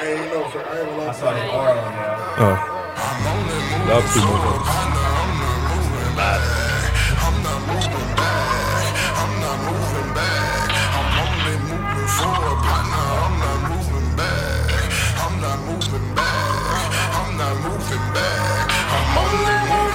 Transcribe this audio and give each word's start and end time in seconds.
I 0.00 0.06
ain't 0.06 0.32
know, 0.32 0.48
so 0.48 0.58
I 0.58 0.80
ain't 0.80 0.96
gonna. 0.96 1.10
I 1.10 1.12
saw 1.12 1.28
the 1.28 1.44
R 1.44 1.76
on 1.76 1.92
there. 1.92 2.40
Oh. 2.40 2.56
Love 3.84 4.06
two 4.14 4.24
more. 4.24 4.64
I'm 10.96 11.12
only 11.20 11.56
moving 11.68 12.08
forward, 12.16 12.58
but 12.64 12.82
now 12.88 13.28
I'm 13.28 13.36
not 13.44 13.60
moving 13.68 14.08
back. 14.16 14.88
I'm 15.20 15.34
not 15.36 15.58
moving 15.68 16.08
back. 16.16 16.88
I'm 17.20 17.36
not 17.36 17.54
moving 17.60 18.06
back. 18.16 18.72
I'm 18.96 19.20
only 19.20 19.52
moving 19.68 19.89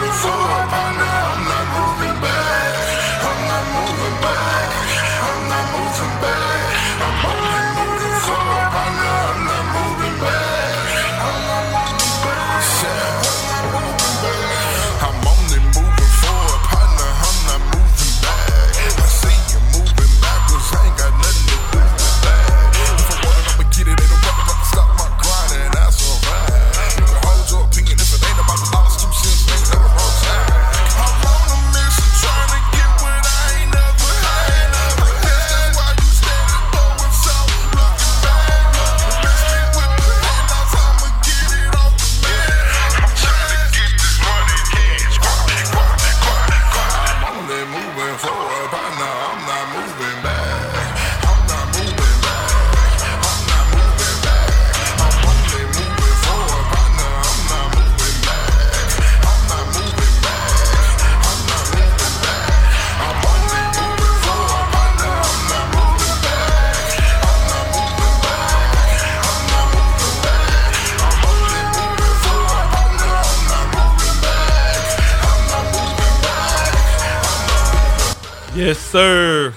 sir. 78.95 79.51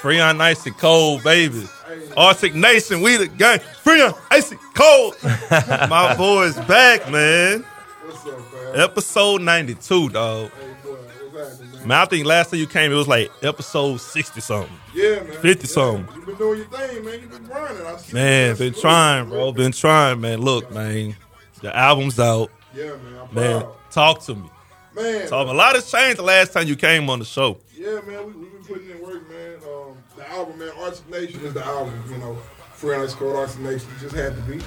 Free 0.00 0.18
on 0.18 0.40
icy 0.40 0.72
cold, 0.72 1.22
baby. 1.22 1.68
Arctic 2.16 2.52
Nation, 2.52 3.00
we 3.00 3.16
the 3.16 3.28
gang. 3.28 3.60
Freon 3.84 4.18
icy 4.28 4.56
cold. 4.74 5.14
My 5.88 6.16
boy's 6.16 6.56
back, 6.66 7.08
man. 7.08 7.64
What's 8.04 8.26
up, 8.26 8.52
man? 8.52 8.80
Episode 8.80 9.42
92, 9.42 10.08
dog. 10.08 10.50
Hey, 10.50 10.74
boy, 10.82 10.96
man? 11.32 11.86
Man, 11.86 11.98
I 12.00 12.04
think 12.06 12.26
last 12.26 12.50
time 12.50 12.58
you 12.58 12.66
came, 12.66 12.90
it 12.90 12.96
was 12.96 13.06
like 13.06 13.30
episode 13.42 14.00
60 14.00 14.40
something. 14.40 14.76
Yeah, 14.92 15.22
man. 15.22 15.32
50 15.40 15.48
yeah. 15.48 15.72
something. 15.72 16.16
You've 16.16 16.26
been 16.26 16.36
doing 16.36 16.58
your 16.58 16.68
thing, 16.68 17.04
man. 17.04 17.20
You've 17.20 17.30
been 17.30 17.44
grinding. 17.44 17.86
I 17.86 17.96
see 17.98 18.14
Man, 18.14 18.56
been 18.56 18.74
Salute. 18.74 18.80
trying, 18.80 19.28
bro. 19.28 19.52
Been 19.52 19.72
trying, 19.72 20.20
man. 20.20 20.40
Look, 20.40 20.72
man. 20.72 21.14
The 21.60 21.76
album's 21.76 22.18
out. 22.18 22.50
Yeah, 22.74 22.86
man. 22.86 22.96
I'm 23.28 23.34
Man, 23.34 23.60
proud. 23.60 23.76
talk 23.92 24.22
to 24.24 24.34
me. 24.34 24.50
Man. 24.94 25.26
Talk. 25.28 25.48
A 25.48 25.52
lot 25.52 25.74
has 25.74 25.90
changed 25.90 26.18
the 26.18 26.22
last 26.22 26.52
time 26.52 26.68
you 26.68 26.76
came 26.76 27.08
on 27.08 27.18
the 27.18 27.24
show. 27.24 27.58
Yeah, 27.74 28.00
man, 28.06 28.26
we, 28.26 28.32
we've 28.32 28.52
been 28.52 28.64
putting 28.64 28.90
in 28.90 29.00
work, 29.02 29.28
man. 29.30 29.54
Um, 29.66 29.96
the 30.16 30.30
album, 30.30 30.58
man, 30.58 30.70
Arctic 30.78 31.08
Nation 31.10 31.40
is 31.40 31.54
the 31.54 31.64
album, 31.64 32.02
you 32.10 32.18
know. 32.18 32.36
Free 32.74 32.96
Ice 32.96 33.14
Cold 33.14 33.36
Arctic 33.36 33.60
Nation 33.60 33.88
it 33.96 34.00
just 34.00 34.14
had 34.14 34.34
to 34.34 34.42
be. 34.42 34.58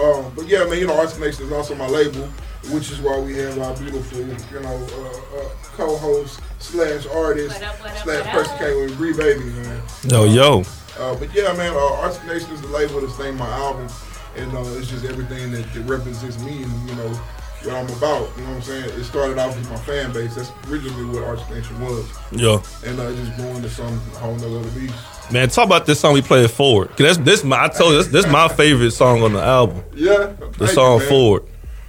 Um, 0.00 0.32
but 0.34 0.48
yeah, 0.48 0.64
man, 0.64 0.78
you 0.78 0.86
know, 0.86 0.98
Arctic 0.98 1.20
Nation 1.20 1.44
is 1.44 1.52
also 1.52 1.74
my 1.74 1.86
label, 1.86 2.26
which 2.72 2.90
is 2.90 3.00
why 3.00 3.18
we 3.18 3.36
have 3.36 3.58
our 3.58 3.76
beautiful, 3.76 4.18
you 4.18 4.60
know, 4.60 4.88
uh, 4.92 5.38
uh, 5.38 5.48
co-host 5.76 6.40
slash 6.58 7.06
artist 7.08 7.60
What 7.60 7.68
up, 7.68 7.80
what 7.80 7.90
up, 7.90 7.96
slash 7.98 8.24
what 8.24 8.34
person 8.34 8.54
up? 8.54 8.60
came 8.60 8.76
with 8.80 8.96
Bree 8.96 9.12
Baby, 9.12 9.44
man. 9.44 9.82
Yo, 10.04 10.24
yo. 10.24 10.62
Uh, 10.98 11.14
but 11.16 11.34
yeah, 11.34 11.52
man, 11.52 11.74
uh, 11.74 11.94
Arctic 12.00 12.24
Nation 12.26 12.50
is 12.52 12.62
the 12.62 12.68
label 12.68 13.00
that's 13.02 13.18
named 13.18 13.38
my 13.38 13.48
album, 13.48 13.88
and 14.36 14.52
uh, 14.56 14.62
it's 14.78 14.88
just 14.88 15.04
everything 15.04 15.52
that, 15.52 15.70
that 15.74 15.82
represents 15.82 16.38
me 16.42 16.62
and 16.62 16.88
you 16.88 16.94
know 16.96 17.20
what 17.64 17.74
I'm 17.74 17.86
about. 17.96 18.28
You 18.36 18.42
know 18.44 18.50
what 18.50 18.56
I'm 18.56 18.62
saying? 18.62 18.84
It 18.98 19.04
started 19.04 19.38
off 19.38 19.54
with 19.56 19.68
my 19.70 19.76
fan 19.76 20.12
base. 20.12 20.34
That's 20.34 20.50
originally 20.68 21.04
what 21.06 21.24
Arctic 21.24 21.50
Nation 21.50 21.80
was, 21.80 22.06
Yeah. 22.32 22.62
and 22.88 22.98
uh, 23.00 23.12
just 23.12 23.36
grew 23.36 23.46
into 23.48 23.68
some 23.70 23.98
whole 24.14 24.34
nother 24.36 24.58
other 24.58 24.70
beast. 24.70 24.94
Man, 25.32 25.48
talk 25.48 25.66
about 25.66 25.86
this 25.86 26.00
song 26.00 26.14
we 26.14 26.22
played 26.22 26.50
forward. 26.50 26.88
'Cause 26.90 26.98
That's 26.98 27.18
this 27.18 27.44
my 27.44 27.64
I 27.64 27.68
told 27.68 27.92
you 27.92 27.98
this, 28.02 28.08
this 28.08 28.26
my 28.26 28.48
favorite 28.48 28.90
song 28.92 29.22
on 29.22 29.32
the 29.34 29.42
album. 29.42 29.84
Yeah, 29.94 30.32
The 30.58 30.66
song 30.68 30.94
you, 30.94 30.98
man. 31.00 31.08
forward. 31.08 31.42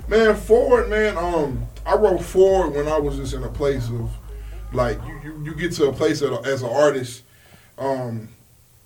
Man, 0.08 0.36
forward, 0.36 0.90
man. 0.90 1.18
Um, 1.18 1.66
I 1.86 1.96
wrote 1.96 2.22
forward 2.24 2.76
when 2.76 2.88
I 2.88 3.00
was 3.00 3.16
just 3.18 3.34
in 3.34 3.44
a 3.44 3.50
place 3.50 3.88
of 3.88 4.10
like 4.74 5.00
you, 5.08 5.20
you, 5.24 5.44
you 5.46 5.56
get 5.56 5.72
to 5.74 5.88
a 5.90 5.94
place 5.94 6.22
as, 6.22 6.30
as 6.46 6.62
an 6.62 6.70
artist, 6.70 7.24
um, 7.78 8.30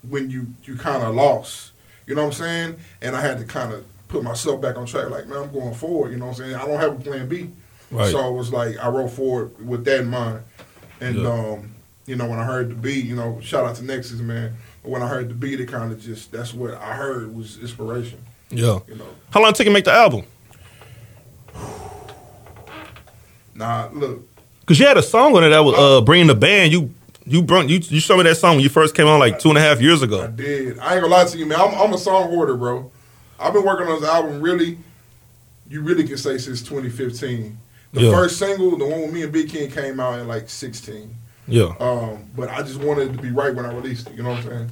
when 0.07 0.29
you 0.29 0.47
you 0.63 0.75
kind 0.77 1.03
of 1.03 1.13
lost. 1.15 1.71
You 2.07 2.13
know 2.15 2.21
what 2.21 2.27
I'm 2.27 2.33
saying? 2.33 2.75
And 3.01 3.15
I 3.15 3.21
had 3.21 3.39
to 3.39 3.43
kind 3.45 3.73
of 3.73 3.83
put 4.07 4.23
myself 4.23 4.61
back 4.61 4.77
on 4.77 4.85
track. 4.85 5.09
Like, 5.09 5.27
man, 5.27 5.43
I'm 5.43 5.51
going 5.51 5.73
forward. 5.73 6.11
You 6.11 6.17
know 6.17 6.27
what 6.27 6.39
I'm 6.39 6.45
saying? 6.45 6.55
I 6.55 6.65
don't 6.65 6.79
have 6.79 6.99
a 6.99 7.03
plan 7.03 7.27
B. 7.27 7.49
Right. 7.91 8.11
So 8.11 8.27
it 8.27 8.33
was 8.37 8.51
like 8.51 8.77
I 8.77 8.89
wrote 8.89 9.09
forward 9.11 9.65
with 9.65 9.85
that 9.85 10.01
in 10.01 10.07
mind. 10.07 10.41
And 11.01 11.17
Yeah. 11.17 11.29
um, 11.29 11.71
you 12.05 12.15
know, 12.15 12.27
when 12.27 12.39
I 12.39 12.45
heard 12.45 12.69
the 12.69 12.75
beat, 12.75 13.05
you 13.05 13.15
know, 13.15 13.39
shout 13.41 13.65
out 13.65 13.75
to 13.77 13.83
Nexus, 13.83 14.19
man. 14.19 14.55
When 14.83 15.01
I 15.01 15.07
heard 15.07 15.29
the 15.29 15.33
beat, 15.33 15.59
it 15.59 15.67
kind 15.67 15.91
of 15.91 15.99
just 15.99 16.31
that's 16.31 16.53
what 16.53 16.73
I 16.75 16.93
heard 16.93 17.35
was 17.35 17.57
inspiration. 17.59 18.19
Yeah. 18.49 18.79
You 18.87 18.95
know, 18.95 19.07
How 19.31 19.41
long 19.41 19.51
did 19.51 19.55
it 19.55 19.57
take 19.57 19.65
you 19.65 19.71
to 19.71 19.73
make 19.73 19.85
the 19.85 19.93
album? 19.93 20.23
nah, 23.55 23.89
look, 23.93 24.21
Cause 24.65 24.79
you 24.79 24.87
had 24.87 24.97
a 24.97 25.03
song 25.03 25.35
on 25.37 25.43
it 25.43 25.49
that 25.49 25.59
was 25.59 25.75
uh 25.77 26.01
bringing 26.01 26.27
the 26.27 26.35
band. 26.35 26.71
You 26.71 26.91
you 27.25 27.41
brought 27.43 27.69
you 27.69 27.79
you 27.83 27.99
showed 27.99 28.17
me 28.17 28.23
that 28.23 28.35
song 28.35 28.55
when 28.55 28.63
you 28.63 28.69
first 28.69 28.95
came 28.95 29.05
on 29.07 29.19
like 29.19 29.37
two 29.39 29.49
and 29.49 29.57
a 29.57 29.61
half 29.61 29.79
years 29.79 30.01
ago. 30.01 30.23
I 30.23 30.27
did. 30.27 30.79
I 30.79 30.93
ain't 30.93 31.01
gonna 31.03 31.13
lie 31.13 31.25
to 31.25 31.37
you, 31.37 31.45
man. 31.45 31.59
I'm, 31.59 31.73
I'm 31.75 31.93
a 31.93 31.97
song 31.99 32.31
order, 32.33 32.55
bro. 32.55 32.91
I've 33.39 33.53
been 33.53 33.63
working 33.65 33.87
on 33.87 33.99
this 34.01 34.09
album 34.09 34.41
really, 34.41 34.77
you 35.69 35.81
really 35.81 36.05
can 36.07 36.17
say 36.17 36.37
since 36.37 36.61
2015. 36.61 37.57
The 37.93 38.01
Yeah. 38.01 38.11
first 38.11 38.37
single, 38.37 38.77
the 38.77 38.85
one 38.85 39.01
with 39.03 39.13
me 39.13 39.23
and 39.23 39.31
Big 39.31 39.49
King, 39.49 39.69
came 39.71 39.99
out 39.99 40.19
in 40.19 40.27
like 40.27 40.49
16. 40.49 41.15
Yeah. 41.47 41.73
Um, 41.79 42.23
but 42.35 42.49
I 42.49 42.61
just 42.61 42.79
wanted 42.79 43.09
it 43.11 43.17
to 43.17 43.21
be 43.21 43.31
right 43.31 43.53
when 43.53 43.65
I 43.65 43.73
released 43.73 44.07
it. 44.07 44.15
You 44.15 44.23
know 44.23 44.29
what 44.29 44.39
I'm 44.39 44.43
saying? 44.49 44.71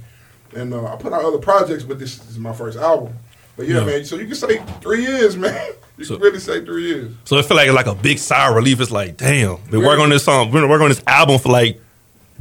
And 0.56 0.74
uh, 0.74 0.86
I 0.94 0.96
put 0.98 1.14
out 1.14 1.24
other 1.24 1.38
projects, 1.38 1.84
but 1.84 2.00
this 2.00 2.20
is 2.30 2.38
my 2.38 2.54
first 2.54 2.78
album. 2.78 3.14
But 3.56 3.68
yeah, 3.68 3.80
Yeah. 3.80 3.86
man. 3.86 4.06
So 4.06 4.16
you 4.18 4.26
can 4.26 4.36
say 4.36 4.62
three 4.82 5.04
years, 5.06 5.36
man. 5.46 5.72
You 5.98 6.06
So- 6.06 6.16
can 6.16 6.24
really 6.24 6.40
say 6.40 6.64
three 6.66 6.88
years. 6.88 7.12
So 7.26 7.38
it 7.38 7.46
felt 7.46 7.58
like 7.58 7.72
like 7.72 7.86
a 7.88 7.96
big 7.96 8.18
sigh 8.18 8.50
of 8.50 8.56
relief. 8.56 8.80
It's 8.82 8.92
like, 8.92 9.18
damn, 9.18 9.58
been 9.70 9.82
Yeah. 9.82 9.88
working 9.88 10.04
on 10.04 10.10
this 10.10 10.24
song, 10.24 10.52
been 10.52 10.68
working 10.68 10.84
on 10.86 10.90
this 10.90 11.02
album 11.08 11.40
for 11.40 11.52
like 11.52 11.80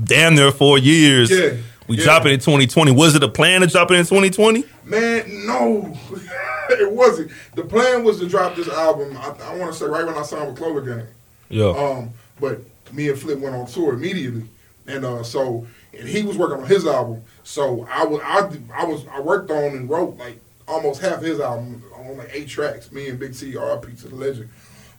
damn 0.02 0.34
near 0.34 0.50
four 0.52 0.78
years. 0.78 1.30
Yeah. 1.30 1.50
We 1.92 1.98
Yeah. 1.98 2.04
drop 2.04 2.24
it 2.24 2.32
in 2.32 2.40
2020. 2.40 2.90
Was 2.92 3.14
it 3.14 3.22
a 3.22 3.28
plan 3.28 3.60
to 3.60 3.66
drop 3.66 3.90
it 3.90 3.96
in 3.96 4.06
2020? 4.06 4.64
Man, 4.84 5.46
no, 5.46 5.94
it 6.70 6.90
wasn't. 6.90 7.30
The 7.54 7.64
plan 7.64 8.02
was 8.02 8.18
to 8.20 8.26
drop 8.26 8.56
this 8.56 8.66
album. 8.66 9.14
I, 9.18 9.34
I 9.44 9.56
want 9.58 9.70
to 9.70 9.78
say 9.78 9.84
right 9.84 10.06
when 10.06 10.14
I 10.14 10.22
signed 10.22 10.46
with 10.48 10.56
Clover 10.56 10.80
Gang. 10.80 11.06
Yeah. 11.50 11.66
Um, 11.66 12.10
but 12.40 12.60
me 12.94 13.10
and 13.10 13.18
Flip 13.18 13.38
went 13.38 13.54
on 13.54 13.66
tour 13.66 13.92
immediately, 13.92 14.44
and 14.86 15.04
uh, 15.04 15.22
so 15.22 15.66
and 15.92 16.08
he 16.08 16.22
was 16.22 16.38
working 16.38 16.62
on 16.62 16.66
his 16.66 16.86
album. 16.86 17.22
So 17.44 17.86
I 17.92 18.06
was 18.06 18.22
I, 18.24 18.48
I 18.74 18.84
was 18.86 19.06
I 19.12 19.20
worked 19.20 19.50
on 19.50 19.76
and 19.76 19.90
wrote 19.90 20.16
like 20.16 20.40
almost 20.66 21.02
half 21.02 21.20
his 21.20 21.40
album 21.40 21.82
on 21.94 22.16
like 22.16 22.30
eight 22.32 22.48
tracks. 22.48 22.90
Me 22.90 23.10
and 23.10 23.18
Big 23.18 23.36
T, 23.36 23.52
RP 23.52 24.00
to 24.00 24.08
the 24.08 24.14
legend. 24.16 24.48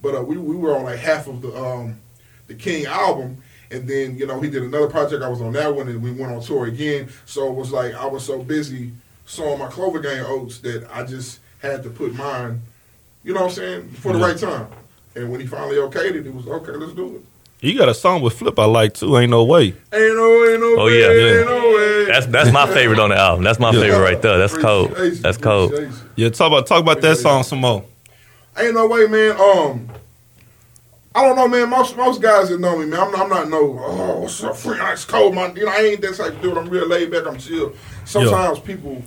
But 0.03 0.13
uh, 0.13 0.21
we 0.21 0.37
we 0.37 0.55
were 0.55 0.77
on 0.77 0.83
like 0.83 0.99
half 0.99 1.25
of 1.27 1.41
the 1.41 1.55
um, 1.59 1.97
the 2.45 2.53
King 2.53 2.85
album. 2.85 3.41
And 3.73 3.87
then, 3.87 4.17
you 4.17 4.27
know, 4.27 4.39
he 4.39 4.49
did 4.49 4.61
another 4.63 4.87
project. 4.87 5.23
I 5.23 5.29
was 5.29 5.41
on 5.41 5.53
that 5.53 5.73
one, 5.75 5.87
and 5.87 6.01
we 6.01 6.11
went 6.11 6.31
on 6.31 6.41
tour 6.41 6.65
again. 6.67 7.09
So 7.25 7.47
it 7.47 7.55
was 7.55 7.71
like 7.71 7.93
I 7.95 8.05
was 8.05 8.23
so 8.23 8.43
busy 8.43 8.91
sowing 9.25 9.57
my 9.59 9.67
Clover 9.67 9.99
Gang 9.99 10.23
oats 10.25 10.59
that 10.59 10.87
I 10.93 11.03
just 11.03 11.39
had 11.61 11.81
to 11.83 11.89
put 11.89 12.13
mine, 12.13 12.61
you 13.23 13.33
know 13.33 13.41
what 13.41 13.49
I'm 13.49 13.55
saying, 13.55 13.89
for 13.91 14.13
the 14.13 14.19
Yeah. 14.19 14.25
right 14.25 14.37
time. 14.37 14.67
And 15.15 15.31
when 15.31 15.39
he 15.39 15.47
finally 15.47 15.77
okayed 15.77 16.15
it, 16.15 16.27
it 16.27 16.33
was 16.33 16.47
okay. 16.47 16.73
Let's 16.73 16.93
do 16.93 17.15
it. 17.15 17.21
You 17.65 17.77
got 17.77 17.87
a 17.87 17.93
song 17.93 18.21
with 18.21 18.33
Flip 18.33 18.59
I 18.59 18.65
like 18.65 18.93
too. 18.93 19.17
Ain't 19.17 19.31
no 19.31 19.43
way. 19.45 19.67
Ain't 19.67 19.75
no, 19.93 20.45
ain't 20.45 20.59
no 20.59 20.75
Oh, 20.81 20.85
way, 20.85 20.99
yeah, 20.99 21.11
yeah. 21.11 21.37
ain't 21.37 21.45
no 21.47 21.69
way. 21.69 22.05
That's 22.05 22.25
that's 22.25 22.51
my 22.51 22.67
favorite 22.67 22.99
on 22.99 23.09
the 23.09 23.15
album. 23.15 23.43
That's 23.45 23.57
my 23.59 23.71
Yeah. 23.71 23.79
favorite 23.79 24.01
right 24.01 24.21
there. 24.21 24.37
That's 24.37 24.57
cold. 24.57 24.91
That's 25.21 25.37
cold. 25.37 25.73
Yeah, 26.15 26.29
talk 26.29 26.47
about 26.51 26.67
talk 26.67 26.81
about 26.81 27.01
that 27.01 27.15
song 27.17 27.43
some 27.43 27.59
more. 27.59 27.85
Ain't 28.57 28.73
no 28.75 28.85
way, 28.87 29.07
man. 29.07 29.31
Um, 29.39 29.87
I 31.15 31.21
don't 31.21 31.35
know, 31.35 31.47
man. 31.47 31.69
Most 31.69 31.95
most 31.95 32.21
guys 32.21 32.49
that 32.49 32.59
know 32.59 32.77
me, 32.77 32.85
man, 32.85 32.99
I'm 32.99 33.11
not, 33.11 33.21
I'm 33.21 33.29
not 33.29 33.49
no. 33.49 33.77
Oh, 33.79 34.19
what's 34.21 34.43
up, 34.43 34.57
free 34.57 34.79
ice 34.79 35.05
cold, 35.05 35.35
man. 35.35 35.55
You 35.55 35.65
know, 35.65 35.71
I 35.71 35.81
ain't 35.81 36.01
that 36.01 36.15
type 36.15 36.33
of 36.33 36.41
dude. 36.41 36.57
I'm 36.57 36.67
real 36.67 36.87
laid 36.87 37.11
back. 37.11 37.27
I'm 37.27 37.37
chill. 37.37 37.73
Sometimes 38.05 38.59
people 38.59 39.03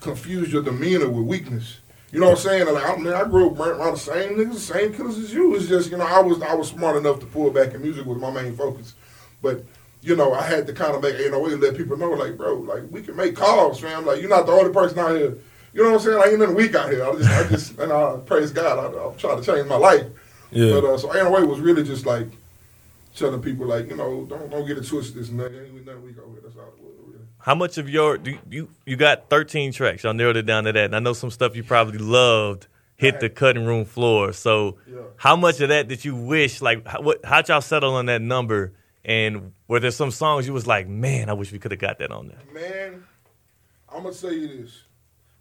confuse 0.00 0.52
your 0.52 0.62
demeanor 0.62 1.08
with 1.08 1.26
weakness. 1.26 1.78
You 2.12 2.20
know 2.20 2.26
what 2.26 2.38
I'm 2.38 2.42
saying? 2.42 2.72
Like 2.72 2.84
I, 2.84 2.96
man, 2.96 3.14
I 3.14 3.24
grew 3.24 3.50
up 3.50 3.58
around 3.58 3.92
the 3.92 3.98
same 3.98 4.36
niggas, 4.36 4.54
the 4.54 4.60
same 4.60 4.94
killers 4.94 5.18
as 5.18 5.34
you. 5.34 5.56
It's 5.56 5.66
just 5.66 5.90
you 5.90 5.96
know 5.96 6.06
I 6.06 6.20
was 6.20 6.40
I 6.42 6.54
was 6.54 6.68
smart 6.68 6.96
enough 6.96 7.18
to 7.20 7.26
pull 7.26 7.50
back, 7.50 7.74
and 7.74 7.82
music 7.82 8.06
was 8.06 8.18
my 8.18 8.30
main 8.30 8.54
focus. 8.56 8.94
But 9.42 9.64
you 10.00 10.14
know 10.14 10.32
I 10.32 10.42
had 10.42 10.66
to 10.68 10.72
kind 10.72 10.94
of 10.94 11.02
make 11.02 11.18
you 11.18 11.30
know 11.30 11.40
way 11.40 11.56
let 11.56 11.76
people 11.76 11.96
know 11.96 12.10
like 12.10 12.36
bro, 12.36 12.54
like 12.54 12.84
we 12.90 13.02
can 13.02 13.16
make 13.16 13.34
calls, 13.34 13.80
fam. 13.80 14.06
Like 14.06 14.20
you're 14.20 14.30
not 14.30 14.46
the 14.46 14.52
only 14.52 14.72
person 14.72 15.00
out 15.00 15.16
here. 15.16 15.36
You 15.74 15.82
know 15.82 15.90
what 15.90 16.00
I'm 16.00 16.04
saying? 16.04 16.18
Like 16.18 16.30
ain't 16.30 16.38
nothing 16.38 16.54
weak 16.54 16.74
out 16.76 16.90
here. 16.90 17.04
I 17.04 17.12
just 17.16 17.30
I 17.30 17.48
just 17.48 17.78
and 17.78 17.92
I 17.92 18.16
praise 18.24 18.52
God. 18.52 18.78
I, 18.78 19.08
I'm 19.08 19.16
trying 19.18 19.42
to 19.42 19.44
change 19.44 19.68
my 19.68 19.76
life. 19.76 20.06
Yeah. 20.50 20.80
But 20.80 20.84
uh, 20.84 20.98
so 20.98 21.12
No 21.12 21.30
Way 21.30 21.42
was 21.44 21.60
really 21.60 21.82
just 21.84 22.06
like 22.06 22.28
telling 23.14 23.42
people 23.42 23.66
like 23.66 23.88
you 23.88 23.96
know 23.96 24.24
don't 24.24 24.50
don't 24.50 24.66
get 24.66 24.78
it 24.78 24.86
twisted. 24.86 25.16
This 25.16 25.28
and 25.28 25.40
that 25.40 25.52
ain't 25.52 25.84
nothing 25.86 26.04
weak 26.04 26.18
over 26.18 26.32
here. 26.32 26.40
That's 26.42 26.56
all 26.56 26.62
it 26.62 26.82
was. 26.82 26.92
Really. 27.06 27.24
How 27.38 27.54
much 27.54 27.78
of 27.78 27.88
your 27.88 28.18
do 28.18 28.32
you, 28.32 28.38
you 28.50 28.68
you 28.86 28.96
got 28.96 29.28
13 29.28 29.72
tracks? 29.72 30.04
Y'all 30.04 30.14
narrowed 30.14 30.36
it 30.36 30.46
down 30.46 30.64
to 30.64 30.72
that. 30.72 30.84
And 30.86 30.96
I 30.96 31.00
know 31.00 31.12
some 31.12 31.30
stuff 31.30 31.56
you 31.56 31.64
probably 31.64 31.98
loved 31.98 32.66
hit 32.96 33.20
the 33.20 33.28
cutting 33.30 33.64
room 33.64 33.84
floor. 33.84 34.32
So 34.32 34.78
Yeah. 34.90 34.98
how 35.16 35.36
much 35.36 35.60
of 35.60 35.68
that 35.68 35.86
did 35.88 36.04
you 36.04 36.16
wish 36.16 36.60
like 36.60 36.86
how, 36.86 37.00
what 37.02 37.24
how'd 37.24 37.48
y'all 37.48 37.60
settle 37.60 37.94
on 37.94 38.06
that 38.06 38.22
number? 38.22 38.72
And 39.04 39.52
were 39.68 39.80
there 39.80 39.90
some 39.90 40.10
songs 40.10 40.46
you 40.46 40.52
was 40.52 40.66
like, 40.66 40.86
man, 40.88 41.30
I 41.30 41.32
wish 41.32 41.50
we 41.52 41.58
could 41.58 41.70
have 41.70 41.80
got 41.80 41.98
that 42.00 42.10
on 42.10 42.28
there? 42.28 42.38
Man, 42.52 43.04
I'm 43.90 44.02
gonna 44.02 44.14
tell 44.14 44.32
you 44.32 44.48
this. 44.48 44.82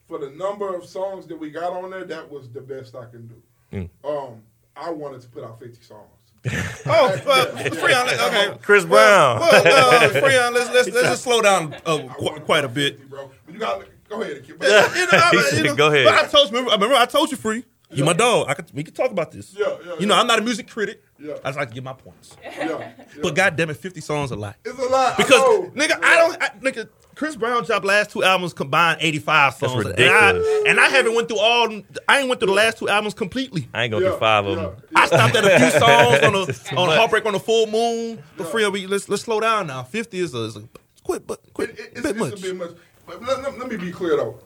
For 0.08 0.20
the 0.20 0.30
number 0.30 0.74
of 0.74 0.86
songs 0.86 1.28
that 1.28 1.38
we 1.38 1.50
got 1.50 1.74
on 1.74 1.90
there, 1.92 2.06
that 2.06 2.32
was 2.32 2.48
the 2.50 2.62
best 2.62 2.96
I 2.96 3.06
can 3.06 3.28
do. 3.28 3.42
Mm. 3.74 3.90
Um, 4.06 4.42
I 4.80 4.90
wanted 4.92 5.22
to 5.22 5.28
put 5.30 5.44
out 5.44 5.60
50 5.60 5.82
songs. 5.84 6.04
Oh, 6.90 7.22
well, 7.26 7.48
Freon, 7.48 8.06
let- 8.06 8.20
okay. 8.34 8.58
Chris 8.62 8.86
Brown. 8.86 9.40
Well, 9.42 9.54
uh, 9.54 10.10
Freon, 10.10 10.54
let's, 10.54 10.70
let's, 10.72 10.90
let's 10.90 11.08
just 11.10 11.24
slow 11.24 11.42
down 11.42 11.76
uh, 11.86 12.08
qu- 12.18 12.40
quite 12.42 12.64
a 12.64 12.70
bit. 12.70 12.94
50, 13.00 13.08
bro. 13.10 13.32
You 13.52 13.60
got 13.60 13.84
go 14.08 14.22
ahead. 14.22 14.44
Kid. 14.46 14.50
You 14.50 14.58
know, 14.58 14.74
I- 15.12 15.50
you 15.58 15.64
know, 15.64 15.76
"Go 15.76 15.88
ahead." 15.92 16.06
But 16.06 16.14
I 16.14 16.28
told 16.28 16.50
you, 16.50 16.56
remember, 16.58 16.72
remember 16.72 16.96
I 16.96 17.06
told 17.06 17.32
you, 17.32 17.36
Free. 17.38 17.66
You 17.92 18.06
my 18.06 18.14
dog. 18.14 18.48
I 18.50 18.54
could, 18.54 18.66
we 18.74 18.84
could 18.84 18.96
talk 18.96 19.12
about 19.12 19.32
this. 19.32 19.54
Yeah, 19.58 19.66
yeah, 19.86 19.96
You 20.00 20.06
know, 20.06 20.16
yeah. 20.16 20.22
I'm 20.22 20.28
not 20.28 20.40
a 20.40 20.42
music 20.42 20.70
critic. 20.70 21.02
Yeah. 21.20 21.34
I 21.44 21.50
just 21.50 21.58
like 21.58 21.70
to 21.70 21.74
get 21.74 21.84
my 21.84 21.94
points. 21.94 22.36
Yeah, 22.44 22.68
yeah. 22.68 22.92
But 23.22 23.34
goddamn 23.36 23.70
it, 23.70 23.78
50 23.78 24.02
songs 24.02 24.32
a 24.32 24.36
lot. 24.36 24.56
it's 24.64 24.78
a 24.78 24.84
lot. 24.84 25.16
Because 25.18 25.30
know. 25.32 25.72
nigga, 25.76 26.00
I 26.04 26.16
don't 26.18 26.42
I, 26.44 26.50
nigga. 26.62 26.90
Chris 27.18 27.36
Brown 27.36 27.64
dropped 27.64 27.84
last 27.84 28.12
two 28.12 28.24
albums 28.24 28.54
combined 28.54 29.00
85 29.02 29.54
songs. 29.56 29.74
And 29.74 29.86
ridiculous. 29.86 30.48
I, 30.48 30.64
and 30.68 30.80
I 30.80 30.86
haven't 30.90 31.16
went 31.16 31.28
through 31.28 31.40
all. 31.40 31.82
I 32.08 32.20
ain't 32.20 32.30
went 32.30 32.40
through 32.40 32.48
the 32.48 32.54
last 32.54 32.78
two 32.78 32.88
albums 32.88 33.14
completely. 33.16 33.68
I 33.74 33.84
ain't 33.86 33.92
gonna 33.92 34.06
Yeah, 34.06 34.12
do 34.12 34.18
five 34.18 34.46
of 34.46 34.58
yeah, 34.58 34.64
them. 34.66 34.76
yeah. 34.92 35.00
I 35.00 35.08
stopped 35.08 35.36
at 35.36 35.44
a 35.46 35.60
few 35.60 35.80
songs 35.80 36.24
on 36.24 36.36
a 36.36 36.80
on 36.80 36.88
much. 36.88 36.98
Heartbreak 36.98 37.26
on 37.26 37.34
the 37.34 37.40
Full 37.40 37.66
Moon. 37.68 38.22
But 38.38 38.48
free, 38.48 38.68
we 38.68 38.86
let's 38.86 39.10
let's 39.10 39.24
slow 39.24 39.40
down 39.40 39.66
now. 39.68 39.82
50 39.84 40.20
is 40.20 40.34
a, 40.36 40.44
is 40.44 40.58
a 40.58 40.64
quit, 41.04 41.26
but 41.26 41.42
quit 41.54 41.72
It- 41.72 41.80
it's, 41.94 42.02
bit 42.02 42.12
it's 42.12 42.20
much. 42.20 42.34
a 42.40 42.42
bit 42.42 42.56
much. 42.56 42.72
But 43.08 43.22
let, 43.24 43.42
let- 43.42 43.58
let 43.60 43.68
me 43.70 43.78
be 43.78 43.92
clear 43.92 44.16
though. 44.16 44.40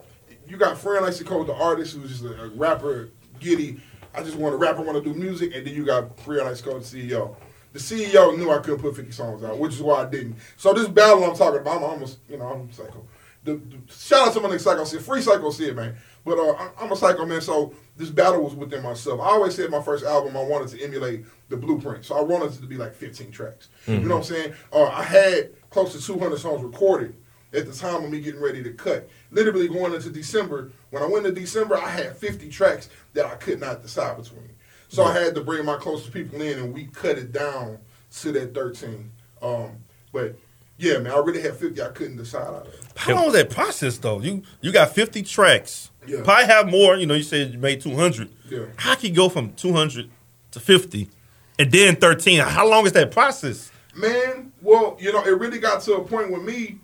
You 0.48 0.56
got 0.58 0.78
friend 0.78 1.06
like 1.06 1.26
Cole, 1.26 1.44
the 1.44 1.54
artist 1.54 1.96
who's 1.96 2.10
just 2.10 2.24
a, 2.24 2.44
a 2.44 2.48
rapper, 2.50 3.10
giddy. 3.40 3.82
I 4.14 4.22
just 4.24 4.36
want 4.38 4.54
to 4.54 4.58
rap. 4.58 4.78
I 4.78 4.82
want 4.82 5.02
to 5.02 5.14
do 5.14 5.18
music, 5.18 5.54
and 5.56 5.66
then 5.68 5.74
you 5.74 5.86
got 5.86 6.18
friend 6.22 6.46
like 6.50 6.62
Cole, 6.64 6.80
the 6.80 6.86
CEO. 6.86 7.36
The 7.74 7.80
CEO 7.80 8.38
knew 8.38 8.52
I 8.52 8.58
couldn't 8.60 8.82
put 8.82 8.96
50 8.96 9.12
songs 9.12 9.44
out, 9.44 9.58
which 9.58 9.74
is 9.74 9.82
why 9.82 10.02
I 10.02 10.06
didn't. 10.06 10.36
So 10.58 10.74
this 10.74 10.88
battle 10.88 11.24
I'm 11.24 11.36
talking 11.36 11.62
about, 11.62 11.78
I'm 11.78 11.84
almost, 11.84 12.20
you 12.28 12.38
know, 12.38 12.48
I'm 12.48 12.72
psycho. 12.72 13.06
The, 13.44 13.56
the, 13.56 13.80
shout 13.92 14.28
out 14.28 14.34
to 14.34 14.40
my 14.40 14.50
nigga 14.50 14.62
Psycho 14.62 14.84
Sid, 14.84 15.02
free 15.02 15.22
Psycho 15.22 15.50
Sid, 15.50 15.76
man. 15.76 15.96
But 16.24 16.38
uh, 16.38 16.54
I'm, 16.54 16.70
I'm 16.80 16.92
a 16.92 16.96
psycho 16.96 17.26
man, 17.26 17.42
so 17.42 17.74
this 17.98 18.10
battle 18.10 18.44
was 18.44 18.54
within 18.54 18.84
myself. 18.84 19.20
I 19.20 19.30
always 19.30 19.56
said 19.56 19.72
my 19.72 19.82
first 19.82 20.06
album 20.06 20.38
I 20.38 20.44
wanted 20.44 20.68
to 20.70 20.84
emulate 20.84 21.26
the 21.50 21.58
blueprint, 21.58 22.06
so 22.06 22.16
I 22.16 22.22
wanted 22.22 22.54
it 22.54 22.62
to 22.62 22.68
be 22.68 22.78
like 22.78 22.94
15 22.94 23.32
tracks. 23.32 23.70
You 23.88 24.08
know 24.08 24.18
what 24.18 24.30
I'm 24.30 24.36
saying? 24.36 24.54
Uh, 24.72 24.86
I 24.86 25.04
had 25.04 25.70
close 25.70 25.94
to 25.94 26.06
200 26.06 26.38
songs 26.38 26.62
recorded 26.64 27.16
at 27.54 27.66
the 27.66 27.74
time 27.74 28.04
of 28.04 28.12
me 28.12 28.22
getting 28.22 28.42
ready 28.42 28.62
to 28.64 28.72
cut. 28.72 29.10
Literally 29.32 29.68
going 29.68 29.94
into 29.94 30.10
December, 30.10 30.72
when 30.92 31.02
I 31.02 31.08
went 31.08 31.26
into 31.26 31.40
December, 31.40 31.78
I 31.78 31.90
had 31.90 32.16
50 32.16 32.50
tracks 32.50 32.90
that 33.14 33.26
I 33.26 33.36
could 33.36 33.60
not 33.60 33.82
decide 33.82 34.18
between. 34.18 34.50
So 34.92 35.06
I 35.06 35.14
had 35.14 35.36
to 35.36 35.42
bring 35.42 35.64
my 35.64 35.78
closest 35.78 36.12
people 36.12 36.42
in, 36.42 36.60
and 36.60 36.74
we 36.74 36.88
cut 36.88 37.18
it 37.18 37.32
down 37.32 37.78
to 38.20 38.32
that 38.34 38.54
13. 38.54 39.10
Um, 39.42 39.78
but 40.12 40.36
yeah, 40.78 40.98
man, 40.98 41.14
I 41.14 41.20
really 41.20 41.42
had 41.42 41.56
50 41.56 41.82
I 41.82 41.88
couldn't 41.90 42.18
decide 42.18 42.46
out 42.46 42.68
of. 42.68 42.92
How 42.98 43.16
long 43.16 43.26
was 43.26 43.36
that 43.36 43.50
process 43.50 43.98
though? 43.98 44.20
You 44.20 44.44
you 44.60 44.74
got 44.74 44.94
50 44.94 45.24
tracks. 45.24 45.92
Yeah. 46.06 46.24
Probably 46.24 46.46
have 46.46 46.70
more. 46.70 46.98
You 46.98 47.06
know, 47.06 47.14
you 47.14 47.24
said 47.24 47.54
you 47.54 47.60
made 47.60 47.80
200. 47.80 48.30
Yeah. 48.50 48.66
How 48.76 48.96
can 48.96 49.12
you 49.12 49.16
go 49.16 49.30
from 49.30 49.54
200 49.54 50.10
to 50.52 50.60
50 50.60 51.10
and 51.58 51.72
then 51.72 51.96
13? 51.96 52.40
How 52.42 52.68
long 52.68 52.86
is 52.86 52.92
that 52.92 53.12
process? 53.12 53.72
Man, 53.96 54.52
well, 54.62 54.98
you 55.00 55.14
know, 55.14 55.24
it 55.24 55.40
really 55.40 55.60
got 55.60 55.82
to 55.84 55.94
a 55.96 56.04
point 56.04 56.32
with 56.32 56.44
me, 56.44 56.80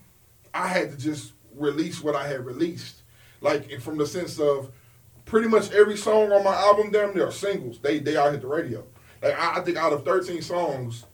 I 0.53 0.67
had 0.69 0.91
to 0.91 0.97
just 0.97 1.33
release 1.55 2.01
what 2.01 2.15
I 2.15 2.27
had 2.27 2.45
released. 2.45 3.01
Like, 3.41 3.81
from 3.81 3.97
the 3.97 4.05
sense 4.07 4.39
of 4.39 4.71
pretty 5.27 5.47
much 5.47 5.71
every 5.71 5.97
song 5.97 6.31
on 6.31 6.43
my 6.43 6.55
album, 6.55 6.91
damn, 6.91 7.13
they 7.13 7.21
are 7.21 7.31
singles. 7.31 7.79
They 7.79 7.99
they 7.99 8.15
all 8.15 8.31
hit 8.31 8.41
the 8.41 8.47
radio. 8.47 8.83
Like, 9.21 9.37
I, 9.39 9.59
I 9.59 9.61
think 9.61 9.77
out 9.77 9.93
of 9.93 10.03
13 10.03 10.41
songs, 10.41 11.05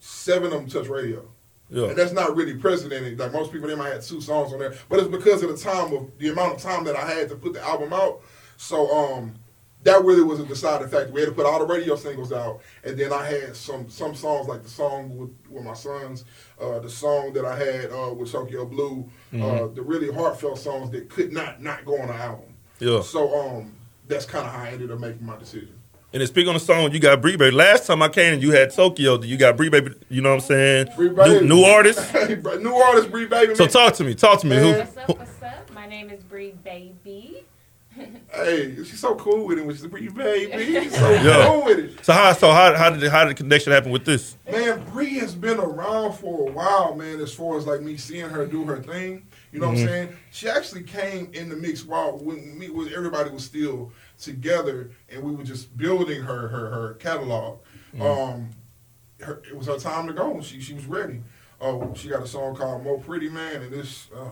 seven 0.00 0.52
of 0.52 0.52
them 0.52 0.68
touch 0.68 0.88
radio. 0.88 1.28
Yeah. 1.70 1.88
And 1.88 1.96
that's 1.96 2.12
not 2.12 2.36
really 2.36 2.54
precedented. 2.54 3.18
Like 3.18 3.32
most 3.32 3.52
people, 3.52 3.68
they 3.68 3.74
might 3.74 3.92
have 3.92 4.04
two 4.04 4.20
songs 4.20 4.52
on 4.52 4.58
there, 4.58 4.74
but 4.88 5.00
it's 5.00 5.08
because 5.08 5.42
of 5.42 5.50
the 5.50 5.56
time 5.56 5.92
of 5.92 6.10
the 6.18 6.28
amount 6.28 6.56
of 6.56 6.62
time 6.62 6.84
that 6.84 6.96
I 6.96 7.10
had 7.10 7.28
to 7.30 7.36
put 7.36 7.54
the 7.54 7.62
album 7.62 7.92
out. 7.92 8.20
So 8.56 8.88
um, 8.90 9.34
that 9.82 10.02
really 10.04 10.22
was 10.22 10.40
a 10.40 10.44
deciding 10.44 10.88
factor. 10.88 11.12
We 11.12 11.20
had 11.20 11.30
to 11.30 11.34
put 11.34 11.46
all 11.46 11.58
the 11.58 11.66
radio 11.66 11.96
singles 11.96 12.32
out, 12.32 12.60
and 12.84 12.98
then 12.98 13.12
I 13.12 13.26
had 13.26 13.56
some 13.56 13.88
some 13.88 14.14
songs 14.14 14.46
like 14.46 14.62
the 14.62 14.68
song 14.68 15.16
with, 15.16 15.30
with 15.50 15.64
my 15.64 15.74
sons, 15.74 16.24
uh, 16.60 16.78
the 16.78 16.90
song 16.90 17.32
that 17.32 17.44
I 17.44 17.58
had 17.58 17.90
uh, 17.90 18.14
with 18.14 18.30
Tokyo 18.30 18.66
Blue, 18.66 19.10
uh, 19.32 19.66
the 19.68 19.82
really 19.82 20.12
heartfelt 20.12 20.58
songs 20.58 20.90
that 20.92 21.08
could 21.08 21.32
not 21.32 21.62
not 21.62 21.84
go 21.84 21.98
on 22.00 22.08
the 22.08 22.14
album. 22.14 22.53
Yeah. 22.78 23.02
So 23.02 23.38
um, 23.40 23.72
that's 24.08 24.26
kind 24.26 24.46
of 24.46 24.52
how 24.52 24.62
I 24.64 24.68
ended 24.70 24.90
up 24.90 24.98
making 24.98 25.24
my 25.24 25.38
decision. 25.38 25.70
And 26.12 26.20
then 26.20 26.28
speak 26.28 26.46
on 26.46 26.54
the 26.54 26.60
song, 26.60 26.92
you 26.92 27.00
got 27.00 27.20
Bree 27.20 27.36
Baby. 27.36 27.56
Last 27.56 27.86
time 27.88 28.00
I 28.00 28.08
came, 28.08 28.34
and 28.34 28.42
you 28.42 28.52
had 28.52 28.72
Tokyo. 28.72 29.20
You 29.20 29.36
got 29.36 29.56
Bree 29.56 29.68
Baby. 29.68 29.94
You 30.08 30.22
know 30.22 30.28
what 30.28 30.34
I'm 30.36 30.40
saying? 30.42 30.88
Bree 30.96 31.08
New, 31.08 31.14
Baby. 31.16 31.46
new 31.46 31.62
artist. 31.64 32.14
new 32.14 32.74
artist, 32.76 33.10
Bree 33.10 33.26
Baby. 33.26 33.56
So 33.56 33.66
talk 33.66 33.94
to 33.94 34.04
me. 34.04 34.14
Talk 34.14 34.40
to 34.42 34.46
me. 34.46 34.56
Who? 34.56 34.70
Man. 34.70 34.78
What's 34.78 34.96
up? 34.96 35.18
What's 35.18 35.42
up? 35.42 35.72
My 35.72 35.86
name 35.88 36.10
is 36.10 36.22
Bree 36.22 36.54
Baby. 36.62 37.44
Hey, 38.34 38.74
she's 38.76 38.98
so 38.98 39.14
cool 39.14 39.46
with 39.46 39.58
it. 39.58 39.66
When 39.66 39.74
she's 39.76 39.86
Bree 39.86 40.08
Baby, 40.08 40.64
she's 40.82 40.96
so 40.98 41.10
Yeah. 41.10 41.46
cool 41.46 41.64
with 41.64 41.78
it. 41.78 42.04
So 42.04 42.12
how? 42.12 42.32
So 42.32 42.50
how? 42.52 42.74
How 42.74 42.90
did 42.90 43.08
how 43.10 43.24
did 43.24 43.30
the 43.36 43.42
connection 43.42 43.72
happen 43.72 43.90
with 43.92 44.04
this? 44.04 44.36
Man, 44.50 44.84
Bree 44.92 45.14
has 45.18 45.34
been 45.34 45.58
around 45.58 46.14
for 46.14 46.48
a 46.48 46.52
while, 46.52 46.94
man, 46.94 47.20
as 47.20 47.32
far 47.32 47.56
as 47.56 47.66
like 47.66 47.80
me 47.80 47.96
seeing 47.96 48.28
her 48.28 48.46
do 48.46 48.64
her 48.64 48.82
thing. 48.82 49.26
You 49.52 49.60
know 49.60 49.68
what 49.68 49.78
I'm 49.78 49.86
saying? 49.86 50.16
She 50.32 50.48
actually 50.48 50.82
came 50.82 51.30
in 51.32 51.48
the 51.48 51.54
mix 51.56 51.84
while 51.84 52.18
when 52.18 52.58
me 52.58 52.70
when 52.70 52.92
everybody 52.92 53.30
was 53.30 53.44
still 53.44 53.92
together 54.20 54.90
and 55.08 55.22
we 55.22 55.32
were 55.32 55.44
just 55.44 55.76
building 55.76 56.22
her 56.22 56.48
her 56.48 56.70
her 56.70 56.94
catalog. 56.94 57.58
Um 58.00 58.50
her, 59.20 59.40
it 59.48 59.56
was 59.56 59.68
her 59.68 59.78
time 59.78 60.08
to 60.08 60.12
go. 60.12 60.40
She 60.40 60.60
she 60.60 60.74
was 60.74 60.86
ready. 60.86 61.20
Oh, 61.60 61.94
she 61.94 62.08
got 62.08 62.22
a 62.22 62.26
song 62.26 62.56
called 62.56 62.82
More 62.82 62.98
Pretty 62.98 63.28
Man 63.28 63.62
and 63.62 63.72
this 63.72 64.08
uh, 64.14 64.30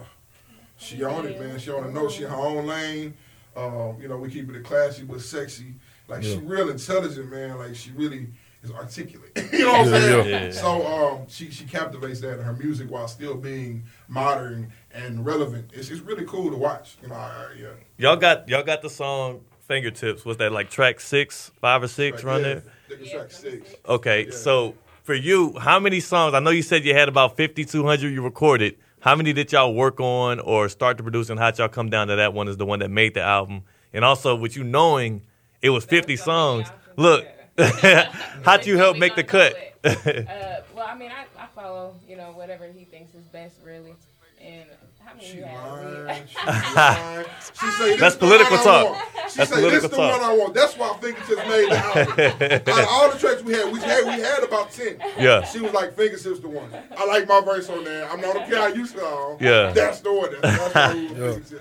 she 0.76 1.04
on 1.04 1.24
it, 1.26 1.38
man. 1.38 1.60
She 1.60 1.70
on 1.70 1.84
the 1.84 1.92
note, 1.92 2.10
she 2.10 2.24
in 2.24 2.30
her 2.30 2.36
own 2.36 2.66
lane. 2.66 3.14
Um, 3.56 4.00
you 4.00 4.08
know, 4.08 4.16
we 4.16 4.30
keep 4.30 4.50
it 4.54 4.64
classy 4.64 5.02
but 5.04 5.20
sexy. 5.20 5.74
Like 6.08 6.22
she 6.22 6.36
real 6.38 6.68
intelligent, 6.70 7.30
man. 7.30 7.58
Like 7.58 7.74
she 7.74 7.90
really 7.92 8.28
is 8.62 8.70
articulate. 8.70 9.30
you 9.52 9.60
know 9.60 9.72
what 9.72 9.80
I'm 9.80 9.92
Yeah, 9.92 10.00
saying? 10.00 10.28
yeah. 10.28 10.44
Yeah. 10.46 10.50
So 10.52 10.86
um, 10.86 11.26
she 11.28 11.50
she 11.50 11.64
captivates 11.64 12.20
that 12.20 12.38
in 12.38 12.44
her 12.44 12.52
music 12.54 12.90
while 12.90 13.08
still 13.08 13.34
being 13.34 13.84
modern 14.08 14.72
and 14.92 15.24
relevant. 15.24 15.70
It's, 15.72 15.90
it's 15.90 16.00
really 16.00 16.24
cool 16.26 16.50
to 16.50 16.56
watch. 16.56 16.96
You 17.02 17.08
know, 17.08 17.14
I, 17.14 17.18
I, 17.18 17.46
yeah. 17.60 17.68
Y'all 17.98 18.16
got 18.16 18.48
y'all 18.48 18.62
got 18.62 18.82
the 18.82 18.90
song 18.90 19.40
Fingertips. 19.66 20.24
Was 20.24 20.36
that 20.38 20.52
like 20.52 20.70
track 20.70 21.00
six, 21.00 21.50
five 21.60 21.82
or 21.82 21.88
six, 21.88 22.22
Right, 22.24 22.30
run 22.32 22.40
yeah. 22.42 22.54
there? 22.54 22.62
I 23.00 23.08
track 23.10 23.30
six. 23.30 23.74
Okay, 23.88 24.26
Yeah. 24.26 24.32
so 24.32 24.74
for 25.02 25.14
you, 25.14 25.58
how 25.58 25.78
many 25.80 26.00
songs? 26.00 26.34
I 26.34 26.40
know 26.40 26.50
you 26.50 26.62
said 26.62 26.84
you 26.84 26.94
had 26.94 27.08
about 27.08 27.36
5,200 27.36 28.08
you 28.12 28.22
recorded. 28.22 28.76
How 29.02 29.16
many 29.16 29.32
did 29.32 29.50
y'all 29.50 29.74
work 29.74 29.98
on 29.98 30.38
or 30.38 30.68
start 30.68 30.96
to 30.98 31.02
produce, 31.02 31.28
and 31.28 31.36
how'd 31.36 31.58
y'all 31.58 31.66
come 31.66 31.90
down 31.90 32.06
to 32.06 32.14
that 32.14 32.34
one 32.34 32.46
is 32.46 32.56
the 32.56 32.64
one 32.64 32.78
that 32.78 32.88
made 32.88 33.14
the 33.14 33.20
album? 33.20 33.64
And 33.92 34.04
also, 34.04 34.36
with 34.36 34.54
you 34.54 34.62
knowing 34.62 35.22
it 35.60 35.70
was 35.70 35.84
50 35.84 36.14
songs, 36.14 36.70
look, 36.96 37.26
how'd 37.58 38.64
you 38.64 38.78
help 38.78 38.96
make 38.98 39.16
the 39.16 39.24
cut? 39.24 39.56
uh, 39.84 40.60
well, 40.72 40.86
I 40.86 40.94
mean, 40.96 41.10
I, 41.10 41.24
I 41.36 41.46
follow, 41.52 41.96
you 42.08 42.16
know, 42.16 42.30
whatever 42.30 42.68
he 42.68 42.84
thinks 42.84 43.12
is 43.16 43.24
best, 43.24 43.56
really. 43.66 43.96
And 44.40 44.66
how 45.12 45.16
many 45.16 45.26
She 45.28 45.36
you 45.38 45.44
have? 45.44 46.28
She 46.28 46.46
lying. 46.76 47.26
She 47.60 47.66
say, 47.70 47.96
That's 47.96 48.16
political 48.16 48.56
talk. 48.58 48.96
She 49.30 49.38
That's 49.38 49.50
say, 49.50 49.60
this 49.60 49.86
political 49.86 49.88
the 49.88 49.96
talk. 49.96 50.20
one 50.20 50.30
I 50.30 50.36
want. 50.36 50.54
That's 50.54 50.76
why 50.76 50.96
Fingertips 51.00 51.48
made 51.48 51.70
the 51.70 51.78
album. 51.78 52.74
Out 52.74 52.82
of 52.82 52.88
all 52.90 53.10
the 53.12 53.18
tracks 53.18 53.42
we 53.42 53.52
had, 53.52 53.72
we 53.72 53.80
had 53.80 54.04
we 54.04 54.22
had 54.22 54.42
about 54.42 54.70
ten. 54.70 54.96
Yeah. 55.18 55.44
She 55.44 55.60
was 55.60 55.72
like, 55.72 55.94
Fingertips 55.94 56.40
the 56.40 56.48
one. 56.48 56.70
I 56.96 57.06
like 57.06 57.26
my 57.28 57.40
verse 57.40 57.68
on 57.70 57.84
there. 57.84 58.08
I'm 58.10 58.20
not 58.20 58.36
okay 58.36 58.56
how 58.56 58.66
you 58.68 58.86
sound. 58.86 59.40
Yeah. 59.40 59.72
That's 59.72 60.00
the 60.00 60.12
one. 60.12 60.30
That's, 60.40 60.72
that's 60.72 60.72
the 60.72 60.80
one. 60.80 61.14
Fingertips. 61.14 61.54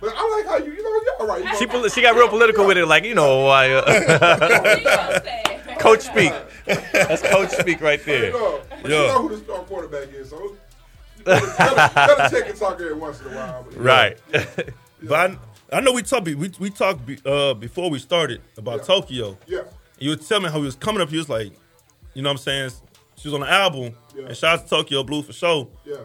But 0.00 0.12
I 0.16 0.36
like 0.36 0.46
how 0.46 0.56
you, 0.64 0.72
you 0.72 0.82
know, 0.82 0.90
you're 1.04 1.20
all 1.20 1.26
right. 1.26 1.44
You 1.44 1.56
She, 1.58 1.64
know, 1.66 1.72
poli- 1.72 1.90
she 1.90 2.00
got 2.02 2.14
real 2.14 2.28
political 2.28 2.64
with 2.66 2.78
it, 2.78 2.86
like, 2.86 3.02
you 3.04 3.16
know, 3.16 3.44
why, 3.46 3.72
uh, 3.72 3.82
What 3.88 3.98
you 4.78 4.84
gonna 4.84 5.22
say? 5.24 5.74
coach 5.80 6.00
speak. 6.02 6.32
That's 6.92 7.22
coach 7.22 7.50
speak 7.50 7.80
right 7.80 7.98
you 7.98 8.04
there. 8.04 8.32
know, 8.32 8.60
but 8.80 8.90
Yeah. 8.92 9.00
you 9.02 9.06
know 9.08 9.22
who 9.22 9.28
the 9.36 9.38
star 9.42 9.58
quarterback 9.64 10.12
is, 10.12 10.30
so 10.30 10.54
you 11.28 11.40
gotta, 11.58 11.76
gotta, 11.76 11.94
gotta 11.94 12.36
check 12.36 12.48
and 12.50 12.58
talk 12.58 12.74
every 12.80 12.94
once 12.94 13.20
in 13.20 13.26
a 13.32 13.36
while. 13.36 13.66
But, 13.68 13.76
Right. 13.78 14.18
But 15.02 15.30
I, 15.72 15.76
I 15.76 15.80
know 15.80 15.92
we 15.92 16.02
talked 16.02 16.24
we 16.26 16.50
we 16.58 16.70
talked 16.70 17.06
be- 17.06 17.20
uh, 17.24 17.54
before 17.54 17.88
we 17.90 17.98
started 18.00 18.40
about 18.56 18.78
Yeah. 18.80 18.84
Tokyo. 18.84 19.38
Yeah. 19.46 19.60
You 20.00 20.10
would 20.10 20.26
tell 20.26 20.40
me 20.40 20.48
how 20.48 20.58
he 20.58 20.64
was 20.64 20.74
coming 20.74 21.00
up. 21.00 21.08
He 21.08 21.16
was 21.18 21.28
like, 21.28 21.52
you 22.14 22.22
know 22.22 22.30
what 22.30 22.32
I'm 22.32 22.38
saying? 22.38 22.70
She 23.16 23.28
was 23.28 23.34
on 23.34 23.40
the 23.40 23.50
album, 23.50 23.94
Yeah. 24.16 24.26
and 24.26 24.36
shout 24.36 24.58
out 24.58 24.64
to 24.64 24.70
Tokyo 24.70 25.02
Blue 25.04 25.22
for 25.22 25.32
sure. 25.32 25.68
Yeah. 25.84 25.96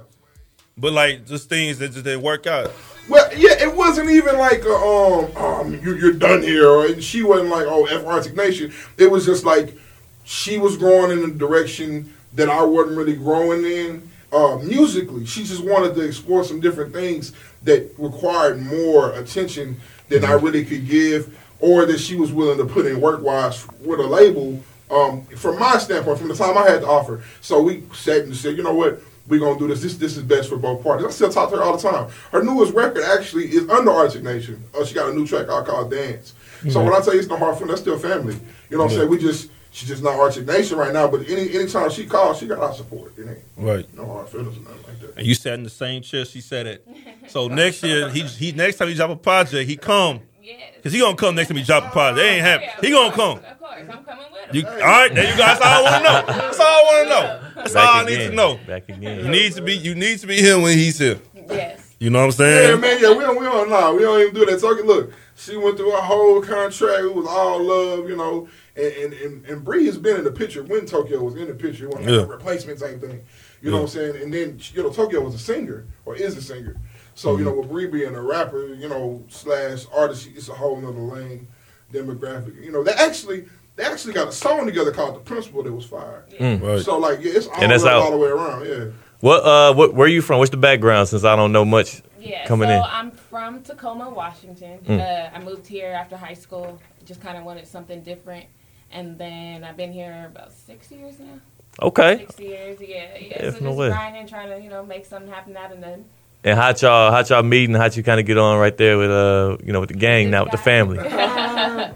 But 0.77 0.93
like 0.93 1.25
just 1.25 1.49
things 1.49 1.79
that 1.79 1.91
just 1.91 2.03
didn't 2.03 2.21
work 2.21 2.45
out. 2.45 2.71
Well, 3.09 3.27
yeah, 3.35 3.53
it 3.63 3.75
wasn't 3.75 4.09
even 4.11 4.37
like 4.37 4.63
a, 4.63 4.73
um 4.75 5.37
um 5.37 5.73
you, 5.83 5.95
you're 5.95 6.13
done 6.13 6.41
here, 6.43 6.67
or 6.67 6.85
and 6.85 7.03
she 7.03 7.23
wasn't 7.23 7.49
like 7.49 7.65
oh 7.67 7.85
F 7.85 8.05
Arctic 8.05 8.35
Nation. 8.35 8.71
It 8.97 9.09
was 9.09 9.25
just 9.25 9.43
like 9.43 9.75
she 10.23 10.57
was 10.59 10.77
going 10.77 11.09
in 11.11 11.23
a 11.29 11.33
direction 11.33 12.13
that 12.33 12.49
I 12.49 12.63
wasn't 12.63 12.97
really 12.97 13.15
growing 13.15 13.65
in 13.65 14.09
uh, 14.33 14.57
musically. 14.57 15.25
She 15.25 15.43
just 15.43 15.63
wanted 15.63 15.95
to 15.95 16.01
explore 16.01 16.43
some 16.43 16.59
different 16.59 16.93
things 16.93 17.33
that 17.63 17.91
required 17.97 18.61
more 18.61 19.11
attention 19.13 19.79
than 20.09 20.25
I 20.25 20.33
really 20.33 20.65
could 20.65 20.87
give, 20.87 21.37
or 21.59 21.85
that 21.85 21.99
she 21.99 22.15
was 22.15 22.31
willing 22.31 22.57
to 22.57 22.65
put 22.65 22.85
in 22.85 22.99
work 22.99 23.21
wise 23.21 23.65
with 23.81 23.99
a 23.99 24.07
label. 24.07 24.61
Um, 24.91 25.23
from 25.25 25.57
my 25.57 25.77
standpoint, 25.77 26.19
from 26.19 26.27
the 26.27 26.35
time 26.35 26.57
I 26.57 26.69
had 26.69 26.81
to 26.81 26.87
offer, 26.87 27.23
so 27.41 27.61
we 27.61 27.83
sat 27.93 28.21
and 28.21 28.35
said, 28.35 28.57
you 28.57 28.63
know 28.63 28.75
what, 28.75 29.01
we're 29.27 29.39
gonna 29.39 29.57
do 29.57 29.67
this. 29.67 29.81
This 29.81 29.95
this 29.97 30.17
is 30.17 30.23
best 30.23 30.49
for 30.49 30.57
both 30.57 30.83
parties. 30.83 31.07
I 31.07 31.09
still 31.09 31.29
talk 31.31 31.49
to 31.51 31.57
her 31.57 31.63
all 31.63 31.77
the 31.77 31.89
time. 31.89 32.11
Her 32.31 32.43
newest 32.43 32.73
record 32.73 33.03
actually 33.03 33.45
is 33.45 33.67
under 33.69 33.91
Arctic 33.91 34.23
Nation. 34.23 34.61
Uh, 34.77 34.83
she 34.83 34.93
got 34.93 35.09
a 35.09 35.13
new 35.13 35.25
track 35.25 35.47
out 35.47 35.65
called 35.65 35.89
Dance. 35.89 36.33
So 36.69 36.81
when 36.83 36.93
I 36.93 36.99
tell 36.99 37.13
you 37.13 37.19
it's 37.19 37.27
no 37.27 37.37
hard 37.37 37.55
feeling, 37.55 37.69
that's 37.69 37.81
still 37.81 37.97
family. 37.99 38.35
You 38.69 38.77
know 38.77 38.83
what 38.83 38.91
I'm 38.91 38.97
saying? 38.97 39.09
We 39.09 39.17
just 39.17 39.49
she's 39.73 39.89
just 39.89 40.01
not 40.03 40.17
Arctic 40.17 40.45
Nation 40.47 40.77
right 40.77 40.93
now. 40.93 41.07
But 41.09 41.27
any 41.27 41.53
anytime 41.53 41.89
she 41.89 42.05
calls, 42.05 42.37
she 42.39 42.47
got 42.47 42.59
our 42.59 42.73
support. 42.73 43.17
It 43.17 43.27
ain't 43.27 43.39
Right. 43.57 43.93
no 43.93 44.05
hard 44.05 44.29
feelings 44.29 44.57
or 44.57 44.61
nothing 44.61 44.83
like 44.87 44.99
that. 45.01 45.17
And 45.17 45.27
you 45.27 45.35
sat 45.35 45.55
in 45.55 45.63
the 45.63 45.69
same 45.69 46.01
chair 46.01 46.23
she 46.25 46.39
said 46.41 46.65
it. 46.67 46.87
So 47.27 47.47
next 47.47 47.83
year, 47.83 48.09
he 48.09 48.21
he 48.21 48.51
next 48.53 48.77
time 48.77 48.87
he 48.87 48.93
drop 48.93 49.09
a 49.09 49.15
project, 49.15 49.69
he 49.69 49.75
come. 49.75 50.21
Yes. 50.41 50.59
Cause 50.83 50.91
he 50.91 50.99
gonna 50.99 51.15
come 51.15 51.35
next 51.35 51.47
time 51.49 51.57
he 51.57 51.63
drop 51.63 51.85
a 51.85 51.89
project. 51.89 52.17
They 52.17 52.29
ain't 52.29 52.45
happy. 52.45 52.65
He 52.87 52.91
gonna 52.93 53.13
come. 53.15 53.37
Of 53.39 53.59
course, 53.59 53.79
I'm 53.79 54.03
coming 54.03 54.25
with 54.33 54.49
him. 54.49 54.55
You, 54.55 54.67
all 54.67 54.73
right, 54.79 55.13
there 55.13 55.23
you 55.23 55.37
go. 55.37 55.37
That's 55.37 55.61
all 55.61 55.87
I 55.87 55.91
want 55.91 55.95
to 55.95 56.03
know. 56.03 56.37
That's 56.41 56.59
all 56.59 56.65
I 56.67 56.83
want 56.83 57.07
to 57.07 57.09
know. 57.09 57.63
That's 57.63 57.75
all 57.75 57.81
I 57.87 58.03
Back 58.03 58.09
need 58.09 58.17
to 58.17 58.31
know. 58.35 58.59
Back 58.67 58.89
again. 58.89 59.19
You 59.25 59.31
need 59.31 59.53
to 59.53 59.61
be 59.61 59.73
you 59.77 59.95
need 59.95 60.19
to 60.19 60.27
be 60.27 60.35
here 60.37 60.59
when 60.59 60.77
he's 60.77 60.99
here. 60.99 61.19
yes. 61.49 61.79
You 61.99 62.09
know 62.09 62.19
what 62.19 62.25
I'm 62.25 62.31
saying? 62.33 62.69
Yeah, 62.71 62.75
man. 62.75 62.97
Yeah, 63.01 63.13
we 63.13 63.19
don't 63.23 63.39
we 63.39 63.45
don't 63.45 63.69
nah, 63.69 63.93
we 63.93 63.99
don't 64.01 64.19
even 64.19 64.33
do 64.33 64.45
that. 64.47 64.59
So 64.59 64.71
look, 64.71 65.13
she 65.37 65.55
went 65.55 65.77
through 65.77 65.95
a 65.95 66.01
whole 66.01 66.41
contract. 66.41 66.99
It 67.03 67.15
was 67.15 67.25
all 67.25 67.63
love, 67.63 68.09
you 68.09 68.17
know. 68.17 68.49
And 68.75 68.85
and 68.85 69.13
and, 69.13 69.45
and 69.45 69.63
Bree 69.63 69.85
has 69.85 69.97
been 69.97 70.17
in 70.17 70.23
the 70.23 70.31
picture 70.31 70.63
when 70.63 70.85
Tokyo 70.85 71.21
was 71.23 71.35
in 71.35 71.47
the 71.47 71.53
picture. 71.53 71.85
It 71.85 71.91
wasn't 71.91 72.07
like 72.11 72.27
Yeah. 72.27 72.31
replacement 72.33 72.79
type 72.79 72.99
thing. 73.01 73.23
You 73.61 73.69
know 73.71 73.77
what 73.77 73.83
I'm 73.83 73.89
saying? 73.89 74.21
And 74.23 74.33
then 74.33 74.59
you 74.73 74.81
know 74.83 74.89
Tokyo 74.91 75.21
was 75.21 75.35
a 75.35 75.39
singer 75.39 75.85
or 76.05 76.15
is 76.15 76.35
a 76.37 76.41
singer. 76.41 76.77
So 77.15 77.29
Mm-hmm. 77.29 77.39
you 77.39 77.45
know 77.45 77.53
with 77.59 77.69
Bree 77.69 77.85
being 77.87 78.15
a 78.15 78.21
rapper, 78.21 78.73
you 78.73 78.89
know 78.89 79.23
slash 79.29 79.85
artist, 79.95 80.27
it's 80.35 80.49
a 80.49 80.53
whole 80.53 80.77
nother 80.81 80.99
lane 80.99 81.47
demographic. 81.91 82.63
You 82.63 82.71
know 82.71 82.83
they 82.83 82.93
actually 82.93 83.45
they 83.75 83.83
actually 83.83 84.13
got 84.13 84.27
a 84.27 84.31
song 84.31 84.65
together 84.65 84.91
called 84.91 85.15
The 85.15 85.19
Principal 85.19 85.63
that 85.63 85.71
was 85.73 85.85
fired. 85.85 86.25
Right. 86.39 86.81
So 86.81 86.97
like 86.97 87.21
yeah, 87.23 87.33
it's 87.35 87.47
all, 87.47 87.61
And 87.61 87.71
that's 87.71 87.83
love 87.83 88.03
all 88.03 88.11
the 88.11 88.17
way 88.17 88.29
around. 88.29 88.65
Yeah. 88.65 88.85
What 89.19 89.43
uh 89.43 89.73
what 89.75 89.93
where 89.93 90.05
are 90.05 90.09
you 90.09 90.21
from? 90.23 90.39
What's 90.39 90.51
the 90.51 90.57
background 90.57 91.07
since 91.09 91.23
I 91.23 91.35
don't 91.35 91.51
know 91.51 91.63
much 91.63 92.01
Yeah, 92.19 92.45
coming 92.47 92.69
so 92.69 92.75
in? 92.75 92.83
I'm 92.83 93.11
from 93.11 93.61
Tacoma, 93.61 94.09
Washington. 94.09 94.79
Mm. 94.85 94.99
Uh, 94.99 95.29
I 95.35 95.39
moved 95.43 95.67
here 95.67 95.91
after 95.91 96.17
high 96.17 96.33
school. 96.33 96.79
Just 97.05 97.21
kind 97.21 97.37
of 97.37 97.43
wanted 97.43 97.67
something 97.67 98.01
different, 98.01 98.45
and 98.93 99.17
then 99.17 99.63
I've 99.63 99.75
been 99.77 99.91
here 99.91 100.27
about 100.31 100.53
six 100.53 100.89
years 100.91 101.19
now. 101.19 101.39
Okay. 101.81 102.19
Six 102.19 102.39
years, 102.39 102.77
yeah, 102.79 103.17
yeah. 103.19 103.27
Yeah, 103.45 103.51
so 103.51 103.57
no 103.59 103.69
just 103.69 103.77
way. 103.79 103.89
grinding, 103.89 104.27
trying 104.27 104.49
to 104.49 104.61
you 104.63 104.69
know 104.69 104.85
make 104.85 105.05
something 105.05 105.31
happen 105.31 105.57
out 105.57 105.71
of 105.71 105.79
nothing. 105.79 106.05
And 106.45 106.57
how 106.59 106.73
y'all 106.79 107.11
how 107.11 107.23
y'all 107.27 107.43
meeting? 107.43 107.75
How 107.75 107.85
you 107.87 108.03
kind 108.03 108.19
of 108.19 108.25
get 108.25 108.37
on 108.37 108.59
right 108.59 108.75
there 108.77 108.97
with 108.97 109.09
uh 109.11 109.57
you 109.65 109.73
know 109.73 109.79
with 109.79 109.89
the 109.89 109.95
gang 109.95 110.29
now 110.29 110.43
with 110.43 110.51
the 110.51 110.57
family? 110.57 110.97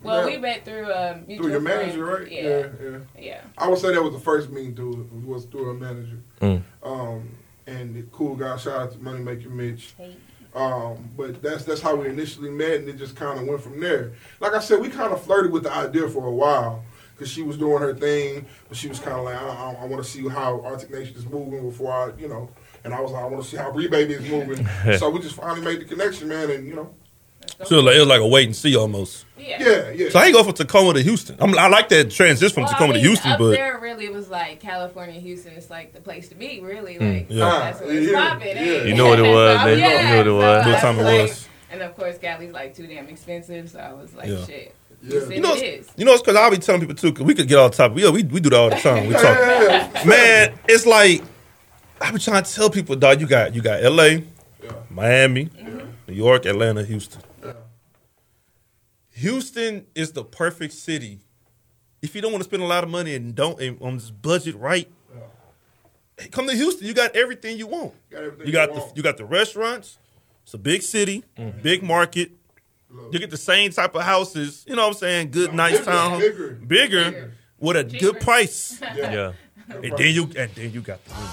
Well, 0.00 0.28
Yeah. 0.30 0.36
we 0.36 0.40
met 0.40 0.64
through 0.64 0.92
um, 0.92 1.24
Through 1.24 1.50
your 1.50 1.60
friend. 1.60 1.64
manager, 1.64 2.04
right? 2.04 2.30
Yeah, 2.30 2.66
yeah. 2.80 2.98
yeah. 3.18 3.40
I 3.58 3.68
would 3.68 3.78
say 3.80 3.92
that 3.92 4.00
was 4.02 4.12
the 4.12 4.20
first 4.20 4.48
meeting 4.50 4.76
through 4.76 5.02
it 5.12 5.26
was 5.26 5.44
through 5.46 5.70
a 5.70 5.74
manager. 5.74 6.18
Mm. 6.40 6.62
Um, 6.84 7.28
and 7.66 7.96
the 7.96 8.02
cool 8.12 8.36
guy, 8.36 8.56
shout 8.58 8.80
out 8.80 8.92
to 8.92 8.98
Money 8.98 9.20
Maker 9.24 9.48
Mitch. 9.50 9.94
Hey. 9.98 10.14
Um, 10.58 11.10
but 11.16 11.40
that's 11.40 11.64
that's 11.64 11.80
how 11.80 11.94
we 11.94 12.08
initially 12.08 12.50
met, 12.50 12.80
and 12.80 12.88
it 12.88 12.96
just 12.96 13.14
kind 13.14 13.38
of 13.38 13.46
went 13.46 13.60
from 13.60 13.78
there. 13.78 14.12
Like 14.40 14.54
I 14.54 14.58
said, 14.58 14.80
we 14.80 14.88
kind 14.88 15.12
of 15.12 15.22
flirted 15.22 15.52
with 15.52 15.62
the 15.62 15.72
idea 15.72 16.08
for 16.08 16.26
a 16.26 16.32
while 16.32 16.84
because 17.14 17.30
she 17.30 17.42
was 17.42 17.56
doing 17.56 17.80
her 17.80 17.94
thing, 17.94 18.44
but 18.68 18.76
she 18.76 18.88
was 18.88 18.98
kind 18.98 19.16
of 19.16 19.24
like, 19.24 19.36
I, 19.36 19.46
I, 19.46 19.72
I 19.82 19.84
want 19.84 20.02
to 20.02 20.08
see 20.08 20.26
how 20.28 20.60
Arctic 20.62 20.90
Nation 20.90 21.16
is 21.16 21.26
moving 21.26 21.68
before 21.68 21.92
I, 21.92 22.20
you 22.20 22.28
know. 22.28 22.50
And 22.82 22.92
I 22.92 23.00
was 23.00 23.12
like, 23.12 23.22
I 23.22 23.26
want 23.26 23.44
to 23.44 23.48
see 23.48 23.56
how 23.56 23.70
Bree 23.70 23.86
Baby 23.86 24.14
is 24.14 24.28
moving. 24.28 24.66
so 24.98 25.10
we 25.10 25.20
just 25.20 25.36
finally 25.36 25.60
made 25.60 25.80
the 25.80 25.84
connection, 25.84 26.28
man, 26.28 26.50
and 26.50 26.66
you 26.66 26.74
know, 26.74 26.92
So 27.64 27.74
it 27.74 27.76
was 27.76 27.84
like, 27.86 27.96
it 27.96 27.98
was 28.00 28.08
like 28.08 28.20
a 28.20 28.26
wait 28.26 28.46
and 28.46 28.54
see 28.56 28.76
almost. 28.76 29.24
Yeah. 29.38 29.62
yeah, 29.62 29.90
yeah. 29.90 30.08
So 30.10 30.18
I 30.18 30.26
ain't 30.26 30.34
go 30.34 30.42
from 30.44 30.52
Tacoma 30.52 30.94
to 30.94 31.02
Houston. 31.02 31.36
I'm, 31.40 31.56
I 31.58 31.68
like 31.68 31.88
that 31.88 32.10
transition 32.10 32.54
from 32.54 32.62
Well, 32.64 32.72
Tacoma 32.72 32.90
I 32.90 32.94
mean, 32.94 33.02
to 33.02 33.08
Houston, 33.08 33.32
up 33.32 33.38
but 33.38 33.50
there 33.50 33.78
really 33.80 34.08
was 34.10 34.28
like 34.28 34.60
California, 34.60 35.18
Houston. 35.20 35.52
It's 35.54 35.70
like 35.70 35.92
the 35.92 36.00
place 36.00 36.28
to 36.28 36.34
be, 36.34 36.60
really. 36.60 36.96
Hmm. 36.96 37.04
Like 37.12 37.26
Yeah. 37.30 37.44
that's 37.50 37.80
what 37.80 37.90
it's 37.94 38.10
Yeah. 38.10 38.28
popping. 38.28 38.56
Yeah. 38.56 38.62
ain't 38.62 38.86
You 38.88 38.94
know 38.96 39.08
what 39.08 39.18
it 39.18 39.22
So, 39.24 39.32
was, 39.32 39.64
they- 39.64 39.78
yeah, 39.78 40.00
you 40.02 40.08
know 40.08 40.16
what 40.18 40.26
it 40.26 40.30
so 40.30 40.36
was. 40.36 40.66
What 40.66 40.74
I 40.76 40.80
time 40.80 40.98
it 40.98 41.02
like- 41.02 41.22
was. 41.28 41.48
And 41.70 41.82
of 41.82 41.96
course, 41.96 42.18
Cali's 42.18 42.52
like 42.52 42.74
too 42.76 42.86
damn 42.86 43.08
expensive, 43.08 43.70
so 43.70 43.78
I 43.78 43.92
was 43.92 44.14
like, 44.14 44.28
Yeah. 44.28 44.44
shit. 44.46 44.74
Yeah. 45.02 45.20
You 45.28 45.40
know, 45.40 45.54
it 45.54 45.62
it's, 45.62 45.90
you 45.96 46.04
know, 46.04 46.12
it's 46.12 46.22
because 46.22 46.36
I'll 46.36 46.50
be 46.50 46.58
telling 46.58 46.80
people 46.80 46.96
too. 46.96 47.12
Cause 47.12 47.24
we 47.24 47.34
could 47.34 47.46
get 47.48 47.58
all 47.58 47.68
the 47.70 47.76
topic. 47.76 47.98
Yeah, 48.02 48.10
we 48.10 48.22
we 48.24 48.40
do 48.40 48.50
that 48.50 48.58
all 48.58 48.70
the 48.70 48.76
time. 48.76 49.06
We 49.06 49.12
talk. 49.14 49.22
yeah, 49.24 49.90
yeah. 49.94 50.04
Man, 50.04 50.58
it's 50.68 50.86
like 50.86 51.22
I 52.00 52.10
be 52.10 52.18
trying 52.18 52.42
to 52.42 52.52
tell 52.52 52.68
people, 52.70 52.96
dog. 52.96 53.20
You 53.20 53.26
got 53.26 53.54
you 53.54 53.62
got 53.62 53.82
L.A., 53.84 54.24
Yeah. 54.62 54.72
Miami, 54.90 55.46
mm-hmm. 55.46 55.78
New 56.08 56.14
York, 56.14 56.46
Atlanta, 56.46 56.84
Houston. 56.84 57.22
Yeah. 59.18 59.30
Houston 59.30 59.86
is 59.94 60.12
the 60.12 60.24
perfect 60.24 60.74
city. 60.74 61.20
If 62.02 62.14
you 62.14 62.20
don't 62.22 62.32
want 62.32 62.42
to 62.44 62.48
spend 62.48 62.62
a 62.62 62.66
lot 62.66 62.84
of 62.84 62.90
money 62.90 63.14
and 63.14 63.34
don't 63.34 63.60
and 63.60 63.80
on 63.82 63.94
this 63.96 64.10
budget 64.10 64.54
right, 64.56 64.88
hey, 66.18 66.28
come 66.28 66.46
to 66.46 66.54
Houston. 66.54 66.86
You 66.86 66.94
got 66.94 67.16
everything 67.16 67.58
you 67.58 67.66
want. 67.66 67.94
Got 68.10 68.22
everything 68.24 68.46
You 68.46 68.52
got 68.52 68.68
you 68.68 68.74
the 68.74 68.80
want. 68.80 68.96
you 68.96 69.02
got 69.02 69.16
the 69.16 69.24
restaurants. 69.24 69.98
It's 70.44 70.54
a 70.54 70.58
big 70.58 70.82
city, 70.82 71.24
mm-hmm. 71.36 71.60
big 71.60 71.82
market. 71.82 72.30
You 73.12 73.18
get 73.18 73.30
the 73.30 73.36
same 73.36 73.70
type 73.70 73.94
of 73.94 74.02
houses. 74.02 74.64
You 74.66 74.74
know 74.74 74.82
what 74.82 74.94
I'm 74.94 74.98
saying? 74.98 75.30
Good, 75.30 75.52
nice 75.52 75.72
Bigger, 75.78 75.84
town, 75.84 76.20
bigger. 76.20 76.48
bigger, 76.54 77.04
Bigger. 77.10 77.32
with 77.58 77.76
a 77.76 77.84
Cheaper. 77.84 77.98
good 78.12 78.20
price. 78.20 78.80
Yeah. 78.96 79.32
And 79.68 79.92
then 79.98 80.14
you 80.14 80.30
and 80.36 80.50
then 80.54 80.72
you 80.72 80.80
got 80.80 81.04
the 81.04 81.12
women. 81.12 81.30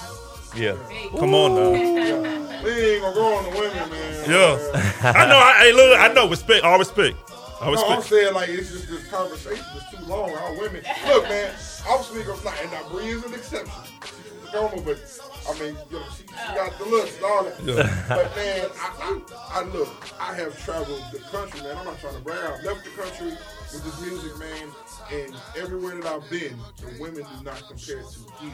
Yeah. 0.56 0.88
Hey. 0.90 1.08
Come 1.18 1.34
on 1.34 1.54
now. 1.54 1.70
We 2.62 2.70
ain't 2.70 3.02
gonna 3.02 3.14
go 3.14 3.36
on 3.36 3.44
the 3.44 3.50
women, 3.58 3.90
man. 3.90 4.30
Yeah. 4.30 4.82
I 5.14 5.26
know. 5.28 5.38
I, 5.38 5.54
hey, 5.60 5.72
look, 5.72 5.98
I 5.98 6.12
know. 6.12 6.28
Respect. 6.28 6.64
All 6.64 6.78
respect. 6.78 7.16
All 7.60 7.72
No, 7.72 7.86
I'm 7.88 8.02
saying 8.02 8.34
like 8.34 8.48
it's 8.50 8.70
just 8.70 8.88
this 8.88 9.06
conversation 9.08 9.64
is 9.76 9.84
too 9.90 10.04
long. 10.06 10.30
Our 10.30 10.52
women, 10.58 10.82
look, 11.06 11.24
man. 11.24 11.54
I'm 11.88 12.02
speaking 12.02 12.30
of 12.30 12.44
not, 12.44 12.54
and 12.60 12.70
now 12.70 12.88
Bree 12.90 13.06
is 13.06 13.24
an 13.24 13.32
exception. 13.34 13.72
She's 14.02 14.10
from 14.10 14.46
Tacoma, 14.46 14.82
but 14.82 15.20
I 15.48 15.58
mean, 15.58 15.76
you 15.90 15.98
know, 15.98 16.04
she, 16.14 16.22
she 16.24 16.54
got 16.54 16.78
the 16.78 16.84
looks 16.84 17.16
and 17.16 17.24
all 17.24 17.44
that. 17.44 17.60
Yeah. 17.62 18.04
But 18.08 18.36
man, 18.36 18.68
I, 18.78 19.20
I, 19.30 19.60
I 19.60 19.64
look. 19.64 19.88
I 20.20 20.34
have 20.34 20.62
traveled 20.64 21.02
the 21.12 21.18
country, 21.30 21.60
man. 21.62 21.76
I'm 21.78 21.84
not 21.86 21.98
trying 22.00 22.14
to 22.16 22.20
brag. 22.20 22.38
I've 22.38 22.64
left 22.64 22.84
the 22.84 22.90
country 22.90 23.30
with 23.72 23.84
this 23.84 24.00
music, 24.02 24.38
man. 24.38 24.68
And 25.12 25.34
everywhere 25.56 25.94
that 26.00 26.06
I've 26.06 26.28
been, 26.30 26.58
the 26.78 27.00
women 27.00 27.22
do 27.38 27.44
not 27.44 27.62
compare 27.68 28.02
to 28.02 28.18
here. 28.40 28.52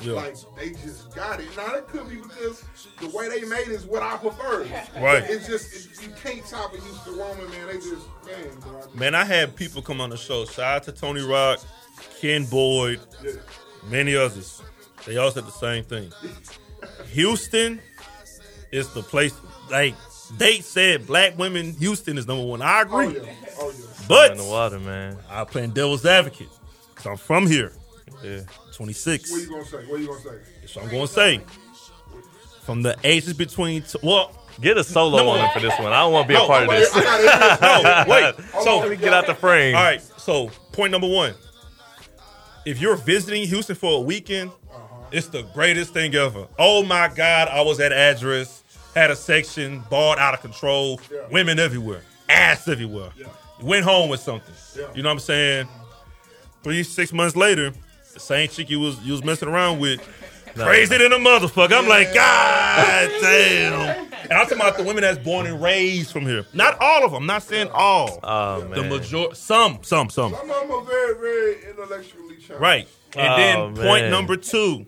Yeah. 0.00 0.12
Like 0.14 0.36
they 0.56 0.70
just 0.70 1.14
got 1.14 1.38
it. 1.40 1.46
Now 1.56 1.68
that 1.72 1.86
could 1.88 2.08
be 2.08 2.16
because 2.16 2.64
the 3.00 3.08
way 3.16 3.28
they 3.28 3.46
made 3.46 3.68
is 3.68 3.84
what 3.84 4.02
I 4.02 4.16
prefer. 4.16 4.66
Right. 5.00 5.22
It's 5.28 5.46
just 5.46 6.00
it, 6.00 6.06
you 6.06 6.12
can't 6.22 6.44
top 6.46 6.74
a 6.74 6.80
Houston 6.80 7.16
woman, 7.18 7.48
man. 7.50 7.66
They 7.68 7.74
just 7.74 8.06
man, 8.26 8.58
bro. 8.60 8.80
Man, 8.94 9.14
I 9.14 9.24
had 9.24 9.54
people 9.54 9.80
come 9.82 10.00
on 10.00 10.10
the 10.10 10.16
show. 10.16 10.44
Shout 10.44 10.76
out 10.76 10.82
to 10.84 10.92
Tony 10.92 11.22
Rock, 11.22 11.60
Ken 12.20 12.44
Boyd, 12.46 13.00
Yeah. 13.22 13.32
many 13.88 14.16
others. 14.16 14.62
They 15.06 15.16
all 15.18 15.30
said 15.30 15.44
the 15.46 15.50
same 15.50 15.84
thing. 15.84 16.10
Houston 17.08 17.80
is 18.72 18.88
the 18.94 19.02
place. 19.02 19.34
Like 19.70 19.94
they 20.38 20.60
said, 20.60 21.06
black 21.06 21.38
women. 21.38 21.72
Houston 21.74 22.18
is 22.18 22.26
number 22.26 22.44
one. 22.44 22.62
I 22.62 22.84
Oh 22.88 23.00
agree. 23.00 23.20
yeah. 23.20 23.34
Oh 23.58 23.70
yeah. 23.70 23.86
But 24.08 24.32
In 24.32 24.38
the 24.38 24.44
water, 24.44 24.78
man. 24.80 25.16
I'm 25.30 25.46
playing 25.46 25.70
devil's 25.70 26.04
advocate 26.06 26.48
because 26.90 27.06
I'm 27.06 27.16
from 27.16 27.46
here. 27.46 27.72
Yeah. 28.22 28.40
26. 28.72 29.30
What 29.30 29.40
you 29.40 29.48
gonna 29.48 29.64
say? 29.64 29.76
What 29.86 30.00
you 30.00 30.06
gonna 30.06 30.20
say? 30.20 30.38
So 30.66 30.80
I'm 30.80 30.88
going 30.88 31.06
to 31.06 31.12
say 31.12 31.40
from 32.62 32.82
the 32.82 32.96
ages 33.04 33.34
between 33.34 33.82
t- 33.82 33.98
well, 34.02 34.32
Get 34.60 34.76
a 34.76 34.84
solo 34.84 35.16
No, 35.16 35.28
on 35.30 35.44
it 35.46 35.52
for 35.54 35.60
this 35.60 35.76
one. 35.78 35.92
I 35.94 36.00
don't 36.00 36.12
want 36.12 36.24
to 36.24 36.28
be 36.28 36.34
a 36.34 36.38
No, 36.38 36.46
part 36.46 36.64
of 36.64 36.70
this. 36.70 36.94
No, 36.94 38.04
wait. 38.06 38.34
So. 38.62 38.78
Let 38.80 38.90
me 38.90 38.96
get 38.96 39.14
out 39.14 39.26
the 39.26 39.34
frame. 39.34 39.74
All 39.74 39.82
right. 39.82 40.00
So 40.18 40.50
point 40.72 40.92
number 40.92 41.08
one: 41.08 41.32
if 42.66 42.78
you're 42.78 42.96
visiting 42.96 43.46
Houston 43.48 43.74
for 43.74 43.96
a 43.96 44.00
weekend, 44.00 44.50
uh-huh. 44.70 45.06
it's 45.10 45.28
the 45.28 45.42
greatest 45.54 45.94
thing 45.94 46.14
ever. 46.14 46.46
Oh 46.58 46.82
my 46.82 47.08
God! 47.08 47.48
I 47.48 47.62
was 47.62 47.80
at 47.80 47.92
address, 47.92 48.61
had 48.94 49.10
a 49.10 49.16
section, 49.16 49.82
balled 49.90 50.18
out 50.18 50.34
of 50.34 50.40
control, 50.40 51.00
Yeah. 51.10 51.18
women 51.30 51.58
everywhere, 51.58 52.02
ass 52.28 52.68
everywhere. 52.68 53.10
Yeah. 53.16 53.26
Went 53.60 53.84
home 53.84 54.08
with 54.10 54.20
something. 54.20 54.54
Yeah. 54.76 54.86
You 54.94 55.02
know 55.02 55.08
what 55.10 55.14
I'm 55.14 55.18
saying? 55.20 55.68
Three, 56.62 56.82
six 56.82 57.12
months 57.12 57.36
later, 57.36 57.72
the 58.14 58.20
same 58.20 58.48
chick 58.48 58.68
you 58.70 58.80
was 58.80 58.98
you 59.00 59.12
was 59.12 59.24
messing 59.24 59.48
around 59.48 59.78
with 59.80 60.00
Crazy 60.54 60.98
than 60.98 61.10
a 61.14 61.16
motherfucker. 61.16 61.72
I'm 61.72 61.88
like, 61.88 62.12
God 62.12 63.10
damn. 63.22 64.04
And 64.24 64.32
I'm 64.34 64.42
talking 64.44 64.58
about 64.58 64.76
the 64.76 64.82
women 64.82 65.00
that's 65.00 65.16
born 65.18 65.46
and 65.46 65.62
raised 65.62 66.12
from 66.12 66.26
here. 66.26 66.44
Not 66.52 66.76
all 66.78 67.06
of 67.06 67.12
them. 67.12 67.22
I'm 67.22 67.26
not 67.26 67.42
saying 67.42 67.70
all. 67.72 68.20
Oh 68.22 68.60
the 68.60 68.82
man. 68.82 68.88
major, 68.90 69.34
some, 69.34 69.78
some, 69.82 70.10
some. 70.10 70.34
Some 70.34 70.34
of 70.34 70.60
them 70.60 70.70
are 70.70 70.84
very, 70.84 71.14
very 71.14 71.70
intellectually 71.70 72.36
challenged. 72.36 72.60
Right. 72.60 72.86
And 73.16 73.32
Oh, 73.32 73.36
then 73.36 73.86
point 73.86 74.02
man. 74.04 74.10
number 74.10 74.36
two. 74.36 74.84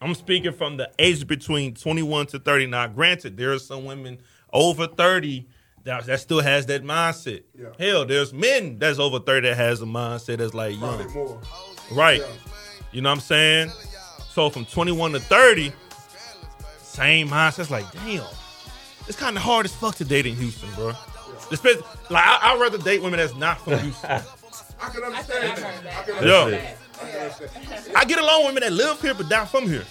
I'm 0.00 0.14
speaking 0.14 0.52
from 0.52 0.76
the 0.76 0.90
age 0.98 1.26
between 1.26 1.74
21 1.74 2.26
to 2.28 2.38
30. 2.38 2.66
Now, 2.66 2.86
granted, 2.86 3.36
there 3.36 3.52
are 3.52 3.58
some 3.58 3.84
women 3.84 4.18
over 4.52 4.86
30 4.86 5.46
that, 5.84 6.04
that 6.06 6.20
still 6.20 6.40
has 6.40 6.66
that 6.66 6.84
mindset. 6.84 7.44
Yeah. 7.58 7.68
Hell, 7.78 8.04
there's 8.04 8.32
men 8.32 8.78
that's 8.78 8.98
over 8.98 9.18
30 9.20 9.48
that 9.48 9.56
has 9.56 9.80
a 9.80 9.86
mindset 9.86 10.38
that's 10.38 10.52
like 10.54 10.78
Probably 10.78 11.04
young. 11.04 11.14
more. 11.14 11.40
Right. 11.92 12.20
Yeah. 12.20 12.26
You 12.92 13.00
know 13.02 13.08
what 13.10 13.16
I'm 13.16 13.20
saying? 13.20 13.70
So 14.30 14.50
from 14.50 14.66
21 14.66 15.12
to 15.12 15.20
30, 15.20 15.72
same 16.78 17.28
mindset. 17.28 17.60
It's 17.60 17.70
like, 17.70 17.90
damn, 17.92 18.24
it's 19.08 19.16
kind 19.18 19.36
of 19.36 19.42
hard 19.42 19.64
as 19.66 19.74
fuck 19.74 19.94
to 19.96 20.04
date 20.04 20.26
in 20.26 20.36
Houston, 20.36 20.68
bro. 20.74 20.92
Especially, 21.50 21.82
like, 22.10 22.24
I, 22.26 22.38
I'd 22.52 22.60
rather 22.60 22.78
date 22.78 23.02
women 23.02 23.18
that's 23.18 23.34
not 23.36 23.60
from 23.60 23.78
Houston. 23.78 24.10
I 24.80 24.88
can 24.90 25.04
understand 25.04 25.52
I've 25.52 25.84
that. 25.84 25.86
I 25.86 26.02
can 26.02 26.14
understand. 26.16 26.24
Yeah. 26.26 26.28
I 26.28 26.34
can 26.34 26.44
understand. 26.44 26.78
I 27.96 28.04
get 28.04 28.18
along 28.18 28.44
with 28.46 28.54
women 28.54 28.62
that 28.62 28.72
live 28.72 29.00
here 29.00 29.14
but 29.14 29.28
not 29.28 29.48
from 29.48 29.68
here. 29.68 29.84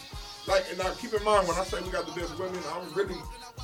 Like, 0.47 0.63
and 0.69 0.77
now 0.77 0.91
keep 0.93 1.12
in 1.13 1.24
mind 1.24 1.47
when 1.47 1.57
I 1.57 1.63
say 1.63 1.81
we 1.81 1.89
got 1.89 2.05
the 2.05 2.19
best 2.19 2.38
women, 2.38 2.59
I'm 2.71 2.93
really 2.93 3.15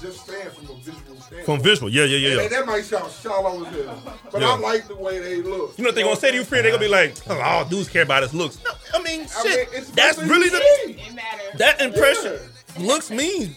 just 0.01 0.25
saying 0.25 0.49
from 0.49 0.65
a 0.65 0.79
visual 0.79 1.15
standpoint. 1.21 1.45
From 1.45 1.61
visual, 1.61 1.89
yeah, 1.91 2.05
yeah, 2.05 2.17
yeah, 2.17 2.41
And 2.41 2.51
yeah. 2.51 2.57
that 2.59 2.65
might 2.65 2.83
sound 2.85 3.11
shallow 3.11 3.63
as 3.63 3.73
hell, 3.75 4.17
but 4.31 4.41
Yeah. 4.41 4.49
I 4.49 4.57
like 4.57 4.87
the 4.87 4.95
way 4.95 5.19
they 5.19 5.41
look. 5.43 5.77
You 5.77 5.83
know 5.83 5.89
what 5.89 5.95
they 5.95 6.01
gonna 6.01 6.15
say 6.15 6.31
to 6.31 6.37
you, 6.37 6.43
friend? 6.43 6.65
They 6.65 6.71
gonna 6.71 6.81
be 6.81 6.87
like, 6.87 7.15
oh, 7.29 7.39
all 7.39 7.65
dudes 7.65 7.87
care 7.87 8.01
about 8.01 8.23
his 8.23 8.33
looks. 8.33 8.57
No, 8.63 8.71
I 8.95 9.03
mean, 9.03 9.27
I 9.37 9.43
mean, 9.43 9.53
shit. 9.53 9.69
it's 9.73 9.91
that's 9.91 10.17
really 10.17 10.49
the. 10.49 10.57
It 10.57 11.13
matters. 11.13 11.59
that 11.59 11.81
impression. 11.81 12.39
Looks 12.79 13.09
mean. 13.11 13.55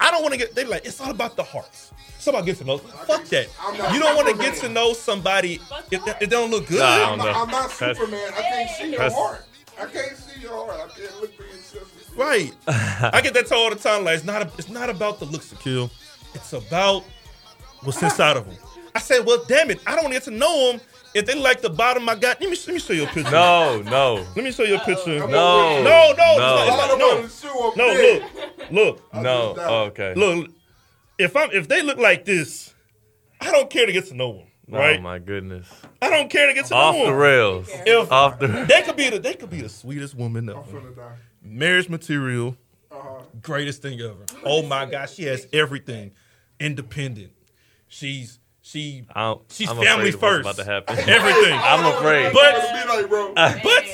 I 0.00 0.10
don't 0.10 0.22
want 0.22 0.32
to 0.34 0.38
get. 0.38 0.54
They 0.54 0.64
like 0.64 0.84
it's 0.86 1.00
all 1.00 1.10
about 1.10 1.36
the 1.36 1.42
hearts. 1.42 1.92
It's 2.16 2.26
about 2.26 2.44
getting 2.44 2.60
to 2.62 2.66
know. 2.66 2.78
Fuck 2.78 3.24
that. 3.26 3.48
Not 3.78 3.94
You 3.94 4.00
don't 4.00 4.16
want 4.16 4.28
to 4.28 4.36
get 4.42 4.56
to 4.56 4.68
know 4.68 4.92
somebody 4.92 5.60
if 5.90 6.04
they, 6.04 6.10
if 6.12 6.18
they 6.20 6.26
don't 6.26 6.50
look 6.50 6.66
good. 6.66 6.80
Nah, 6.80 6.84
I 6.86 7.02
I'm 7.12 7.18
don't 7.18 7.26
know. 7.26 7.32
I'm 7.42 7.50
not 7.50 7.70
That's- 7.70 7.96
Superman. 7.98 8.32
I 8.36 8.42
can't 8.42 8.70
see 8.70 8.90
your 8.92 9.10
heart. 9.10 9.44
I 9.80 9.84
can't 9.86 10.16
see 10.16 10.40
your 10.40 10.52
heart. 10.66 10.90
I 10.90 10.98
can't 10.98 11.20
look 11.20 11.34
for 11.36 11.42
your 11.42 11.52
system. 11.52 11.82
Right. 12.16 12.52
I 12.66 13.20
get 13.22 13.34
that 13.34 13.46
told 13.46 13.64
all 13.64 13.70
the 13.70 13.76
time. 13.82 14.04
Like 14.04 14.16
it's 14.16 14.24
not. 14.24 14.42
A, 14.42 14.50
it's 14.58 14.68
not 14.70 14.88
about 14.90 15.18
the 15.20 15.26
looks 15.26 15.50
to 15.50 15.56
kill. 15.56 15.90
It's 16.34 16.52
about 16.52 17.04
what's 17.82 18.02
inside 18.02 18.36
of 18.36 18.46
them. 18.46 18.56
I 18.94 18.98
said, 19.00 19.26
well, 19.26 19.44
damn 19.46 19.70
it. 19.70 19.80
I 19.86 19.94
don't 19.94 20.04
want 20.04 20.14
to 20.14 20.20
get 20.20 20.24
to 20.24 20.30
know 20.30 20.72
them 20.72 20.80
if 21.16 21.26
they 21.26 21.34
like 21.34 21.60
the 21.60 21.70
bottom 21.70 22.08
I 22.08 22.14
got. 22.14 22.40
Let 22.40 22.50
me 22.50 22.56
let 22.66 22.74
me 22.74 22.78
show 22.78 22.92
you 22.92 23.04
a 23.04 23.06
picture. 23.06 23.30
No, 23.30 23.82
no, 23.82 24.26
Let 24.36 24.44
me 24.44 24.52
show 24.52 24.62
you 24.64 24.76
a 24.76 24.80
picture. 24.80 25.22
I'm 25.24 25.30
no, 25.30 25.82
No, 25.82 25.82
no, 25.82 26.12
no, 26.12 26.12
it's 26.12 26.18
not- 26.18 26.90
it's 26.90 26.98
no. 26.98 27.08
want 27.08 27.30
to 27.30 27.36
show 27.46 27.68
up 27.68 27.76
No, 27.76 27.86
look, 28.70 29.02
look, 29.12 29.14
no. 29.22 29.54
Oh, 29.58 29.82
okay. 29.84 30.14
look. 30.14 30.50
If 31.18 31.34
I'm 31.36 31.50
if 31.52 31.66
they 31.68 31.82
look 31.82 31.98
like 31.98 32.24
this, 32.24 32.74
I 33.40 33.50
don't 33.50 33.70
care 33.70 33.86
to 33.86 33.92
get 33.92 34.06
to 34.06 34.14
know 34.14 34.32
them. 34.34 34.46
Right? 34.68 34.98
Oh 34.98 35.02
my 35.02 35.18
goodness. 35.18 35.66
I 36.02 36.10
don't 36.10 36.28
care 36.28 36.48
to 36.48 36.54
get 36.54 36.66
to 36.66 36.74
know 36.74 36.80
Off 36.80 36.94
know 36.96 37.04
the 37.06 37.10
them. 37.12 37.16
rails. 37.20 37.68
If 37.72 38.12
Off 38.12 38.38
the. 38.40 38.48
they 38.48 38.82
could 38.82 38.96
be 38.96 39.08
the 39.10 39.18
they 39.18 39.34
could 39.34 39.48
be 39.50 39.60
the 39.62 39.68
sweetest 39.68 40.14
woman 40.14 40.48
I'm 40.50 40.58
ever. 40.58 40.80
finna 40.80 40.96
die. 40.96 41.16
Marriage 41.42 41.88
material, 41.88 42.56
Uh-huh. 42.90 43.22
greatest 43.40 43.80
thing 43.80 44.00
ever. 44.00 44.24
Oh 44.44 44.62
my 44.62 44.84
gosh, 44.84 45.14
she 45.14 45.22
has 45.24 45.46
everything. 45.52 46.10
Independent. 46.60 47.32
She's 47.88 48.38
she 48.66 49.06
I 49.14 49.22
don't, 49.22 49.42
she's 49.48 49.68
I'm 49.70 49.76
family 49.76 50.08
afraid 50.10 50.14
of 50.14 50.22
what's 50.22 50.58
first. 50.58 50.58
About 50.58 50.64
to 50.64 50.94
happen. 50.96 50.98
everything. 51.08 51.54
I'm 51.62 51.86
afraid. 51.94 52.32
But 52.32 52.54
Be 53.06 53.62
but 53.62 53.84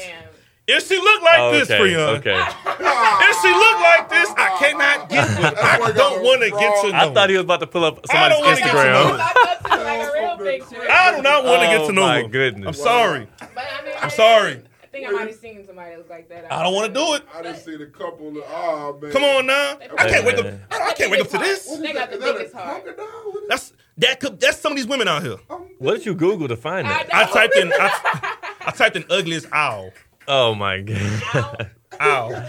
if 0.66 0.88
she 0.88 0.96
look 0.96 1.22
like 1.22 1.38
Oh, 1.40 1.52
this, 1.52 1.70
okay. 1.70 1.78
Freon, 1.78 2.18
Okay. 2.18 2.38
if 2.40 3.42
she 3.42 3.50
look 3.52 3.80
like 3.80 4.08
this, 4.08 4.30
I 4.30 4.56
cannot 4.58 5.08
get 5.10 5.28
with. 5.28 5.58
I 5.58 5.92
don't 5.92 6.22
want 6.22 6.40
to 6.42 6.50
get 6.50 6.82
to 6.82 6.90
know. 6.90 6.96
I 7.10 7.12
thought 7.12 7.28
he 7.28 7.36
was 7.36 7.44
about 7.44 7.60
to 7.60 7.66
pull 7.66 7.84
up 7.84 8.00
somebody's 8.06 8.38
wanna 8.38 8.56
get 8.56 8.68
to 8.68 8.72
know 8.72 8.80
Instagram. 8.80 9.20
I 9.20 9.32
thought 9.32 9.62
this 9.62 9.72
was 9.72 9.84
like 9.84 10.00
a 10.00 10.12
real 10.12 10.36
picture. 10.70 10.90
I 10.90 11.16
do 11.16 11.22
not 11.22 11.44
want 11.44 11.60
to 11.62 11.66
get 11.68 11.80
Oh, 11.82 11.86
to 11.88 11.92
know 11.92 12.02
Oh 12.02 12.06
my 12.06 12.22
goodness. 12.28 12.66
I'm 12.68 12.74
sorry. 12.74 13.28
But 13.40 13.50
I 13.58 13.84
mean, 13.84 13.94
I'm 14.00 14.10
sorry. 14.10 14.62
I 14.92 14.96
think 14.98 15.08
I 15.08 15.10
might 15.12 15.26
have 15.28 15.36
seen 15.38 15.64
somebody 15.66 15.90
that 15.92 15.98
look 15.98 16.10
like 16.10 16.28
that. 16.28 16.52
I 16.52 16.62
don't 16.62 16.74
want 16.74 16.92
to 16.92 17.00
do 17.00 17.14
it. 17.14 17.22
I 17.34 17.40
didn't 17.40 17.60
see 17.60 17.78
the 17.78 17.86
couple. 17.86 18.28
Of, 18.28 18.44
oh 18.46 18.98
man. 19.00 19.10
Come 19.10 19.24
on 19.24 19.46
now. 19.46 19.78
I 19.96 20.06
can't 20.06 20.26
wake 20.26 20.36
up. 20.36 20.46
I 20.70 20.88
I 20.90 20.92
can't 20.92 21.10
wake 21.10 21.22
up 21.22 21.28
to 21.30 21.38
this. 21.38 21.64
They 21.78 21.94
got 21.94 22.10
the 22.10 22.18
Is 22.18 22.22
biggest 22.24 22.54
heart. 22.54 22.84
crocodile? 22.84 23.06
What 23.32 23.42
is- 23.44 23.48
That's 23.48 23.72
that. 23.96 24.20
Could, 24.20 24.38
that's 24.38 24.58
some 24.58 24.72
of 24.72 24.76
these 24.76 24.86
women 24.86 25.08
out 25.08 25.22
here. 25.22 25.36
What 25.78 25.94
did 25.94 26.04
you 26.04 26.14
Google 26.14 26.46
to 26.48 26.56
find 26.58 26.86
that? 26.86 27.08
know. 27.08 27.14
I 27.14 27.24
typed 27.24 27.56
in. 27.56 27.72
I, 27.74 28.36
I 28.66 28.70
typed 28.72 28.96
in 28.96 29.04
ugliest 29.08 29.46
owl. 29.50 29.92
Oh 30.28 30.54
my 30.54 30.82
god. 30.82 31.70
Owl. 31.98 32.44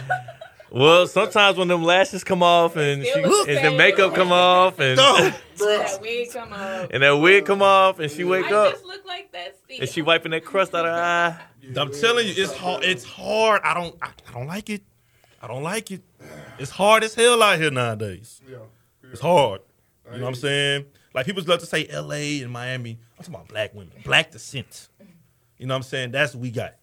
Well, 0.69 1.08
sometimes 1.08 1.58
when 1.58 1.69
them 1.69 1.84
lashes 1.84 2.23
come 2.25 2.43
off 2.43 2.75
and 2.75 3.03
she, 3.03 3.10
Still 3.12 3.45
and 3.47 3.65
the 3.73 3.77
makeup 3.77 4.15
come 4.15 4.32
off 4.34 4.79
and 4.79 4.97
No. 4.97 5.32
That 5.59 5.99
wig 6.01 6.31
come 6.31 6.53
up. 6.53 6.89
and 6.93 7.03
that 7.03 7.11
wig 7.11 7.45
come 7.45 7.61
off 7.61 7.99
and 7.99 8.11
she 8.11 8.23
wake 8.23 8.45
I 8.51 8.53
up 8.55 8.71
just 8.73 8.85
look 8.85 9.05
like 9.05 9.31
that. 9.31 9.57
Steve. 9.63 9.81
and 9.81 9.89
she 9.89 10.01
wiping 10.01 10.31
that 10.31 10.43
crust 10.45 10.73
out 10.73 10.85
of 10.85 10.93
her 10.93 11.01
eye. 11.01 11.39
I'm 11.77 11.91
telling 11.91 12.27
you, 12.27 12.33
it's 12.35 12.53
hard. 12.53 12.83
It's 12.83 13.03
hard. 13.03 13.61
I 13.63 13.73
don't. 13.73 13.95
I, 14.01 14.09
I 14.27 14.31
don't 14.33 14.47
like 14.47 14.69
it. 14.69 14.83
I 15.41 15.47
don't 15.47 15.63
like 15.63 15.91
it. 15.91 16.01
It's 16.57 16.71
hard 16.71 17.03
as 17.03 17.15
hell 17.15 17.41
out 17.43 17.59
here 17.59 17.71
nowadays. 17.71 18.41
Yeah. 18.49 18.57
It's 19.11 19.21
hard. 19.21 19.61
You 20.11 20.17
know 20.17 20.23
what 20.25 20.29
I'm 20.29 20.35
saying? 20.35 20.85
Like 21.13 21.25
people 21.25 21.43
love 21.45 21.59
to 21.59 21.65
say 21.65 21.87
L.A. 21.89 22.41
and 22.41 22.51
Miami. 22.51 22.99
I'm 23.17 23.23
talking 23.23 23.35
about 23.35 23.47
black 23.47 23.73
women, 23.73 23.93
black 24.03 24.31
descent. 24.31 24.89
You 25.57 25.67
know 25.67 25.73
what 25.73 25.77
I'm 25.77 25.83
saying? 25.83 26.11
That's 26.11 26.33
what 26.33 26.41
we 26.41 26.51
got. 26.51 26.73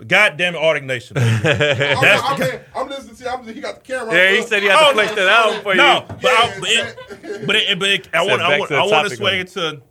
But 0.00 0.08
goddamn 0.08 0.54
it, 0.54 0.58
Arctic 0.58 0.84
Nation. 0.84 1.16
I'm, 1.18 1.22
That's 1.42 2.22
I'm, 2.24 2.42
I'm, 2.42 2.60
I'm 2.74 2.88
listening 2.88 3.16
to. 3.16 3.30
I'm, 3.30 3.44
he 3.46 3.60
got 3.60 3.74
the 3.76 3.80
camera. 3.82 4.14
Yeah, 4.14 4.30
he 4.34 4.42
said 4.42 4.62
he 4.62 4.68
had 4.68 4.78
Oh, 4.80 4.88
to 4.88 4.94
flex 4.94 5.14
that 5.14 5.28
out 5.28 5.62
for 5.62 5.72
you. 5.72 5.76
no, 5.76 6.04
but 6.08 6.24
I, 6.24 6.46
Yeah, 6.46 6.58
but 6.58 6.68
it, 6.70 7.46
but, 7.46 7.56
it, 7.56 7.78
but 7.78 7.88
it, 7.90 8.08
I 8.14 8.24
want, 8.24 8.40
I 8.40 8.58
want, 8.58 8.70
to 8.70 8.76
I 8.76 8.82
want 8.86 9.08
to 9.10 9.14
sway 9.14 9.40
of- 9.40 9.46
it 9.46 9.50
to. 9.52 9.82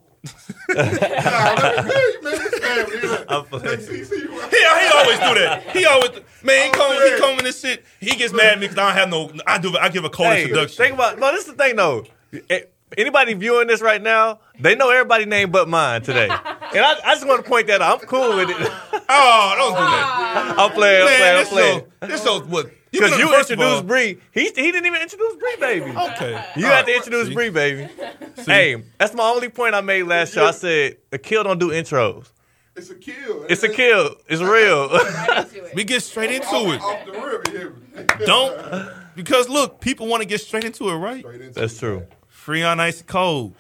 Nah, 0.69 0.82
let 0.82 1.86
me 1.86 1.91
tell 1.91 2.12
you, 2.12 2.22
man, 2.24 3.02
this. 3.02 3.24
I'm 3.30 3.45
playing. 3.45 3.80
See, 3.82 4.04
see, 4.04 4.19
He, 4.19 4.28
he 4.28 4.91
always 4.95 5.19
do 5.19 5.34
that. 5.39 5.63
He 5.74 5.86
always 5.86 6.10
man. 6.43 6.65
He 6.65 6.72
come 6.72 6.93
he 6.93 7.17
come 7.19 7.38
in 7.38 7.43
this 7.45 7.62
shit. 7.62 7.86
He 8.00 8.15
gets 8.15 8.34
mad 8.34 8.54
at 8.54 8.60
me 8.60 8.67
because 8.67 8.78
I 8.80 8.88
don't 8.88 8.98
have 8.98 9.10
no. 9.36 9.41
I 9.48 9.60
do. 9.60 9.78
I 9.78 9.89
give 9.89 10.04
a 10.06 10.10
cold 10.10 10.30
Hey, 10.30 10.41
introduction. 10.43 10.78
think 10.78 10.93
about 10.95 11.19
no. 11.19 11.32
This 11.32 11.41
is 11.48 11.54
the 11.56 11.63
thing 11.63 11.76
though. 11.76 12.06
Eh, 12.50 12.62
Anybody 12.97 13.34
viewing 13.36 13.67
this 13.67 13.82
right 13.82 14.02
now, 14.02 14.39
they 14.60 14.75
know 14.75 14.89
everybody 14.89 15.25
name 15.25 15.52
but 15.52 15.69
mine 15.69 16.02
today, 16.02 16.23
and 16.30 16.32
I, 16.32 16.95
I 17.06 17.13
just 17.15 17.28
want 17.28 17.43
to 17.43 17.49
point 17.49 17.67
that 17.67 17.82
out. 17.82 18.02
I'm 18.02 18.08
cool 18.08 18.36
with 18.36 18.49
it. 18.49 18.56
oh, 18.60 18.69
oh 19.10 19.54
don't 19.58 19.73
do 19.73 19.80
that. 19.80 20.56
I'm 20.58 20.71
playing. 20.71 21.02
I'm 21.02 21.08
playing. 21.08 21.23
I'm 21.23 21.38
this 21.38 21.49
playing. 21.49 21.80
show, 21.80 22.08
this 22.08 22.23
show's 22.23 22.43
what? 22.47 22.71
Because 22.91 23.12
been 23.12 23.19
you 23.19 23.25
on 23.25 23.32
the 23.32 23.38
first 23.38 23.52
of 23.52 23.60
all- 23.60 23.65
introduced 23.65 23.88
Bree. 23.88 24.17
He 24.32 24.41
he 24.45 24.71
didn't 24.71 24.86
even 24.88 25.02
introduce 25.02 25.36
Bree, 25.36 25.56
baby. 25.60 25.91
Okay. 25.91 26.43
You 26.56 26.65
All 26.65 26.71
had 26.71 26.86
to 26.88 26.91
oh, 26.91 26.95
introduce 26.95 27.28
See? 27.28 27.34
Bree, 27.36 27.49
baby. 27.52 27.88
Hey, 28.38 28.84
that's 28.97 29.13
my 29.13 29.23
only 29.23 29.49
point 29.49 29.75
I 29.75 29.82
made 29.82 30.04
last 30.04 30.34
show. 30.34 30.45
I 30.45 30.52
said 30.52 30.97
a 31.12 31.19
kill 31.19 31.43
don't 31.43 31.60
do 31.60 31.69
intros. 31.69 32.32
It's 32.75 32.89
a 32.89 32.95
kill. 32.95 33.43
It's 33.49 33.62
a 33.62 33.69
kill. 33.69 34.15
It's 34.28 34.41
real. 34.41 34.89
Right 34.89 35.54
it. 35.54 35.75
We 35.75 35.84
get 35.84 36.02
straight 36.02 36.32
into 36.32 36.47
Off, 36.47 36.73
it. 36.73 36.82
off 36.82 37.06
the 37.06 37.12
rib, 37.12 38.08
you? 38.19 38.25
Don't 38.25 38.89
because 39.15 39.49
look, 39.49 39.82
people 39.82 40.08
want 40.08 40.23
to 40.23 40.28
get 40.28 40.41
straight 40.41 40.63
into 40.63 40.89
it, 40.89 40.95
right? 40.95 41.19
Straight 41.19 41.41
into 41.41 41.60
that's 41.60 41.75
it. 41.75 41.80
true. 41.80 42.08
Free 42.39 42.63
on 42.63 42.80
ice 42.80 43.02
cold. 43.06 43.54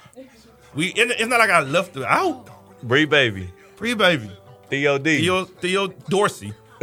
We 0.73 0.87
it- 0.87 1.11
it's 1.19 1.27
not 1.27 1.39
like 1.39 1.49
I 1.49 1.59
left 1.61 1.97
it 1.97 2.03
out. 2.03 2.47
Bree, 2.81 3.05
baby. 3.05 3.49
Free 3.75 3.93
baby. 3.93 4.31
DOD. 4.71 5.03
Theo 5.03 5.45
Theo 5.45 5.87
Dorsey. 6.09 6.53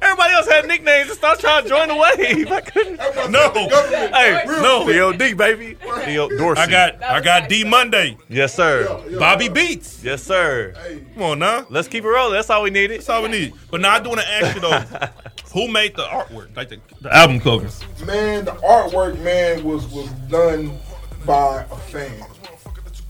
Man, 0.00 0.10
everybody 0.10 0.32
else 0.34 0.46
had 0.46 0.66
nicknames 0.66 1.08
and 1.08 1.18
stop 1.18 1.38
trying 1.38 1.62
to 1.62 1.68
join 1.68 1.88
the 1.88 1.94
wave. 1.94 2.50
I 2.52 2.60
couldn't. 2.60 2.96
No. 2.96 3.40
said 3.42 3.54
the 3.54 3.68
government. 3.70 4.14
Hey, 4.14 4.42
No. 4.46 5.12
DOD, 5.12 5.36
baby. 5.36 5.74
Theo 6.04 6.28
Dorsey. 6.28 6.62
I 6.62 6.66
got 6.70 7.02
I 7.02 7.20
got 7.20 7.48
D 7.48 7.64
Monday. 7.64 8.16
Yes, 8.28 8.54
sir. 8.54 9.02
Bobby 9.18 9.48
Beats. 9.48 10.02
Yes, 10.04 10.22
sir. 10.22 10.74
Come 11.14 11.22
on 11.22 11.38
now. 11.38 11.66
Let's 11.70 11.88
keep 11.88 12.04
it 12.04 12.08
rolling. 12.08 12.34
That's 12.34 12.50
all 12.50 12.62
we 12.62 12.70
needed. 12.70 12.98
That's 12.98 13.08
all 13.08 13.22
we 13.22 13.28
need. 13.28 13.52
But 13.70 13.80
now 13.80 13.94
I 13.94 14.00
do 14.00 14.08
want 14.10 14.20
to 14.20 14.28
ask 14.28 14.54
you 14.54 14.60
though, 14.60 14.80
who 15.54 15.68
made 15.68 15.96
the 15.96 16.04
artwork, 16.04 16.54
like 16.56 16.68
the, 16.68 16.80
the 17.00 17.14
album 17.14 17.40
cover? 17.40 17.68
man, 18.04 18.44
the 18.44 18.52
artwork, 18.52 19.18
man, 19.22 19.64
was 19.64 19.86
was 19.88 20.08
done 20.28 20.76
by 21.24 21.62
a 21.70 21.76
fan. 21.76 22.24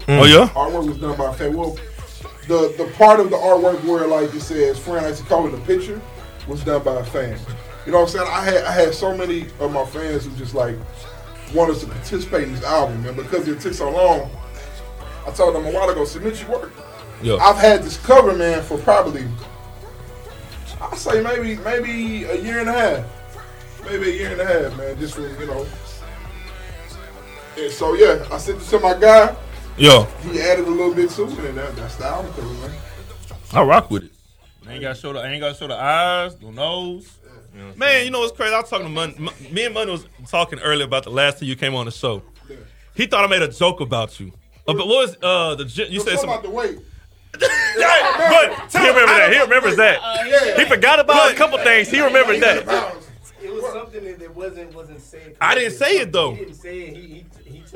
Oh 0.09 0.25
yeah. 0.25 0.49
Artwork 0.55 0.87
was 0.87 0.99
done 0.99 1.17
by 1.17 1.31
a 1.31 1.33
fan. 1.35 1.57
Well, 1.57 1.77
the 2.49 2.73
the 2.79 2.93
part 2.97 3.19
of 3.21 3.31
the 3.31 3.37
artwork 3.37 3.83
where 3.85 4.07
like 4.07 4.33
it 4.33 4.41
says 4.41 4.79
"Friend 4.79 5.05
I 5.05 5.09
used 5.11 5.23
to 5.23 5.29
call 5.29 5.47
it 5.49 5.55
a 5.55 5.59
picture" 5.59 6.01
was 6.47 6.63
done 6.65 6.83
by 6.83 7.01
a 7.01 7.05
fan. 7.05 7.39
You 7.85 7.93
know 7.93 8.01
what 8.01 8.15
I'm 8.15 8.19
saying? 8.19 8.29
I 8.31 8.45
had 8.45 8.65
I 8.65 8.73
had 8.73 8.95
so 8.95 9.17
many 9.17 9.47
of 9.61 9.73
my 9.73 9.85
fans 9.87 10.25
who 10.25 10.35
just 10.37 10.55
like 10.55 10.77
wanted 11.55 11.79
to 11.79 11.87
participate 11.87 12.45
in 12.45 12.55
this 12.55 12.65
album, 12.65 13.07
and 13.07 13.17
because 13.17 13.47
it 13.47 13.61
took 13.61 13.75
so 13.75 13.91
long, 13.91 14.31
I 15.27 15.31
told 15.31 15.55
them 15.55 15.67
a 15.67 15.71
while 15.71 15.89
ago, 15.89 16.05
submit 16.05 16.41
your 16.43 16.51
work. 16.59 16.73
Yeah. 17.23 17.37
I've 17.37 17.57
had 17.57 17.83
this 17.83 17.97
cover, 18.05 18.35
man, 18.35 18.63
for 18.63 18.79
probably 18.79 19.27
I 20.81 20.95
say 20.97 21.23
maybe 21.23 21.57
maybe 21.63 22.25
a 22.25 22.37
year 22.37 22.61
and 22.61 22.69
a 22.69 22.73
half, 22.73 23.85
maybe 23.85 24.11
a 24.11 24.15
year 24.15 24.33
and 24.33 24.41
a 24.41 24.45
half, 24.45 24.77
man. 24.77 24.99
Just 24.99 25.15
from 25.15 25.25
you 25.41 25.47
know. 25.47 25.67
And 27.57 27.73
so 27.73 27.95
yeah, 27.95 28.27
I 28.31 28.39
sent 28.39 28.61
it 28.61 28.65
to 28.67 28.79
my 28.81 28.99
guy. 28.99 29.35
Yeah. 29.79 30.07
He 30.23 30.41
added 30.41 30.67
a 30.67 30.71
little 30.71 30.95
bit 30.95 31.11
to 31.11 31.25
it, 31.25 31.39
and 31.39 31.59
that, 31.59 31.77
that's 31.77 31.97
the 31.97 32.07
album 32.07 32.33
cover, 32.33 32.47
man. 32.47 32.71
I 33.53 33.63
rock 33.63 33.91
with 33.91 34.05
it. 34.05 34.13
I 34.69 34.73
ain't 34.73 34.83
got 34.83 34.95
to 34.97 35.01
show 35.01 35.13
the 35.13 35.21
I 35.21 35.29
ain't 35.31 35.41
got 35.41 35.49
to 35.53 35.55
show 35.55 35.67
the 35.69 35.77
eyes, 35.81 36.35
the 36.37 36.51
nose. 36.51 37.19
Man, 37.77 38.05
you 38.05 38.11
know 38.11 38.21
what's 38.21 38.37
crazy? 38.37 38.53
I 38.55 38.61
was 38.61 38.69
talking 38.69 38.87
to 38.87 38.93
Mun. 38.93 39.15
Mun- 39.19 39.35
Me 39.51 39.65
and 39.65 39.73
Mun 39.73 39.89
was 39.91 40.07
talking 40.29 40.59
earlier 40.59 40.85
about 40.85 41.05
the 41.05 41.11
last 41.11 41.39
time 41.39 41.49
you 41.49 41.57
came 41.57 41.75
on 41.75 41.87
the 41.87 41.91
show. 41.91 42.23
He 42.95 43.07
thought 43.07 43.25
I 43.25 43.29
made 43.29 43.41
a 43.43 43.49
joke 43.49 43.81
about 43.81 44.19
you. 44.21 44.33
Uh, 44.69 44.75
but 44.75 44.87
what 44.87 45.09
was 45.09 45.17
uh 45.23 45.55
the 45.55 45.65
gy- 45.65 45.85
you 45.85 45.89
You 45.95 46.01
said 46.01 46.17
talking 46.17 46.25
about 46.29 46.43
something? 46.45 46.51
the 46.51 46.57
weight. 46.57 46.79
but 47.33 48.73
He 48.73 48.79
remember 48.89 49.07
that. 49.07 49.33
He 49.33 49.39
remembers 49.41 49.77
that. 49.77 50.01
Yeah. 50.27 50.59
He 50.59 50.65
forgot 50.69 51.01
about 51.01 51.33
a 51.33 51.35
couple 51.35 51.59
things. 51.59 51.89
He 51.89 52.01
remembered 52.01 52.41
that. 52.41 52.97
It 53.43 53.53
was 53.53 53.73
something 53.73 54.03
that, 54.05 54.19
that 54.19 54.35
wasn't 54.35 54.75
wasn't 54.75 55.01
said. 55.01 55.37
I 55.41 55.55
didn't 55.55 55.75
say 55.75 55.99
it, 55.99 56.13
though. 56.13 56.33
He 56.33 56.45
didn't 56.45 56.55
say 56.57 56.79
it. 56.81 56.97
He, 56.97 57.03
he 57.03 57.15
he 57.15 57.26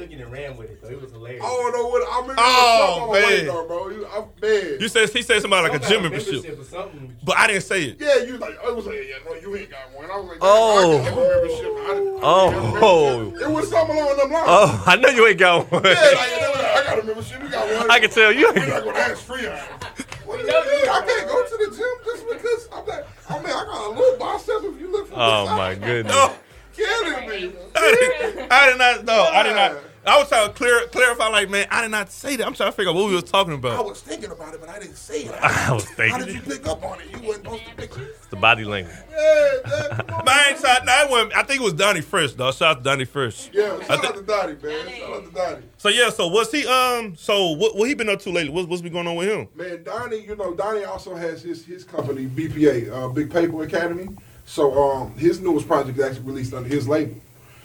took 0.00 0.10
it 0.12 0.20
and 0.20 0.32
ran 0.32 0.56
with 0.56 0.70
it. 0.70 0.82
though. 0.82 0.88
it 0.88 1.00
was 1.00 1.12
hilarious. 1.12 1.42
I 1.44 1.48
don't 1.48 1.72
know 1.72 1.86
what 1.88 2.02
I 2.12 2.20
remember. 2.20 2.42
Oh, 2.42 2.96
something 3.10 3.24
on 3.24 3.30
man. 3.30 3.46
though, 3.46 3.66
bro. 3.66 3.88
You, 3.90 4.06
I'm 4.06 4.24
bad. 4.40 4.80
You 4.80 4.88
said 4.88 5.08
he 5.10 5.22
said 5.22 5.42
something 5.42 5.62
like 5.62 5.72
a 5.74 5.78
gym 5.78 6.00
kind 6.00 6.02
membership, 6.02 6.58
or 6.58 6.64
something. 6.64 7.16
but 7.24 7.36
I 7.36 7.46
didn't 7.46 7.62
say 7.62 7.84
it. 7.84 8.00
yeah, 8.00 8.24
you 8.24 8.32
was 8.32 8.40
like, 8.40 8.58
oh, 8.62 8.70
it 8.70 8.76
was 8.76 8.86
like, 8.86 8.96
yeah, 8.96 9.16
no, 9.24 9.34
you 9.34 9.56
ain't 9.56 9.70
got 9.70 9.92
one. 9.94 10.10
I 10.10 10.16
was 10.16 10.28
like, 10.28 10.38
Oh. 10.40 10.98
I 10.98 11.04
got 11.04 11.12
a 11.12 11.16
membership. 11.16 11.66
I 11.66 11.94
didn't- 11.94 12.20
Oh. 12.22 13.32
It 13.40 13.50
was 13.50 13.70
something 13.70 13.96
along 13.96 14.16
them 14.16 14.30
lines. 14.32 14.46
Oh, 14.48 14.84
I 14.86 14.96
know 14.96 15.08
you 15.08 15.26
ain't 15.26 15.38
got 15.38 15.70
one. 15.70 15.82
Yeah, 15.84 15.90
like, 15.90 15.98
I 15.98 16.82
got 16.86 16.98
a 16.98 17.02
membership. 17.04 17.42
You 17.42 17.48
got 17.48 17.78
one. 17.80 17.90
I 17.90 17.98
can 18.00 18.10
tell 18.10 18.32
you. 18.32 18.52
We're 18.54 18.66
not 18.66 18.84
gonna 18.84 18.98
ask 18.98 19.22
free. 19.24 19.46
What 19.46 20.38
do 20.38 20.46
you 20.46 20.52
mean? 20.52 20.88
I 20.88 21.02
can't 21.06 21.28
go 21.28 21.44
to 21.44 21.56
the 21.70 21.76
gym 21.76 21.94
just 22.04 22.28
because 22.28 22.68
I'm 22.72 22.86
like, 22.86 23.06
I 23.28 23.34
mean, 23.38 23.46
I 23.46 23.64
got 23.64 23.86
a 23.86 23.90
little 23.98 24.18
bicep 24.18 24.74
if 24.74 24.80
you 24.80 24.92
look 24.92 25.08
for 25.08 25.14
Oh 25.16 25.44
this. 25.46 25.56
my 25.56 25.74
goodness. 25.86 26.14
No, 26.14 26.34
Killing 26.76 27.28
me. 27.28 27.52
I 27.74 27.94
did, 28.30 28.48
I 28.50 28.68
did 28.70 28.78
not. 28.78 29.04
No, 29.04 29.22
I 29.24 29.42
did 29.42 29.54
not. 29.54 29.76
I 30.06 30.18
was 30.18 30.28
trying 30.28 30.48
to 30.48 30.54
clear 30.54 30.86
clarify. 30.86 31.28
Like, 31.28 31.50
man, 31.50 31.66
I 31.70 31.82
did 31.82 31.90
not 31.90 32.10
say 32.10 32.34
that. 32.36 32.46
I'm 32.46 32.54
trying 32.54 32.70
to 32.70 32.76
figure 32.76 32.90
out 32.90 32.96
what 32.96 33.08
we 33.08 33.14
was 33.14 33.24
talking 33.24 33.52
about. 33.52 33.78
I 33.78 33.82
was 33.82 34.00
thinking 34.00 34.30
about 34.30 34.54
it, 34.54 34.60
but 34.60 34.70
I 34.70 34.78
didn't 34.78 34.96
say 34.96 35.24
it. 35.24 35.32
I 35.42 35.72
was 35.72 35.84
thinking. 35.84 36.18
How 36.18 36.24
did 36.24 36.34
you 36.34 36.40
pick 36.40 36.66
up 36.66 36.82
on 36.82 37.00
it? 37.00 37.06
You 37.10 37.26
wasn't 37.26 37.44
supposed 37.44 37.64
to 37.66 37.74
pick 37.76 37.96
it. 37.98 38.30
the 38.30 38.36
body 38.36 38.64
language. 38.64 38.96
Yeah, 39.10 39.54
yeah, 39.66 39.88
come 39.98 40.16
on. 40.16 40.24
But 40.24 40.28
I 40.34 40.48
ain't. 40.50 40.62
No, 40.62 40.92
I, 40.92 41.06
wasn't- 41.10 41.36
I 41.36 41.42
think 41.42 41.60
it 41.60 41.64
was 41.64 41.74
Donnie 41.74 42.00
Fresh, 42.00 42.32
though. 42.32 42.50
Shout 42.50 42.62
out 42.76 42.78
to 42.78 42.82
Donnie 42.84 43.04
Fresh. 43.04 43.50
Yeah, 43.52 43.78
shout 43.84 44.00
thi- 44.00 44.06
out 44.06 44.14
to 44.16 44.22
Dottie, 44.22 44.56
man. 44.62 44.88
Shout 44.98 45.10
out 45.12 45.24
to 45.26 45.30
Dottie. 45.34 45.62
So 45.76 45.88
yeah. 45.90 46.08
So 46.10 46.28
was 46.28 46.50
he? 46.50 46.66
Um. 46.66 47.14
So 47.16 47.50
what? 47.52 47.76
What 47.76 47.86
he 47.88 47.94
been 47.94 48.08
up 48.08 48.20
to 48.20 48.30
lately? 48.30 48.50
What, 48.50 48.68
what's 48.68 48.80
been 48.80 48.92
going 48.94 49.06
on 49.06 49.16
with 49.16 49.28
him? 49.28 49.48
Man, 49.54 49.82
Donnie, 49.84 50.24
you 50.24 50.34
know, 50.34 50.54
Donnie 50.54 50.84
also 50.84 51.14
has 51.14 51.42
his 51.42 51.66
his 51.66 51.84
company, 51.84 52.24
BPA, 52.26 52.90
uh, 52.90 53.08
Big 53.08 53.30
Paper 53.30 53.62
Academy. 53.64 54.08
So 54.46 54.72
um, 54.92 55.14
his 55.18 55.40
newest 55.40 55.66
project 55.68 55.98
is 55.98 56.04
actually 56.04 56.22
released 56.24 56.54
under 56.54 56.68
his 56.70 56.88
label. 56.88 57.16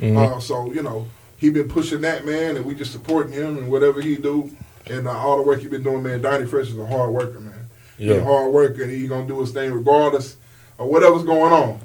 Uh, 0.04 0.39
so 0.41 0.71
you 0.74 0.84
know, 0.84 1.08
he 1.38 1.50
been 1.50 1.67
pushing 1.67 2.02
that 2.02 2.26
man, 2.26 2.56
and 2.56 2.65
we 2.65 2.76
just 2.76 2.91
supporting 2.91 3.34
him 3.34 3.58
and 3.58 3.69
whatever 3.69 4.02
he 4.02 4.15
do, 4.15 4.56
and 4.88 5.08
uh, 5.08 5.12
all 5.12 5.38
the 5.38 5.43
work 5.43 5.60
he 5.60 5.67
been 5.67 5.84
doing, 5.84 6.04
man. 6.04 6.21
Donnie 6.21 6.45
Fresh 6.45 6.67
is 6.67 6.78
a 6.78 6.86
hard 6.86 7.12
worker, 7.12 7.39
man. 7.39 7.67
He 7.98 8.12
a 8.12 8.24
hard 8.24 8.52
worker, 8.54 8.84
and 8.84 8.91
he 8.91 9.08
gonna 9.08 9.28
do 9.28 9.39
his 9.39 9.52
thing 9.52 9.71
regardless 9.71 10.38
of 10.78 10.88
whatever's 10.88 11.24
going 11.24 11.54
on. 11.54 11.80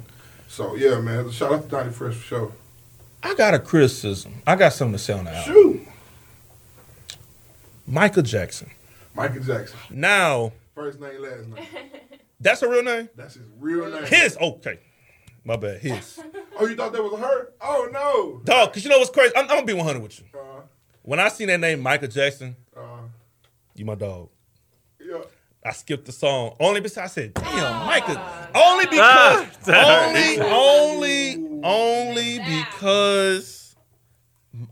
So 0.47 0.75
yeah, 0.75 0.99
man, 0.99 1.29
shout 1.31 1.53
out 1.53 1.63
to 1.63 1.67
Donnie 1.69 1.91
Fresh 1.91 2.15
for 2.15 2.23
sure. 2.23 2.51
I 3.23 3.35
got 3.35 3.53
a 3.53 3.59
criticism. 3.59 4.41
I 4.45 4.55
got 4.55 4.73
something 4.73 4.93
to 4.93 4.99
say 4.99 5.13
on 5.13 5.25
the 5.25 5.31
album. 5.31 5.53
Shoot, 5.53 5.87
Michael 7.87 8.23
Jackson. 8.23 8.71
Michael 9.13 9.43
Jackson, 9.43 9.77
Now 9.89 10.53
first 10.73 10.99
name, 10.99 11.21
last 11.21 11.47
name. 11.47 11.65
that's 12.39 12.61
a 12.61 12.69
real 12.69 12.83
name. 12.83 13.09
That's 13.15 13.35
his 13.35 13.43
real 13.59 13.89
name. 13.89 14.05
His. 14.05 14.37
Okay. 14.37 14.79
My 15.43 15.55
bad. 15.55 15.79
His. 15.81 16.19
Oh, 16.59 16.67
you 16.67 16.75
thought 16.75 16.91
that 16.93 17.01
was 17.01 17.19
her? 17.19 17.53
Oh 17.59 17.89
no. 17.91 18.41
Dog. 18.43 18.71
Cause 18.73 18.83
you 18.83 18.89
know 18.91 18.99
what's 18.99 19.09
crazy? 19.09 19.33
I'm, 19.35 19.43
I'm 19.45 19.47
gonna 19.49 19.65
be 19.65 19.73
100 19.73 19.99
with 20.03 20.19
you. 20.19 20.25
Uh, 20.37 20.61
When 21.01 21.19
I 21.19 21.29
seen 21.29 21.47
that 21.47 21.59
name, 21.59 21.79
Michael 21.79 22.07
Jackson, 22.09 22.55
uh, 22.77 22.81
you 23.73 23.83
my 23.83 23.95
dog. 23.95 24.29
yeah. 25.03 25.21
I 25.65 25.71
skipped 25.71 26.05
the 26.05 26.11
song 26.11 26.55
only 26.59 26.81
because 26.81 26.97
I 26.99 27.07
said, 27.07 27.33
"Damn, 27.33 27.85
Michael." 27.87 28.17
Only 28.53 28.85
because, 28.85 29.47
Ah, 29.69 30.05
only, 30.07 30.39
only, 30.39 31.61
only 31.63 32.39
because 32.39 33.75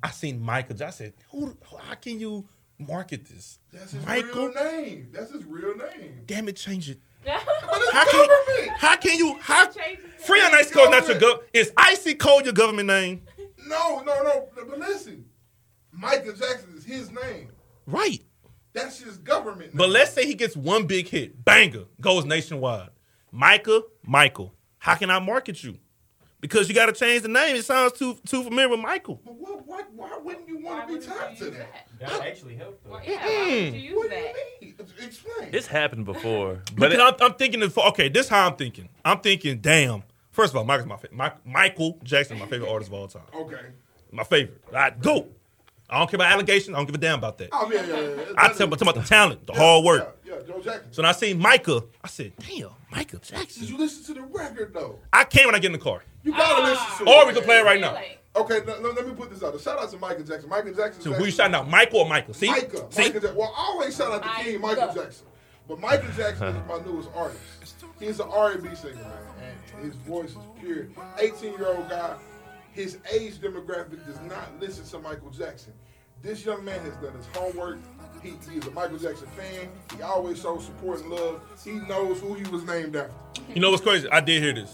I 0.04 0.12
seen 0.12 0.40
Michael. 0.40 0.76
Jackson. 0.76 1.06
I 1.06 1.10
said, 1.10 1.14
"Who? 1.32 1.58
How 1.88 1.96
can 1.96 2.20
you 2.20 2.48
market 2.78 3.26
this?" 3.26 3.58
That's 3.74 3.94
his 3.94 4.06
Michael. 4.06 4.50
real 4.50 4.54
name. 4.54 5.08
That's 5.12 5.32
his 5.32 5.44
real 5.46 5.76
name. 5.76 6.22
Damn 6.28 6.48
it, 6.50 6.56
change 6.56 6.90
it. 6.92 7.00
How 7.26 8.06
can? 8.06 8.70
How 8.78 8.96
can 8.98 9.18
you? 9.18 9.38
How? 9.42 9.68
Freon 9.68 10.54
Icy 10.54 10.74
Cold, 10.74 10.92
not 10.92 11.08
your 11.08 11.20
gov. 11.20 11.42
Is 11.54 11.72
Icy 11.78 12.16
Cold 12.16 12.46
your 12.46 12.54
government 12.54 12.88
name? 12.88 13.22
No, 13.68 14.02
no, 14.02 14.24
no. 14.24 14.48
But 14.56 14.80
listen, 14.80 15.26
Michael 15.92 16.34
Jackson 16.34 16.74
is 16.76 16.86
his 16.86 17.12
name. 17.12 17.50
Right. 17.86 18.24
That's 18.74 19.00
his 19.00 19.18
government. 19.18 19.74
Name. 19.74 19.78
But 19.78 19.90
let's 19.90 20.14
say 20.14 20.26
he 20.26 20.36
gets 20.36 20.56
one 20.56 20.86
big 20.86 21.08
hit, 21.08 21.44
banger, 21.44 21.86
goes 22.00 22.26
nationwide. 22.26 22.90
Michael, 23.32 23.84
Michael, 24.04 24.54
how 24.78 24.96
can 24.96 25.10
I 25.10 25.20
market 25.20 25.64
you? 25.64 25.78
Because 26.42 26.70
you 26.70 26.76
got 26.76 26.86
to 26.86 26.94
change 26.94 27.22
the 27.22 27.28
name. 27.28 27.56
It 27.58 27.66
sounds 27.66 27.94
too 27.94 28.18
too 28.26 28.44
familiar 28.44 28.70
with 28.70 28.80
Michael. 28.80 29.20
But 29.26 29.36
what, 29.36 29.68
what, 29.68 29.94
why 29.94 30.18
wouldn't 30.24 30.48
you 30.48 30.60
want 30.60 30.88
to 30.88 30.88
be 30.88 30.94
you 30.94 31.02
tied 31.02 31.38
to 31.38 31.46
use 31.46 31.54
that? 31.58 31.88
That 32.00 32.22
actually 32.22 32.56
helped 32.56 32.84
though. 32.86 32.92
Well, 32.92 33.02
yeah, 33.06 33.26
why 33.26 33.46
would 33.46 33.74
you 33.74 33.80
use 33.80 33.96
What 33.96 34.04
do 34.04 34.16
that? 34.16 34.34
you 34.62 34.68
mean? 34.68 34.76
Explain. 35.02 35.50
It's 35.52 35.68
happened 35.68 36.06
before, 36.06 36.62
but 36.78 36.94
it, 36.94 37.00
I'm, 37.02 37.14
I'm 37.20 37.34
thinking, 37.34 37.62
of, 37.62 37.78
okay, 37.78 38.08
this 38.08 38.28
is 38.28 38.30
how 38.30 38.48
I'm 38.48 38.56
thinking. 38.56 38.88
I'm 39.04 39.20
thinking, 39.20 39.60
damn. 39.60 40.04
First 40.32 40.54
of 40.54 40.58
all, 40.58 40.64
Michael's 40.64 40.88
my 40.88 40.96
favorite. 40.96 41.34
Michael 41.46 41.98
Jackson, 42.04 42.38
is 42.38 42.42
my 42.44 42.48
favorite 42.48 42.70
artist 42.70 42.90
of 42.90 42.94
all 42.94 43.08
time. 43.08 43.24
okay. 43.34 43.58
My 44.12 44.24
favorite. 44.24 44.62
I 44.74 44.92
go. 44.92 45.28
I 45.90 45.98
don't 46.00 46.10
care 46.10 46.18
about 46.18 46.32
allegations. 46.32 46.76
I 46.76 46.78
don't 46.78 46.86
give 46.86 46.96
a 46.96 47.00
damn 47.00 47.18
about 47.18 47.38
that. 47.40 47.50
Oh 47.52 47.70
yeah, 47.72 47.84
yeah, 47.86 48.00
yeah. 48.00 48.24
I 48.38 48.48
tell, 48.50 48.68
talking 48.70 48.88
about 48.88 48.96
the 48.96 49.02
talent, 49.02 49.46
the 49.48 49.54
hard 49.54 49.84
work. 49.84 50.20
Yeah, 50.24 50.36
yeah, 50.36 50.42
Joe 50.48 50.62
Jackson. 50.62 50.94
So 50.94 51.02
when 51.02 51.10
I 51.10 51.14
seen 51.14 51.40
Micah, 51.40 51.84
I 52.04 52.08
said, 52.08 52.34
damn, 52.40 52.70
Michael 52.92 53.20
Jackson. 53.20 53.62
Did 53.64 53.72
you 53.72 53.78
listen 53.78 54.04
to 54.14 54.22
the 54.22 54.26
record 54.28 54.72
though? 54.74 55.00
I 55.12 55.24
can 55.24 55.48
when 55.48 55.56
I 55.56 55.60
get 55.60 55.68
in 55.68 55.72
the 55.74 55.80
car. 55.80 56.04
You 56.24 56.32
gotta 56.32 56.62
ah. 56.62 56.66
listen 56.66 57.06
to 57.06 57.12
Or 57.12 57.28
we 57.28 57.34
can 57.34 57.44
play 57.44 57.60
it 57.60 57.66
right 57.66 57.80
now. 57.80 57.94
Like, 57.94 58.20
Okay, 58.36 58.62
let, 58.62 58.82
let 58.82 59.08
me 59.08 59.14
put 59.14 59.32
this 59.32 59.44
out. 59.44 59.60
Shout 59.60 59.80
out 59.80 59.90
to 59.90 59.98
Michael 59.98 60.24
Jackson. 60.24 60.50
Michael 60.50 60.74
Jackson. 60.74 61.02
So 61.02 61.14
who 61.14 61.26
you 61.26 61.32
shouting 61.32 61.56
out, 61.56 61.68
Michael 61.68 62.02
or 62.02 62.10
Michael? 62.10 62.34
See? 62.34 62.48
Micah. 62.48 62.86
See? 62.90 63.02
Michael 63.04 63.22
Jackson. 63.22 63.36
Well, 63.36 63.54
I 63.58 63.62
always 63.62 63.98
shout 63.98 64.12
out 64.12 64.22
the 64.22 64.44
King 64.44 64.62
Michael 64.62 64.94
Jackson. 64.94 65.26
But 65.68 65.80
Michael 65.80 66.12
Jackson 66.16 66.56
is 66.56 66.68
my 66.68 66.80
newest 66.86 67.10
artist. 67.16 67.86
He's 68.00 68.20
an 68.20 68.30
R&B 68.30 68.74
singer, 68.76 68.96
man. 68.96 69.56
And 69.76 69.86
his 69.86 69.96
voice 69.96 70.32
is 70.32 70.38
pure. 70.60 70.86
18-year-old 71.18 71.90
guy. 71.90 72.16
His 72.72 72.98
age 73.12 73.36
demographic 73.36 74.06
does 74.06 74.20
not 74.22 74.48
listen 74.60 74.86
to 74.86 75.00
Michael 75.00 75.32
Jackson. 75.32 75.74
This 76.22 76.46
young 76.46 76.64
man 76.64 76.80
has 76.82 76.96
done 76.96 77.14
his 77.16 77.26
homework. 77.34 77.80
He, 78.22 78.34
he 78.50 78.58
is 78.58 78.68
a 78.68 78.72
Michael 78.72 78.98
Jackson 78.98 79.28
fan. 79.28 79.70
He 79.96 80.02
always 80.02 80.42
shows 80.42 80.66
support 80.66 81.02
and 81.02 81.10
love. 81.10 81.42
He 81.64 81.74
knows 81.74 82.20
who 82.20 82.34
he 82.34 82.44
was 82.50 82.64
named 82.64 82.96
after. 82.96 83.14
You 83.54 83.62
know 83.62 83.72
what's 83.72 83.84
crazy? 83.84 84.10
I 84.10 84.22
did 84.22 84.42
hear 84.42 84.54
this, 84.54 84.74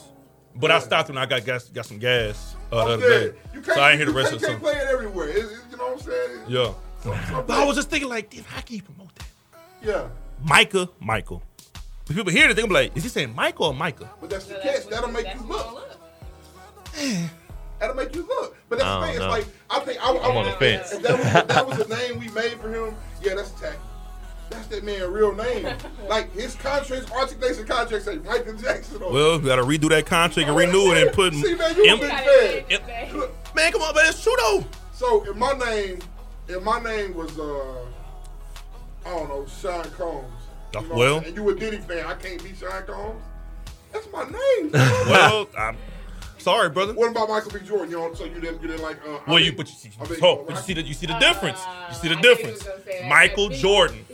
but 0.56 0.72
I 0.72 0.80
stopped 0.80 1.10
when 1.10 1.18
I 1.18 1.26
got 1.26 1.46
gas, 1.46 1.66
got 1.70 1.86
some 1.86 2.00
gas 2.00 2.56
uh, 2.72 2.76
the 2.76 2.82
I'm 2.82 2.88
other 3.00 3.10
saying, 3.10 3.32
day, 3.32 3.38
you 3.54 3.64
so 3.64 3.82
I 3.82 3.90
ain't 3.92 3.98
hear 3.98 4.06
the 4.08 4.14
rest 4.14 4.30
can't, 4.30 4.36
of 4.36 4.42
the 4.42 4.48
can't 4.48 4.62
play 4.62 4.74
it 4.74 4.88
everywhere. 4.88 5.30
It- 5.30 5.38
it- 5.38 5.52
you 5.72 5.78
know 5.78 5.84
what 5.88 5.94
I'm 5.94 6.00
saying? 6.00 6.40
Yeah, 6.48 6.74
So- 7.04 7.44
but 7.48 7.52
I 7.58 7.66
was 7.66 7.76
just 7.76 7.90
thinking 7.90 8.10
like, 8.10 8.30
damn, 8.30 8.44
how 8.46 8.62
can 8.62 8.76
you 8.78 8.82
promote 8.82 9.14
that? 9.16 9.26
yeah. 9.82 10.08
Micah, 10.44 10.90
Michael. 11.00 11.42
When 12.08 12.16
people 12.18 12.32
hear 12.32 12.50
it, 12.50 12.56
they 12.56 12.62
gonna 12.62 12.68
be 12.68 12.74
like, 12.76 12.96
is 12.98 13.04
he 13.04 13.10
saying 13.10 13.34
Michael 13.34 13.68
or 13.68 13.74
Micah? 13.74 14.10
But 14.22 14.30
that's 14.30 14.46
the 14.46 14.56
so 14.56 14.62
catch. 14.62 14.86
That'll 14.88 15.10
make 15.10 15.26
you 15.34 15.42
look. 15.42 15.98
That'll 17.80 17.96
make 17.96 18.16
you 18.16 18.26
look. 18.28 18.56
But 18.70 18.80
that's 18.80 18.90
the 18.90 19.06
thing. 19.08 19.16
It's 19.16 19.26
like 19.26 19.46
I 19.70 19.80
think 19.80 20.02
I, 20.06 20.12
I 20.12 20.30
I'm 20.30 20.38
on 20.38 20.46
the 20.46 20.52
fence. 20.54 20.92
If 20.94 21.02
that, 21.04 21.18
was, 21.18 21.26
if 21.36 21.48
that 21.48 21.68
was 21.68 21.80
a 21.80 21.88
name 21.90 22.20
we 22.20 22.30
made 22.30 22.54
for 22.60 22.70
him, 22.72 22.96
yeah, 23.22 23.36
that's 23.36 23.52
tacky. 23.52 23.78
That's 24.50 24.68
that 24.68 24.84
man 24.84 25.12
real 25.12 25.34
name. 25.36 25.68
Like 26.08 26.32
his 26.34 26.54
contracts, 26.56 27.12
articulation 27.12 27.66
contract 27.66 28.06
say 28.06 28.18
Michael 28.18 28.54
Jackson 28.54 29.02
on. 29.02 29.12
Well, 29.12 29.40
we 29.40 29.46
gotta 29.48 29.64
redo 29.64 29.90
that 29.90 30.06
contract 30.06 30.48
and 30.48 30.56
renew 30.56 30.92
it 30.94 31.02
and 31.02 31.12
put. 31.12 31.34
See, 31.34 31.56
man, 31.56 31.76
you 31.76 31.84
a 31.84 31.88
Im- 31.88 32.00
big 32.00 32.10
fan. 32.12 32.64
get 32.70 33.14
Look, 33.16 33.56
man, 33.56 33.72
come 33.72 33.82
on, 33.82 33.96
man, 33.96 34.06
it's 34.08 34.22
true 34.24 34.36
though. 34.38 34.64
So 34.94 35.26
if 35.28 35.36
my 35.36 35.54
name, 35.54 36.00
if 36.48 36.62
my 36.64 36.80
name 36.80 37.16
was 37.16 37.38
uh, 37.40 37.86
I 39.06 39.10
don't 39.16 39.30
know, 39.30 39.46
Sean 39.48 39.84
Combs. 39.92 40.32
You 40.76 40.82
know, 40.82 40.96
well. 40.96 41.18
and 41.20 41.36
you 41.36 41.50
a 41.50 41.56
Diddy 41.56 41.78
fan, 41.78 42.06
I 42.06 42.14
can't 42.14 42.44
be 42.44 42.54
Sean 42.54 42.84
Combs. 42.84 43.24
That's 43.92 44.08
my 44.14 44.24
name. 44.26 44.72
Well, 44.74 45.48
I'm 45.58 45.78
sorry, 46.38 46.70
brother. 46.70 46.94
what 46.94 47.10
about 47.10 47.30
Michael 47.30 47.52
B. 47.52 47.60
Jordan? 47.66 47.90
You 47.90 47.98
know, 47.98 48.14
so 48.14 48.26
you 48.26 48.40
didn't, 48.40 48.62
you 48.62 48.68
didn't 48.68 48.84
like. 48.84 48.98
Uh, 48.98 49.20
Well, 49.26 49.38
I 49.38 49.40
you 49.40 49.46
mean- 49.48 49.58
but 49.58 49.68
you 49.70 49.74
see, 49.76 49.90
I 50.00 50.08
mean, 50.08 50.20
so, 50.20 50.40
uh, 50.40 50.44
but 50.44 50.56
you 50.58 50.62
see 50.62 50.74
the 50.74 50.82
you 50.84 50.94
see 50.94 51.08
the 51.08 51.16
Uh, 51.16 51.20
difference. 51.20 51.60
You 51.90 51.96
see 51.96 52.08
the 52.10 52.18
I 52.18 52.22
difference. 52.22 52.60
was 52.60 52.64
gonna 52.68 52.84
say 52.84 53.00
that. 53.02 53.10
Michael 53.10 53.50
That 53.50 53.58
Jordan. 53.58 54.06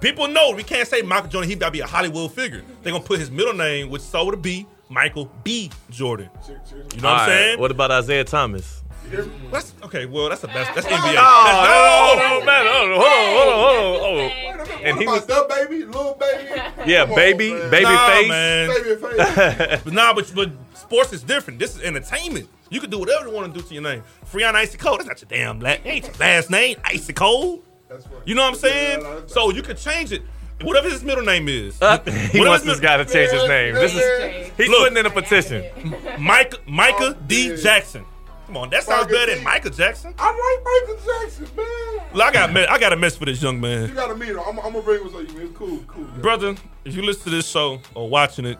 People 0.00 0.28
know 0.28 0.52
we 0.52 0.62
can't 0.62 0.88
say 0.88 1.02
Michael 1.02 1.28
Jordan. 1.28 1.50
He 1.50 1.56
got 1.56 1.66
to 1.66 1.72
be 1.72 1.80
a 1.80 1.86
Hollywood 1.86 2.32
figure. 2.32 2.62
They're 2.82 2.92
gonna 2.92 3.04
put 3.04 3.18
his 3.18 3.30
middle 3.30 3.52
name, 3.54 3.90
which 3.90 4.02
so 4.02 4.24
would 4.24 4.40
be 4.42 4.66
Michael 4.88 5.30
B. 5.44 5.70
Jordan. 5.90 6.30
You 6.48 6.54
know 6.54 6.60
what 6.80 6.94
I'm 6.96 7.04
All 7.04 7.12
right, 7.16 7.26
saying? 7.26 7.60
What 7.60 7.70
about 7.70 7.90
Isaiah 7.90 8.24
Thomas? 8.24 8.82
You 9.04 9.10
hear 9.10 9.24
me? 9.24 9.32
That's 9.50 9.72
okay. 9.84 10.06
Well, 10.06 10.28
that's 10.28 10.40
the 10.40 10.48
best. 10.48 10.74
That's 10.74 10.86
Oh, 10.86 10.90
NBA. 10.90 11.14
Oh, 11.18 12.14
That's- 12.16 12.20
no, 12.20 12.38
no, 12.40 12.44
man, 12.44 12.66
hold 12.66 12.90
on, 12.90 13.00
hold 13.00 13.12
on, 13.12 13.36
hold 13.36 13.48
on, 13.48 14.00
hold 14.00 14.04
on. 14.04 14.16
Wait 14.16 14.48
a 14.48 14.56
minute, 14.56 14.80
And 14.84 14.98
he 14.98 15.06
was- 15.06 15.26
the 15.26 15.46
baby, 15.48 15.84
little 15.84 16.14
baby? 16.18 16.62
Yeah, 16.90 17.04
Come 17.06 17.14
baby, 17.14 17.52
man. 17.52 17.70
baby 17.70 17.84
Nah, 17.84 18.06
face. 18.08 18.28
man. 18.28 18.68
baby 18.68 18.96
face. 19.00 19.80
But 19.84 19.92
nah, 19.92 20.14
but, 20.14 20.32
but 20.34 20.50
sports 20.74 21.12
is 21.12 21.22
different. 21.22 21.58
This 21.58 21.76
is 21.76 21.82
entertainment. 21.82 22.48
You 22.70 22.80
can 22.80 22.88
do 22.90 22.98
whatever 22.98 23.28
you 23.28 23.34
want 23.34 23.52
to 23.52 23.60
do 23.60 23.66
to 23.66 23.74
your 23.74 23.82
name. 23.82 24.02
Freon 24.32 24.54
Icy 24.54 24.78
Cold. 24.78 25.00
That's 25.00 25.08
not 25.08 25.20
your 25.20 25.28
damn 25.28 25.60
last, 25.60 25.80
ain't 25.84 26.04
your 26.06 26.14
last 26.18 26.50
name. 26.50 26.76
Icy 26.84 27.12
Cold. 27.12 27.64
That's 27.90 28.06
right. 28.06 28.22
You 28.24 28.34
know 28.36 28.42
what 28.42 28.54
I'm 28.54 28.58
saying? 28.58 29.00
Yeah, 29.02 29.20
So 29.26 29.50
you 29.50 29.62
could 29.62 29.76
change 29.76 30.12
it. 30.12 30.22
whatever 30.62 30.88
his 30.88 31.02
middle 31.02 31.24
name 31.24 31.48
is. 31.48 31.80
Uh, 31.82 31.98
he 32.32 32.38
wants 32.40 32.64
this 32.64 32.78
guy 32.80 32.96
to 32.98 33.04
change 33.04 33.30
his 33.32 33.48
name. 33.48 33.74
This 33.74 33.94
is 33.94 34.50
he's 34.56 34.68
Look. 34.68 34.80
putting 34.84 34.96
in 34.98 35.06
a 35.06 35.10
petition. 35.10 35.64
Mike, 36.18 36.54
Micah 36.68 36.96
Oh, 37.00 37.22
D. 37.26 37.56
Jackson. 37.56 38.04
Come 38.46 38.56
on, 38.58 38.70
that 38.70 38.82
sounds 38.84 39.04
Micah 39.06 39.12
better 39.14 39.34
than 39.36 39.44
Michael 39.44 39.70
Jackson. 39.70 40.12
I 40.18 40.26
like 40.26 40.64
Michael 40.64 41.20
Jackson, 41.22 41.56
man. 41.56 42.06
Look, 42.14 42.26
I 42.26 42.32
got 42.32 42.52
me- 42.52 42.66
I 42.66 42.78
got 42.78 42.92
a 42.92 42.96
mess 42.96 43.16
for 43.16 43.24
this 43.24 43.40
young 43.42 43.60
man. 43.60 43.88
You 43.88 43.94
gotta 43.94 44.16
meet 44.16 44.28
him. 44.30 44.40
I'm, 44.40 44.58
I'm 44.58 44.72
gonna 44.72 44.82
bring 44.82 45.02
him 45.04 45.10
to 45.12 45.32
you. 45.32 45.46
It's 45.46 45.56
cool, 45.56 45.78
cool. 45.86 46.04
yeah. 46.04 46.20
brother. 46.20 46.54
If 46.84 46.94
you 46.96 47.02
listen 47.02 47.24
to 47.24 47.30
this 47.30 47.48
show 47.48 47.80
or 47.94 48.08
watching 48.08 48.44
it, 48.46 48.58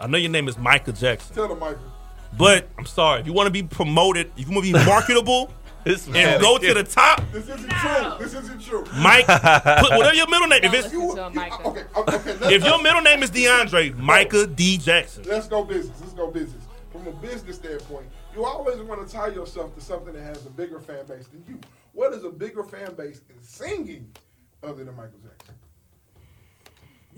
I 0.00 0.06
know 0.08 0.18
your 0.18 0.30
name 0.30 0.48
is 0.48 0.58
Michael 0.58 0.92
Jackson, 0.94 1.34
Tell 1.34 1.50
him, 1.52 1.58
Michael. 1.60 1.78
but 2.36 2.68
I'm 2.78 2.86
sorry. 2.86 3.20
If 3.20 3.26
you 3.26 3.32
want 3.32 3.46
to 3.46 3.50
be 3.52 3.62
promoted, 3.62 4.32
if 4.36 4.48
you 4.48 4.54
want 4.54 4.66
to 4.66 4.72
be 4.72 4.84
marketable 4.84 5.52
This 5.84 6.06
man 6.08 6.34
and 6.34 6.42
go 6.42 6.56
is- 6.56 6.68
to 6.68 6.74
the 6.74 6.84
top, 6.84 7.22
This 7.32 7.48
isn't 7.48 7.70
true. 7.70 8.12
This 8.18 8.34
isn't 8.34 8.60
true. 8.62 8.84
Mike, 8.96 9.26
put 9.26 9.90
whatever 9.96 10.14
your 10.14 10.28
middle 10.28 10.46
name. 10.48 10.60
If 10.64 10.74
it's 10.74 10.92
You, 10.92 11.14
to 11.16 11.26
him, 11.26 11.34
you, 11.34 11.42
okay, 11.42 11.84
okay, 11.96 12.32
okay. 12.32 12.54
If 12.54 12.64
your 12.64 12.82
middle 12.82 13.00
name 13.00 13.22
is 13.22 13.30
DeAndre, 13.30 13.96
Micah 13.96 14.46
D. 14.46 14.76
Jackson. 14.78 15.24
let's 15.26 15.48
go 15.48 15.64
business. 15.64 15.98
Let's 16.00 16.12
go 16.12 16.30
business. 16.30 16.64
From 16.92 17.06
a 17.06 17.12
business 17.12 17.56
standpoint, 17.56 18.06
you 18.34 18.44
always 18.44 18.78
want 18.82 19.06
to 19.06 19.12
tie 19.12 19.28
yourself 19.28 19.74
to 19.76 19.80
something 19.80 20.12
that 20.12 20.22
has 20.22 20.44
a 20.44 20.50
bigger 20.50 20.80
fan 20.80 21.06
base 21.06 21.26
than 21.28 21.42
you. 21.48 21.58
What 21.92 22.12
is 22.12 22.24
a 22.24 22.30
bigger 22.30 22.62
fan 22.64 22.94
base 22.94 23.22
in 23.30 23.42
singing 23.42 24.10
other 24.62 24.84
than 24.84 24.94
Michael 24.96 25.18
Jackson? 25.22 25.39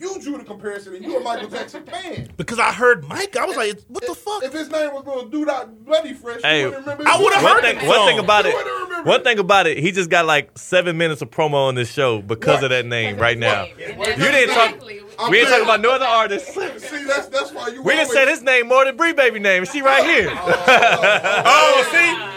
You 0.03 0.19
drew 0.21 0.37
the 0.37 0.43
comparison, 0.45 0.97
and 0.97 1.05
you're 1.05 1.21
a 1.21 1.23
Michael 1.23 1.49
Jackson 1.49 1.85
fan. 1.85 2.29
Because 2.37 2.59
I 2.59 2.73
heard 2.73 3.07
Mike, 3.09 3.37
I 3.37 3.45
was 3.45 3.57
like, 3.57 3.79
what 3.87 4.05
the 4.05 4.11
If- 4.13 4.19
fuck? 4.19 4.43
If 4.43 4.53
his 4.53 4.69
name 4.69 4.93
was 4.93 5.07
Little 5.07 5.27
Dude 5.27 5.49
Bloody 5.85 6.13
Fresh, 6.13 6.43
Hey, 6.43 6.61
you 6.63 6.67
wouldn't 6.67 6.85
remember. 6.87 7.05
I 7.09 7.19
would've 7.23 7.39
heard 7.41 7.61
thing, 7.63 7.77
that 7.79 7.87
one 7.87 8.07
thing 8.09 8.19
about 8.19 8.45
You 8.45 8.51
it, 8.51 8.57
wouldn't 8.57 9.07
one 9.07 9.23
thing 9.23 9.39
about 9.39 9.67
it, 9.69 9.79
he 9.79 9.93
just 9.93 10.11
got 10.11 10.27
like 10.27 10.59
seven 10.59 10.97
minutes 10.99 11.23
of 11.23 11.31
promo 11.31 11.69
on 11.69 11.77
this 11.77 11.89
show 11.93 12.21
because 12.21 12.57
What? 12.57 12.65
of 12.65 12.71
that 12.71 12.85
name 12.87 13.17
right 13.17 13.39
now. 13.39 13.65
You 13.65 13.87
You 13.87 14.17
didn't 14.17 14.55
talk. 14.55 14.75
I'm 15.21 15.31
We 15.31 15.39
ain't 15.39 15.49
saying- 15.49 15.65
talking 15.65 15.65
about 15.65 15.81
no 15.83 15.91
other 15.93 16.05
artists. 16.07 16.53
See, 16.53 17.05
that's 17.05 17.29
that's 17.29 17.53
why 17.53 17.69
you. 17.69 17.83
We 17.83 17.93
didn't 17.93 18.09
always- 18.09 18.13
say 18.13 18.29
his 18.29 18.43
name 18.43 18.67
more 18.67 18.85
than 18.85 18.97
Bree 18.97 19.13
Baby 19.13 19.39
name. 19.39 19.65
She 19.67 19.83
right 19.83 20.05
here. 20.05 20.31
oh, 20.33 20.35
oh 21.47 21.89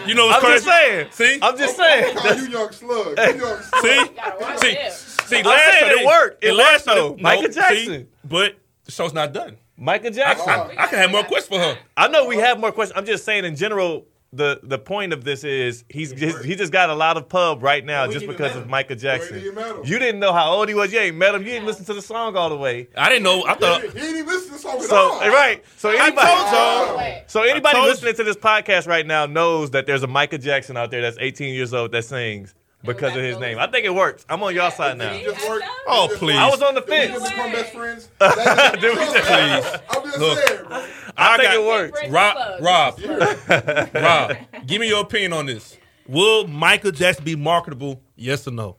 see, 0.04 0.08
you 0.08 0.14
know 0.14 0.26
what's 0.26 0.36
I'm 0.36 0.42
crazy? 0.42 0.64
just 0.64 0.66
saying. 0.66 1.08
See, 1.10 1.38
I'm 1.42 1.56
just 1.58 1.78
oh, 1.80 1.82
oh, 1.82 1.86
saying. 1.88 2.16
Call 2.16 2.34
you 2.36 2.48
young 2.48 2.72
slug. 2.72 3.18
You 3.18 3.40
young 3.40 3.62
slug. 3.62 3.82
see, 3.82 4.68
see, 4.68 4.76
it. 4.76 5.15
see. 5.30 5.38
I'm 5.38 5.44
Last 5.44 5.78
saying 5.80 6.00
it 6.00 6.06
worked. 6.06 6.44
It 6.44 6.48
the 6.48 6.54
last 6.54 6.86
worked, 6.86 6.98
though. 6.98 7.14
they- 7.16 7.22
Michael 7.22 7.42
no, 7.44 7.48
Jackson. 7.50 7.86
see, 7.86 8.06
but 8.24 8.56
the 8.84 8.92
show's 8.92 9.12
not 9.12 9.32
done. 9.32 9.56
Michael 9.76 10.08
I, 10.08 10.10
Jackson. 10.10 10.48
I, 10.48 10.74
I 10.78 10.86
can 10.86 10.98
have 10.98 11.10
more 11.10 11.24
questions 11.24 11.48
for 11.48 11.58
her. 11.58 11.78
I 11.96 12.08
know 12.08 12.26
we 12.26 12.36
have 12.36 12.58
more 12.58 12.72
questions. 12.72 12.96
I'm 12.98 13.06
just 13.06 13.24
saying 13.24 13.44
in 13.44 13.56
general. 13.56 14.06
The, 14.32 14.60
the 14.64 14.78
point 14.78 15.14
of 15.14 15.24
this 15.24 15.44
is 15.44 15.84
he's 15.88 16.12
just, 16.12 16.44
he 16.44 16.56
just 16.56 16.70
got 16.72 16.90
a 16.90 16.94
lot 16.94 17.16
of 17.16 17.26
pub 17.28 17.62
right 17.62 17.82
now 17.82 18.06
We 18.06 18.14
just 18.14 18.26
because 18.26 18.54
of 18.56 18.64
him. 18.64 18.70
Michael 18.70 18.96
We 18.96 19.00
Jackson. 19.00 19.38
didn't. 19.40 19.86
You 19.86 19.98
didn't 19.98 20.20
know 20.20 20.32
how 20.32 20.50
old 20.52 20.68
he 20.68 20.74
was. 20.74 20.92
You 20.92 20.98
ain't 20.98 21.16
met 21.16 21.34
him. 21.34 21.42
You 21.42 21.50
didn't 21.52 21.64
listen 21.64 21.86
to 21.86 21.94
the 21.94 22.02
song 22.02 22.36
all 22.36 22.50
the 22.50 22.56
way. 22.56 22.88
I 22.96 23.08
didn't 23.08 23.22
know. 23.22 23.46
I 23.46 23.54
thought. 23.54 23.82
He 23.82 23.88
didn't 23.88 24.16
even 24.16 24.26
listen 24.26 24.48
to 24.48 24.52
the 24.54 24.58
song 24.58 24.76
at 24.78 24.82
So 24.82 24.96
all. 24.96 25.22
Eh, 25.22 25.28
right. 25.28 25.64
So 25.76 25.88
anybody, 25.90 26.26
told 26.26 26.52
y'all. 26.52 27.22
So 27.28 27.42
anybody 27.44 27.76
told 27.76 27.86
listening 27.88 28.14
to 28.16 28.24
this 28.24 28.36
podcast 28.36 28.86
right 28.88 29.06
now 29.06 29.24
knows 29.26 29.70
that 29.70 29.86
there's 29.86 30.02
a 30.02 30.08
Michael 30.08 30.38
Jackson 30.38 30.76
out 30.76 30.90
there 30.90 31.00
that's 31.02 31.16
18 31.18 31.54
years 31.54 31.72
old 31.72 31.92
that 31.92 32.04
sings 32.04 32.54
because 32.86 33.14
of 33.16 33.22
his 33.22 33.38
name. 33.38 33.58
I 33.58 33.66
think 33.66 33.84
it 33.84 33.94
works. 33.94 34.24
I'm 34.28 34.42
on 34.42 34.54
y'all 34.54 34.70
side 34.70 34.96
now. 34.98 35.12
It 35.12 35.24
just 35.24 35.48
worked. 35.48 35.66
Oh, 35.86 36.08
please. 36.16 36.36
I 36.36 36.48
was 36.48 36.62
on 36.62 36.74
the 36.74 36.80
Did 36.80 36.90
we 36.90 36.96
fence. 36.96 37.12
just 37.22 37.30
become 37.34 37.52
best 37.52 37.72
friends? 37.74 38.08
Did 38.80 38.96
we 38.98 39.04
just- 39.04 39.26
Please. 39.26 39.80
I'm 39.90 40.02
just 40.04 40.18
Look. 40.18 40.38
saying, 40.38 40.64
bro. 40.66 40.84
I, 41.16 41.36
think 41.36 41.48
got- 41.48 41.54
it 41.56 41.66
works. 41.66 42.00
Rob, 42.08 42.62
Rob, 42.62 43.94
Rob, 43.94 44.36
give 44.66 44.80
me 44.80 44.88
your 44.88 45.02
opinion 45.02 45.32
on 45.32 45.46
this. 45.46 45.76
Will 46.08 46.46
Michael 46.46 46.92
Jackson 46.92 47.24
be 47.24 47.34
marketable? 47.36 48.00
Yes 48.14 48.46
or 48.46 48.52
no? 48.52 48.76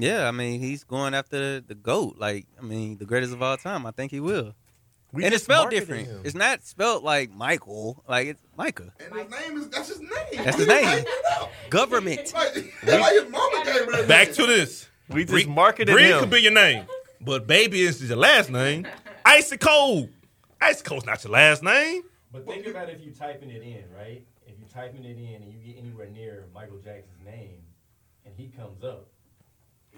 Yeah, 0.00 0.28
I 0.28 0.30
mean, 0.30 0.60
he's 0.60 0.84
going 0.84 1.12
after 1.14 1.60
the 1.60 1.74
GOAT. 1.74 2.16
Like, 2.18 2.46
I 2.58 2.62
mean, 2.62 2.98
the 2.98 3.04
greatest 3.04 3.32
of 3.32 3.42
all 3.42 3.56
time. 3.56 3.84
I 3.84 3.90
think 3.90 4.12
he 4.12 4.20
will. 4.20 4.54
We 5.12 5.24
and 5.24 5.32
it's 5.32 5.44
spelled 5.44 5.70
different. 5.70 6.06
him. 6.06 6.20
It's 6.24 6.34
not 6.34 6.62
spelled 6.64 7.02
like 7.02 7.30
Michael. 7.32 8.04
Like, 8.06 8.26
it's 8.28 8.42
Micah. 8.56 8.92
And 9.00 9.14
his 9.14 9.30
name 9.30 9.56
is 9.58 9.68
that's 9.70 9.88
his 9.88 10.00
name. 10.00 10.08
That's 10.44 10.58
his 10.58 10.66
name. 10.68 10.84
made 10.84 11.04
it 11.06 11.24
up. 11.40 11.50
Government. 11.70 12.32
Like, 12.34 12.54
like 12.86 13.12
his 13.14 13.30
mama 13.30 13.62
gave 13.64 13.94
him 13.94 14.06
Back 14.08 14.32
to 14.32 14.46
this. 14.46 14.88
We 15.08 15.22
just 15.24 15.32
Bree- 15.32 15.46
marketed 15.46 15.94
Bree 15.94 16.04
him. 16.10 16.20
could 16.20 16.30
be 16.30 16.42
your 16.42 16.52
name, 16.52 16.84
but 17.22 17.46
baby 17.46 17.80
is 17.80 18.06
your 18.06 18.18
last 18.18 18.50
name. 18.50 18.86
Icy 19.24 19.56
Cold. 19.56 20.10
Icy 20.60 20.82
Cold's 20.84 21.06
not 21.06 21.24
your 21.24 21.32
last 21.32 21.62
name. 21.62 22.02
But 22.30 22.46
think 22.46 22.66
about 22.66 22.90
if 22.90 23.02
you 23.02 23.10
typing 23.12 23.48
it 23.50 23.62
in, 23.62 23.84
right? 23.96 24.22
If 24.46 24.58
you 24.58 24.66
typing 24.72 25.04
it 25.04 25.16
in 25.16 25.42
and 25.42 25.50
you 25.50 25.58
get 25.60 25.78
anywhere 25.82 26.08
near 26.10 26.44
Michael 26.54 26.76
Jackson's 26.76 27.24
name, 27.24 27.60
and 28.26 28.34
he 28.36 28.48
comes 28.48 28.84
up, 28.84 29.08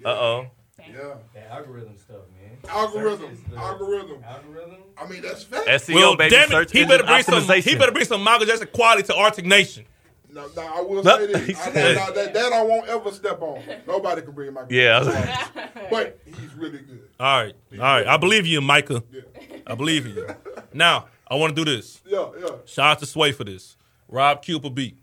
Uh 0.05 0.09
oh. 0.09 0.47
Yeah. 0.89 1.15
that 1.33 1.51
algorithm 1.51 1.97
stuff, 1.97 2.17
man. 2.39 2.57
Algorithm. 2.69 3.35
Search 3.49 3.57
Algorithm. 3.57 4.23
Algorithm. 4.23 4.77
I 4.97 5.07
mean, 5.07 5.21
that's 5.21 5.43
fact. 5.43 5.67
SEO 5.67 5.95
Well, 5.95 6.15
baby 6.15 6.35
damn 6.35 6.49
search 6.49 6.73
it, 6.73 6.77
he 6.79 6.85
better 6.85 7.03
bring 7.03 7.23
some. 7.23 7.43
He 7.61 7.75
better 7.75 7.91
bring 7.91 8.05
some 8.05 8.23
Michael 8.23 8.45
Jackson 8.45 8.67
quality 8.73 9.03
to 9.03 9.15
Arctic 9.15 9.45
Nation. 9.45 9.85
No, 10.33 10.47
no, 10.55 10.61
I 10.61 10.79
will 10.81 11.03
No, 11.03 11.17
say 11.17 11.25
this. 11.27 11.59
I, 11.67 11.71
said- 11.71 11.95
now, 11.97 12.11
that, 12.11 12.33
that 12.33 12.53
I 12.53 12.61
won't 12.63 12.87
ever 12.87 13.11
step 13.11 13.41
on. 13.41 13.61
Nobody 13.85 14.21
can 14.21 14.31
bring 14.31 14.53
Michael. 14.53 14.71
Yeah. 14.71 15.03
Jackson. 15.03 15.63
But 15.89 16.19
he's 16.25 16.53
really 16.55 16.77
good. 16.79 17.09
All 17.19 17.43
right, 17.43 17.55
all 17.73 17.77
right. 17.79 18.07
I 18.07 18.15
believe 18.15 18.45
you, 18.45 18.61
Micah. 18.61 19.03
Yeah. 19.11 19.21
I 19.67 19.75
believe 19.75 20.05
in 20.05 20.15
you. 20.15 20.27
Now 20.73 21.07
I 21.27 21.35
want 21.35 21.53
to 21.55 21.65
do 21.65 21.69
this. 21.69 21.99
Yeah, 22.05 22.29
yeah. 22.39 22.47
Shout 22.65 22.91
out 22.91 22.99
to 22.99 23.05
Sway 23.05 23.33
for 23.33 23.43
this. 23.43 23.75
Rob 24.07 24.45
Cooper 24.45 24.69
beat. 24.69 24.97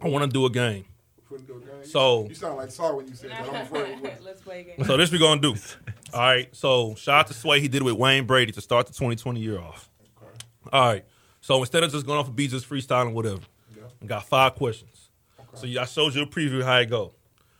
I 0.00 0.08
want 0.08 0.24
to 0.24 0.30
do 0.30 0.44
a 0.44 0.50
game. 0.50 0.84
Couldn't 1.34 1.46
do 1.48 1.56
it, 1.56 1.82
gang. 1.82 1.90
So- 1.90 2.28
you 2.28 2.34
sound 2.34 2.56
like 2.58 2.70
sorry 2.70 2.96
when 2.96 3.08
you 3.08 3.14
said 3.14 3.30
that. 3.30 3.40
I'm 3.40 3.54
afraid. 3.54 3.98
Let's 4.24 4.40
play 4.40 4.60
a 4.60 4.76
game. 4.76 4.86
So 4.86 4.96
this 4.96 5.10
we 5.10 5.18
gonna 5.18 5.40
do. 5.40 5.56
All 6.12 6.20
right. 6.20 6.54
So 6.54 6.94
shout 6.94 7.20
out 7.20 7.26
to 7.28 7.34
Sway. 7.34 7.60
He 7.60 7.66
did 7.66 7.82
it 7.82 7.84
with 7.84 7.94
Wayne 7.94 8.24
Brady 8.24 8.52
to 8.52 8.60
start 8.60 8.86
the 8.86 8.92
2020 8.92 9.40
year 9.40 9.58
off. 9.58 9.90
All 10.72 10.92
right. 10.92 11.04
So 11.40 11.58
instead 11.58 11.82
of 11.82 11.90
just 11.90 12.06
going 12.06 12.20
off 12.20 12.28
of 12.28 12.36
beats, 12.36 12.52
just 12.52 12.68
freestyling, 12.68 13.12
whatever. 13.14 13.40
I 14.00 14.06
got 14.06 14.26
five 14.26 14.54
questions. 14.54 15.10
So 15.54 15.66
you, 15.66 15.80
I 15.80 15.86
showed 15.86 16.14
you 16.14 16.22
a 16.22 16.26
preview 16.26 16.60
of 16.60 16.66
how 16.66 16.78
it 16.78 16.90
go. 16.90 17.14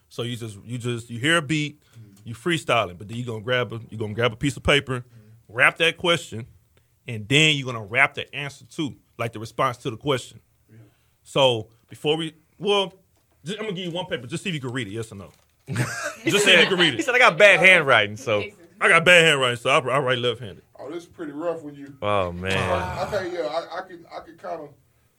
So 0.08 0.22
you 0.22 0.37
just 0.37 0.58
you 0.64 0.78
just 0.78 1.10
you 1.10 1.18
hear 1.18 1.38
a 1.38 1.42
beat, 1.42 1.80
mm-hmm. 1.80 2.28
you 2.28 2.34
freestyling, 2.34 2.96
but 2.96 3.08
then 3.08 3.16
you 3.16 3.24
gonna 3.24 3.40
grab 3.40 3.72
a 3.72 3.80
you 3.90 3.98
gonna 3.98 4.14
grab 4.14 4.32
a 4.32 4.37
piece 4.37 4.56
of 4.56 4.62
paper, 4.62 5.00
mm-hmm. 5.00 5.52
wrap 5.56 5.78
that 5.78 5.96
question, 5.96 6.46
and 7.08 7.28
then 7.28 7.56
you're 7.56 7.66
gonna 7.66 7.84
wrap 7.84 8.14
the 8.14 8.32
answer 8.34 8.64
too, 8.66 8.94
like 9.18 9.32
the 9.32 9.40
response 9.40 9.78
to 9.78 9.90
the 9.90 9.96
question. 9.96 10.38
So 11.24 11.68
before 11.88 12.16
we 12.16 12.34
well, 12.58 12.94
just, 13.44 13.59
I'm 13.59 13.66
gonna 13.66 13.76
give 13.76 13.87
you 13.87 13.90
one 13.92 14.07
paper. 14.07 14.26
Just 14.26 14.42
see 14.42 14.50
if 14.50 14.54
you 14.54 14.61
can 14.61 14.72
read 14.72 14.87
it. 14.87 14.90
Yes 14.90 15.12
or 15.12 15.16
no. 15.16 15.30
just 15.68 16.44
see 16.44 16.52
if 16.52 16.61
you 16.61 16.66
can 16.66 16.78
read 16.78 16.94
it. 16.94 16.96
He 16.96 17.02
said 17.02 17.14
I 17.14 17.18
got 17.18 17.38
bad 17.38 17.61
handwriting, 17.61 18.16
so. 18.16 18.42
I 18.80 18.88
got 18.88 19.04
bad 19.04 19.24
handwriting, 19.24 19.57
so 19.57 19.70
I, 19.70 19.78
I 19.78 19.98
write 20.00 20.18
left-handed. 20.18 20.62
oh, 20.78 20.90
this 20.90 21.04
is 21.04 21.09
pretty 21.09 21.33
rough 21.33 21.62
when 21.62 21.74
you. 21.74 21.96
Oh 22.02 22.33
man. 22.33 22.52
Okay, 23.07 23.33
yeah, 23.33 23.46
I, 23.46 23.78
I 23.78 23.88
can, 23.88 24.04
I 24.14 24.20
can 24.20 24.37
kind 24.37 24.61
of. 24.61 24.68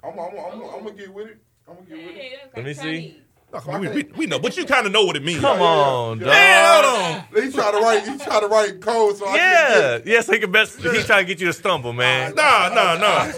I'm, 0.03 0.19
I'm, 0.19 0.37
I'm, 0.37 0.61
I'm, 0.61 0.83
gonna 0.83 0.91
get 0.91 1.11
with 1.11 1.29
it. 1.29 1.37
I'm 1.67 1.75
gonna 1.75 1.87
get 1.87 1.97
with 1.97 2.15
it. 2.15 2.21
Hey, 2.21 2.37
Let 2.55 2.65
me 2.65 2.73
see. 2.73 3.21
Chinese. 3.63 3.89
We, 3.95 4.03
we, 4.03 4.11
we 4.17 4.25
know, 4.25 4.39
but 4.39 4.57
you 4.57 4.65
kind 4.65 4.85
of 4.85 4.91
know 4.91 5.05
what 5.05 5.15
it 5.15 5.23
means. 5.23 5.39
Come 5.39 5.61
on, 5.61 6.19
yeah. 6.19 6.25
dog. 6.25 6.33
Man, 6.33 6.83
hold 6.83 7.39
on. 7.39 7.43
He 7.43 7.51
tried 7.51 7.71
to 7.71 7.77
write. 7.77 8.07
He 8.07 8.17
tried 8.17 8.39
to 8.41 8.47
write 8.47 8.69
in 8.71 8.81
code, 8.81 9.17
so 9.17 9.33
Yeah, 9.33 9.73
couldn't 9.73 10.07
yeah. 10.07 10.21
So 10.21 10.33
he 10.33 10.39
can 10.39 10.51
best. 10.51 10.81
He's 10.81 11.05
trying 11.05 11.25
to 11.25 11.27
get 11.27 11.39
you 11.39 11.47
to 11.47 11.53
stumble, 11.53 11.93
man. 11.93 12.35
Nah, 12.35 12.69
nah, 12.69 12.97
nah. 12.97 13.31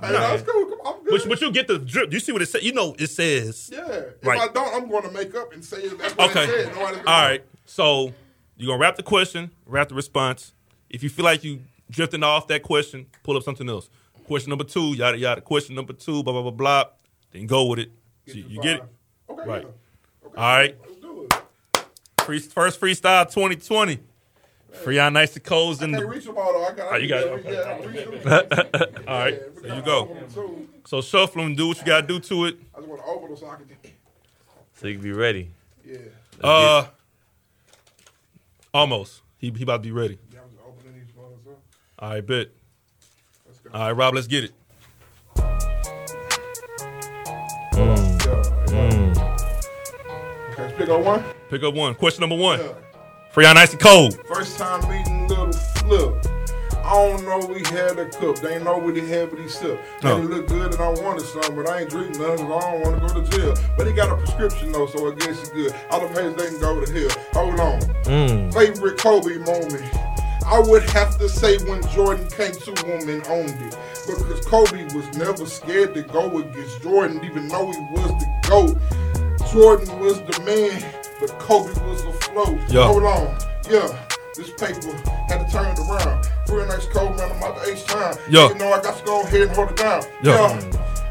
Get 0.00 0.10
it. 0.10 0.16
Hey, 0.16 0.36
that's 0.36 0.42
cool. 0.50 0.64
Come 0.66 0.80
on, 0.80 0.94
I'm 0.94 1.04
good. 1.04 1.20
But, 1.22 1.28
but 1.28 1.40
you 1.40 1.52
get 1.52 1.66
the 1.68 1.78
drip. 1.78 2.12
You 2.12 2.20
see 2.20 2.32
what 2.32 2.42
it 2.42 2.46
says? 2.46 2.62
You 2.62 2.72
know 2.72 2.94
it 2.98 3.08
says. 3.08 3.70
yeah. 3.72 3.86
If 3.88 4.24
Right. 4.26 4.40
I 4.40 4.48
don't, 4.48 4.74
I'm 4.74 4.88
going 4.90 5.02
to 5.04 5.10
make 5.10 5.34
up 5.34 5.52
and 5.52 5.64
say 5.64 5.78
it. 5.78 5.98
That's 5.98 6.16
what 6.16 6.30
Okay. 6.30 6.44
it 6.44 6.72
said. 6.74 7.02
All. 7.06 7.38
So 7.66 8.12
you're 8.56 8.68
gonna 8.72 8.80
wrap 8.80 8.96
the 8.96 9.02
question, 9.02 9.50
wrap 9.66 9.88
the 9.88 9.94
response. 9.94 10.52
If 10.90 11.02
you 11.02 11.08
feel 11.10 11.24
like 11.24 11.44
you 11.44 11.60
drifting 11.90 12.22
off 12.22 12.46
that 12.48 12.62
question, 12.62 13.06
pull 13.22 13.36
up 13.36 13.42
something 13.42 13.68
else. 13.68 13.88
Question 14.26 14.50
number 14.50 14.64
two, 14.64 14.94
yada 14.94 15.16
yada. 15.18 15.40
Question 15.40 15.74
number 15.74 15.92
two, 15.92 16.22
blah 16.22 16.32
blah 16.32 16.42
blah 16.42 16.50
blah. 16.50 16.84
Then 17.32 17.46
go 17.46 17.66
with 17.66 17.78
it. 17.80 17.90
So 18.26 18.32
to 18.34 18.40
you 18.40 18.60
get 18.62 18.76
it. 18.76 18.82
Okay. 19.30 19.48
Right. 19.48 19.62
yeah. 19.62 20.28
Okay. 20.28 20.36
All 20.36 20.56
right. 20.56 20.76
Let's 20.86 20.96
do 21.00 21.22
it. 21.30 21.84
Free, 22.24 22.38
first 22.40 22.80
freestyle 22.80 23.24
2020. 23.30 23.98
Free 24.72 24.98
on 24.98 25.12
nice 25.14 25.34
and 25.34 25.44
codes 25.44 25.80
I 25.82 25.86
in 25.86 25.92
the. 25.92 26.06
reach 26.06 26.24
them 26.24 26.36
all 26.36 26.52
though. 26.52 26.64
I 26.64 26.72
got. 26.72 26.92
Oh, 26.92 26.96
you 26.96 27.08
got 27.08 27.24
it. 27.26 27.44
Yeah, 27.44 27.74
I 27.74 27.80
can 27.80 27.92
reach 27.92 28.22
them. 28.22 28.44
All 29.08 29.18
right. 29.18 29.34
Yeah, 29.34 29.60
There 29.62 29.76
you 29.76 29.82
go. 29.82 29.98
open 30.00 30.16
them 30.16 30.30
too. 30.32 30.68
So 30.86 31.00
shuffle 31.00 31.42
and 31.42 31.56
do 31.56 31.68
what 31.68 31.78
you 31.78 31.84
gotta 31.84 32.06
do 32.06 32.20
to 32.20 32.44
it. 32.44 32.58
I 32.74 32.78
just 32.78 32.88
want 32.88 33.00
to 33.02 33.08
open 33.08 33.28
them 33.30 33.36
so 33.38 33.46
I 33.48 33.56
can. 33.56 33.66
So 34.74 34.86
you 34.86 34.94
can 34.94 35.02
be 35.02 35.12
ready. 35.12 35.50
Yeah. 35.84 35.96
Uh, 36.42 36.86
almost. 38.72 39.22
He 39.38 39.50
he 39.50 39.62
about 39.62 39.78
to 39.82 39.88
be 39.88 39.92
ready. 39.92 40.18
Yeah, 40.32 40.40
I'm 40.40 40.50
opening 40.70 40.94
these 41.04 41.14
ones 41.16 41.34
up. 41.48 41.58
All 41.98 42.10
right, 42.10 42.24
bet. 42.26 42.48
All 43.74 43.80
right, 43.80 43.92
Rob, 43.92 44.14
let's 44.14 44.26
get 44.26 44.44
it. 44.44 44.52
Yeah, 47.74 47.98
yeah. 48.70 49.12
Okay, 50.50 50.62
let's 50.62 50.76
pick 50.76 50.88
up 50.88 51.00
one. 51.00 51.24
Pick 51.50 51.62
up 51.62 51.74
one. 51.74 51.94
Question 51.94 52.20
number 52.22 52.36
one. 52.36 52.60
Yeah. 52.60 52.72
On 53.46 53.54
nice 53.54 53.72
and 53.72 53.80
cold. 53.80 54.18
First 54.26 54.58
time 54.58 54.80
meeting 54.90 55.28
little 55.28 55.52
Flip. 55.52 56.26
I 56.84 56.92
don't 56.92 57.24
know 57.24 57.46
we 57.46 57.60
had 57.64 57.98
a 57.98 58.06
cup. 58.06 58.38
They 58.40 58.54
ain't 58.54 58.64
know 58.64 58.78
what 58.78 58.96
he 58.96 59.08
had, 59.08 59.30
but 59.30 59.38
he 59.38 59.48
sipped. 59.48 59.80
No. 60.02 60.18
It 60.18 60.24
looked 60.24 60.48
good 60.48 60.72
and 60.72 60.82
I 60.82 60.88
wanted 60.88 61.22
some, 61.22 61.54
but 61.54 61.68
I 61.68 61.80
ain't 61.80 61.90
drinking 61.90 62.20
none 62.20 62.36
'cause 62.38 62.64
I 62.64 62.70
don't 62.72 62.80
want 62.80 63.00
to 63.00 63.14
go 63.14 63.20
to 63.20 63.36
jail. 63.36 63.54
But 63.76 63.86
he 63.86 63.92
got 63.92 64.10
a 64.10 64.16
prescription 64.16 64.72
though, 64.72 64.86
so 64.86 65.10
I 65.10 65.14
guess 65.14 65.48
he 65.48 65.54
good. 65.54 65.74
All 65.90 66.00
the 66.00 66.08
haters, 66.08 66.34
they 66.34 66.46
can 66.48 66.60
go 66.60 66.84
to 66.84 66.92
hell. 66.92 67.10
Hold 67.34 67.60
on. 67.60 67.80
Mm. 68.04 68.52
Favorite 68.52 68.98
Kobe 68.98 69.36
moment. 69.38 69.84
I 70.46 70.58
would 70.60 70.88
have 70.90 71.18
to 71.18 71.28
say 71.28 71.58
when 71.64 71.86
Jordan 71.88 72.26
came 72.28 72.52
to 72.52 72.86
him 72.86 73.08
and 73.08 73.26
owned 73.28 73.60
it. 73.62 73.76
Because 74.06 74.44
Kobe 74.46 74.84
was 74.94 75.06
never 75.16 75.44
scared 75.44 75.94
to 75.94 76.02
go 76.02 76.38
against 76.38 76.82
Jordan, 76.82 77.20
even 77.22 77.48
though 77.48 77.70
he 77.70 77.78
was 77.92 78.10
the 78.18 78.26
GOAT. 78.48 78.78
Jordan 79.52 80.00
was 80.00 80.20
the 80.22 80.40
man, 80.40 80.82
but 81.20 81.38
Kobe 81.38 81.68
was 81.88 82.02
the 82.02 82.12
flow. 82.44 82.58
Yeah. 82.68 82.86
Hold 82.86 83.04
on. 83.04 83.38
Yeah. 83.70 83.88
This 84.34 84.50
paper 84.50 84.94
had 85.28 85.44
to 85.44 85.52
turn 85.52 85.66
it 85.66 85.78
around. 85.80 86.28
Real 86.48 86.66
nice 86.66 86.86
cold 86.86 87.16
man, 87.16 87.30
I'm 87.32 87.42
out 87.42 87.56
the 87.56 87.72
H 87.72 87.84
time. 87.86 88.14
Yeah. 88.30 88.48
You 88.48 88.54
know 88.54 88.72
I 88.72 88.80
got 88.80 88.98
to 88.98 89.04
go 89.04 89.22
ahead 89.22 89.42
and 89.42 89.50
hold 89.50 89.70
it 89.70 89.76
down. 89.76 90.02
Yeah. 90.22 90.60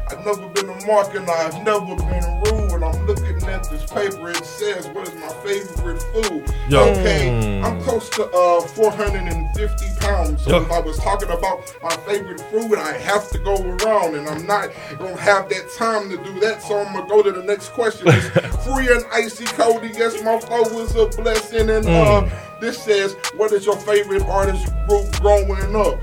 I've 0.08 0.24
never 0.24 0.48
been 0.48 0.68
a 0.70 0.86
mark 0.86 1.14
and 1.14 1.28
I've 1.28 1.62
never 1.62 1.94
been 1.96 2.24
rude. 2.44 2.72
And 2.72 2.84
I'm 2.84 3.06
looking 3.06 3.27
at 3.48 3.68
this 3.70 3.84
paper, 3.90 4.30
it 4.30 4.44
says, 4.44 4.86
what 4.88 5.08
is 5.08 5.14
my 5.14 5.28
favorite 5.44 6.02
food? 6.14 6.44
Yeah. 6.68 6.80
Okay, 6.80 7.28
Mm. 7.28 7.64
I'm 7.64 7.80
close 7.82 8.08
to 8.10 8.24
uh 8.30 8.60
450 8.60 9.86
pounds. 10.00 10.44
So 10.44 10.50
Yeah. 10.50 10.62
if 10.64 10.70
I 10.70 10.80
was 10.80 10.98
talking 10.98 11.30
about 11.30 11.74
my 11.82 11.90
favorite 12.06 12.40
food, 12.50 12.74
I 12.78 12.92
have 12.98 13.28
to 13.30 13.38
go 13.38 13.54
around. 13.54 14.14
And 14.14 14.28
I'm 14.28 14.46
not 14.46 14.70
to 14.98 15.16
have 15.16 15.48
that 15.48 15.66
time 15.76 16.08
to 16.10 16.16
do 16.16 16.40
that. 16.40 16.62
So 16.62 16.78
I'm 16.78 16.94
to 16.94 17.06
go 17.08 17.22
to 17.22 17.32
the 17.32 17.42
next 17.42 17.70
question. 17.70 18.08
It's 18.08 18.26
Freon 18.66 19.02
Icy 19.12 19.44
Cody. 19.46 19.88
Yes, 19.94 20.22
my 20.22 20.38
flow 20.38 20.62
was 20.74 20.94
a 20.96 21.06
blessing. 21.20 21.70
And 21.70 21.86
uh, 21.88 22.28
this 22.60 22.82
says, 22.82 23.16
what 23.36 23.52
is 23.52 23.66
your 23.66 23.76
favorite 23.76 24.22
artist 24.22 24.66
group 24.88 25.10
growing 25.20 25.74
up? 25.76 25.98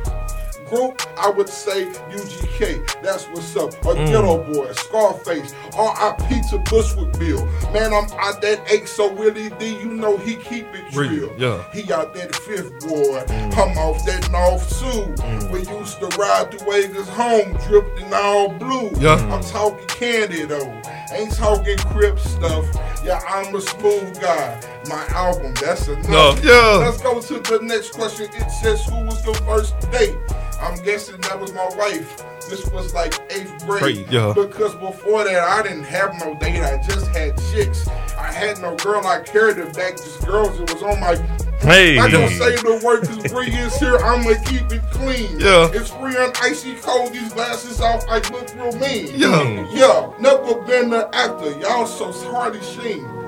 Group, 0.66 1.02
I 1.18 1.30
would 1.30 1.50
say 1.50 1.86
UGK. 2.10 3.02
That's 3.02 3.26
what's 3.26 3.56
up. 3.56 3.74
A 3.74 3.96
mm. 3.96 4.08
Geto 4.08 4.54
Boy, 4.54 4.72
Scarface, 4.74 5.54
R.I.P. 5.78 6.42
to 6.50 6.58
Bushwick 6.70 7.18
Bill. 7.20 7.46
Man, 7.72 7.94
I'm 7.94 8.12
out 8.20 8.42
that 8.42 8.64
eight, 8.72 8.88
so 8.88 9.14
Willie 9.14 9.50
D, 9.52 9.78
you 9.78 9.94
know 9.94 10.18
he 10.18 10.36
keep 10.36 10.66
it 10.74 10.96
Real, 10.96 11.34
yeah. 11.38 11.64
He 11.72 11.92
out 11.92 12.14
that 12.14 12.34
fifth 12.36 12.80
boy. 12.88 13.20
I'm 13.30 13.78
off 13.78 14.06
that 14.06 14.32
North 14.32 14.72
Sioux. 14.72 15.14
Mm. 15.24 15.52
We 15.52 15.60
used 15.60 16.00
to 16.00 16.08
ride 16.18 16.52
through 16.52 16.72
Vegas 16.72 17.10
home, 17.10 17.58
dripped 17.68 18.00
in 18.00 18.14
all 18.14 18.50
blue. 18.50 18.92
Yeah. 18.98 19.16
I'm 19.34 19.44
talking 19.44 19.86
candy 19.88 20.46
though. 20.46 20.82
Ain't 21.12 21.34
talking 21.36 21.78
crip 21.78 22.18
stuff. 22.20 22.66
Yeah, 23.04 23.22
I'm 23.28 23.54
a 23.56 23.62
smooth 23.62 24.20
guy. 24.20 24.62
My 24.88 25.06
album, 25.10 25.54
that's 25.56 25.88
enough. 25.88 26.10
No, 26.10 26.36
yeah. 26.44 26.78
Let's 26.78 27.02
go 27.02 27.22
to 27.22 27.40
the 27.40 27.60
next 27.62 27.92
question. 27.92 28.30
It 28.34 28.50
says, 28.50 28.86
Who 28.86 29.06
was 29.06 29.24
the 29.24 29.34
first 29.46 29.80
date? 29.92 30.18
I'm 30.60 30.82
guessing 30.84 31.20
that 31.22 31.40
was 31.40 31.54
my 31.54 31.70
wife. 31.76 32.24
This 32.50 32.66
was 32.72 32.94
like 32.94 33.14
eighth 33.32 33.66
grade. 33.66 33.82
Grade, 33.82 34.08
yeah. 34.10 34.34
Because 34.36 34.76
before 34.76 35.24
that, 35.24 35.44
I 35.44 35.64
didn't 35.64 35.84
have 35.86 36.14
no 36.20 36.36
date. 36.36 36.62
I 36.62 36.82
just 36.88 37.08
had 37.08 37.38
chicks. 37.52 37.88
I 38.18 38.32
had 38.32 38.60
no 38.60 38.76
girl 38.76 39.06
I 39.06 39.22
cared 39.22 39.58
about. 39.60 39.76
Just 39.76 40.26
girls 40.26 40.60
It 40.60 40.72
was 40.74 40.84
on 40.84 41.00
my. 41.00 41.16
Hey. 41.60 41.98
I 41.98 42.10
don't 42.10 42.30
say 42.30 42.56
the 42.58 42.82
word 42.84 43.02
because 43.02 43.32
Bree 43.32 43.48
is 43.48 43.76
here. 43.78 43.98
I'ma 43.98 44.34
keep 44.46 44.72
it 44.72 44.84
clean. 44.92 45.40
Yeah. 45.40 45.70
It's 45.74 45.90
free 45.90 46.16
on 46.18 46.32
icy 46.42 46.76
cold. 46.76 47.14
These 47.14 47.34
glasses 47.34 47.82
off. 47.82 48.06
I 48.10 48.18
look 48.30 48.54
real 48.56 48.78
mean. 48.78 49.12
Yeah. 49.16 49.68
Yeah. 49.72 50.14
Never 50.20 50.62
been 50.64 50.94
an 50.94 51.06
actor. 51.14 51.58
Y'all 51.60 51.86
so 51.86 52.12
hardy 52.32 52.62
sheen. 52.62 53.25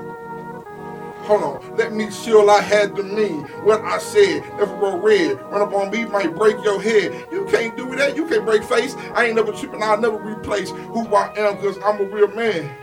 Hold 1.28 1.42
on, 1.42 1.76
let 1.76 1.92
me 1.92 2.08
chill. 2.08 2.48
I 2.48 2.62
had 2.62 2.96
to 2.96 3.02
mean 3.02 3.42
what 3.62 3.82
I 3.82 3.98
said. 3.98 4.40
Never 4.56 4.74
grow 4.78 4.96
red. 4.96 5.38
Run 5.52 5.60
up 5.60 5.74
on 5.74 5.90
me, 5.90 6.06
might 6.06 6.34
break 6.34 6.56
your 6.64 6.80
head. 6.80 7.26
You 7.30 7.44
can't 7.50 7.76
do 7.76 7.94
that. 7.96 8.16
You 8.16 8.26
can't 8.26 8.46
break 8.46 8.64
face. 8.64 8.94
I 9.12 9.26
ain't 9.26 9.36
never 9.36 9.52
tripping. 9.52 9.82
I'll 9.82 10.00
never 10.00 10.16
replace 10.16 10.70
who 10.70 11.06
I 11.14 11.30
am 11.36 11.56
because 11.56 11.76
I'm 11.84 12.00
a 12.00 12.04
real 12.04 12.28
man. 12.28 12.74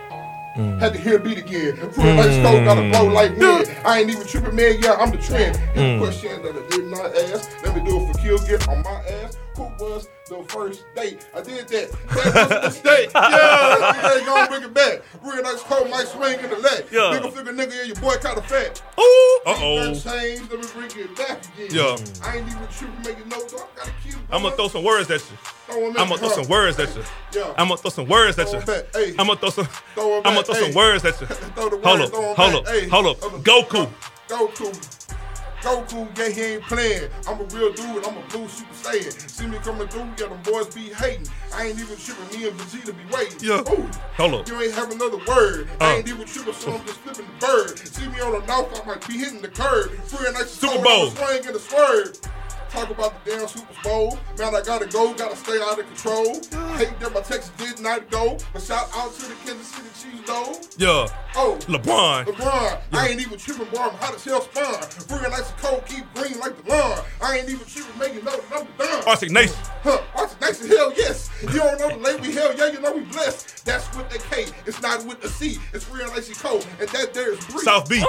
Mm. 0.56 0.78
Had 0.78 0.92
to 0.92 0.98
hear 1.00 1.18
beat 1.18 1.38
again. 1.38 1.74
Real 1.74 1.90
mm. 1.90 2.16
like 2.18 2.30
stove, 2.30 2.64
gotta 2.64 2.88
blow 2.88 3.12
like 3.12 3.36
me. 3.36 3.46
I 3.84 3.98
ain't 4.02 4.10
even 4.10 4.24
tripping, 4.24 4.54
man. 4.54 4.76
Yeah, 4.78 4.92
I'm 4.92 5.10
the 5.10 5.18
trend. 5.18 5.56
Mm. 5.74 5.96
A 5.96 5.98
question 5.98 6.40
that 6.42 6.54
I 6.54 6.68
did 6.68 6.86
not 6.86 7.16
ask. 7.16 7.50
Let 7.64 7.74
me 7.74 7.82
do 7.82 8.00
it 8.00 8.12
for 8.12 8.18
kill 8.20 8.38
gift 8.38 8.68
on 8.68 8.80
my 8.84 9.02
ass. 9.24 9.36
Who 9.56 9.64
was 9.80 10.08
the 10.28 10.42
first 10.48 10.84
date? 10.94 11.26
I 11.34 11.40
did 11.40 11.68
that. 11.68 11.90
That 12.08 12.48
was 12.48 12.50
a 12.50 12.62
mistake. 12.62 13.10
Yeah, 13.36 14.14
they 14.14 14.24
gonna 14.24 14.48
bring 14.48 14.62
it 14.62 14.74
back. 14.74 15.02
Real 15.22 15.42
nice 15.42 15.62
cold, 15.62 15.90
might 15.90 16.06
swing 16.06 16.38
in 16.40 16.50
the 16.50 16.56
leg. 16.56 16.86
Yeah. 16.90 17.18
Nigga 17.18 17.32
figure 17.32 17.52
nigga, 17.52 17.78
and 17.78 17.86
your 17.88 17.96
boy 17.96 18.16
kinda 18.16 18.42
fat. 18.42 18.82
Ooh, 18.98 19.40
uh 19.46 19.54
oh. 19.58 19.94
changed, 19.94 20.50
let 20.50 20.60
me 20.60 20.66
bring 20.74 20.90
it 21.04 21.16
back 21.16 21.42
again. 21.54 21.68
Yeah. 21.70 21.96
I 22.24 22.38
ain't 22.38 22.46
even 22.48 22.66
tripping, 22.68 23.02
making 23.04 23.28
notes. 23.28 23.54
I 23.54 23.66
gotta 23.76 23.92
keep. 24.02 24.14
I'm 24.30 24.42
gonna 24.42 24.56
throw 24.56 24.68
some 24.68 24.84
words 24.84 25.10
at 25.10 25.20
you. 25.20 25.36
I'm 25.70 26.08
gonna 26.08 26.18
throw 26.18 26.28
some 26.28 26.48
words 26.48 26.78
at 26.78 26.94
you. 26.96 27.02
I'm 27.56 27.68
gonna 27.68 27.76
throw 27.76 27.90
some 27.90 28.08
words 28.08 28.38
at 28.38 28.52
you. 28.52 28.58
'em 28.58 28.64
back. 28.66 28.84
Hey. 28.94 29.10
I'm 29.18 29.26
gonna 29.26 29.36
throw 29.36 29.50
some. 29.50 29.68
I'm 29.96 30.22
gonna 30.22 30.42
throw 30.42 30.54
some 30.54 30.74
words 30.74 31.04
at 31.04 31.20
you. 31.20 31.26
Hold 31.26 32.00
up, 32.02 32.10
throw 32.10 32.30
'em 32.30 32.36
hold 32.36 32.36
back. 32.36 32.54
up, 32.54 32.68
Hey, 32.68 32.88
hold 32.88 33.06
up. 33.06 33.20
hold 33.20 33.34
up. 33.34 33.40
Goku. 33.42 33.88
Goku. 34.28 35.05
Goku, 35.62 36.06
yeah, 36.18 36.28
he 36.28 36.42
ain't 36.54 36.62
playing. 36.64 37.10
I'm 37.26 37.40
a 37.40 37.44
real 37.44 37.72
dude, 37.72 38.04
I'm 38.04 38.16
a 38.16 38.22
blue 38.28 38.48
super 38.48 38.72
saiyan. 38.74 39.30
See 39.30 39.46
me 39.46 39.58
coming 39.58 39.88
through, 39.88 40.08
yeah, 40.18 40.28
them 40.28 40.40
boys 40.42 40.74
be 40.74 40.92
hating. 40.92 41.26
I 41.54 41.66
ain't 41.68 41.80
even 41.80 41.96
tripping, 41.96 42.38
me 42.40 42.48
and 42.48 42.58
Vegeta 42.58 42.96
be 42.96 43.14
waiting. 43.14 43.38
Yeah. 43.40 43.72
Ooh. 43.72 43.90
Hold 44.16 44.34
up. 44.34 44.48
You 44.48 44.60
ain't 44.60 44.74
have 44.74 44.90
another 44.90 45.18
word. 45.26 45.68
Uh. 45.80 45.84
I 45.84 45.94
ain't 45.96 46.08
even 46.08 46.26
tripping, 46.26 46.54
so 46.54 46.72
I'm 46.72 46.84
just 46.86 46.98
flipping 47.00 47.26
the 47.26 47.46
bird. 47.46 47.78
See 47.78 48.06
me 48.08 48.20
on 48.20 48.32
the 48.40 48.46
north, 48.46 48.80
I 48.82 48.86
might 48.86 49.08
be 49.08 49.14
hitting 49.18 49.40
the 49.40 49.48
curve. 49.48 49.90
Free 50.08 50.26
and 50.26 50.34
nice 50.34 50.50
Super 50.50 50.74
cold, 50.74 50.84
Bowl. 50.84 51.10
Swing 51.10 51.46
and 51.46 51.56
a 51.56 51.58
swerve. 51.58 52.18
Talk 52.76 52.90
about 52.90 53.24
the 53.24 53.30
damn 53.30 53.48
Super 53.48 53.82
Bowl. 53.82 54.18
Man, 54.38 54.54
I 54.54 54.60
gotta 54.60 54.84
go, 54.84 55.14
gotta 55.14 55.34
stay 55.34 55.58
out 55.62 55.78
of 55.78 55.86
control. 55.86 56.34
Hate 56.76 57.00
that 57.00 57.10
my 57.14 57.22
Texas 57.22 57.50
did 57.56 57.80
not 57.80 58.10
go. 58.10 58.36
But 58.52 58.60
shout 58.60 58.90
out 58.92 59.14
to 59.14 59.22
the 59.22 59.34
Kansas 59.46 59.68
City 59.68 59.88
Chiefs, 60.12 60.26
though. 60.26 60.60
Yeah. 60.76 61.08
Oh, 61.36 61.56
LeBron. 61.62 62.26
LeBron, 62.26 62.80
I 62.92 63.08
ain't 63.08 63.20
even 63.22 63.38
tripping, 63.38 63.64
boy. 63.68 63.78
I'm 63.78 63.94
hot 63.94 64.14
as 64.14 64.24
hell 64.24 64.42
spawn. 64.42 64.74
Bringing 65.08 65.30
nice 65.30 65.50
and 65.50 65.58
cold, 65.58 65.86
keep 65.86 66.04
green 66.12 66.38
like 66.38 66.62
the 66.62 66.70
lawn. 66.70 67.02
I 67.22 67.38
ain't 67.38 67.48
even 67.48 67.64
tripping, 67.64 67.98
making 67.98 68.24
no 68.26 68.38
number 68.50 68.70
done. 68.76 69.04
Arctic 69.06 69.30
Nation. 69.30 69.56
Huh, 69.82 70.02
Arctic 70.14 70.40
Nation, 70.42 70.68
hell 70.68 70.92
yes. 70.94 71.30
You 71.40 71.58
don't 71.58 71.80
know 71.80 71.88
the 71.88 71.96
label, 71.96 72.24
hell 72.24 72.54
yeah, 72.58 72.72
you 72.72 72.80
know 72.82 72.92
we 72.92 73.04
blessed. 73.04 73.64
That's 73.64 73.88
with 73.96 74.10
the 74.10 74.18
K, 74.18 74.48
it's 74.66 74.82
not 74.82 75.02
with 75.06 75.22
the 75.22 75.30
C. 75.30 75.56
It's 75.72 75.88
real 75.88 76.08
nice 76.08 76.28
and 76.28 76.36
cold, 76.36 76.66
and 76.78 76.90
that 76.90 77.14
there 77.14 77.32
is 77.32 77.38
Bree. 77.46 77.60
South 77.64 77.88
Beach. 77.88 78.04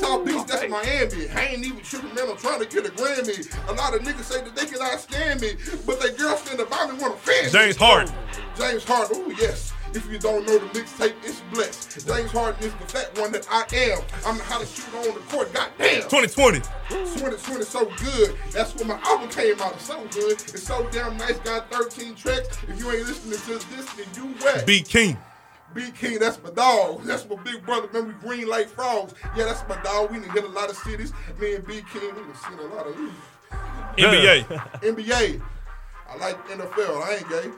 South 0.00 0.24
Beach, 0.24 0.46
that's 0.46 0.68
Miami. 0.70 1.28
I 1.30 1.46
ain't 1.46 1.64
even 1.64 1.80
tripping, 1.80 2.14
man. 2.14 2.30
I'm 2.30 2.36
trying 2.36 2.60
to 2.60 2.66
get 2.66 2.86
a 2.86 2.90
Grammy. 2.90 3.68
A 3.68 3.72
lot 3.72 3.94
of 3.94 4.02
niggas 4.02 4.24
say 4.24 4.42
that 4.42 4.54
they 4.54 4.66
cannot 4.66 5.00
stand 5.00 5.40
me, 5.40 5.52
but 5.86 6.00
they 6.00 6.12
girlfriend 6.12 6.60
about 6.60 6.92
me 6.92 7.00
want 7.00 7.14
to 7.16 7.20
fan 7.20 7.44
me. 7.44 7.50
James 7.50 7.76
Harden. 7.76 8.14
James 8.56 8.84
Harden, 8.84 9.16
oh 9.20 9.34
yes. 9.38 9.72
If 9.94 10.10
you 10.10 10.18
don't 10.18 10.44
know 10.44 10.58
the 10.58 10.66
mixtape, 10.78 11.14
it's 11.22 11.40
blessed. 11.52 12.04
James 12.08 12.32
Harden 12.32 12.64
is 12.64 12.72
the 12.72 12.86
fat 12.86 13.16
one 13.16 13.30
that 13.30 13.46
I 13.48 13.62
am. 13.76 14.02
I'm 14.26 14.38
the 14.38 14.42
hottest 14.42 14.74
shooter 14.76 14.98
on 14.98 15.14
the 15.14 15.20
court. 15.30 15.52
Goddamn. 15.52 16.02
2020. 16.10 16.58
2020 16.88 17.64
so 17.64 17.84
good. 18.02 18.36
That's 18.50 18.74
when 18.74 18.88
my 18.88 18.98
album 19.04 19.28
came 19.28 19.60
out. 19.60 19.74
It's 19.74 19.84
so 19.84 20.04
good. 20.10 20.32
It's 20.32 20.64
so 20.64 20.88
damn 20.90 21.16
nice. 21.16 21.38
Got 21.38 21.70
13 21.70 22.16
tracks. 22.16 22.58
If 22.66 22.80
you 22.80 22.90
ain't 22.90 23.06
listening 23.06 23.38
to 23.38 23.68
this, 23.76 23.86
then 23.94 24.06
you 24.16 24.34
wet. 24.42 24.66
B 24.66 24.82
King. 24.82 25.16
B 25.74 25.90
King, 25.90 26.18
that's 26.18 26.42
my 26.42 26.50
dog. 26.50 27.02
That's 27.04 27.28
my 27.28 27.36
big 27.36 27.64
brother. 27.64 27.88
Man, 27.92 28.08
we 28.08 28.14
green 28.14 28.48
like 28.48 28.68
frogs. 28.68 29.14
Yeah, 29.36 29.44
that's 29.44 29.68
my 29.68 29.80
dog. 29.82 30.10
We 30.10 30.18
done 30.18 30.30
hit 30.30 30.44
a 30.44 30.48
lot 30.48 30.70
of 30.70 30.76
cities. 30.76 31.12
Me 31.40 31.54
and 31.54 31.66
B 31.66 31.82
King, 31.92 32.14
we 32.14 32.22
done 32.22 32.34
seen 32.48 32.58
a 32.58 32.74
lot 32.74 32.86
of 32.86 32.98
ooh. 32.98 33.12
NBA. 33.96 34.44
NBA. 34.80 35.42
I 36.08 36.16
like 36.16 36.48
NFL. 36.48 37.02
I 37.02 37.16
ain't 37.16 37.28
gay. 37.28 37.50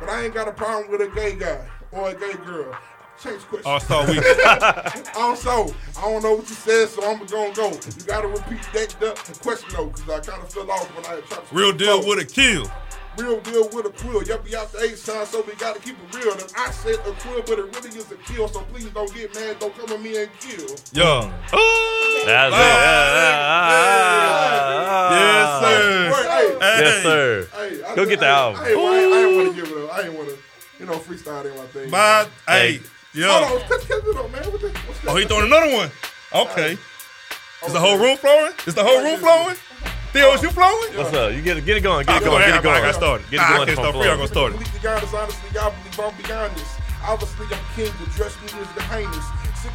But 0.00 0.08
I 0.08 0.24
ain't 0.24 0.34
got 0.34 0.48
a 0.48 0.52
problem 0.52 0.90
with 0.90 1.00
a 1.00 1.14
gay 1.14 1.36
guy 1.36 1.66
or 1.92 2.10
a 2.10 2.14
gay 2.14 2.34
girl. 2.44 2.76
Change 3.22 3.40
question. 3.42 3.70
All 3.70 3.80
Star 3.80 4.06
Week. 4.06 4.22
Also, 5.16 5.74
I 5.96 6.02
don't 6.02 6.22
know 6.22 6.34
what 6.34 6.48
you 6.48 6.54
said, 6.54 6.88
so 6.88 7.02
I'm 7.02 7.24
gonna 7.24 7.54
go. 7.54 7.70
You 7.70 8.04
gotta 8.06 8.28
repeat 8.28 8.60
that 8.74 8.94
the 9.00 9.38
question 9.40 9.68
though, 9.72 9.86
because 9.86 10.08
I 10.10 10.20
kind 10.20 10.42
of 10.42 10.52
fell 10.52 10.70
off 10.70 10.94
when 10.94 11.06
I 11.06 11.20
tried 11.22 11.46
to. 11.46 11.54
Real 11.54 11.72
deal 11.72 12.06
with 12.06 12.18
a 12.18 12.24
kill. 12.24 12.70
Real 13.18 13.40
deal 13.40 13.68
with 13.70 13.86
a 13.86 13.90
quill. 13.90 14.22
Yep, 14.22 14.44
we 14.44 14.54
out 14.56 14.70
the 14.72 14.80
eight 14.82 15.02
time, 15.02 15.24
so 15.26 15.42
we 15.46 15.54
gotta 15.54 15.80
keep 15.80 15.96
it 15.98 16.14
real. 16.16 16.32
And 16.32 16.52
I 16.56 16.70
said 16.70 16.96
a 17.06 17.12
quill, 17.12 17.42
but 17.46 17.58
it 17.58 17.64
really 17.76 17.96
is 17.98 18.10
a 18.12 18.16
kill. 18.16 18.46
So 18.48 18.60
please 18.60 18.86
don't 18.90 19.12
get 19.14 19.34
mad. 19.34 19.58
Don't 19.58 19.74
come 19.76 19.90
at 19.92 20.00
me 20.02 20.16
and 20.22 20.30
kill. 20.38 20.76
Yeah. 20.92 21.32
That's 22.26 22.54
it. 22.54 23.96
Yes, 25.16 25.62
sir. 25.62 26.10
Right, 26.10 26.28
hey, 26.60 26.84
Yes, 26.84 27.02
sir. 27.02 27.48
hey, 27.52 27.82
I 27.84 27.94
Go 27.94 28.04
just- 28.04 28.08
get 28.10 28.20
the 28.20 28.26
I- 28.26 28.30
album. 28.30 28.60
I, 28.62 28.68
ain't- 28.68 28.78
I, 28.78 28.82
I 28.82 29.18
ain't 29.24 29.36
want 29.36 29.56
to 29.56 29.62
give 29.62 29.70
it 29.72 29.84
up. 29.84 29.92
I 29.94 30.00
ain't 30.02 30.12
want 30.14 30.28
to, 30.28 30.38
you 30.78 30.86
know, 30.86 30.98
freestyle 30.98 31.46
ain't 31.46 31.56
my 31.56 31.66
thing. 31.66 31.90
My, 31.90 32.26
hey, 32.48 32.76
Hold 32.76 32.84
yeah. 33.14 33.28
on, 33.30 33.60
catch, 33.62 33.88
catch 33.88 34.04
it 34.04 34.16
on, 34.16 34.32
man. 34.32 34.42
What 34.52 34.60
the, 34.60 34.68
what's 34.68 35.00
that? 35.00 35.08
Oh, 35.10 35.16
he 35.16 35.24
throwing 35.24 35.46
another 35.46 35.72
one. 35.74 35.90
Okay. 36.34 36.76
Is 37.66 37.72
the 37.72 37.80
whole 37.80 37.98
room 37.98 38.16
flowing? 38.18 38.52
Is 38.66 38.74
the 38.74 38.84
whole 38.84 39.02
room 39.02 39.18
flowing? 39.18 39.56
Theo, 40.16 40.32
is 40.32 40.42
you 40.42 40.48
flowing? 40.48 40.96
What's 40.96 41.12
up? 41.12 41.32
You 41.34 41.42
get 41.42 41.58
it, 41.58 41.66
get 41.66 41.76
it 41.76 41.82
going, 41.82 42.06
get 42.06 42.22
it 42.22 42.24
going, 42.24 42.40
get 42.40 42.56
it 42.56 42.62
going. 42.62 42.76
I 42.76 42.80
got 42.80 42.94
started. 42.94 43.28
Get 43.28 43.36
it 43.36 43.40
Ah, 43.44 43.60
I 43.60 43.64
can't 43.66 43.76
start 43.76 43.94
free. 43.94 44.08
I'm 44.08 44.16
gonna 44.16 44.28
start 44.28 44.52
it. 44.52 44.56
Completely 44.56 44.88
honest, 44.88 45.12
honestly, 45.12 45.58
I 45.60 45.68
believe 45.76 46.00
I'm 46.00 46.14
beyond 46.24 46.56
this. 46.56 46.72
Obviously, 47.04 47.46
I'm 47.52 47.60
king, 47.76 47.92
but 48.00 48.08
dress 48.16 48.32
me 48.40 48.48
as 48.56 48.72
the 48.72 48.82
highness. 48.88 49.26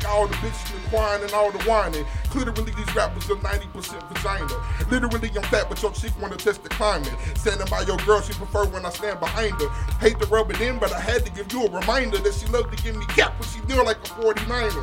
Sick 0.02 0.10
all 0.10 0.28
the 0.28 0.34
bitches 0.36 0.74
and 0.74 0.84
inquiring 0.84 1.24
and 1.24 1.34
all 1.34 1.52
the 1.52 1.60
whining. 1.70 2.06
Literally, 2.34 2.72
these 2.72 2.96
rappers 2.96 3.30
are 3.30 3.36
90% 3.36 4.08
vagina. 4.10 4.90
Literally, 4.90 5.30
I'm 5.36 5.44
fat, 5.44 5.68
but 5.70 5.82
your 5.82 5.92
chick 5.92 6.12
wanna 6.22 6.38
test 6.38 6.64
the 6.64 6.70
climate. 6.70 7.14
Standing 7.36 7.68
by 7.68 7.82
your 7.82 7.98
girl, 7.98 8.22
she 8.22 8.34
prefer 8.34 8.66
when 8.66 8.86
I 8.86 8.90
stand 8.90 9.20
behind 9.20 9.54
her. 9.62 9.70
Hate 10.00 10.20
to 10.20 10.26
rub 10.28 10.50
it 10.52 10.62
in, 10.62 10.80
but 10.80 10.92
I 10.94 11.00
had 11.00 11.26
to 11.26 11.32
give 11.32 11.52
you 11.54 11.66
a 11.66 11.70
reminder 11.70 12.18
that 12.18 12.34
she 12.34 12.46
loved 12.48 12.76
to 12.76 12.84
give 12.84 12.96
me 12.96 13.06
cap 13.08 13.40
when 13.40 13.50
she 13.50 13.60
knew 13.68 13.84
like 13.84 13.98
a 13.98 14.10
49er. 14.22 14.82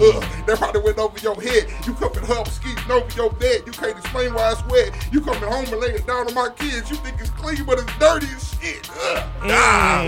Ugh, 0.00 0.46
that 0.46 0.58
probably 0.58 0.82
went 0.82 0.98
over 0.98 1.18
your 1.18 1.40
head. 1.40 1.68
You 1.86 1.94
coming 1.94 2.24
home 2.24 2.46
skeeting 2.46 2.90
over 2.90 3.10
your 3.14 3.30
bed. 3.30 3.62
You 3.66 3.72
can't 3.72 3.96
explain 3.98 4.34
why 4.34 4.52
it's 4.52 4.64
wet. 4.66 4.90
You 5.12 5.20
coming 5.20 5.42
home 5.42 5.66
and 5.66 5.80
laying 5.80 6.04
down 6.06 6.26
on 6.26 6.34
my 6.34 6.50
kids. 6.50 6.90
You 6.90 6.96
think 6.96 7.20
it's 7.20 7.30
clean, 7.30 7.64
but 7.64 7.78
it's 7.78 7.98
dirty 7.98 8.26
as 8.34 8.58
shit. 8.60 8.88
Ugh. 8.90 9.24
Ah. 9.42 10.04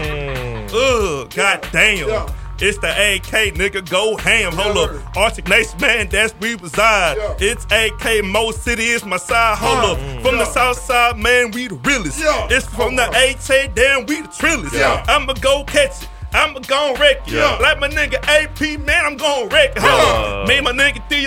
Ugh, 0.73 1.31
god 1.35 1.69
damn. 1.73 2.09
Yeah. 2.09 2.35
It's 2.63 2.79
the 2.79 2.89
AK, 2.91 3.55
nigga, 3.55 3.89
go 3.89 4.17
ham. 4.17 4.53
Hold 4.53 4.77
up. 4.77 5.17
Arctic 5.17 5.49
Nation, 5.49 5.81
man, 5.81 6.09
that's 6.09 6.35
we 6.41 6.55
reside. 6.57 7.17
Yeah. 7.17 7.35
It's 7.41 7.65
AK, 7.73 8.23
Mo 8.25 8.51
City 8.51 8.85
is 8.85 9.05
my 9.05 9.17
side. 9.17 9.57
Hold 9.59 9.79
Uh, 9.79 9.93
up. 9.93 10.23
From 10.23 10.37
the 10.39 10.45
south 10.45 10.79
side, 10.79 11.17
man, 11.19 11.51
we 11.53 11.69
the 11.69 11.75
realest. 11.77 12.21
Yeah. 12.21 12.49
It's 12.51 12.67
from 12.67 12.97
the 12.97 13.05
Uh-huh. 13.05 13.69
Damn, 13.75 14.07
we 14.07 14.21
the 14.23 14.29
trillest. 14.29 14.73
Yeah. 14.75 15.05
I'ma 15.09 15.33
go 15.35 15.65
catch 15.65 16.03
it. 16.03 16.09
I'ma 16.33 16.61
gon' 16.61 16.95
wreck 17.01 17.27
it. 17.27 17.33
Yeah. 17.33 17.57
Like 17.61 17.81
my 17.81 17.89
nigga 17.89 18.19
AP, 18.29 18.79
man, 18.87 19.05
I'm 19.05 19.17
gon' 19.17 19.49
wreck 19.49 19.73
it. 19.77 19.83
Yeah. 19.83 20.45
Me 20.47 20.59
and 20.59 20.65
my 20.65 20.73
nigga 20.73 21.01
D 21.09 21.27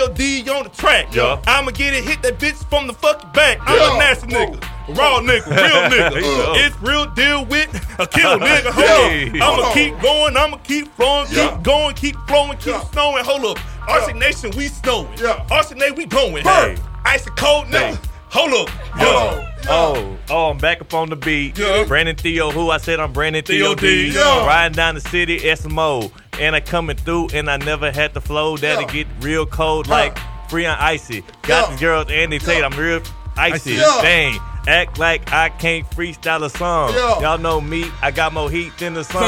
on 0.49 0.63
the 0.63 0.69
track. 0.69 1.13
Yeah. 1.13 1.39
I'ma 1.45 1.71
get 1.71 1.93
it, 1.93 2.03
hit 2.05 2.21
that 2.21 2.39
bitch 2.39 2.63
from 2.69 2.87
the 2.87 2.93
fucking 2.93 3.31
back. 3.33 3.57
I'm 3.65 3.95
a 3.95 3.99
nasty 3.99 4.27
nigga. 4.27 4.63
Raw 4.89 5.19
nigga, 5.21 5.45
real 5.47 5.81
nigga. 5.91 6.21
Yeah. 6.21 6.65
It's 6.65 6.81
real 6.81 7.05
deal 7.07 7.45
with 7.45 7.73
a 7.99 8.07
kill 8.07 8.37
nigga. 8.39 8.71
Hold 8.71 8.85
Hey. 8.85 9.29
up. 9.29 9.35
I'ma 9.35 9.67
on. 9.67 9.73
keep 9.73 9.99
going, 10.01 10.37
I'ma 10.37 10.57
keep 10.57 10.93
flowing, 10.95 11.27
keep 11.27 11.63
going, 11.63 11.95
keep 11.95 12.15
flowing, 12.27 12.57
keep 12.57 12.67
Yeah. 12.73 12.83
snowing. 12.91 13.23
Hold 13.25 13.57
up. 13.57 13.89
Arctic 13.89 14.15
Nation, 14.17 14.51
we 14.57 14.67
snowing. 14.67 15.07
Yeah. 15.17 15.45
Arctic 15.51 15.77
Nation, 15.77 15.95
we 15.95 16.05
going. 16.05 16.43
Hey. 16.43 16.77
Ice 17.05 17.25
and 17.27 17.35
cold 17.37 17.65
nigga. 17.67 17.95
Hey. 17.95 18.09
Hold 18.29 18.67
up. 18.67 18.75
Yo. 18.99 19.05
Yeah. 19.05 19.49
Oh, 19.69 20.17
oh, 20.29 20.49
I'm 20.49 20.57
back 20.57 20.81
up 20.81 20.93
on 20.93 21.09
the 21.09 21.15
beat. 21.15 21.57
Yeah. 21.57 21.85
Brandon 21.85 22.15
Theo, 22.15 22.51
who 22.51 22.69
I 22.71 22.77
said 22.77 22.99
I'm 22.99 23.13
Brandon 23.13 23.43
Theo, 23.43 23.67
Theo 23.67 23.75
D, 23.75 24.09
D. 24.11 24.15
yeah. 24.17 24.45
Riding 24.45 24.75
down 24.75 24.95
the 24.95 25.01
city, 25.01 25.39
SMO. 25.39 26.11
And 26.39 26.55
I 26.55 26.59
coming 26.59 26.97
through, 26.97 27.29
and 27.33 27.49
I 27.49 27.57
never 27.57 27.91
had 27.91 28.13
the 28.13 28.19
flow 28.21 28.57
that'll 28.57 28.81
Yeah. 28.83 28.87
get 28.91 29.07
real 29.21 29.45
cold 29.45 29.87
Yeah. 29.87 29.93
like 29.93 30.17
Freon 30.49 30.77
Icy. 30.79 31.21
Got 31.43 31.47
Yeah. 31.47 31.69
these 31.71 31.79
girls, 31.79 32.07
and 32.09 32.33
they 32.33 32.39
say 32.39 32.59
Yeah. 32.59 32.65
I'm 32.65 32.77
real 32.77 33.01
icy. 33.37 33.73
Yeah. 33.75 33.99
Dang. 34.01 34.39
Act 34.67 34.97
like 34.97 35.31
I 35.33 35.49
can't 35.49 35.89
freestyle 35.89 36.43
a 36.43 36.49
song. 36.49 36.93
Y'all 37.21 37.37
know 37.37 37.59
me, 37.59 37.85
I 38.01 38.11
got 38.11 38.33
more 38.33 38.49
heat 38.49 38.71
than 38.77 38.93
the 38.93 39.03
sun. 39.03 39.23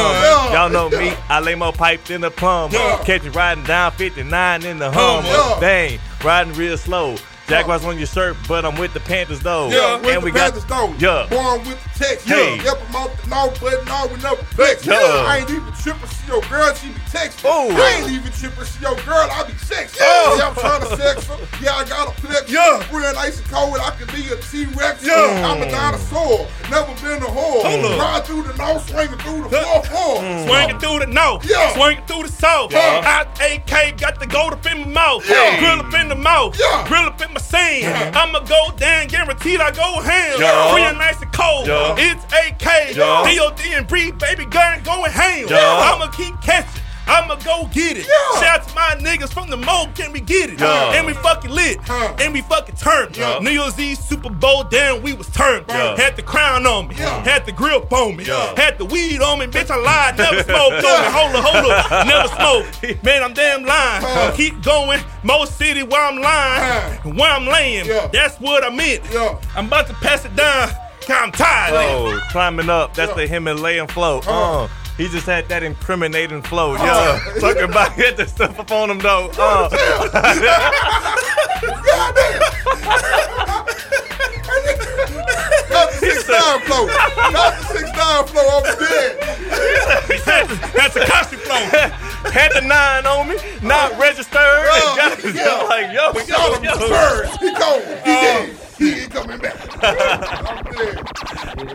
Y'all 0.53 0.69
know 0.69 0.89
me, 0.89 1.13
I 1.29 1.39
lay 1.41 1.55
more 1.55 1.73
pipe 1.73 2.05
than 2.05 2.21
the 2.21 2.31
plum. 2.31 2.71
Yeah. 2.71 3.03
Catch 3.03 3.23
me 3.23 3.29
riding 3.29 3.63
down 3.65 3.91
59 3.91 4.63
in 4.65 4.79
the 4.79 4.91
hum. 4.91 5.23
Dang, 5.59 5.99
riding 6.23 6.53
real 6.53 6.77
slow. 6.77 7.15
Jaguars 7.47 7.85
on 7.85 7.97
your 7.97 8.07
shirt, 8.07 8.35
but 8.47 8.65
I'm 8.65 8.75
with 8.75 8.93
the 8.93 8.99
Panthers 8.99 9.39
though. 9.39 9.69
Yeah, 9.69 9.97
with 9.97 10.09
and 10.09 10.21
the 10.21 10.25
we 10.25 10.31
Panthers 10.31 10.65
got 10.65 10.99
though. 10.99 11.23
yeah. 11.23 11.27
Born 11.29 11.59
with 11.67 11.81
the 11.83 11.99
text. 12.05 12.27
Hey. 12.27 12.55
Yeah. 12.57 12.63
Yep, 12.63 12.81
I'm 12.89 12.95
off 12.95 13.21
the 13.23 13.29
no, 13.29 13.53
but 13.61 13.85
no, 13.85 14.07
we 14.13 14.21
never 14.21 14.43
flex. 14.57 14.85
Yeah. 14.85 14.95
I 14.95 15.39
ain't 15.39 15.49
even 15.51 15.71
tripping. 15.73 16.09
See 16.09 16.27
your 16.27 16.41
girl, 16.41 16.73
she 16.73 16.87
be 16.89 16.99
texting. 17.13 17.45
Oh. 17.45 17.69
I 17.69 18.01
ain't 18.01 18.11
even 18.11 18.31
tripping. 18.31 18.63
See 18.65 18.81
your 18.81 18.95
girl, 19.05 19.29
I 19.29 19.43
be 19.45 19.53
sexy. 19.59 19.99
Oh. 20.01 20.35
Yeah, 20.39 20.47
I'm 20.49 20.55
trying 20.55 20.81
to 20.81 20.97
sex 20.97 21.27
her. 21.27 21.37
Yeah, 21.61 21.75
I 21.75 21.85
got 21.85 22.17
a 22.17 22.21
flex. 22.21 22.49
Yeah. 22.49 22.81
Real 22.91 23.13
nice 23.13 23.37
and 23.39 23.47
cold. 23.49 23.77
I 23.77 23.91
can 23.91 24.07
be 24.07 24.25
a 24.33 24.37
T-Rex. 24.37 25.05
Yeah. 25.05 25.45
I'm 25.45 25.61
a 25.61 25.69
dinosaur. 25.69 26.47
Never 26.69 26.93
been 27.01 27.21
a 27.23 27.25
whore. 27.27 27.61
Hold 27.63 27.85
up. 27.85 27.99
Ride 27.99 28.25
through 28.25 28.43
the 28.43 28.53
north, 28.57 28.89
swinging 28.89 29.17
through 29.19 29.43
the 29.49 29.61
fourth 29.61 29.87
floor. 29.87 30.17
Mm. 30.21 30.47
Swinging 30.47 30.79
through 30.79 30.99
the 30.99 31.07
north, 31.07 31.45
Yeah. 31.49 31.73
swinging 31.73 32.03
through 32.05 32.23
the 32.23 32.29
south. 32.31 32.71
Yeah. 32.71 33.23
AK, 33.39 33.91
got 33.97 34.19
the 34.19 34.25
gold 34.25 34.53
up 34.53 34.65
in 34.65 34.79
my 34.79 34.87
mouth. 34.87 35.29
Yeah. 35.29 35.59
Grill 35.59 35.79
up 35.81 35.93
in 35.93 36.07
the 36.09 36.15
mouth, 36.15 36.57
Yeah. 36.59 36.85
grill 36.87 37.05
up 37.05 37.21
in 37.21 37.33
my 37.33 37.39
scene. 37.41 37.83
Yeah. 37.83 38.11
I'ma 38.15 38.39
go 38.39 38.71
down, 38.77 39.07
guaranteed 39.07 39.61
I 39.61 39.71
go 39.71 40.01
ham. 40.01 40.39
Yeah. 40.39 40.71
Free 40.73 40.81
and 40.83 40.97
nice 40.97 41.21
and 41.21 41.31
cold. 41.31 41.67
Yeah. 41.67 41.95
It's 41.97 42.23
AK, 42.33 42.95
Yeah. 42.95 43.23
DOD 43.23 43.73
and 43.73 43.87
Breed, 43.87 44.17
baby 44.17 44.45
gun 44.45 44.81
going 44.83 45.11
ham. 45.11 45.47
Yeah. 45.49 45.91
I'ma 45.93 46.07
keep 46.07 46.39
catching. 46.41 46.81
I'ma 47.07 47.35
go 47.35 47.67
get 47.71 47.97
it. 47.97 48.07
Yeah. 48.07 48.39
Shout 48.41 48.61
out 48.61 48.67
to 48.67 48.75
my 48.75 48.95
niggas 48.99 49.31
from 49.33 49.49
the 49.49 49.57
Mo, 49.57 49.87
can 49.95 50.11
we 50.11 50.19
get 50.19 50.49
it? 50.49 50.59
Yeah. 50.59 50.93
And 50.93 51.05
we 51.05 51.13
fucking 51.13 51.51
lit. 51.51 51.77
Huh. 51.83 52.15
And 52.19 52.33
we 52.33 52.41
fucking 52.41 52.75
turned. 52.75 53.15
Yeah. 53.17 53.39
New 53.39 53.51
Year's 53.51 53.77
Eve 53.79 53.97
Super 53.97 54.29
Bowl, 54.29 54.63
damn, 54.63 55.01
we 55.03 55.13
was 55.13 55.27
turned. 55.29 55.65
Yeah. 55.69 55.95
Had 55.95 56.15
the 56.15 56.23
crown 56.23 56.65
on 56.65 56.87
me. 56.87 56.95
Yeah. 56.97 57.23
Had 57.23 57.45
the 57.45 57.51
grip 57.51 57.91
on 57.93 58.15
me. 58.17 58.25
Yeah. 58.25 58.53
Had 58.55 58.77
the 58.77 58.85
weed 58.85 59.21
on 59.21 59.39
me. 59.39 59.45
Bitch, 59.47 59.69
I 59.69 59.77
lied. 59.77 60.17
Never 60.17 60.43
smoked 60.51 60.83
on 60.85 61.01
me. 61.01 61.11
Hold 61.11 61.35
up, 61.35 61.43
hold 61.45 61.71
up. 61.71 62.07
Never 62.07 62.27
smoked. 62.29 63.03
Man, 63.03 63.23
I'm 63.23 63.33
damn 63.33 63.63
lying. 63.63 64.01
Huh. 64.05 64.31
Keep 64.35 64.63
going. 64.63 64.99
Mo 65.23 65.45
City 65.45 65.83
where 65.83 66.01
I'm 66.01 66.17
lying. 66.21 66.61
Huh. 67.03 67.09
Where 67.11 67.31
I'm 67.31 67.45
laying. 67.45 67.85
Yeah. 67.85 68.07
That's 68.11 68.39
what 68.39 68.63
I 68.63 68.69
meant. 68.69 69.01
Yeah. 69.11 69.39
I'm 69.55 69.67
about 69.67 69.87
to 69.87 69.93
pass 69.95 70.25
it 70.25 70.35
down. 70.35 70.69
I'm 71.07 71.31
tired. 71.31 71.73
Oh, 71.75 72.19
climbing 72.31 72.67
up. 72.69 72.95
That's 72.95 73.09
Yeah. 73.11 73.15
the 73.15 73.27
Himalayan 73.27 73.87
flow. 73.87 74.21
Uh. 74.25 74.63
Uh, 74.63 74.67
he 74.97 75.07
just 75.09 75.25
had 75.25 75.47
that 75.49 75.63
incriminating 75.63 76.41
flow. 76.41 76.75
Uh. 76.75 76.83
Yeah. 76.83 77.39
Talking 77.39 77.63
about 77.63 77.91
hit 77.93 78.17
the 78.17 78.25
stuff 78.27 78.59
up 78.59 78.71
on 78.71 78.89
him 78.89 78.99
though. 78.99 79.29
Uh. 79.37 79.69
Not 85.69 85.91
the 85.91 85.97
six 85.99 86.29
nine 86.29 86.59
flow. 86.61 86.85
Not 87.31 87.59
the 87.59 87.65
six 87.65 87.91
nine 87.91 88.25
flow. 88.25 88.47
I'm 88.57 88.63
dead. 88.79 90.49
That's 90.73 90.95
a 90.95 91.05
costume 91.05 91.39
flow. 91.39 91.55
had 92.31 92.51
the 92.53 92.61
nine 92.61 93.05
on 93.05 93.27
me, 93.29 93.35
not 93.61 93.97
registered. 93.99 94.35
Yeah. 94.35 94.95
Got- 94.97 95.35
Yeah. 95.35 95.59
I'm 95.61 95.69
like, 95.69 95.93
yo, 95.93 96.11
We 96.13 96.25
got 96.27 96.57
him 96.57 96.63
yo, 96.63 96.77
bird. 96.89 97.27
He 97.39 97.51
gone. 97.53 97.81
He 97.81 98.11
dead. 98.11 98.57
He 98.77 98.93
ain't 99.01 99.11
coming 99.11 99.39
back. 99.39 99.55
I'm 99.83 100.63
dead. 100.73 101.01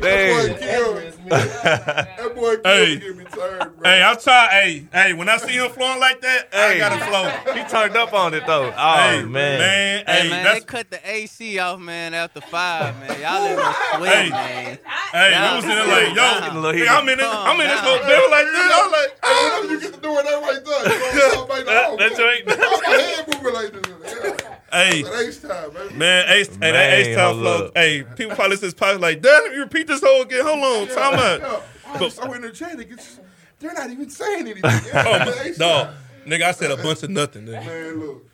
That 0.00 0.58
boy 0.58 0.58
killed 0.58 0.96
me. 0.96 1.10
That 1.31 2.33
boy 2.35 2.57
killed 2.57 2.66
Hey. 2.66 2.95
me. 2.95 3.01
Give 3.01 3.16
me 3.16 3.24
turn, 3.24 3.59
bro. 3.76 3.91
Hey, 3.91 4.03
I'm 4.03 4.16
trying. 4.18 4.51
Hey, 4.51 4.87
hey, 4.93 5.12
when 5.12 5.28
I 5.28 5.37
see 5.39 5.53
him 5.55 5.70
flowing 5.70 6.01
like 6.01 6.20
that, 6.20 6.49
I 6.53 6.76
gotta 6.78 6.99
flow. 7.05 7.55
He 7.55 7.64
turned 7.68 7.97
up 7.97 8.12
on 8.12 8.35
it 8.35 8.47
though. 8.47 8.72
Oh 8.76 8.95
hey, 8.97 9.22
man. 9.22 9.31
man, 9.31 10.05
Hey, 10.07 10.12
hey, 10.22 10.31
man, 10.31 10.45
that's 10.45 10.61
they 10.61 10.64
cut 10.66 10.91
the 10.91 11.01
AC 11.11 11.59
off, 11.59 11.78
man, 11.81 12.14
after 12.14 12.41
five, 12.41 12.99
man. 13.01 13.20
Y'all 13.20 13.45
in 13.47 13.57
the 13.57 13.72
sweat, 13.97 14.14
Hey. 14.24 14.31
man. 14.31 14.78
Hey, 15.12 15.31
Yeah. 15.31 15.51
we 15.51 15.57
was 15.57 15.64
in 15.64 15.70
there 15.70 15.87
like, 15.87 16.09
yo, 16.09 16.41
Getting 16.41 16.57
a 16.57 16.61
little 16.61 16.81
nigga, 16.81 16.89
I'm 16.91 17.09
in 17.09 17.18
this. 17.18 17.26
I'm 17.31 17.61
in 17.61 17.66
this 17.68 17.81
Calm 17.81 17.93
little 17.93 18.07
bill 18.07 18.31
like 18.31 18.47
this. 18.47 18.72
I'm 18.74 18.91
like, 18.91 19.18
Hey, 19.24 19.51
whenever 19.51 19.72
you 19.74 19.81
get 19.81 19.95
to 19.95 20.01
doing 20.01 20.24
that 20.24 20.43
right 20.43 20.64
there, 20.64 20.83
you 21.14 21.35
know 21.35 21.45
what 21.45 21.61
I'm 21.61 21.66
That- 21.66 22.16
saying? 22.16 22.43
that's 22.47 22.59
right. 22.59 22.83
My 22.87 22.95
head 22.95 23.26
moving 23.28 23.55
like 23.55 23.72
this. 23.72 24.47
Hey, 24.72 25.03
time, 25.03 25.99
man, 25.99 26.28
Ace, 26.28 26.49
hey, 26.49 26.70
that 26.70 26.93
Ace 26.93 27.16
time 27.16 27.35
flow. 27.41 27.70
Hey, 27.74 28.05
people 28.14 28.37
probably 28.37 28.53
listen 28.57 28.70
to 28.70 28.74
this 28.76 28.81
podcast 28.81 29.01
like, 29.01 29.20
damn, 29.20 29.53
you 29.53 29.61
repeat 29.62 29.89
this 29.89 30.01
whole 30.01 30.22
again. 30.22 30.45
Hold 30.47 30.89
on, 30.89 30.95
time 30.95 31.18
Yeah. 31.20 31.46
out. 31.46 31.62
Oh, 31.86 31.92
But- 31.94 32.02
it's 32.02 32.16
so 32.16 32.32
energetic. 32.32 32.88
It's, 32.90 33.20
they're 33.58 33.74
not 33.74 33.90
even 33.90 34.08
saying 34.10 34.48
anything. 34.48 34.62
Oh, 34.64 34.76
Yeah, 34.86 35.18
my, 35.18 35.30
the 35.30 35.42
ace 35.46 35.58
dog, 35.58 35.86
time. 35.86 35.96
nigga, 36.26 36.42
I 36.42 36.52
said 36.52 36.70
a 36.70 36.76
bunch 36.76 37.02
of 37.02 37.10
nothing. 37.10 37.46
Nigga. 37.46 37.66
Man, 37.66 38.00
look. 38.00 38.26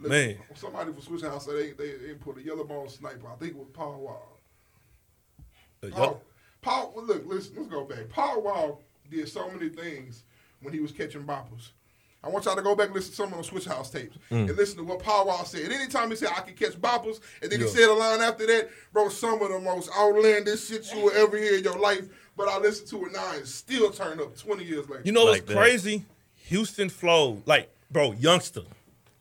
look 0.00 0.10
Man. 0.10 0.38
Somebody 0.54 0.92
from 0.92 1.02
Swishahouse 1.02 1.42
said 1.42 1.54
they, 1.56 1.72
they, 1.72 1.96
they 1.96 2.14
put 2.14 2.38
a 2.38 2.42
yellow 2.42 2.64
bone 2.64 2.88
sniper. 2.88 3.28
I 3.28 3.36
think 3.36 3.52
it 3.52 3.58
was 3.58 3.68
Paul 3.72 4.00
Wall. 4.00 4.38
Paul, 5.90 6.22
Paul, 6.60 6.92
well, 6.94 7.04
look, 7.04 7.26
listen, 7.26 7.54
let's 7.56 7.68
go 7.68 7.84
back. 7.84 8.08
Paul 8.08 8.42
Wall 8.42 8.80
did 9.10 9.28
so 9.28 9.50
many 9.50 9.68
things 9.68 10.22
when 10.60 10.72
he 10.72 10.80
was 10.80 10.92
catching 10.92 11.24
boppers. 11.24 11.70
I 12.24 12.28
want 12.28 12.44
y'all 12.44 12.54
to 12.54 12.62
go 12.62 12.76
back 12.76 12.86
and 12.86 12.94
listen 12.94 13.10
to 13.10 13.16
some 13.16 13.32
of 13.32 13.34
those 13.34 13.50
Swishahouse 13.50 13.90
tapes 13.90 14.16
mm. 14.30 14.48
and 14.48 14.56
listen 14.56 14.76
to 14.76 14.84
what 14.84 15.00
Paul 15.00 15.26
Wall 15.26 15.44
said. 15.44 15.72
Anytime 15.72 16.08
he 16.10 16.16
said 16.16 16.28
I 16.28 16.42
can 16.42 16.54
catch 16.54 16.80
boppers, 16.80 17.18
and 17.42 17.50
then 17.50 17.60
he 17.60 17.66
said 17.66 17.88
a 17.88 17.92
line 17.92 18.20
after 18.20 18.46
that, 18.46 18.70
bro, 18.92 19.08
some 19.08 19.42
of 19.42 19.50
the 19.50 19.58
most 19.58 19.90
outlandish 19.98 20.68
shit 20.68 20.88
you 20.94 21.02
will 21.02 21.12
ever 21.12 21.36
hear 21.36 21.56
in 21.56 21.64
your 21.64 21.78
life. 21.78 22.08
But 22.36 22.48
I 22.48 22.58
listen 22.58 22.86
to 22.88 23.06
it 23.06 23.12
now 23.12 23.32
and 23.34 23.46
still 23.46 23.90
turn 23.90 24.18
up 24.20 24.36
20 24.36 24.64
years 24.64 24.88
later. 24.88 25.02
You 25.04 25.12
know 25.12 25.24
Like 25.24 25.42
what's 25.42 25.46
that. 25.48 25.56
crazy? 25.56 26.04
Houston 26.46 26.88
flow, 26.88 27.42
like, 27.46 27.70
bro, 27.90 28.12
youngster. 28.12 28.62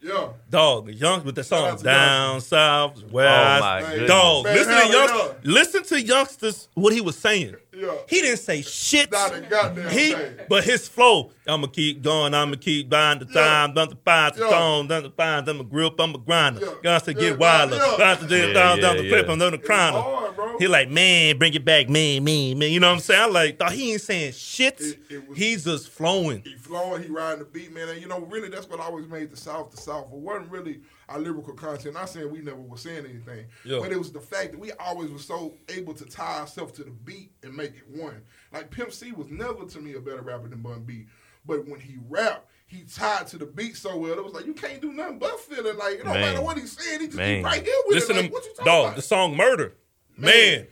yeah. 0.01 0.29
Dog, 0.49 0.89
young 0.89 1.23
with 1.23 1.35
the 1.35 1.43
song 1.43 1.77
to 1.77 1.83
down 1.83 2.41
south, 2.41 3.03
west. 3.11 3.63
Oh, 3.63 3.97
my. 3.99 4.05
Dog, 4.07 4.43
Man, 4.45 4.55
listen 4.55 4.73
to 4.73 4.87
yeah. 4.87 4.91
youngsters. 4.91 5.45
Listen 5.45 5.83
to 5.83 6.01
youngsters 6.01 6.67
what 6.73 6.93
he 6.93 7.01
was 7.01 7.17
saying. 7.17 7.55
Yeah. 7.81 7.95
He 8.07 8.21
didn't 8.21 8.37
say 8.39 8.61
shit. 8.61 9.11
Not 9.11 9.35
a 9.35 9.41
goddamn 9.41 9.89
He, 9.89 10.13
thing. 10.13 10.33
but 10.47 10.63
his 10.63 10.87
flow, 10.87 11.31
I'ma 11.47 11.67
keep 11.67 12.01
going, 12.03 12.33
I'ma 12.33 12.55
keep 12.59 12.89
buying 12.89 13.19
the 13.19 13.25
Yeah. 13.33 13.41
time, 13.41 13.73
done 13.73 13.89
the 13.89 13.95
find 13.95 14.35
the 14.35 14.41
Yeah. 14.41 14.47
stone, 14.49 14.87
done 14.87 15.03
the 15.03 15.09
find, 15.09 15.45
done 15.45 15.57
the 15.57 15.63
grip, 15.63 15.93
I'm 15.99 16.13
a 16.13 16.17
grinder. 16.19 16.61
Yeah. 16.61 16.73
Got 16.83 17.05
to 17.05 17.13
Yeah, 17.13 17.19
get 17.19 17.39
wilder, 17.39 17.75
yeah. 17.75 17.95
got 17.97 18.19
to 18.19 18.27
get 18.27 18.47
Yeah, 18.49 18.53
down, 18.53 18.77
yeah, 18.77 18.81
down 18.83 18.97
the 18.97 19.03
yeah. 19.03 19.09
clip, 19.09 19.29
I'm 19.29 19.39
done 19.39 19.51
the 19.53 19.57
It's 19.59 19.67
crowner. 19.67 20.59
He 20.59 20.67
like, 20.67 20.89
man, 20.89 21.37
bring 21.39 21.53
it 21.53 21.65
back, 21.65 21.89
man, 21.89 22.23
man, 22.23 22.59
man. 22.59 22.71
You 22.71 22.79
know 22.79 22.87
what 22.89 22.93
I'm 22.95 22.99
saying? 22.99 23.21
I'm 23.23 23.33
like, 23.33 23.57
dog, 23.57 23.71
he 23.71 23.93
ain't 23.93 24.01
saying 24.01 24.33
shit. 24.33 24.79
It- 24.79 24.99
it 25.09 25.27
was- 25.29 25.37
He's 25.37 25.63
just 25.63 25.89
flowing. 25.89 26.43
He 26.45 26.55
flowing, 26.55 27.01
he 27.03 27.09
riding 27.09 27.39
the 27.39 27.45
beat, 27.45 27.73
man. 27.73 27.89
And 27.89 27.99
you 28.01 28.07
know, 28.07 28.19
really, 28.19 28.49
that's 28.49 28.67
what 28.69 28.79
always 28.79 29.07
made 29.07 29.31
the 29.31 29.37
South 29.37 29.71
the 29.71 29.77
South. 29.77 30.05
It 30.05 30.19
wasn't 30.19 30.51
really 30.51 30.81
our 31.09 31.19
lyrical 31.19 31.53
content. 31.53 31.93
Not 31.95 32.09
saying 32.09 32.31
we 32.31 32.39
never 32.39 32.57
were 32.61 32.77
saying 32.77 33.05
anything, 33.05 33.45
Yeah. 33.65 33.79
but 33.81 33.91
it 33.91 33.97
was 33.97 34.11
the 34.13 34.21
fact 34.21 34.51
that 34.51 34.59
we 34.59 34.71
always 34.73 35.09
were 35.11 35.19
so 35.19 35.53
able 35.69 35.93
to 35.95 36.05
tie 36.05 36.39
ourselves 36.39 36.71
to 36.73 36.83
the 36.85 36.91
beat 36.91 37.31
and 37.43 37.53
make 37.55 37.70
it 37.75 37.87
one. 38.01 38.21
Like 38.53 38.69
Pimp 38.71 38.91
C 38.93 39.11
was 39.11 39.27
never 39.29 39.65
to 39.65 39.79
me 39.79 39.93
a 39.93 39.99
better 39.99 40.21
rapper 40.21 40.47
than 40.47 40.61
Bun 40.61 40.83
B, 40.83 41.05
but 41.45 41.67
when 41.67 41.79
he 41.79 41.97
rapped, 42.09 42.47
he 42.67 42.83
tied 42.83 43.27
to 43.27 43.37
the 43.37 43.45
beat 43.45 43.75
so 43.75 43.97
well. 43.97 44.13
It 44.13 44.23
was 44.23 44.33
like 44.33 44.45
you 44.45 44.53
can't 44.53 44.81
do 44.81 44.93
nothing 44.93 45.19
but 45.19 45.39
feel 45.39 45.65
it. 45.65 45.75
Like 45.77 45.95
it 45.95 46.03
don't 46.05 46.13
Man. 46.13 46.21
matter 46.21 46.41
what 46.41 46.57
he's 46.57 46.71
saying, 46.77 47.01
he 47.01 47.05
just 47.07 47.17
Man. 47.17 47.37
keep 47.37 47.45
right 47.45 47.63
here 47.65 47.75
with 47.87 47.95
Listen 47.95 48.15
it. 48.15 48.19
to 48.19 48.21
Like, 48.23 48.33
what 48.33 48.43
you 48.45 48.49
talking 48.51 48.65
dog. 48.65 48.85
about? 48.85 48.95
The 48.95 49.01
song 49.01 49.35
"Murder," 49.37 49.73
man. 50.17 50.67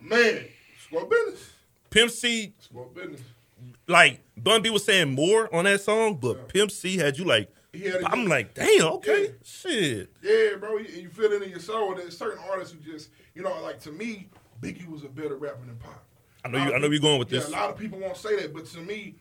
Man, 0.00 0.44
score 0.86 1.06
business. 1.06 1.52
Pimp 1.90 2.10
C, 2.10 2.52
Score 2.60 2.86
business. 2.94 3.20
like 3.86 4.20
Bun 4.36 4.62
B 4.62 4.70
was 4.70 4.84
saying 4.84 5.10
more 5.14 5.52
on 5.54 5.64
that 5.64 5.80
song, 5.80 6.16
but 6.20 6.48
Pimp 6.48 6.70
C 6.70 6.96
had 6.98 7.18
you 7.18 7.24
like. 7.24 7.50
He 7.72 7.80
had 7.84 8.02
a 8.02 8.10
I'm 8.10 8.22
good- 8.22 8.28
like, 8.30 8.54
damn, 8.54 8.82
okay, 8.94 9.24
Yeah. 9.24 9.28
shit. 9.44 10.12
Yeah, 10.22 10.56
bro, 10.58 10.78
you, 10.78 11.02
you 11.02 11.08
feel 11.10 11.32
it 11.32 11.42
in 11.42 11.50
your 11.50 11.60
soul. 11.60 11.94
There's 11.94 12.16
certain 12.16 12.42
artists 12.50 12.72
who 12.74 12.80
just, 12.92 13.10
you 13.34 13.42
know, 13.42 13.60
like 13.62 13.80
to 13.82 13.92
me, 13.92 14.28
Biggie 14.62 14.88
was 14.88 15.04
a 15.04 15.08
better 15.08 15.36
rapper 15.36 15.64
than 15.66 15.76
Pac. 15.76 15.98
I 16.48 16.58
know 16.58 16.64
you. 16.66 16.74
I 16.74 16.78
know 16.78 16.86
you're 16.88 17.00
going 17.00 17.18
with 17.18 17.32
Yeah, 17.32 17.40
this. 17.40 17.48
a 17.48 17.52
lot 17.52 17.70
of 17.70 17.76
people 17.78 17.98
won't 17.98 18.16
say 18.16 18.36
that, 18.40 18.52
but 18.54 18.66
to 18.66 18.78
me, 18.80 19.14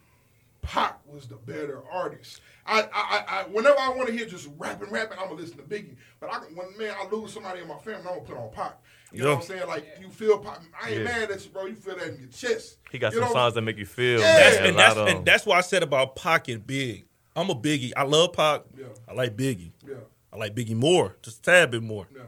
Pac 0.62 1.00
was 1.06 1.28
the 1.28 1.36
better 1.36 1.82
artist. 1.92 2.42
I, 2.66 2.82
I, 2.82 2.88
I, 2.94 3.24
I 3.30 3.44
whenever 3.44 3.80
I 3.80 3.90
want 3.90 4.08
to 4.10 4.14
hear 4.14 4.26
just 4.26 4.50
rapping, 4.58 4.90
rapping, 4.90 5.18
I'm 5.20 5.30
gonna 5.30 5.40
listen 5.40 5.58
to 5.58 5.64
Biggie. 5.64 5.96
But 6.20 6.34
I, 6.34 6.38
when 6.54 6.78
man, 6.78 6.94
I 7.00 7.08
lose 7.10 7.32
somebody 7.34 7.62
in 7.62 7.68
my 7.68 7.78
family, 7.78 8.00
I'm 8.00 8.04
gonna 8.16 8.20
put 8.22 8.38
on 8.38 8.50
Pac. 8.52 8.78
You 9.14 9.24
know 9.24 9.36
what 9.36 9.42
I'm 9.44 9.48
saying? 9.48 9.68
Like 9.68 9.86
you 10.02 10.10
feel 10.10 10.40
Pac. 10.40 10.60
I 10.84 10.90
ain't 10.90 10.98
Yeah. 11.00 11.04
mad 11.06 11.32
at 11.32 11.44
you, 11.46 11.52
bro. 11.52 11.66
You 11.68 11.76
feel 11.76 11.96
that 11.96 12.10
in 12.10 12.20
your 12.20 12.28
chest. 12.30 12.78
He 12.92 12.98
got 13.00 13.14
You 13.14 13.20
some 13.20 13.28
know? 13.30 13.34
songs 13.34 13.54
that 13.54 13.62
make 13.62 13.78
you 13.78 13.86
feel. 13.86 14.20
Yeah. 14.20 14.36
That's, 14.36 14.58
man, 14.58 14.68
and 14.68 14.78
that's 14.78 14.98
and 14.98 15.26
that's 15.26 15.46
why 15.46 15.58
I 15.58 15.62
said 15.62 15.84
about 15.84 16.16
Pac 16.18 16.50
and 16.50 16.66
Big. 16.68 17.06
I'm 17.36 17.50
a 17.50 17.56
Biggie. 17.56 17.94
I 17.96 18.04
love 18.04 18.34
Pac. 18.34 18.64
Yeah. 18.78 18.86
I 19.08 19.14
like 19.14 19.38
Biggie. 19.38 19.72
Yeah, 19.88 19.96
I 20.34 20.38
like 20.38 20.54
Biggie 20.56 20.76
more, 20.76 21.16
just 21.22 21.40
a 21.40 21.42
tad 21.44 21.72
bit 21.72 21.84
more. 21.84 22.08
yeah. 22.14 22.24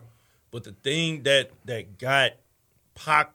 But 0.51 0.63
the 0.63 0.71
thing 0.71 1.23
that 1.23 1.51
that 1.65 1.97
got 1.97 2.31
Pac 2.95 3.33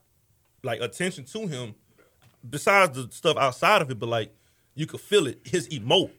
like 0.65 0.81
attention 0.81 1.25
to 1.25 1.47
him, 1.47 1.75
besides 2.49 2.97
the 2.97 3.13
stuff 3.13 3.37
outside 3.37 3.83
of 3.83 3.91
it, 3.91 3.99
but 3.99 4.09
like 4.09 4.35
you 4.75 4.87
could 4.87 5.01
feel 5.01 5.27
it, 5.27 5.41
his 5.45 5.69
emote. 5.69 6.11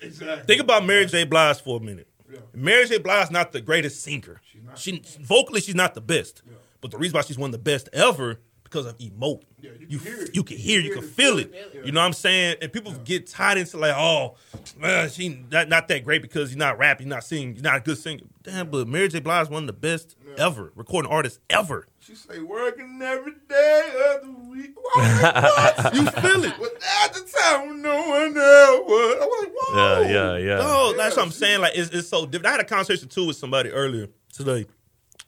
Exactly. 0.00 0.44
Think 0.46 0.60
about 0.60 0.84
Mary 0.84 1.06
J. 1.06 1.24
Blige 1.24 1.60
for 1.60 1.78
a 1.78 1.80
minute. 1.80 2.08
Yeah. 2.30 2.40
Mary 2.54 2.86
J. 2.86 2.98
Blige 2.98 3.30
not 3.30 3.52
the 3.52 3.60
greatest 3.60 4.02
singer. 4.02 4.40
She's 4.50 4.62
not. 4.62 4.78
She 4.78 5.02
vocally 5.20 5.60
she's 5.60 5.74
not 5.74 5.94
the 5.94 6.00
best. 6.00 6.42
But 6.80 6.90
the 6.90 6.98
reason 6.98 7.16
why 7.16 7.22
she's 7.22 7.38
one 7.38 7.48
of 7.48 7.52
the 7.52 7.58
best 7.58 7.88
ever 7.92 8.40
because 8.72 8.86
of 8.86 8.96
emote. 8.98 9.42
Yeah, 9.60 9.70
you 9.78 9.86
you 9.90 9.98
can 9.98 10.06
hear 10.12 10.22
it. 10.22 10.34
you 10.34 10.42
can 10.42 10.56
hear, 10.56 10.80
you 10.80 10.86
hear 10.86 10.94
can 10.94 11.04
it, 11.04 11.10
feel 11.10 11.36
feel 11.36 11.38
it. 11.40 11.54
it. 11.74 11.86
You 11.86 11.92
know 11.92 12.00
what 12.00 12.06
I'm 12.06 12.12
saying? 12.14 12.56
And 12.62 12.72
people 12.72 12.92
get 13.04 13.26
tied 13.26 13.58
into 13.58 13.76
like, 13.76 13.94
oh, 13.94 14.36
man, 14.78 15.10
she 15.10 15.28
not, 15.50 15.68
not 15.68 15.88
that 15.88 16.02
great 16.04 16.22
because 16.22 16.50
you're 16.50 16.58
not 16.58 16.78
rapping, 16.78 17.06
you're 17.06 17.14
not 17.16 17.24
singing, 17.24 17.54
you're 17.54 17.62
not 17.62 17.76
a 17.76 17.80
good 17.80 17.98
singer. 17.98 18.22
Damn, 18.42 18.70
but 18.70 18.88
Mary 18.88 19.08
J. 19.08 19.20
Blige 19.20 19.42
is 19.44 19.50
one 19.50 19.64
of 19.64 19.66
the 19.66 19.72
best 19.74 20.16
ever 20.38 20.72
recording 20.74 21.10
artists 21.10 21.38
ever. 21.50 21.86
She 22.00 22.14
say 22.16 22.40
working 22.40 22.98
every 23.02 23.34
day 23.48 24.14
of 24.16 24.22
the 24.26 24.32
week. 24.48 24.70
You 25.94 26.06
feel 26.10 26.44
it. 26.44 26.54
But 26.58 26.72
at 27.04 27.12
the 27.14 27.20
time 27.38 27.82
no 27.82 27.96
one 28.08 28.34
was, 28.34 29.16
I 29.20 29.26
was 29.26 29.44
like, 29.44 29.52
whoa. 29.54 30.00
Yeah, 30.02 30.08
yeah, 30.08 30.36
yeah. 30.38 30.58
Oh, 30.60 30.94
that's 30.96 31.16
what 31.16 31.22
I'm 31.22 31.28
Yeah, 31.28 31.34
saying. 31.34 31.60
Like 31.60 31.72
it's, 31.76 31.90
it's 31.90 32.08
so 32.08 32.24
different. 32.26 32.46
I 32.46 32.50
had 32.52 32.60
a 32.60 32.64
conversation 32.64 33.08
too 33.08 33.26
with 33.28 33.36
somebody 33.36 33.70
earlier 33.70 34.08
today. 34.32 34.66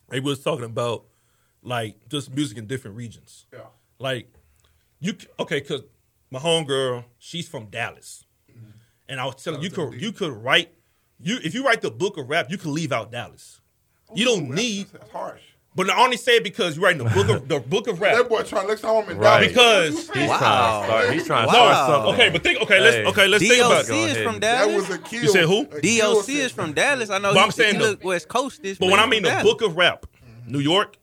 They 0.08 0.20
was 0.20 0.42
talking 0.42 0.64
about 0.64 1.04
like 1.64 1.96
just 2.08 2.32
music 2.34 2.58
in 2.58 2.66
different 2.66 2.96
regions. 2.96 3.46
Yeah. 3.52 3.60
Like 3.98 4.28
you 5.00 5.16
okay? 5.40 5.60
Because 5.60 5.82
my 6.30 6.38
homegirl, 6.38 7.04
she's 7.18 7.48
from 7.48 7.66
Dallas, 7.66 8.24
mm-hmm. 8.50 8.70
and 9.08 9.20
I 9.20 9.24
was 9.26 9.42
telling 9.42 9.60
you, 9.60 9.68
you 9.68 9.74
could 9.74 10.00
you 10.00 10.12
could 10.12 10.32
write 10.32 10.70
you 11.20 11.38
if 11.42 11.54
you 11.54 11.64
write 11.64 11.80
the 11.82 11.90
book 11.90 12.16
of 12.18 12.28
rap, 12.28 12.50
you 12.50 12.58
can 12.58 12.72
leave 12.74 12.92
out 12.92 13.10
Dallas. 13.10 13.60
You 14.14 14.24
don't 14.24 14.44
Ooh, 14.44 14.48
that's- 14.48 14.56
need, 14.64 14.86
That's 14.92 15.10
harsh. 15.10 15.40
but 15.74 15.90
I 15.90 16.04
only 16.04 16.16
say 16.18 16.36
it 16.36 16.44
because 16.44 16.76
you're 16.76 16.84
writing 16.84 17.02
the 17.04 17.10
book 17.10 17.28
of 17.28 17.48
the 17.52 17.58
book 17.60 17.88
of 17.88 18.00
rap. 18.00 18.16
That 18.16 18.28
boy 18.28 18.42
trying 18.42 18.68
next 18.68 18.82
time 18.82 19.02
I'm 19.04 19.10
in 19.10 19.18
Right. 19.18 19.52
Dallas. 19.54 20.06
Because- 20.06 20.08
What 20.08 20.16
He's 20.18 20.28
saying? 20.28 20.38
trying 20.38 20.80
to 20.82 20.86
start. 20.86 21.12
He's 21.14 21.26
trying 21.26 21.42
to 21.42 21.46
Wow. 21.48 21.52
start 21.52 21.88
something. 21.90 22.14
Okay, 22.14 22.30
but 22.30 22.42
think 22.42 22.60
okay, 22.62 22.80
let's 22.80 22.96
Hey. 22.96 23.04
okay, 23.06 23.26
let's 23.28 23.42
think 23.48 23.64
about 23.64 23.86
DOC 23.86 23.88
it. 23.88 23.88
Go 23.88 24.04
is 24.04 24.12
ahead. 24.12 24.24
from 24.26 24.40
that 24.40 24.58
Dallas. 24.66 24.88
was 24.88 24.96
a 24.96 24.98
kill. 25.00 25.22
You 25.22 25.28
said 25.30 25.44
who? 25.46 25.60
A 25.62 25.80
kill 25.80 26.14
DOC 26.20 26.28
is 26.28 26.52
from 26.52 26.72
Dallas. 26.74 27.10
I 27.10 27.18
know. 27.18 27.30
But 27.32 27.38
he, 27.38 27.44
I'm 27.44 27.50
saying 27.50 27.74
he 27.74 27.78
the- 27.80 27.90
look 27.90 28.04
West 28.04 28.28
Coast. 28.28 28.60
is. 28.64 28.78
But 28.78 28.86
but 28.86 28.90
when 28.92 29.00
I 29.00 29.06
mean 29.06 29.22
the 29.22 29.30
Dallas. 29.30 29.44
book 29.44 29.62
of 29.62 29.76
rap, 29.76 30.06
mm-hmm. 30.06 30.52
New 30.52 30.60
York, 30.60 30.96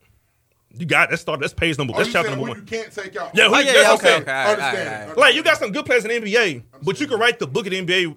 you 0.78 0.86
got 0.86 1.10
that's 1.10 1.22
start 1.22 1.40
that's 1.40 1.54
page 1.54 1.78
number 1.78 1.94
Oh, 1.96 2.00
that's 2.00 2.12
chapter 2.12 2.32
number 2.32 2.48
who 2.48 2.56
you 2.56 2.62
can't 2.64 2.92
take 2.92 3.16
out. 3.16 3.32
Yeah, 3.36 3.48
who- 3.50 3.56
Oh, 3.56 3.60
yeah, 3.60 3.74
that's 3.74 3.78
yeah, 3.84 3.90
what 3.92 4.00
okay, 4.00 4.16
okay, 4.22 4.32
all 4.32 4.38
right, 4.38 4.46
all 4.46 4.46
right, 4.46 4.50
Understand 4.52 4.88
all 4.88 5.02
it. 5.04 5.08
right. 5.10 5.18
Like 5.18 5.36
you 5.36 5.44
got 5.44 5.58
some 5.58 5.72
good 5.72 5.86
players 5.86 6.06
in 6.06 6.10
the 6.24 6.32
NBA, 6.32 6.64
but 6.84 7.00
you 7.00 7.08
can 7.08 7.20
write 7.20 7.40
the 7.40 7.48
book 7.48 7.66
of 7.66 7.72
the 7.72 7.82
NBA, 7.82 8.16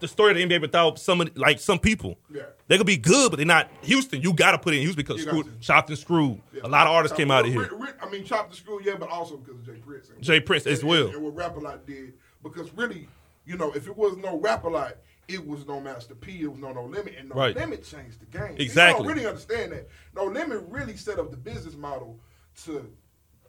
the 0.00 0.08
story 0.08 0.30
of 0.32 0.36
the 0.36 0.54
NBA 0.54 0.60
without 0.60 0.98
some 0.98 1.20
of 1.20 1.36
like 1.36 1.60
some 1.60 1.78
people. 1.78 2.18
Yeah. 2.32 2.42
They 2.66 2.78
could 2.78 2.86
be 2.86 2.96
good, 2.96 3.30
but 3.30 3.36
they're 3.36 3.46
not 3.46 3.70
Houston. 3.82 4.22
You 4.22 4.32
got 4.32 4.52
to 4.52 4.58
put 4.58 4.72
in 4.74 4.80
Houston 4.80 4.96
because 5.04 5.18
You 5.20 5.26
got 5.26 5.30
Screw, 5.32 5.42
to. 5.44 5.58
Chopped 5.60 5.90
and 5.90 5.98
Screwed. 5.98 6.40
A 6.62 6.68
lot 6.68 6.86
of 6.86 6.94
artists 6.94 7.14
came 7.16 7.30
out 7.30 7.44
of 7.44 7.52
here. 7.52 7.60
Rick- 7.60 7.72
Rick- 7.78 7.96
I 8.02 8.08
mean, 8.08 8.24
Chop 8.24 8.50
the 8.50 8.56
Screw, 8.56 8.80
yeah, 8.82 8.94
but 8.98 9.10
also 9.10 9.36
because 9.36 9.56
of 9.60 9.66
J. 9.66 9.72
Prince. 9.84 10.08
And- 10.10 10.22
J. 10.22 10.40
Prince 10.40 10.66
as 10.66 10.80
and- 10.80 10.88
well. 10.88 11.08
And, 11.08 11.22
what 11.22 11.34
Rap 11.36 11.56
a 11.56 11.60
Lot 11.60 11.86
did. 11.86 12.14
Because 12.42 12.72
really, 12.74 13.06
you 13.46 13.56
know, 13.58 13.72
if 13.72 13.86
it 13.86 13.96
was 13.96 14.16
no 14.16 14.38
Rap 14.38 14.64
a 14.64 14.68
Lot, 14.68 14.96
it 15.28 15.46
was 15.46 15.66
no 15.66 15.80
Master 15.80 16.14
P, 16.14 16.42
it 16.42 16.50
was 16.50 16.58
no 16.60 16.72
No 16.72 16.84
Limit, 16.84 17.14
and 17.18 17.28
No 17.28 17.34
Right. 17.36 17.56
Limit 17.56 17.84
changed 17.84 18.20
the 18.20 18.26
game. 18.26 18.56
Exactly. 18.58 19.02
You 19.02 19.08
don't 19.08 19.16
really 19.16 19.26
understand 19.28 19.72
that. 19.72 19.88
No 20.14 20.24
Limit 20.24 20.64
really 20.68 20.96
set 20.96 21.18
up 21.18 21.30
the 21.30 21.36
business 21.36 21.74
model 21.74 22.18
to 22.64 22.90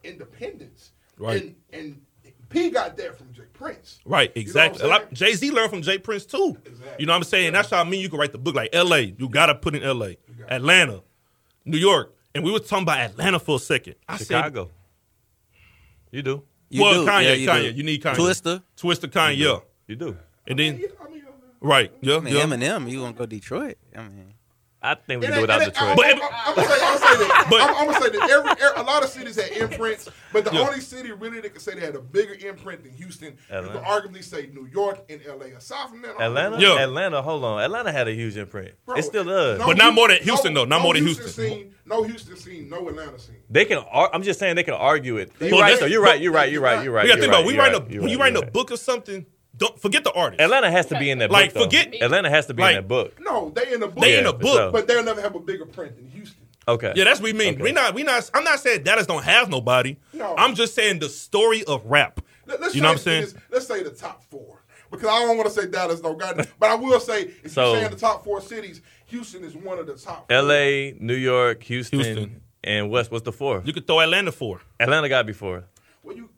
independence. 0.04 0.92
Right. 1.18 1.44
And, 1.44 1.56
and 1.74 2.02
P 2.50 2.70
got 2.70 2.96
that 2.98 3.18
from 3.18 3.34
J. 3.34 3.44
Prince. 3.54 4.00
Right, 4.06 4.32
You 4.36 4.42
know 4.42 4.42
exactly. 4.42 4.88
what 4.88 5.02
I'm 5.02 5.16
saying? 5.16 5.32
Jay 5.32 5.34
Z 5.36 5.52
learned 5.52 5.70
from 5.72 5.82
J. 5.82 5.98
Prince 5.98 6.26
too. 6.26 6.58
Exactly. 6.66 6.96
You 7.00 7.06
know 7.06 7.14
what 7.14 7.18
I'm 7.18 7.24
saying? 7.24 7.54
That's 7.54 7.70
how 7.70 7.82
I 7.82 7.84
mean 7.84 8.02
you 8.02 8.10
can 8.10 8.20
write 8.20 8.32
the 8.32 8.38
book 8.38 8.56
like 8.56 8.70
L.A. 8.74 9.16
You 9.18 9.30
got 9.30 9.48
to 9.48 9.56
put 9.56 9.76
in 9.76 9.84
L.A., 9.84 10.18
got 10.40 10.52
Atlanta, 10.52 11.02
New 11.66 11.78
York, 11.78 12.14
and 12.34 12.44
we 12.44 12.52
were 12.52 12.60
talking 12.60 12.84
about 12.84 13.00
Atlanta 13.00 13.40
for 13.40 13.56
a 13.56 13.60
second. 13.60 13.96
I 14.08 14.18
said, 14.18 14.28
Chicago. 14.28 14.70
You 16.12 16.22
do. 16.22 16.44
You 16.70 16.82
well, 16.82 17.06
do. 17.06 17.10
Kanye, 17.10 17.24
Yeah, 17.24 17.34
you 17.34 17.48
Kanye, 17.50 17.72
do. 17.72 17.78
you 17.78 17.84
need 17.84 18.04
Kanye. 18.04 18.16
Twista. 18.16 18.64
Twista, 18.78 19.10
Kanye, 19.10 19.38
yeah. 19.38 19.60
You 19.88 19.96
do. 19.96 20.18
And 20.48 20.60
then, 20.60 20.78
Yeah, 20.80 20.88
I 21.04 21.10
mean, 21.10 21.15
right, 21.66 21.92
yeah, 22.02 22.18
I 22.18 22.20
mean, 22.20 22.34
yeah. 22.36 22.42
Eminem, 22.44 22.90
you 22.90 23.00
gonna 23.02 23.14
go 23.14 23.26
Detroit? 23.26 23.78
I 23.96 24.04
mean, 24.04 24.34
I 24.82 24.94
think 24.94 25.22
we 25.22 25.26
can 25.28 25.34
do 25.36 25.40
ain't- 25.40 25.42
without 25.42 25.60
Detroit. 25.66 25.96
But- 25.98 26.06
I'm, 26.06 26.22
I'm, 26.22 26.30
I'm 26.46 26.56
gonna 26.56 26.68
say, 26.68 26.74
I'm 26.76 26.80
gonna 26.80 27.00
say 27.00 27.28
that. 27.28 27.48
But- 27.50 27.62
I'm, 27.62 27.76
I'm 27.76 27.86
gonna 27.88 28.02
say 28.06 28.10
that 28.20 28.30
every, 28.30 28.52
every- 28.52 28.82
a 28.82 28.84
lot 28.84 29.04
of 29.04 29.10
cities 29.10 29.36
had 29.42 29.52
imprints, 29.58 30.10
but 30.32 30.46
the 30.46 30.52
Yeah. 30.54 30.60
only 30.60 30.80
city 30.80 31.12
really 31.12 31.40
that 31.42 31.54
could 31.54 31.62
say 31.64 31.74
they 31.74 31.82
had 31.82 31.96
a 31.96 32.00
bigger 32.00 32.34
imprint 32.48 32.84
than 32.84 32.92
Houston, 32.94 33.34
you 33.52 33.62
could 33.62 33.82
arguably 33.82 34.24
say 34.24 34.48
New 34.54 34.68
York 34.72 35.00
and 35.10 35.22
L.A. 35.26 35.54
Aside 35.58 35.90
from 35.90 36.04
that, 36.04 36.10
I 36.20 36.26
don't 36.26 36.38
Atlanta. 36.38 36.60
Yeah. 36.60 36.84
Atlanta. 36.84 37.22
Hold 37.24 37.44
on, 37.46 37.64
Atlanta 37.64 37.92
had 37.92 38.08
a 38.08 38.14
huge 38.14 38.38
imprint. 38.38 38.74
Bro, 38.86 38.98
it 38.98 39.04
still 39.06 39.24
does. 39.24 39.58
no 39.60 39.66
But 39.68 39.78
not 39.78 39.96
more 39.96 40.08
than 40.08 40.18
no- 40.20 40.24
Houston, 40.24 40.54
though. 40.54 40.66
Not 40.66 40.78
no 40.78 40.84
more 40.84 40.94
than 40.94 41.04
Houston 41.04 41.24
Houston. 41.26 41.46
Scene, 41.50 41.76
no 41.88 42.04
Houston 42.04 42.38
scene, 42.38 42.70
no 42.70 42.88
Atlanta 42.88 43.18
scene. 43.18 43.38
They 43.50 43.66
can. 43.66 43.80
Ar- 43.80 44.12
I'm 44.14 44.22
just 44.22 44.40
saying 44.40 44.56
they 44.56 44.64
can 44.64 44.74
argue 44.76 45.18
it. 45.18 45.32
You're 45.40 45.52
Well, 45.52 45.62
right. 45.62 45.80
though. 45.80 45.86
You're 45.88 46.04
right. 46.04 46.22
You're 46.22 46.32
right. 46.32 46.52
You're 46.52 46.62
right. 46.62 46.84
You're 46.84 46.94
right. 46.94 47.04
We 47.06 47.10
got 47.10 47.16
to 47.16 47.22
think 47.22 47.32
right, 47.34 47.40
about 47.40 47.48
we 47.48 47.54
you're 47.56 47.64
write 47.64 47.74
a 47.90 47.92
you're 47.94 48.02
when 48.04 48.12
you 48.12 48.20
write 48.20 48.36
a 48.36 48.46
book 48.46 48.70
or 48.72 48.78
something. 48.78 49.26
Don't 49.58 49.80
forget 49.82 50.04
the 50.04 50.12
artist. 50.14 50.42
Atlanta 50.42 50.70
has 50.70 50.88
to 50.88 51.00
be 51.00 51.10
in 51.10 51.20
that 51.20 51.32
Like, 51.32 51.54
book. 51.54 51.72
though. 51.72 51.78
forget- 51.80 52.02
Atlanta 52.02 52.30
has 52.30 52.48
to 52.48 52.54
be 52.54 52.62
like- 52.62 52.76
in 52.76 52.82
that 52.84 52.88
book. 52.88 53.14
No, 53.22 53.52
they 53.56 53.74
in 53.74 53.80
the 53.80 53.88
book, 53.88 54.04
They 54.04 54.18
in 54.18 54.24
Yeah, 54.26 54.30
a 54.32 54.34
for 54.34 54.40
book, 54.40 54.58
sure. 54.58 54.72
but 54.72 54.88
they'll 54.88 55.04
never 55.04 55.22
have 55.22 55.36
a 55.36 55.40
bigger 55.40 55.66
print 55.66 55.96
than 55.96 56.08
Houston. 56.10 56.42
Okay. 56.68 56.94
Yeah, 56.96 57.04
that's 57.04 57.20
what 57.20 57.26
we 57.26 57.34
mean. 57.34 57.54
Okay. 57.56 57.64
We 57.64 57.72
not 57.72 57.94
we 57.94 58.04
not. 58.04 58.30
I'm 58.34 58.44
not 58.44 58.60
saying 58.60 58.84
Dallas 58.84 59.06
don't 59.06 59.24
have 59.24 59.50
nobody. 59.50 59.98
No. 60.14 60.36
I'm 60.38 60.56
just 60.56 60.74
saying 60.74 61.00
the 61.00 61.10
story 61.10 61.64
of 61.64 61.86
rap. 61.86 62.22
Let, 62.48 62.62
us 62.62 62.76
You 62.76 62.82
know 62.82 62.88
what 62.90 62.94
I'm 62.94 62.98
saying? 63.00 63.28
let's 63.52 63.68
say 63.68 63.84
the 63.84 63.92
top 63.92 64.24
four. 64.30 64.62
Because 64.92 65.08
I 65.10 65.20
don't 65.26 65.38
want 65.38 65.48
to 65.54 65.62
say 65.62 65.68
Dallas 65.68 66.02
no 66.02 66.14
goddamn, 66.16 66.46
but 66.60 66.70
I 66.70 66.76
will 66.76 67.00
say 67.00 67.32
if 67.44 67.52
So- 67.52 67.72
you're 67.74 67.82
saying 67.82 67.92
the 67.92 67.98
top 68.00 68.24
four 68.24 68.42
cities, 68.42 68.82
Houston 69.08 69.44
is 69.44 69.56
one 69.56 69.78
of 69.80 69.88
the 69.88 69.94
top. 69.96 70.28
four. 70.28 70.38
L.A., 70.38 70.96
New 71.00 71.16
York, 71.16 71.64
Houston, 71.64 72.00
Houston. 72.00 72.42
and 72.64 72.90
West. 72.90 73.12
What's 73.12 73.24
the 73.26 73.32
fourth? 73.32 73.66
You 73.68 73.74
could 73.74 73.86
throw 73.88 74.00
Atlanta 74.00 74.32
for. 74.32 74.60
Atlanta 74.80 75.08
got 75.10 75.20
to 75.20 75.24
be 75.26 75.34
four. 75.34 75.66
Well, 76.04 76.16
you, 76.16 76.30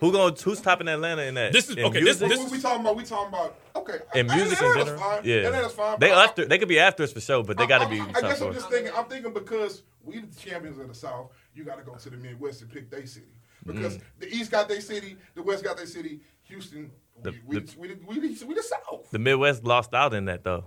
Who 0.00 0.12
going? 0.12 0.36
Who's 0.36 0.60
topping 0.60 0.88
Atlanta 0.88 1.22
in 1.22 1.34
that? 1.34 1.52
This 1.52 1.68
is- 1.70 1.76
in 1.76 1.84
okay, 1.84 2.02
this- 2.02 2.20
music? 2.20 2.28
this- 2.28 2.38
what 2.38 2.50
we 2.52 2.60
talking 2.60 2.80
about? 2.80 2.96
We 2.96 3.04
talking 3.04 3.28
about 3.28 3.56
okay. 3.76 3.98
in 4.14 4.30
I- 4.30 4.36
music 4.36 4.60
in 4.60 4.74
general. 4.76 4.98
Fine. 4.98 5.20
Yeah, 5.24 5.34
Atlanta's 5.36 5.72
fine. 5.72 5.98
They 6.00 6.08
but 6.08 6.18
I- 6.18 6.24
after. 6.24 6.44
They 6.44 6.58
could 6.58 6.68
be 6.68 6.78
after 6.78 7.02
us 7.02 7.12
for 7.12 7.20
sure, 7.20 7.42
but 7.42 7.56
they 7.56 7.66
got 7.66 7.82
to 7.82 7.88
be 7.88 8.00
I, 8.00 8.04
I 8.04 8.12
top 8.12 8.22
guess. 8.22 8.40
I'm 8.42 8.52
just 8.52 8.68
thinking. 8.70 8.92
I'm 8.94 9.06
thinking 9.06 9.32
because 9.32 9.82
we 10.04 10.20
the 10.20 10.36
champions 10.40 10.78
of 10.78 10.88
the 10.88 10.94
South, 10.94 11.30
you 11.54 11.64
got 11.64 11.78
to 11.78 11.84
go 11.84 11.94
to 11.94 12.10
the 12.10 12.16
Midwest 12.16 12.62
and 12.62 12.70
pick 12.70 12.90
their 12.90 13.06
city. 13.06 13.26
Because 13.64 13.96
mm. 13.96 14.02
the 14.20 14.28
East 14.28 14.50
got 14.50 14.68
their 14.68 14.80
city, 14.80 15.16
the 15.34 15.42
West 15.42 15.64
got 15.64 15.76
their 15.76 15.86
city. 15.86 16.20
Houston, 16.44 16.92
The- 17.22 17.34
we, 17.44 17.58
the- 17.58 17.74
we, 17.76 17.88
we, 17.88 17.94
we, 18.06 18.18
we, 18.28 18.44
we 18.44 18.54
the 18.54 18.62
South. 18.62 19.10
The 19.10 19.18
Midwest 19.18 19.64
lost 19.64 19.94
out 19.94 20.14
in 20.14 20.26
that 20.26 20.44
though. 20.44 20.66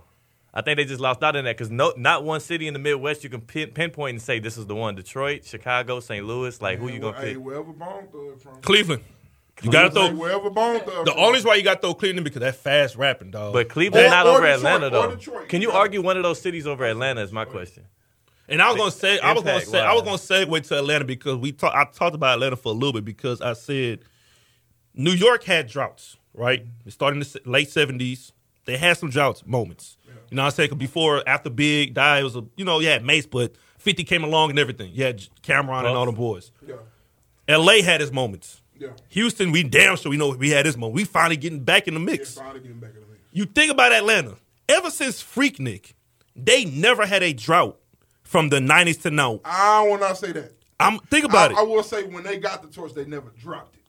I 0.52 0.62
think 0.62 0.78
they 0.78 0.84
just 0.84 1.00
lost 1.00 1.22
out 1.22 1.36
in 1.36 1.44
that 1.44 1.56
because 1.56 1.70
no, 1.70 1.94
not 1.96 2.24
one 2.24 2.40
city 2.40 2.66
in 2.66 2.74
the 2.74 2.80
Midwest 2.80 3.22
you 3.22 3.30
can 3.30 3.40
pin, 3.40 3.70
pinpoint 3.70 4.14
and 4.14 4.22
say 4.22 4.40
this 4.40 4.58
is 4.58 4.66
the 4.66 4.74
one. 4.74 4.96
Detroit, 4.96 5.44
Chicago, 5.44 6.00
St. 6.00 6.26
Louis. 6.26 6.60
Like 6.60 6.78
who 6.78 6.88
you 6.88 6.98
gonna 6.98 7.16
Hey, 7.16 7.34
pick? 7.34 7.42
wherever 7.42 7.72
Bone 7.72 8.08
from. 8.38 8.60
Cleveland. 8.60 9.04
You 9.62 9.70
gotta 9.70 9.90
throw. 9.90 10.10
wherever 10.14 10.48
Bone 10.50 10.80
throw 10.80 11.04
The 11.04 11.10
from. 11.12 11.20
only 11.20 11.34
reason 11.34 11.48
why 11.48 11.54
you 11.56 11.62
got 11.62 11.74
to 11.74 11.80
throw 11.80 11.94
Cleveland 11.94 12.24
because 12.24 12.40
that 12.40 12.56
fast 12.56 12.96
rapping 12.96 13.30
dog. 13.30 13.52
But 13.52 13.68
Cleveland 13.68 14.06
Or- 14.06 14.10
not 14.10 14.26
or 14.26 14.30
over 14.30 14.40
Detroit, 14.42 14.56
Atlanta 14.56 14.86
or 14.86 14.90
though. 14.90 15.14
Detroit. 15.16 15.48
Can 15.48 15.62
you 15.62 15.70
argue 15.72 16.00
one 16.02 16.16
of 16.16 16.22
those 16.22 16.40
cities 16.40 16.66
over 16.66 16.84
Atlanta? 16.84 17.20
Is 17.22 17.32
my 17.32 17.44
question. 17.44 17.84
And 18.48 18.60
I 18.60 18.68
was 18.68 18.76
gonna 18.78 18.90
say, 18.90 19.18
I 19.20 19.32
was 19.32 19.42
gonna 19.44 19.54
Impact 19.56 19.70
say, 19.70 19.80
I 19.80 19.92
was 19.92 20.02
gonna 20.02 20.16
segue 20.46 20.66
to 20.68 20.78
Atlanta 20.78 21.04
because 21.04 21.36
we 21.36 21.52
talk, 21.52 21.72
I 21.74 21.84
talked 21.84 22.14
about 22.16 22.34
Atlanta 22.34 22.56
for 22.56 22.70
a 22.70 22.74
little 22.74 22.92
bit 22.92 23.04
because 23.04 23.40
I 23.40 23.52
said 23.52 24.00
New 24.94 25.12
York 25.12 25.44
had 25.44 25.68
droughts, 25.68 26.16
right? 26.34 26.64
It 26.84 26.92
started 26.92 27.16
in 27.16 27.20
the 27.20 27.40
late 27.50 27.70
seventies. 27.70 28.32
They 28.64 28.76
had 28.76 28.96
some 28.98 29.10
droughts 29.10 29.44
moments. 29.46 29.96
You 30.30 30.36
know 30.36 30.42
what 30.42 30.46
I'm 30.46 30.52
saying? 30.52 30.68
'Cause 30.70 30.78
before, 30.78 31.22
after 31.28 31.50
Big 31.50 31.94
died, 31.94 32.20
it 32.20 32.24
was 32.24 32.36
a 32.36 32.44
you 32.56 32.64
know 32.64 32.78
yeah, 32.80 32.92
had 32.94 33.04
Mase, 33.04 33.26
but 33.26 33.52
Fifty 33.78 34.04
came 34.04 34.22
along 34.24 34.50
and 34.50 34.58
everything. 34.58 34.90
You 34.92 35.04
had 35.04 35.18
Cam'ron 35.42 35.78
and 35.86 35.88
all 35.96 36.06
the 36.06 36.12
boys. 36.12 36.52
Yeah, 36.66 36.74
L.A. 37.48 37.80
had 37.82 38.02
its 38.02 38.12
moments. 38.12 38.59
Yeah. 38.80 38.88
Houston, 39.10 39.52
we 39.52 39.62
damn 39.62 39.96
sure 39.96 40.10
we 40.10 40.16
know 40.16 40.30
we 40.30 40.50
had 40.50 40.66
this 40.66 40.76
moment. 40.76 40.94
We 40.96 41.04
finally 41.04 41.36
getting 41.36 41.60
back 41.62 41.86
in 41.86 41.94
the 41.94 42.00
Yeah, 42.00 42.06
mix. 42.06 42.34
finally 42.34 42.60
getting 42.60 42.80
back 42.80 42.94
in 42.94 43.00
the 43.02 43.06
mix. 43.06 43.20
you 43.32 43.44
think 43.44 43.70
about 43.70 43.92
Atlanta. 43.92 44.36
Ever 44.68 44.90
since 44.90 45.22
Freaknik, 45.22 45.92
they 46.34 46.64
never 46.64 47.06
had 47.06 47.22
a 47.22 47.32
drought 47.32 47.78
from 48.24 48.48
the 48.48 48.58
'90s 48.58 49.02
to 49.02 49.10
now. 49.10 49.40
I 49.44 49.86
will 49.86 49.98
not 49.98 50.16
say 50.18 50.32
that. 50.32 50.52
I'm 50.78 50.98
think 50.98 51.24
about 51.26 51.50
I, 51.50 51.54
it, 51.54 51.58
I 51.58 51.62
will 51.62 51.82
say 51.82 52.04
when 52.04 52.24
they 52.24 52.38
got 52.38 52.62
the 52.62 52.68
torch, 52.68 52.94
they 52.94 53.04
never 53.04 53.30
dropped 53.38 53.74
it. 53.76 53.82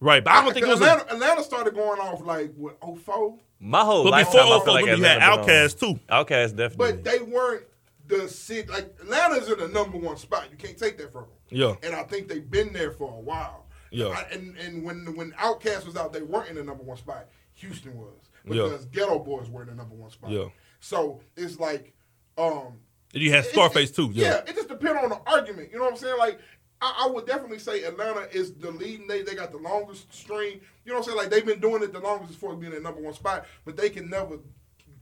right? 0.00 0.24
But 0.24 0.32
I 0.32 0.44
don't 0.44 0.52
think 0.54 0.66
it 0.66 0.70
was. 0.70 0.80
A, 0.80 0.84
Atlanta, 0.84 1.12
Atlanta 1.14 1.44
started 1.44 1.74
going 1.74 2.00
off 2.00 2.20
like 2.24 2.52
what 2.56 2.78
04? 2.80 3.38
My 3.60 3.80
whole 3.84 4.02
but 4.04 4.10
lifetime, 4.10 4.32
before 4.32 4.40
I 4.40 4.56
oh, 4.56 4.60
feel 4.64 4.74
like 4.74 4.84
you 4.86 4.90
had 4.90 4.98
Atlanta 4.98 5.20
been 5.20 5.38
on. 5.38 5.44
Outkast 5.46 5.78
too. 5.78 6.00
Outkast 6.08 6.56
definitely. 6.56 6.92
But 6.92 7.04
they 7.04 7.18
weren't 7.20 7.64
the 8.08 8.28
city. 8.28 8.68
Like 8.70 8.94
Atlanta's 9.00 9.48
in 9.48 9.58
the 9.58 9.68
number 9.68 9.96
one 9.98 10.16
spot. 10.16 10.48
You 10.50 10.56
can't 10.56 10.76
take 10.76 10.98
that 10.98 11.12
from 11.12 11.22
them. 11.22 11.30
Yeah. 11.50 11.74
And 11.82 11.94
I 11.94 12.02
think 12.02 12.28
they've 12.28 12.50
been 12.50 12.72
there 12.72 12.90
for 12.90 13.08
a 13.10 13.20
while. 13.20 13.63
Yeah. 13.94 14.06
I- 14.08 14.26
and 14.32 14.56
and 14.58 14.82
when 14.84 15.14
when 15.16 15.32
Outkast 15.32 15.86
was 15.86 15.96
out, 15.96 16.12
they 16.12 16.22
weren't 16.22 16.48
in 16.48 16.56
the 16.56 16.64
number 16.64 16.82
one 16.82 16.96
spot. 16.96 17.26
Houston 17.54 17.96
was 17.96 18.12
Yeah. 18.46 18.64
because 18.64 18.86
Geto 18.86 19.24
Boys 19.24 19.48
were 19.48 19.62
in 19.62 19.68
the 19.68 19.74
number 19.74 19.94
one 19.94 20.10
spot. 20.10 20.30
Yeah. 20.30 20.46
So 20.80 21.20
it's 21.36 21.58
like, 21.58 21.94
um, 22.36 22.78
And 23.14 23.22
you 23.22 23.30
had 23.30 23.44
Scarface 23.46 23.90
too. 23.90 24.10
Yeah. 24.12 24.24
Yeah. 24.26 24.36
it 24.50 24.54
just 24.56 24.68
depends 24.68 25.00
on 25.02 25.10
the 25.10 25.20
argument. 25.26 25.70
You 25.70 25.78
know 25.78 25.84
what 25.84 25.92
I'm 25.92 25.98
saying? 25.98 26.18
Like, 26.18 26.38
I, 26.82 27.04
I 27.06 27.10
would 27.10 27.26
definitely 27.26 27.60
say 27.60 27.84
Atlanta 27.84 28.28
is 28.32 28.52
the 28.54 28.70
leading. 28.72 29.06
They 29.06 29.22
they 29.22 29.34
got 29.34 29.52
the 29.52 29.58
longest 29.58 30.12
string. 30.12 30.60
You 30.84 30.92
know 30.92 30.98
what 30.98 30.98
I'm 30.98 31.04
saying? 31.04 31.16
Like 31.18 31.30
they've 31.30 31.46
been 31.46 31.60
doing 31.60 31.82
it 31.82 31.92
the 31.92 32.00
longest 32.00 32.30
as 32.32 32.36
far 32.36 32.52
as 32.52 32.58
being 32.58 32.72
in 32.72 32.78
the 32.78 32.82
number 32.84 33.00
one 33.00 33.14
spot, 33.14 33.46
but 33.64 33.76
they 33.76 33.88
can 33.88 34.10
never 34.10 34.38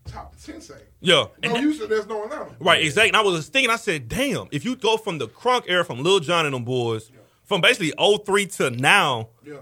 top 0.04 0.34
the 0.34 0.40
Sensei. 0.40 0.82
Yeah. 1.00 1.26
No 1.42 1.54
Houston, 1.56 1.88
there's 1.88 2.06
no 2.06 2.24
Atlanta. 2.24 2.54
Right, 2.60 2.82
exactly. 2.84 3.08
And 3.10 3.16
I 3.16 3.22
was 3.22 3.48
thinking, 3.48 3.70
I 3.70 3.76
said, 3.76 4.08
damn, 4.08 4.48
if 4.50 4.64
you 4.64 4.76
go 4.76 4.96
from 4.96 5.18
the 5.18 5.28
crunk 5.28 5.64
era 5.68 5.84
from 5.84 6.02
Lil 6.02 6.20
Jon 6.20 6.44
and 6.44 6.54
them 6.54 6.64
boys, 6.64 7.10
from 7.44 7.60
basically 7.60 7.92
03 7.98 8.46
to 8.46 8.70
now, 8.70 9.28
Yeah. 9.44 9.56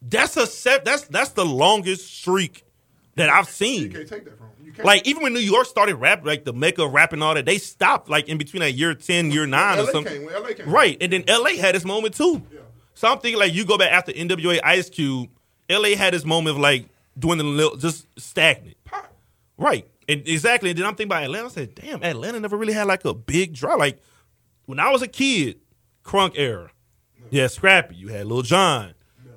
that's 0.00 0.36
a 0.36 0.46
set 0.46 0.84
that's 0.84 1.04
that's 1.04 1.30
the 1.30 1.44
longest 1.44 2.12
streak 2.14 2.64
that 3.16 3.28
I've 3.28 3.48
seen. 3.48 3.82
You 3.82 3.88
can't 3.90 4.08
take 4.08 4.24
that 4.24 4.38
from 4.38 4.46
them. 4.48 4.66
You 4.66 4.72
can't. 4.72 4.86
Like 4.86 5.06
even 5.06 5.22
when 5.22 5.34
New 5.34 5.40
York 5.40 5.66
started 5.66 5.96
rap, 5.96 6.24
like 6.24 6.44
the 6.44 6.52
mecca 6.52 6.82
of 6.84 6.92
rap 6.92 7.12
and 7.12 7.22
all 7.22 7.34
that, 7.34 7.44
they 7.46 7.58
stopped 7.58 8.08
like 8.08 8.28
in 8.28 8.38
between 8.38 8.62
like 8.62 8.76
year 8.76 8.94
ten, 8.94 9.30
year 9.30 9.46
nine 9.46 9.78
or 9.78 9.82
LA 9.84 9.90
something. 9.92 10.28
came. 10.28 10.42
LA 10.42 10.52
came. 10.54 10.68
Right, 10.68 10.96
and 11.00 11.12
then 11.12 11.24
LA 11.28 11.56
had 11.56 11.74
its 11.74 11.84
moment 11.84 12.14
too. 12.14 12.42
Yeah. 12.52 12.60
So 12.94 13.10
I'm 13.10 13.18
thinking 13.18 13.38
like 13.40 13.52
you 13.54 13.64
go 13.64 13.76
back 13.78 13.92
after 13.92 14.12
NWA 14.12 14.60
Ice 14.62 14.88
Cube, 14.90 15.28
LA 15.68 15.96
had 15.96 16.14
this 16.14 16.24
moment 16.24 16.56
of 16.56 16.60
like 16.62 16.86
doing 17.18 17.38
the 17.38 17.44
little 17.44 17.76
just 17.76 18.06
stagnant. 18.18 18.76
Pop. 18.84 19.12
Right. 19.58 19.86
And 20.08 20.26
exactly. 20.26 20.70
And 20.70 20.78
then 20.78 20.84
I'm 20.86 20.92
thinking 20.94 21.08
about 21.08 21.22
Atlanta. 21.24 21.46
I 21.46 21.50
said, 21.50 21.74
damn, 21.74 22.02
Atlanta 22.02 22.40
never 22.40 22.56
really 22.56 22.72
had 22.72 22.86
like 22.86 23.04
a 23.04 23.14
big 23.14 23.54
draw. 23.54 23.74
Like 23.76 24.00
when 24.66 24.78
I 24.80 24.90
was 24.90 25.00
a 25.02 25.06
kid, 25.08 25.60
crunk 26.04 26.32
era. 26.36 26.70
Yeah, 27.32 27.46
Scrappy. 27.46 27.96
You 27.96 28.08
had 28.08 28.26
Lil 28.26 28.42
Jon. 28.42 28.92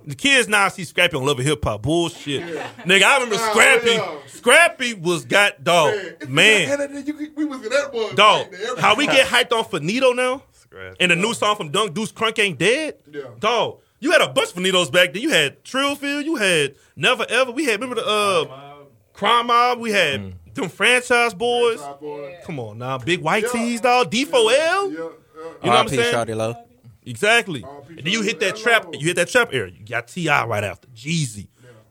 The 0.06 0.14
kids 0.16 0.48
now 0.48 0.68
see 0.68 0.84
Scrappy 0.84 1.16
on 1.18 1.26
Love 1.26 1.40
and 1.40 1.48
Hip 1.48 1.64
Hop. 1.64 1.82
Bullshit. 1.82 2.44
Nigga, 2.44 3.04
I 3.04 3.14
remember 3.16 3.38
Nah, 3.38 3.50
Scrappy. 3.52 3.90
yeah. 3.92 4.16
Scrappy 4.28 4.94
was 4.94 5.26
got 5.26 5.64
dog. 5.64 5.94
it's- 5.96 6.28
Man. 6.30 6.80
and 6.80 7.08
you- 7.08 7.32
we 7.36 7.46
was 7.46 7.64
in 7.64 7.70
that 7.70 7.92
boy. 7.92 8.12
Dog. 8.12 8.48
right 8.54 8.78
How 8.80 8.94
we 8.96 9.08
get 9.08 9.26
hyped 9.28 9.52
on 9.52 9.64
Finito 9.66 10.14
now? 10.14 10.44
Scratch. 10.52 10.98
And 11.00 11.10
the 11.12 11.16
new 11.16 11.34
song 11.34 11.56
from 11.56 11.70
Duke 11.70 11.94
Deuce 11.96 12.12
Crunk 12.12 12.38
Ain't 12.38 12.60
Dead? 12.60 12.96
Yeah. 13.12 13.22
Dog. 13.40 13.80
You 14.00 14.12
had 14.12 14.22
a 14.22 14.28
bunch 14.28 14.50
of 14.50 14.56
Finitos 14.56 14.92
back 14.92 15.14
then. 15.14 15.24
You 15.24 15.30
had 15.30 15.64
Trillville. 15.64 16.24
You 16.24 16.36
had 16.36 16.76
Never 16.96 17.26
Ever. 17.28 17.52
We 17.52 17.64
had, 17.66 17.82
remember 17.82 17.96
the 17.96 18.06
uh, 18.06 18.46
Crime 19.14 19.48
Mob? 19.48 19.80
We 19.80 19.92
had 19.92 20.20
Mm. 20.20 20.34
them 20.54 20.70
franchise 20.70 21.34
boys. 21.34 21.80
Top 21.80 22.00
boy. 22.02 22.36
Come 22.46 22.60
on 22.60 22.78
now, 22.78 22.98
big 23.00 23.22
white 23.22 23.44
Yeah. 23.46 23.50
tees, 23.54 23.82
dog. 23.82 24.12
D4L. 24.12 24.32
Yeah, 24.52 24.52
yeah. 24.52 24.90
You 24.94 25.00
know 25.02 25.10
what 25.62 25.72
I'm 25.72 25.88
saying? 25.88 26.14
Shawty 26.14 26.36
Lo. 26.36 26.56
Exactly. 27.06 27.64
R.I.P. 27.64 27.96
And 27.98 28.06
then 28.06 28.14
you 28.14 28.22
hit 28.22 28.40
that 28.40 28.56
trap. 28.56 28.88
You 28.94 29.08
hit 29.08 29.16
that 29.18 29.30
trap 29.30 29.50
era. 29.54 29.70
You 29.70 29.86
got 29.86 30.08
Ti 30.08 30.28
right 30.28 30.64
after 30.64 30.88
Jeezy. 30.90 31.48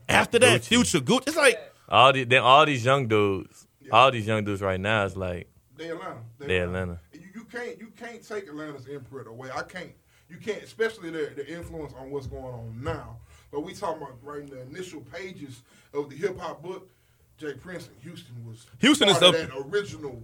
After 0.07 0.37
that, 0.39 0.63
Future 0.63 0.99
Gucci. 0.99 1.27
It's 1.27 1.37
like 1.37 1.59
all 1.89 2.13
the, 2.13 2.23
then 2.25 2.41
all 2.43 2.65
these 2.65 2.85
young 2.85 3.07
dudes, 3.07 3.65
all 3.91 4.11
these 4.11 4.27
young 4.27 4.43
dudes 4.43 4.61
right 4.61 4.79
now 4.79 5.05
is 5.05 5.15
like 5.17 5.47
They 5.77 5.89
Atlanta. 5.89 6.17
they 6.39 6.57
Atlanta. 6.59 6.99
You, 7.13 7.21
you 7.35 7.43
can't 7.45 7.79
you 7.79 7.87
can't 7.97 8.27
take 8.27 8.47
Atlanta's 8.47 8.87
imprint 8.87 9.27
away. 9.27 9.49
I 9.55 9.63
can't. 9.63 9.91
You 10.29 10.37
can't, 10.37 10.61
especially 10.63 11.09
their 11.11 11.29
the 11.29 11.47
influence 11.47 11.93
on 11.99 12.11
what's 12.11 12.27
going 12.27 12.43
on 12.45 12.79
now. 12.83 13.17
But 13.51 13.61
we 13.61 13.73
talking 13.73 14.01
about 14.01 14.17
writing 14.23 14.47
the 14.49 14.61
initial 14.61 15.01
pages 15.01 15.61
of 15.93 16.09
the 16.09 16.15
hip 16.15 16.39
hop 16.39 16.61
book. 16.61 16.89
J. 17.37 17.53
Prince 17.53 17.87
in 17.87 18.01
Houston 18.09 18.33
was 18.47 18.65
Houston 18.79 19.09
is 19.09 19.17
part 19.17 19.35
of 19.35 19.41
up- 19.41 19.49
that 19.49 19.75
original 19.75 20.21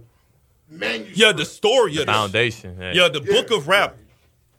manuscript. 0.68 1.16
yeah, 1.18 1.32
the 1.32 1.44
story 1.44 1.92
of 1.98 2.06
the 2.06 2.12
Foundation. 2.12 2.76
Yeah. 2.80 2.92
Yeah, 2.92 3.08
the 3.08 3.20
Yeah, 3.22 3.32
book 3.42 3.50
of 3.50 3.68
rap. 3.68 3.96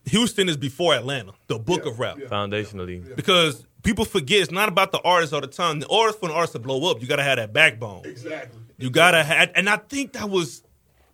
Right. 0.06 0.12
Houston 0.12 0.50
is 0.50 0.58
before 0.58 0.94
Atlanta. 0.94 1.34
The 1.48 1.60
book 1.60 1.84
Yeah, 1.86 1.92
of 1.92 2.00
rap. 2.00 2.18
yeah. 2.20 2.28
Foundationally. 2.28 3.16
Because 3.16 3.66
people 3.84 4.06
forget 4.06 4.42
it's 4.42 4.52
not 4.52 4.70
about 4.70 4.92
the 4.92 5.02
artist 5.02 5.34
all 5.34 5.42
the 5.42 5.48
time. 5.48 5.80
The 5.80 5.88
artist 5.90 6.20
for 6.20 6.28
an 6.30 6.36
artist 6.36 6.54
to 6.54 6.60
blow 6.60 6.90
up, 6.92 7.02
you 7.02 7.08
gotta 7.08 7.24
have 7.24 7.38
that 7.38 7.54
backbone. 7.54 8.06
Exactly. 8.06 8.60
You 8.78 8.90
gotta 8.90 9.24
have, 9.24 9.52
and 9.56 9.70
I 9.70 9.78
think 9.78 10.14
that 10.14 10.30
was 10.30 10.64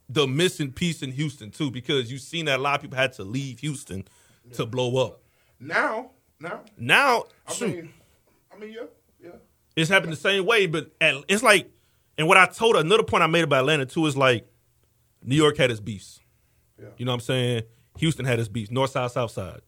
the 0.07 0.27
missing 0.27 0.71
piece 0.71 1.03
in 1.03 1.11
Houston 1.11 1.51
too, 1.51 1.69
because 1.71 2.11
you've 2.11 2.21
seen 2.21 2.45
that 2.45 2.59
a 2.59 2.61
lot 2.61 2.75
of 2.75 2.81
people 2.81 2.97
had 2.97 3.13
to 3.13 3.23
leave 3.23 3.59
Houston 3.59 4.07
to 4.53 4.65
blow 4.65 4.97
up. 5.05 5.21
Now, 5.59 6.11
now, 6.39 6.61
Now, 6.77 7.25
I 7.47 7.53
shoot, 7.53 7.75
mean, 7.75 7.93
I 8.55 8.57
mean, 8.59 8.71
yeah, 8.71 8.83
yeah. 9.23 9.29
it's 9.75 9.89
happened 9.89 10.13
the 10.13 10.17
same 10.17 10.45
way, 10.45 10.65
but 10.67 10.89
at, 11.01 11.15
it's 11.27 11.43
like, 11.43 11.69
and 12.17 12.27
what 12.27 12.37
I 12.37 12.45
told 12.47 12.75
another 12.77 13.03
point 13.03 13.23
I 13.23 13.27
made 13.27 13.43
about 13.43 13.59
Atlanta 13.59 13.85
too 13.85 14.05
is 14.07 14.17
like, 14.17 14.47
New 15.21 15.35
York 15.35 15.57
had 15.57 15.69
its 15.69 15.81
beefs. 15.81 16.19
Yeah. 16.81 16.87
You 16.97 17.05
know 17.05 17.11
what 17.11 17.15
I'm 17.15 17.19
saying? 17.21 17.63
Houston 17.99 18.25
had 18.25 18.39
its 18.39 18.49
beefs. 18.49 18.71
North 18.71 18.91
side, 18.91 19.11
south 19.11 19.31
side. 19.31 19.61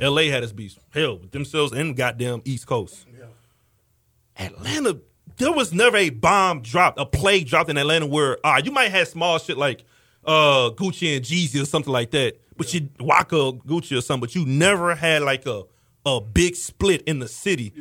L.A. 0.00 0.28
had 0.28 0.42
its 0.42 0.52
beefs. 0.52 0.78
Hell, 0.90 1.18
with 1.18 1.32
themselves 1.32 1.72
and 1.72 1.96
goddamn 1.96 2.42
East 2.44 2.66
Coast. 2.66 3.06
Yeah. 3.18 3.26
Atlanta, 4.38 5.00
there 5.36 5.52
was 5.52 5.72
never 5.72 5.96
a 5.96 6.10
bomb 6.10 6.62
dropped, 6.62 6.98
a 7.00 7.06
plague 7.06 7.46
dropped 7.48 7.68
in 7.68 7.76
Atlanta 7.76 8.06
where 8.06 8.38
uh, 8.46 8.60
you 8.64 8.70
might 8.70 8.90
have 8.90 9.08
small 9.08 9.38
shit 9.38 9.58
like 9.58 9.84
uh, 10.24 10.70
Gucci 10.70 11.16
and 11.16 11.24
Jeezy 11.24 11.60
or 11.60 11.64
something 11.64 11.92
like 11.92 12.10
that, 12.12 12.40
but 12.56 12.72
you 12.72 12.88
Waka 13.00 13.34
Gucci 13.34 13.98
or 13.98 14.00
something, 14.00 14.20
but 14.20 14.34
you 14.34 14.46
never 14.46 14.94
had 14.94 15.22
like 15.22 15.46
a 15.46 15.64
a 16.06 16.20
big 16.20 16.54
split 16.54 17.02
in 17.02 17.18
the 17.18 17.28
city 17.28 17.72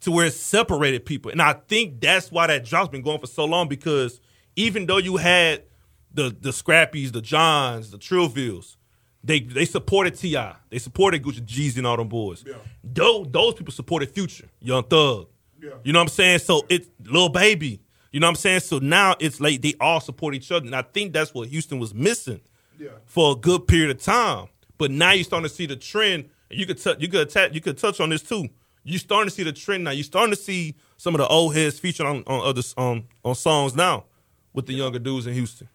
to 0.00 0.10
where 0.12 0.26
it 0.26 0.32
separated 0.34 1.04
people. 1.04 1.30
And 1.32 1.42
I 1.42 1.54
think 1.54 2.00
that's 2.00 2.30
why 2.30 2.46
that 2.46 2.64
drop's 2.64 2.90
been 2.90 3.02
going 3.02 3.18
for 3.18 3.26
so 3.26 3.44
long 3.44 3.66
because 3.66 4.20
even 4.56 4.86
though 4.86 4.98
you 4.98 5.16
had 5.16 5.64
the 6.12 6.36
the 6.38 6.50
Scrappies, 6.50 7.12
the 7.12 7.22
Johns, 7.22 7.90
the 7.90 7.98
Trillvilles, 7.98 8.76
they 9.24 9.40
they 9.40 9.64
supported 9.64 10.14
Ti, 10.16 10.36
they 10.70 10.78
supported 10.78 11.22
Gucci, 11.22 11.40
Jeezy, 11.40 11.78
and 11.78 11.86
all 11.86 11.96
them 11.96 12.08
boys. 12.08 12.44
Yeah. 12.46 12.54
Those 12.82 13.28
those 13.30 13.54
people 13.54 13.72
supported 13.72 14.10
Future, 14.10 14.48
Young 14.60 14.84
Thug. 14.84 15.28
Yeah. 15.60 15.70
You 15.84 15.92
know 15.92 16.00
what 16.00 16.04
I'm 16.04 16.08
saying? 16.08 16.38
So 16.40 16.66
it's 16.68 16.88
Lil 17.04 17.28
Baby. 17.28 17.80
You 18.10 18.20
know 18.20 18.26
what 18.26 18.30
I'm 18.32 18.36
saying? 18.36 18.60
So 18.60 18.78
now 18.78 19.14
it's 19.20 19.40
like 19.40 19.62
they 19.62 19.74
all 19.80 20.00
support 20.00 20.34
each 20.34 20.50
other, 20.52 20.66
and 20.66 20.74
I 20.74 20.82
think 20.82 21.12
that's 21.12 21.32
what 21.32 21.48
Houston 21.48 21.78
was 21.78 21.94
missing 21.94 22.40
Yeah. 22.78 22.90
for 23.06 23.32
a 23.32 23.34
good 23.36 23.66
period 23.66 23.90
of 23.96 24.02
time. 24.02 24.48
But 24.76 24.90
now 24.90 25.12
you're 25.12 25.24
starting 25.24 25.48
to 25.48 25.54
see 25.54 25.66
the 25.66 25.76
trend. 25.76 26.28
and 26.50 26.58
You 26.58 26.66
could 26.66 26.78
touch, 26.82 27.00
you 27.00 27.08
could 27.08 27.20
attack, 27.28 27.54
you 27.54 27.60
could 27.60 27.78
touch 27.78 28.00
on 28.00 28.10
this 28.10 28.22
too. 28.22 28.48
You're 28.84 28.98
starting 28.98 29.28
to 29.28 29.34
see 29.34 29.44
the 29.44 29.52
trend 29.52 29.84
now. 29.84 29.92
You're 29.92 30.02
starting 30.04 30.34
to 30.34 30.40
see 30.40 30.74
some 30.96 31.14
of 31.14 31.20
the 31.20 31.28
old 31.28 31.54
heads 31.54 31.78
featured 31.78 32.04
on 32.06 32.24
on 32.26 32.44
other 32.46 32.62
on 32.76 32.96
um, 32.98 33.04
on 33.24 33.34
songs 33.36 33.76
now 33.76 34.04
with 34.52 34.66
the 34.66 34.72
younger 34.74 34.98
dudes 34.98 35.26
in 35.28 35.34
Houston. 35.34 35.68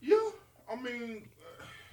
Yeah. 0.00 0.16
I 0.70 0.76
mean, 0.82 1.28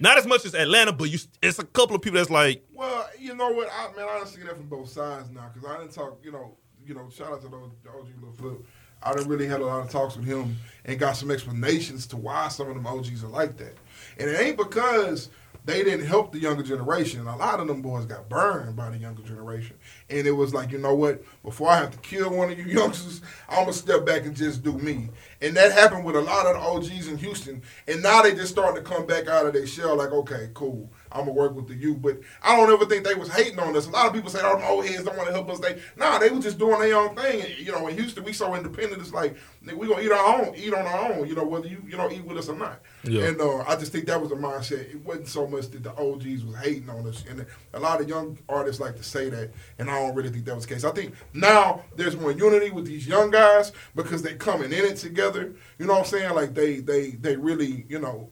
Not 0.00 0.16
as 0.18 0.26
much 0.26 0.46
as 0.46 0.54
Atlanta, 0.54 0.92
but 0.92 1.10
you 1.10 1.18
it's 1.42 1.58
a 1.58 1.64
couple 1.64 1.94
of 1.94 2.02
people 2.02 2.18
that's 2.18 2.30
like, 2.30 2.64
Well, 2.72 3.08
you 3.18 3.34
know 3.34 3.50
what, 3.50 3.68
I 3.70 3.94
man, 3.94 4.08
I 4.08 4.18
done 4.18 4.26
seen 4.26 4.46
that 4.46 4.56
from 4.56 4.66
both 4.66 4.88
sides 4.88 5.30
now 5.30 5.50
because 5.52 5.68
I 5.68 5.78
didn't 5.78 5.92
talk. 5.92 6.18
You 6.24 6.32
know, 6.32 6.56
you 6.84 6.94
know, 6.94 7.08
shout 7.10 7.32
out 7.32 7.42
to 7.42 7.48
the 7.48 7.56
OG 7.56 8.08
Lil 8.20 8.32
Flip. 8.32 8.66
I 9.02 9.14
done 9.14 9.28
really 9.28 9.46
had 9.46 9.60
a 9.60 9.66
lot 9.66 9.84
of 9.84 9.90
talks 9.90 10.16
with 10.16 10.26
him 10.26 10.56
and 10.84 10.98
got 10.98 11.16
some 11.16 11.30
explanations 11.30 12.06
to 12.08 12.16
why 12.16 12.48
some 12.48 12.68
of 12.68 12.74
them 12.74 12.86
OGs 12.86 13.24
are 13.24 13.28
like 13.28 13.56
that. 13.56 13.74
And 14.18 14.28
it 14.28 14.38
ain't 14.38 14.58
because 14.58 15.30
they 15.64 15.84
didn't 15.84 16.06
help 16.06 16.32
the 16.32 16.38
younger 16.38 16.62
generation. 16.62 17.26
A 17.26 17.36
lot 17.36 17.60
of 17.60 17.68
them 17.68 17.82
boys 17.82 18.06
got 18.06 18.28
burned 18.28 18.76
by 18.76 18.90
the 18.90 18.98
younger 18.98 19.22
generation. 19.22 19.76
And 20.08 20.26
it 20.26 20.32
was 20.32 20.54
like, 20.54 20.72
you 20.72 20.78
know 20.78 20.94
what? 20.94 21.22
Before 21.42 21.68
I 21.68 21.76
have 21.76 21.90
to 21.90 21.98
kill 21.98 22.30
one 22.30 22.50
of 22.50 22.58
you 22.58 22.64
youngsters, 22.80 23.20
I'm 23.48 23.64
gonna 23.64 23.72
step 23.72 24.04
back 24.06 24.24
and 24.24 24.34
just 24.34 24.62
do 24.62 24.72
me. 24.72 25.10
And 25.40 25.56
that 25.56 25.72
happened 25.72 26.04
with 26.04 26.16
a 26.16 26.20
lot 26.20 26.46
of 26.46 26.54
the 26.54 26.60
OGs 26.60 27.08
in 27.08 27.18
Houston. 27.18 27.62
And 27.86 28.02
now 28.02 28.22
they 28.22 28.34
just 28.34 28.52
starting 28.52 28.82
to 28.82 28.88
come 28.88 29.06
back 29.06 29.28
out 29.28 29.46
of 29.46 29.52
their 29.52 29.66
shell, 29.66 29.96
like, 29.96 30.12
okay, 30.12 30.50
cool. 30.54 30.90
I'm 31.12 31.20
gonna 31.20 31.32
work 31.32 31.54
with 31.54 31.68
the 31.68 31.74
youth. 31.74 32.00
But 32.00 32.20
I 32.42 32.56
don't 32.56 32.72
ever 32.72 32.86
think 32.86 33.04
they 33.04 33.14
was 33.14 33.28
hating 33.28 33.58
on 33.58 33.76
us. 33.76 33.86
A 33.86 33.90
lot 33.90 34.06
of 34.06 34.12
people 34.12 34.30
say, 34.30 34.40
"Oh, 34.42 34.58
the 34.58 34.66
old 34.66 34.86
heads 34.86 35.04
don't 35.04 35.16
want 35.16 35.28
to 35.28 35.34
help 35.34 35.50
us." 35.50 35.58
They 35.58 35.80
nah, 35.96 36.18
they 36.18 36.30
was 36.30 36.44
just 36.44 36.58
doing 36.58 36.80
their 36.80 36.96
own 36.96 37.14
thing. 37.16 37.42
And, 37.42 37.58
you 37.58 37.72
know, 37.72 37.86
in 37.88 37.96
Houston, 37.96 38.24
we 38.24 38.32
so 38.32 38.54
independent. 38.54 39.00
It's 39.00 39.12
like 39.12 39.36
we 39.76 39.88
gonna 39.88 40.02
eat 40.02 40.12
our 40.12 40.40
own, 40.40 40.54
eat 40.54 40.72
on 40.72 40.86
our 40.86 41.12
own. 41.12 41.28
You 41.28 41.34
know, 41.34 41.44
whether 41.44 41.66
you 41.68 41.82
you 41.86 41.96
know 41.96 42.10
eat 42.10 42.24
with 42.24 42.38
us 42.38 42.48
or 42.48 42.56
not. 42.56 42.80
Yeah. 43.04 43.24
And 43.24 43.40
uh, 43.40 43.64
I 43.66 43.76
just 43.76 43.92
think 43.92 44.06
that 44.06 44.20
was 44.20 44.30
the 44.30 44.36
mindset. 44.36 44.90
It 44.90 45.04
wasn't 45.04 45.28
so 45.28 45.46
much 45.46 45.68
that 45.70 45.82
the 45.82 45.92
OGs 45.92 46.44
was 46.44 46.56
hating 46.56 46.88
on 46.88 47.06
us, 47.06 47.24
and 47.28 47.44
a 47.74 47.80
lot 47.80 48.00
of 48.00 48.08
young 48.08 48.38
artists 48.48 48.80
like 48.80 48.96
to 48.96 49.02
say 49.02 49.30
that, 49.30 49.50
and 49.78 49.90
I 49.90 50.00
don't 50.00 50.14
really 50.14 50.30
think 50.30 50.44
that 50.46 50.54
was 50.54 50.66
the 50.66 50.74
case. 50.74 50.84
I 50.84 50.92
think 50.92 51.14
now 51.32 51.84
there's 51.96 52.16
more 52.16 52.32
unity 52.32 52.70
with 52.70 52.86
these 52.86 53.06
young 53.06 53.30
guys 53.30 53.72
because 53.94 54.22
they 54.22 54.34
coming 54.34 54.72
in 54.72 54.84
it 54.84 54.96
together. 54.96 55.52
You 55.78 55.86
know 55.86 55.94
what 55.94 56.00
I'm 56.00 56.06
saying? 56.06 56.34
Like 56.34 56.54
they 56.54 56.80
they 56.80 57.10
they 57.10 57.36
really 57.36 57.86
you 57.88 57.98
know. 57.98 58.30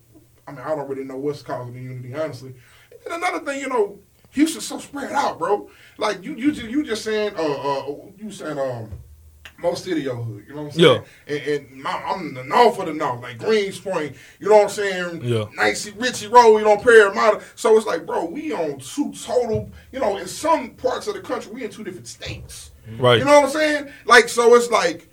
I 0.49 0.51
mean, 0.53 0.61
I 0.61 0.75
don't 0.75 0.89
really 0.89 1.05
know 1.05 1.19
what's 1.19 1.43
causing 1.43 1.75
the 1.75 1.81
unity, 1.81 2.15
honestly. 2.15 2.55
And 3.05 3.23
another 3.23 3.45
thing, 3.45 3.61
you 3.61 3.69
know, 3.69 3.99
Houston's 4.31 4.67
so 4.67 4.79
spread 4.79 5.13
out, 5.13 5.39
bro. 5.39 5.69
Like 5.99 6.25
you, 6.25 6.35
you, 6.35 6.53
just, 6.53 6.69
you 6.69 6.83
just 6.85 7.05
saying, 7.05 7.35
uh, 7.37 7.43
uh, 7.43 7.97
you 8.17 8.31
saying, 8.31 8.59
um, 8.59 8.91
Mo 9.59 9.75
City 9.75 10.03
your 10.03 10.15
hood. 10.15 10.45
You 10.47 10.55
know 10.55 10.63
what 10.63 10.75
I'm 10.75 10.81
saying? 10.81 11.05
And, 11.27 11.43
and 11.43 11.83
my, 11.83 11.91
I'm 11.91 12.33
the 12.33 12.45
north 12.45 12.77
for 12.77 12.85
the 12.87 12.95
north, 12.95 13.21
like 13.21 13.39
Greenspoint. 13.39 14.15
You 14.39 14.49
know 14.49 14.57
what 14.57 14.65
I'm 14.65 14.69
saying? 14.71 15.21
Yeah. 15.25 15.47
Nice 15.55 15.91
Richie 15.91 16.29
Road. 16.29 16.59
You 16.59 16.65
know 16.65 16.77
Paramount. 16.77 17.43
So 17.57 17.77
it's 17.77 17.87
like, 17.87 18.07
bro, 18.07 18.25
we 18.27 18.53
on 18.53 18.79
two 18.79 19.13
total. 19.13 19.69
You 19.91 19.99
know, 19.99 20.17
in 20.17 20.29
some 20.29 20.71
parts 20.71 21.09
of 21.09 21.15
the 21.15 21.21
country, 21.21 21.53
we 21.53 21.65
in 21.65 21.71
two 21.71 21.83
different 21.83 22.07
states. 22.07 22.71
Right. 22.99 23.19
You 23.19 23.25
know 23.25 23.41
what 23.41 23.47
I'm 23.47 23.51
saying? 23.51 23.89
Like, 24.07 24.29
so 24.29 24.55
it's 24.55 24.71
like 24.71 25.08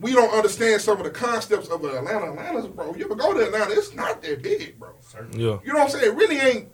we 0.00 0.12
don't 0.12 0.32
understand 0.32 0.80
some 0.80 0.98
of 0.98 1.04
the 1.04 1.10
concepts 1.10 1.68
of 1.68 1.84
Atlanta. 1.84 2.30
Atlanta's, 2.32 2.66
bro. 2.68 2.94
You 2.94 3.04
ever 3.06 3.14
go 3.14 3.32
to 3.34 3.44
Atlanta? 3.46 3.72
It's 3.72 3.94
not 3.94 4.22
that 4.22 4.42
big, 4.42 4.78
bro. 4.78 4.90
Yeah. 5.32 5.58
You 5.64 5.72
know 5.72 5.80
what 5.80 5.82
I'm 5.82 5.88
saying? 5.90 6.12
It 6.12 6.16
really 6.16 6.36
ain't. 6.38 6.68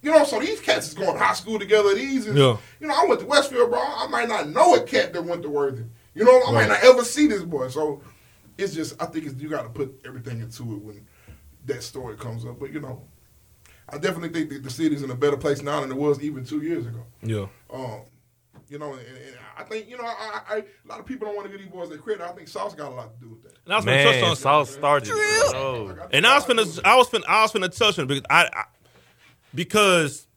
You 0.00 0.12
know, 0.12 0.24
so 0.24 0.38
these 0.38 0.60
cats 0.60 0.88
is 0.88 0.94
going 0.94 1.12
to 1.12 1.18
high 1.18 1.34
school 1.34 1.58
together. 1.58 1.92
These 1.94 2.26
is, 2.28 2.36
Yeah. 2.36 2.56
you 2.78 2.86
know, 2.86 2.94
I 2.94 3.04
went 3.08 3.20
to 3.20 3.26
Westfield, 3.26 3.70
bro. 3.70 3.80
I 3.80 4.06
might 4.06 4.28
not 4.28 4.48
know 4.48 4.76
a 4.76 4.82
cat 4.82 5.12
that 5.12 5.24
went 5.24 5.42
to 5.42 5.48
Worthing. 5.48 5.90
You 6.14 6.24
know, 6.24 6.36
I 6.40 6.44
Right. 6.52 6.54
might 6.54 6.68
not 6.68 6.84
ever 6.84 7.02
see 7.04 7.26
this 7.26 7.42
boy. 7.42 7.68
So 7.68 8.00
it's 8.56 8.74
just, 8.74 9.00
I 9.02 9.06
think 9.06 9.26
it's, 9.26 9.34
you 9.40 9.48
got 9.48 9.62
to 9.62 9.68
put 9.70 10.00
everything 10.06 10.40
into 10.40 10.62
it 10.74 10.82
when 10.82 11.04
that 11.66 11.82
story 11.82 12.16
comes 12.16 12.44
up. 12.44 12.60
But 12.60 12.72
you 12.72 12.80
know, 12.80 13.02
I 13.88 13.98
definitely 13.98 14.28
think 14.28 14.50
that 14.50 14.62
the 14.62 14.70
city's 14.70 15.02
in 15.02 15.10
a 15.10 15.16
better 15.16 15.36
place 15.36 15.62
now 15.62 15.80
than 15.80 15.90
it 15.90 15.96
was 15.96 16.20
even 16.22 16.44
two 16.44 16.62
years 16.62 16.86
ago. 16.86 17.02
Yeah. 17.22 17.46
Um, 17.72 18.02
you 18.68 18.78
know, 18.78 18.92
and, 18.92 19.00
and 19.00 19.36
I 19.58 19.64
think 19.64 19.88
you 19.88 19.98
know, 19.98 20.04
I, 20.04 20.40
I, 20.48 20.56
a 20.58 20.88
lot 20.88 21.00
of 21.00 21.06
people 21.06 21.26
don't 21.26 21.34
want 21.34 21.46
to 21.46 21.50
give 21.50 21.60
these 21.60 21.70
boys 21.70 21.88
their 21.88 21.98
credit. 21.98 22.22
I 22.22 22.30
think 22.32 22.46
Sauce 22.46 22.74
got 22.74 22.92
a 22.92 22.94
lot 22.94 23.12
to 23.14 23.20
do 23.20 23.30
with 23.30 23.42
that. 23.42 23.52
And 23.64 23.74
I 23.74 23.76
was 23.76 23.84
gonna 23.84 24.04
touch 24.04 24.14
Man, 24.14 24.30
on 24.30 24.36
Sauce 24.36 24.70
started. 24.70 25.10
Oh. 25.10 25.96
And 26.12 26.26
I 26.26 26.36
was 26.36 26.44
finna, 26.44 26.80
I 26.84 26.96
was 26.96 27.08
finna, 27.08 27.24
I 27.26 27.42
was 27.42 27.52
finna 27.52 27.76
touch 27.76 27.98
on 27.98 28.04
it 28.04 28.08
because 28.08 28.24
I, 28.30 28.48
I 28.52 28.64
because 29.52 30.28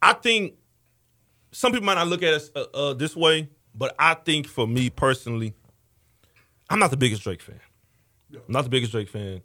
I 0.00 0.14
think 0.14 0.54
some 1.52 1.72
people 1.72 1.84
might 1.84 1.94
not 1.94 2.08
look 2.08 2.22
at 2.22 2.32
us 2.32 2.50
uh, 2.56 2.64
uh, 2.72 2.94
this 2.94 3.14
way, 3.14 3.50
but 3.74 3.94
I 3.98 4.14
think 4.14 4.46
for 4.46 4.66
me 4.66 4.88
personally, 4.88 5.54
I'm 6.70 6.78
not 6.78 6.90
the 6.90 6.96
biggest 6.96 7.22
Drake 7.22 7.42
fan. 7.42 7.60
I'm 8.32 8.40
not 8.48 8.64
the 8.64 8.70
biggest 8.70 8.92
Drake 8.92 9.08
fan. 9.08 9.42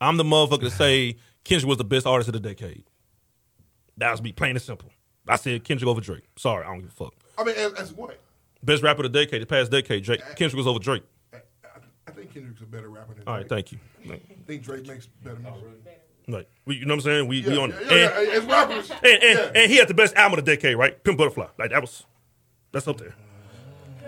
I'm 0.00 0.16
the 0.16 0.24
motherfucker 0.24 0.60
to 0.60 0.70
say 0.70 1.16
Kendrick 1.44 1.68
was 1.68 1.78
the 1.78 1.84
best 1.84 2.06
artist 2.06 2.28
of 2.28 2.32
the 2.32 2.40
decade. 2.40 2.84
That 3.96 4.10
was 4.10 4.22
me, 4.22 4.32
plain 4.32 4.52
and 4.52 4.62
simple. 4.62 4.90
I 5.28 5.36
said 5.36 5.62
Kendrick 5.62 5.88
over 5.88 6.00
Drake. 6.00 6.24
Sorry, 6.36 6.64
I 6.64 6.68
don't 6.68 6.80
give 6.80 6.88
a 6.88 6.92
fuck. 6.92 7.14
I 7.38 7.44
mean, 7.44 7.54
as, 7.56 7.72
as 7.74 7.92
what? 7.92 8.18
Best 8.62 8.82
rapper 8.82 9.04
of 9.04 9.12
the 9.12 9.24
decade, 9.24 9.42
the 9.42 9.46
past 9.46 9.70
decade, 9.70 10.04
Drake. 10.04 10.20
Kendrick 10.36 10.56
was 10.56 10.66
over 10.66 10.78
Drake. 10.78 11.02
I, 11.32 11.38
I 12.06 12.10
think 12.10 12.32
Kendrick's 12.34 12.60
a 12.60 12.66
better 12.66 12.90
rapper 12.90 13.14
than 13.14 13.22
All 13.26 13.34
right, 13.34 13.48
Drake. 13.48 13.70
thank 13.70 13.72
you. 13.72 13.78
I 14.12 14.20
think 14.46 14.62
Drake 14.62 14.86
makes 14.86 15.06
better 15.24 15.38
music. 15.38 16.02
Like, 16.28 16.48
we, 16.66 16.76
you 16.76 16.84
know 16.84 16.94
what 16.94 17.04
I'm 17.06 17.10
saying? 17.10 17.28
We, 17.28 17.42
we 17.42 17.56
on 17.56 17.70
yeah, 17.70 17.76
and, 17.78 17.90
yeah, 17.90 18.20
yeah, 18.20 18.30
as 18.32 18.44
rappers. 18.44 18.90
and, 18.90 19.04
and, 19.04 19.22
yeah. 19.22 19.50
and 19.62 19.70
he 19.70 19.78
had 19.78 19.88
the 19.88 19.94
best 19.94 20.14
album 20.14 20.38
of 20.38 20.44
the 20.44 20.54
decade, 20.54 20.76
right? 20.76 21.02
Pimp 21.02 21.18
Butterfly. 21.18 21.46
Like 21.58 21.70
that 21.70 21.80
was 21.80 22.04
that's 22.72 22.86
up 22.86 22.98
there. 22.98 23.14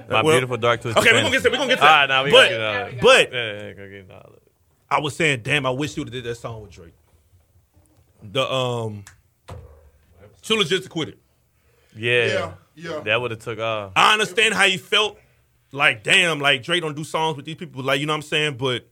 My 0.09 0.23
Well, 0.23 0.35
beautiful 0.35 0.57
dark 0.59 0.83
twisted 0.83 1.01
Okay, 1.03 1.13
we're 1.13 1.23
gonna 1.23 1.33
get 1.33 1.39
to 1.39 1.43
that. 1.45 1.53
We're 1.53 1.59
gonna 1.59 1.69
get 1.71 1.77
to 1.77 1.81
that. 1.81 2.01
right, 2.01 2.09
now 2.09 2.25
we 2.25 2.31
but, 2.31 2.51
gonna 2.51 2.51
get 2.51 2.61
all 2.61 2.87
of 2.87 2.93
it. 2.93 3.01
but 3.01 3.33
Yeah, 3.33 3.53
yeah, 3.67 3.73
go 3.73 3.89
get 3.89 4.11
all. 4.11 4.33
I 4.91 5.01
was 5.01 5.17
saying, 5.17 5.41
damn, 5.43 5.65
I 5.67 5.71
wish 5.71 5.97
you 5.97 6.03
would 6.03 6.13
have 6.13 6.23
did 6.23 6.31
that 6.31 6.35
song 6.37 6.63
with 6.63 6.71
Drake. 6.73 6.93
The 8.23 8.53
um 8.53 9.05
Too 10.43 10.57
Legit 10.57 10.83
to 10.85 10.89
Quit 10.89 11.09
It. 11.09 11.19
Yeah, 11.97 12.27
Yeah, 12.27 12.53
yeah. 12.75 13.01
That 13.05 13.20
would 13.20 13.31
have 13.33 13.41
took 13.41 13.59
off. 13.59 13.93
I 13.97 14.12
understand 14.12 14.55
how 14.55 14.64
you 14.64 14.79
felt. 14.79 15.18
Like, 15.75 16.03
damn, 16.03 16.39
like 16.39 16.62
Drake 16.62 16.83
don't 16.83 16.95
do 16.95 17.03
songs 17.05 17.35
with 17.37 17.47
these 17.47 17.55
people, 17.57 17.83
like, 17.83 17.99
you 17.99 18.05
know 18.05 18.12
what 18.12 18.16
I'm 18.18 18.23
saying? 18.23 18.57
But 18.59 18.87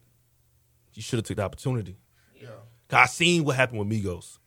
you 0.94 1.02
should 1.02 1.18
have 1.18 1.26
took 1.26 1.36
the 1.36 1.42
opportunity. 1.42 1.98
Yeah. 2.40 2.48
'Cause 2.88 2.98
I 3.00 3.04
seen 3.06 3.44
what 3.44 3.56
happened 3.56 3.80
with 3.80 3.88
Migos. 3.90 4.38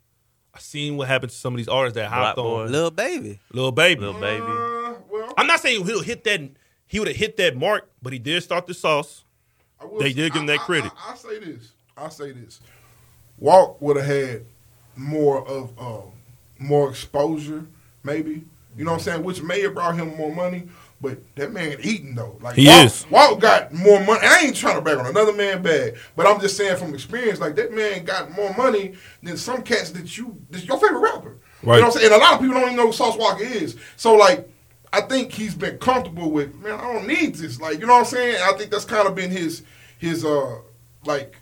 I 0.51 0.57
seen 0.59 0.97
what 0.97 1.07
happened 1.07 1.31
to 1.31 1.37
some 1.37 1.53
of 1.53 1.57
these 1.57 1.67
artists 1.67 1.95
that 1.95 2.09
hopped 2.09 2.37
Black 2.37 2.45
on 2.45 2.65
Boy. 2.67 2.71
Lil 2.71 2.89
Baby. 2.91 3.39
Lil 3.51 3.71
Baby. 3.71 4.01
Lil 4.01 4.13
Baby. 4.13 4.41
Uh, 4.43 4.93
well, 5.11 5.33
I'm 5.37 5.45
not 5.45 5.59
saying 5.59 5.85
he'll 5.85 6.01
hit 6.01 6.23
that. 6.23 6.41
He 6.87 6.99
would 6.99 7.07
have 7.07 7.17
hit 7.17 7.37
that 7.37 7.55
mark, 7.55 7.91
but 8.01 8.13
he 8.13 8.19
did 8.19 8.41
start 8.41 8.65
the 8.65 8.73
sauce. 8.73 9.23
I 9.79 9.85
will 9.85 9.99
They 9.99 10.09
say- 10.09 10.13
did 10.13 10.33
give 10.33 10.41
him 10.41 10.47
that 10.47 10.59
I- 10.59 10.63
I- 10.63 10.65
credit. 10.65 10.91
I, 10.97 11.11
I 11.11 11.15
say 11.15 11.39
this. 11.39 11.71
I 11.95 12.09
say 12.09 12.31
this. 12.31 12.61
Walk 13.37 13.79
would 13.79 13.97
have 13.97 14.05
had 14.07 14.45
more 14.95 15.47
of 15.47 15.71
uh, 15.79 16.01
more 16.57 16.89
exposure, 16.89 17.65
maybe. 18.03 18.43
You 18.77 18.85
know 18.85 18.91
what 18.91 18.97
I'm 18.97 19.03
saying? 19.03 19.23
Which 19.23 19.41
may 19.41 19.61
have 19.61 19.73
brought 19.73 19.95
him 19.95 20.15
more 20.15 20.33
money. 20.33 20.67
But 21.01 21.19
that 21.35 21.51
man 21.51 21.75
eating 21.81 22.15
though, 22.15 22.37
like 22.41 22.55
He 22.55 22.67
Walt, 22.67 22.85
is. 22.85 23.05
Walt 23.09 23.41
got 23.41 23.73
more 23.73 23.99
money. 23.99 24.21
I 24.23 24.39
ain't 24.45 24.55
trying 24.55 24.75
to 24.75 24.81
brag 24.81 24.97
on 24.97 25.05
another 25.05 25.33
man 25.33 25.61
bag, 25.61 25.97
but 26.15 26.25
I'm 26.25 26.39
just 26.39 26.55
saying 26.55 26.77
from 26.77 26.93
experience, 26.93 27.41
like 27.41 27.55
that 27.55 27.73
man 27.73 28.05
got 28.05 28.31
more 28.31 28.55
money 28.55 28.93
than 29.21 29.35
some 29.35 29.63
cats 29.63 29.91
that 29.91 30.17
you. 30.17 30.39
That's 30.49 30.63
your 30.63 30.79
favorite 30.79 31.01
rapper. 31.01 31.39
Right. 31.61 31.75
You 31.75 31.81
know 31.81 31.87
what 31.87 31.95
I'm 31.95 32.01
saying? 32.01 32.13
And 32.13 32.21
a 32.21 32.23
lot 32.23 32.33
of 32.35 32.39
people 32.39 32.53
don't 32.55 32.63
even 32.63 32.75
know 32.77 32.87
who 32.87 32.93
Sauce 32.93 33.17
Walka 33.17 33.41
is. 33.41 33.75
So 33.97 34.15
like, 34.15 34.49
I 34.93 35.01
think 35.01 35.33
he's 35.33 35.55
been 35.55 35.77
comfortable 35.77 36.31
with. 36.31 36.55
Man, 36.55 36.79
I 36.79 36.93
don't 36.93 37.05
need 37.05 37.35
this. 37.35 37.59
Like, 37.59 37.79
you 37.79 37.85
know 37.85 37.93
what 37.93 37.99
I'm 37.99 38.05
saying? 38.05 38.41
I 38.41 38.53
think 38.57 38.71
that's 38.71 38.85
kind 38.85 39.05
of 39.05 39.13
been 39.13 39.29
his 39.29 39.63
his 39.97 40.23
uh 40.23 40.59
like 41.05 41.35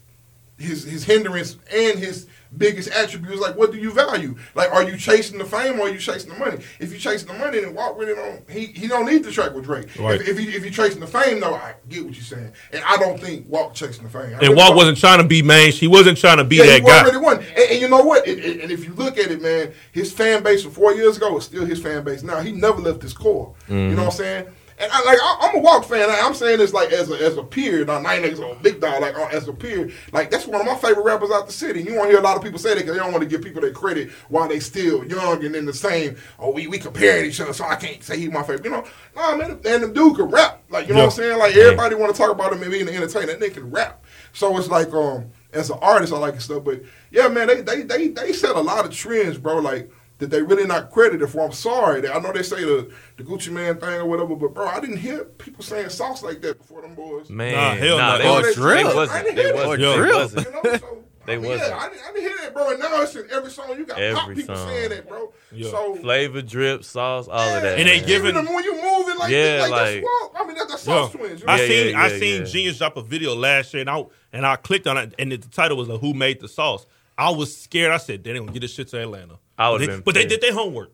his 0.58 0.84
his 0.86 1.04
hindrance 1.04 1.58
and 1.72 2.00
his 2.00 2.28
biggest 2.58 2.90
attribute 2.90 3.34
is 3.34 3.40
like 3.40 3.56
what 3.56 3.72
do 3.72 3.78
you 3.78 3.92
value? 3.92 4.36
Like 4.56 4.72
are 4.72 4.84
you 4.84 4.98
chasing 4.98 5.38
the 5.38 5.46
fame 5.46 5.80
or 5.80 5.84
are 5.84 5.90
you 5.90 6.00
chasing 6.00 6.32
the 6.34 6.38
money? 6.38 6.58
If 6.80 6.92
you 6.92 6.98
chasing 7.00 7.28
the 7.30 7.34
money, 7.36 7.60
then 7.62 7.74
Walt 7.74 7.98
really 7.98 8.14
don't 8.16 8.50
he, 8.50 8.66
he 8.68 8.88
don't 8.88 9.06
need 9.06 9.24
to 9.24 9.32
track 9.32 9.54
with 9.54 9.64
Drake. 9.66 9.88
Right. 9.98 10.20
If, 10.20 10.28
if 10.28 10.40
you 10.40 10.52
if 10.52 10.66
you 10.66 10.72
chasing 10.72 11.00
the 11.00 11.08
fame 11.08 11.40
though, 11.40 11.56
I 11.56 11.76
get 11.90 12.04
what 12.06 12.14
you're 12.14 12.24
saying. 12.24 12.52
And 12.74 12.84
I 12.86 12.98
don't 12.98 13.20
think 13.20 13.48
Walt 13.48 13.74
chasing 13.74 14.04
the 14.04 14.10
fame. 14.10 14.22
I 14.22 14.32
And 14.34 14.42
really 14.42 14.56
Walt 14.56 14.76
wasn't 14.76 14.98
trying 14.98 15.22
to 15.22 15.28
be 15.28 15.42
main. 15.42 15.72
He 15.72 15.88
wasn't 15.88 16.18
trying 16.18 16.38
to 16.38 16.44
be 16.44 16.58
Yeah, 16.58 16.66
that 16.66 16.82
he 16.82 16.88
guy. 16.88 17.02
already 17.02 17.18
won. 17.18 17.38
And, 17.38 17.58
and 17.72 17.82
you 17.82 17.88
know 17.88 18.02
what? 18.02 18.28
It- 18.28 18.40
it- 18.40 18.62
and 18.62 18.72
if 18.72 18.86
you 18.86 18.94
look 18.94 19.18
at 19.18 19.32
it, 19.32 19.42
man, 19.42 19.72
his 19.92 20.12
fan 20.12 20.44
base 20.44 20.62
from 20.64 20.72
four 20.72 20.94
years 20.94 21.18
ago 21.18 21.38
is 21.38 21.46
still 21.46 21.66
his 21.66 21.82
fan 21.82 22.04
base 22.04 22.22
now. 22.22 22.42
He 22.42 22.52
never 22.52 22.82
left 22.82 23.02
his 23.02 23.14
core. 23.14 23.56
You 23.68 23.74
Mm-hmm. 23.76 23.96
know 23.96 24.04
what 24.04 24.12
I'm 24.12 24.18
saying? 24.18 24.46
And 24.82 24.92
I, 24.92 25.04
like 25.04 25.20
I, 25.22 25.38
I'm 25.42 25.56
a 25.58 25.60
Walk 25.60 25.86
fan. 25.86 26.10
I, 26.10 26.22
I'm 26.24 26.34
saying 26.34 26.58
this 26.58 26.74
like 26.74 26.92
as 26.92 27.10
a, 27.12 27.14
as 27.24 27.38
a 27.38 27.44
peer, 27.44 27.86
not 27.86 28.02
nine 28.02 28.24
niggas 28.24 28.40
or 28.40 28.56
big 28.56 28.82
dog. 28.82 29.02
Like 29.02 29.16
uh, 29.16 29.28
as 29.32 29.48
a 29.48 29.54
peer, 29.54 29.92
like 30.12 30.32
that's 30.32 30.48
one 30.48 30.60
of 30.60 30.66
my 30.66 30.76
favorite 30.76 31.04
rappers 31.04 31.30
out 31.32 31.46
the 31.46 31.54
city. 31.54 31.84
You 31.84 31.96
won't 31.96 32.10
hear 32.10 32.18
a 32.20 32.24
lot 32.24 32.36
of 32.36 32.44
people 32.44 32.58
say 32.58 32.70
that 32.70 32.80
because 32.80 32.94
they 32.94 33.00
don't 33.00 33.12
want 33.12 33.22
to 33.24 33.30
give 33.30 33.44
people 33.44 33.62
their 33.62 33.72
credit 33.74 34.10
while 34.30 34.48
they 34.48 34.60
still 34.60 35.06
young 35.06 35.46
and 35.46 35.56
in 35.56 35.66
the 35.66 35.74
same. 35.74 36.16
Oh, 36.40 36.52
we 36.52 36.66
we 36.68 36.80
comparing 36.80 37.26
each 37.26 37.40
other, 37.40 37.54
so 37.54 37.64
I 37.66 37.76
can't 37.76 38.04
say 38.04 38.18
he's 38.18 38.32
my 38.32 38.42
favorite. 38.42 38.66
You 38.66 38.72
know, 38.72 38.86
nah, 39.16 39.36
man. 39.36 39.52
And 39.66 39.84
the 39.84 39.88
dude 39.94 40.16
can 40.16 40.26
rap. 40.26 40.64
Like 40.70 40.88
you 40.88 40.94
know 40.94 41.02
Yeah. 41.02 41.06
what 41.06 41.14
I'm 41.14 41.18
saying? 41.18 41.38
Like 41.40 41.56
everybody 41.56 41.96
want 41.96 42.16
to 42.16 42.20
talk 42.20 42.32
about 42.32 42.52
him 42.52 42.62
and 42.64 42.72
being 42.72 42.88
an 42.88 42.94
entertainer. 42.96 43.28
That 43.28 43.40
nigga 43.40 43.54
can 43.54 43.70
rap. 43.70 44.04
So 44.34 44.58
it's 44.58 44.68
like 44.70 44.92
um 44.94 45.26
as 45.54 45.70
an 45.70 45.78
artist, 45.82 46.14
I 46.14 46.18
like 46.18 46.36
his 46.36 46.46
stuff. 46.46 46.64
But 46.64 46.82
yeah, 47.12 47.28
man, 47.28 47.48
they 47.48 47.62
they 47.62 47.82
they 47.84 48.08
they 48.08 48.34
set 48.34 48.56
a 48.56 48.62
lot 48.62 48.86
of 48.86 48.92
trends, 48.92 49.38
bro. 49.38 49.58
Like 49.60 49.92
that 50.22 50.30
they 50.30 50.42
really 50.42 50.66
not 50.66 50.90
credited 50.92 51.30
for. 51.30 51.42
I'm 51.46 51.52
sorry. 51.52 52.08
I 52.10 52.20
know 52.20 52.32
they 52.32 52.44
say 52.44 52.64
the 52.64 52.90
the 53.18 53.24
Gucci 53.24 53.52
Mane 53.52 53.76
thing 53.78 53.90
or 54.02 54.06
whatever, 54.06 54.36
but 54.36 54.54
bro, 54.54 54.66
I 54.68 54.80
didn't 54.80 54.98
hear 54.98 55.26
people 55.26 55.64
saying 55.64 55.90
sauce 55.90 56.24
like 56.24 56.42
that 56.42 56.58
before 56.60 56.82
them 56.82 56.96
boys. 56.96 57.30
Man, 57.30 57.54
Nah, 57.54 57.76
hell 57.76 57.98
nah, 57.98 58.18
no. 58.18 58.24
they, 58.24 58.30
Or 58.30 58.42
was, 58.44 58.56
drill. 58.56 58.76
they 58.90 58.96
wasn't. 58.96 59.26
didn't 59.26 59.36
They 59.36 59.54
wasn't. 59.54 59.84
Or 59.84 60.04
They 60.06 60.14
wasn't. 60.14 60.46
You 60.48 60.52
know, 60.54 60.78
so 60.78 60.98
They 61.28 61.34
I 61.34 61.38
mean, 61.38 61.50
wasn't. 61.52 61.70
Yeah, 61.70 61.78
I 61.78 61.90
didn't, 61.90 62.02
I 62.02 62.12
didn't 62.14 62.22
hear 62.22 62.38
that, 62.42 62.54
bro. 62.56 62.70
And 62.72 62.80
now 62.80 63.02
it's 63.04 63.16
in 63.16 63.28
every 63.32 63.52
song. 63.52 63.78
You 63.78 63.86
got 63.86 64.16
pop 64.16 64.30
people 64.34 64.56
song. 64.56 64.68
saying 64.68 64.90
that, 64.90 65.08
bro. 65.08 65.32
Yeah. 65.52 65.70
So 65.70 65.96
Flavor, 65.98 66.42
drip, 66.42 66.84
sauce, 66.84 67.28
all 67.28 67.40
of 67.56 67.62
that. 67.62 67.78
And 67.78 67.88
they 67.88 68.00
man. 68.00 68.08
give- 68.08 68.26
even 68.26 68.46
when 68.48 68.64
you 68.64 68.74
moving 68.74 69.18
like 69.20 69.30
Yeah, 69.30 69.58
this, 69.58 69.62
like, 69.62 69.72
like- 69.72 69.94
that's 70.02 70.04
Walt. 70.04 70.36
I 70.36 70.46
mean, 70.48 70.56
that's 70.58 70.84
the 70.84 70.92
Yo, 70.92 70.98
sauce 71.04 71.12
twins. 71.12 71.42
You 71.42 71.46
know? 71.48 71.54
I 71.54 71.58
Yeah, 71.62 71.68
seen 71.68 71.90
yeah, 71.92 72.00
I 72.02 72.08
yeah, 72.08 72.18
seen 72.20 72.40
yeah. 72.42 72.48
Genius 72.48 72.78
drop 72.80 72.98
a 72.98 73.04
video 73.04 73.36
last 73.36 73.72
year, 73.74 73.82
and 73.82 73.90
I 73.90 74.04
and 74.34 74.46
I 74.48 74.56
clicked 74.56 74.88
on 74.88 74.98
it, 74.98 75.14
and 75.20 75.32
the 75.32 75.38
title 75.38 75.78
was 75.78 75.88
like, 75.90 76.00
"Who 76.02 76.14
made 76.16 76.40
the 76.40 76.48
sauce?" 76.48 76.86
I 77.20 77.30
was 77.30 77.56
scared. 77.56 77.92
I 77.92 77.98
said, 77.98 78.24
"They 78.24 78.34
didn't 78.34 78.52
get 78.52 78.62
this 78.62 78.74
shit 78.74 78.88
to 78.90 79.00
Atlanta." 79.00 79.38
I 79.62 79.68
but 79.68 79.72
would've 79.74 79.88
they, 79.88 79.94
been 79.96 80.02
but 80.04 80.14
they 80.16 80.26
did 80.26 80.42
their 80.42 80.54
homework. 80.54 80.92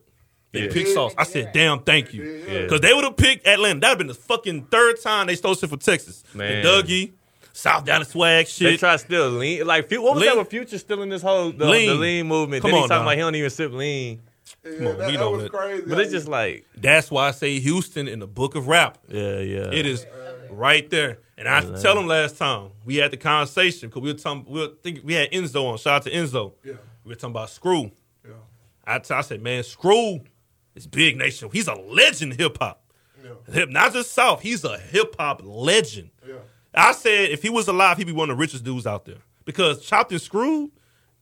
They 0.52 0.62
Yeah. 0.64 0.72
picked 0.72 0.88
sauce. 0.90 1.12
I 1.18 1.24
said, 1.24 1.50
"Damn, 1.52 1.80
thank 1.80 2.14
you," 2.14 2.22
Yeah. 2.48 2.62
because 2.62 2.80
they 2.80 2.92
would 2.94 3.04
have 3.04 3.16
picked 3.16 3.46
Atlanta. 3.46 3.80
That'd 3.80 3.98
been 3.98 4.06
the 4.06 4.14
fucking 4.14 4.66
third 4.70 5.00
time 5.02 5.26
they 5.26 5.36
stole 5.36 5.54
shit 5.54 5.68
from 5.68 5.78
Texas. 5.78 6.24
Man. 6.34 6.62
The 6.62 6.68
Dougie, 6.82 7.12
South 7.52 7.84
Down 7.84 8.00
the 8.00 8.06
Swag 8.06 8.46
shit. 8.46 8.58
They 8.64 8.70
shit. 8.72 8.80
try 8.80 8.92
to 8.92 8.98
still 8.98 9.28
lean. 9.30 9.66
Like, 9.66 9.88
Fu- 9.90 10.00
what 10.00 10.14
was 10.14 10.22
Lean. 10.22 10.30
that 10.30 10.38
with 10.38 10.48
Future 10.48 10.78
still 10.78 11.02
in 11.02 11.10
this 11.10 11.20
whole 11.22 11.50
the 11.52 11.66
Lean. 11.66 11.88
the 11.88 11.94
lean 11.96 12.26
movement? 12.26 12.62
Come 12.62 12.70
then 12.70 12.78
he 12.78 12.82
on 12.84 12.88
talking 12.88 13.00
now. 13.04 13.08
about 13.08 13.14
he 13.16 13.20
don't 13.20 13.34
even 13.34 13.50
sip 13.50 13.72
lean. 13.72 14.22
Yeah, 14.64 14.70
on, 14.70 14.84
that, 14.84 14.98
we 14.98 15.12
that 15.12 15.12
know 15.20 15.30
was 15.32 15.42
that. 15.44 15.52
crazy. 15.52 15.82
But 15.86 16.00
it's 16.00 16.12
just 16.12 16.28
like, 16.28 16.64
That's 16.76 17.10
why 17.10 17.28
I 17.28 17.30
say 17.32 17.58
Houston 17.60 18.08
in 18.08 18.18
the 18.18 18.26
book 18.26 18.54
of 18.54 18.68
rap. 18.68 18.96
yeah, 19.08 19.40
yeah. 19.40 19.70
It 19.70 19.84
is 19.86 20.06
right 20.50 20.88
there. 20.88 21.18
And 21.36 21.46
I 21.46 21.60
tell 21.80 21.94
them 21.94 22.06
last 22.06 22.38
time 22.38 22.70
we 22.86 22.96
had 22.96 23.10
the 23.10 23.16
conversation 23.18 23.88
because 23.90 24.02
we 24.02 24.12
were 24.12 24.18
talking. 24.18 24.44
We 24.48 24.60
were 24.60 24.68
think 24.82 25.00
we 25.04 25.12
had 25.14 25.30
Enzo 25.30 25.64
on. 25.66 25.76
Shout 25.78 25.94
out 25.96 26.02
to 26.04 26.10
Enzo. 26.10 26.52
Yeah. 26.64 26.72
We 27.04 27.10
were 27.10 27.14
talking 27.14 27.30
about 27.32 27.50
Screw. 27.50 27.90
Yeah. 28.88 28.94
I, 28.94 28.98
t- 28.98 29.14
I 29.14 29.20
said, 29.20 29.42
man, 29.42 29.62
Screw 29.62 30.20
is 30.74 30.86
big 30.86 31.16
nation. 31.16 31.48
He's 31.52 31.68
a 31.68 31.74
legend 31.74 32.34
hip 32.34 32.58
hop. 32.58 32.82
Yeah. 33.52 33.64
Not 33.66 33.92
just 33.92 34.12
South. 34.12 34.40
He's 34.40 34.64
a 34.64 34.78
hip 34.78 35.16
hop 35.18 35.42
legend. 35.44 36.10
Yeah. 36.26 36.36
I 36.74 36.92
said 36.92 37.30
if 37.30 37.42
he 37.42 37.50
was 37.50 37.68
alive, 37.68 37.98
he'd 37.98 38.06
be 38.06 38.12
one 38.12 38.30
of 38.30 38.36
the 38.36 38.40
richest 38.40 38.64
dudes 38.64 38.86
out 38.86 39.04
there. 39.04 39.18
Because 39.44 39.84
Chopped 39.84 40.12
and 40.12 40.20
Screwed, 40.20 40.70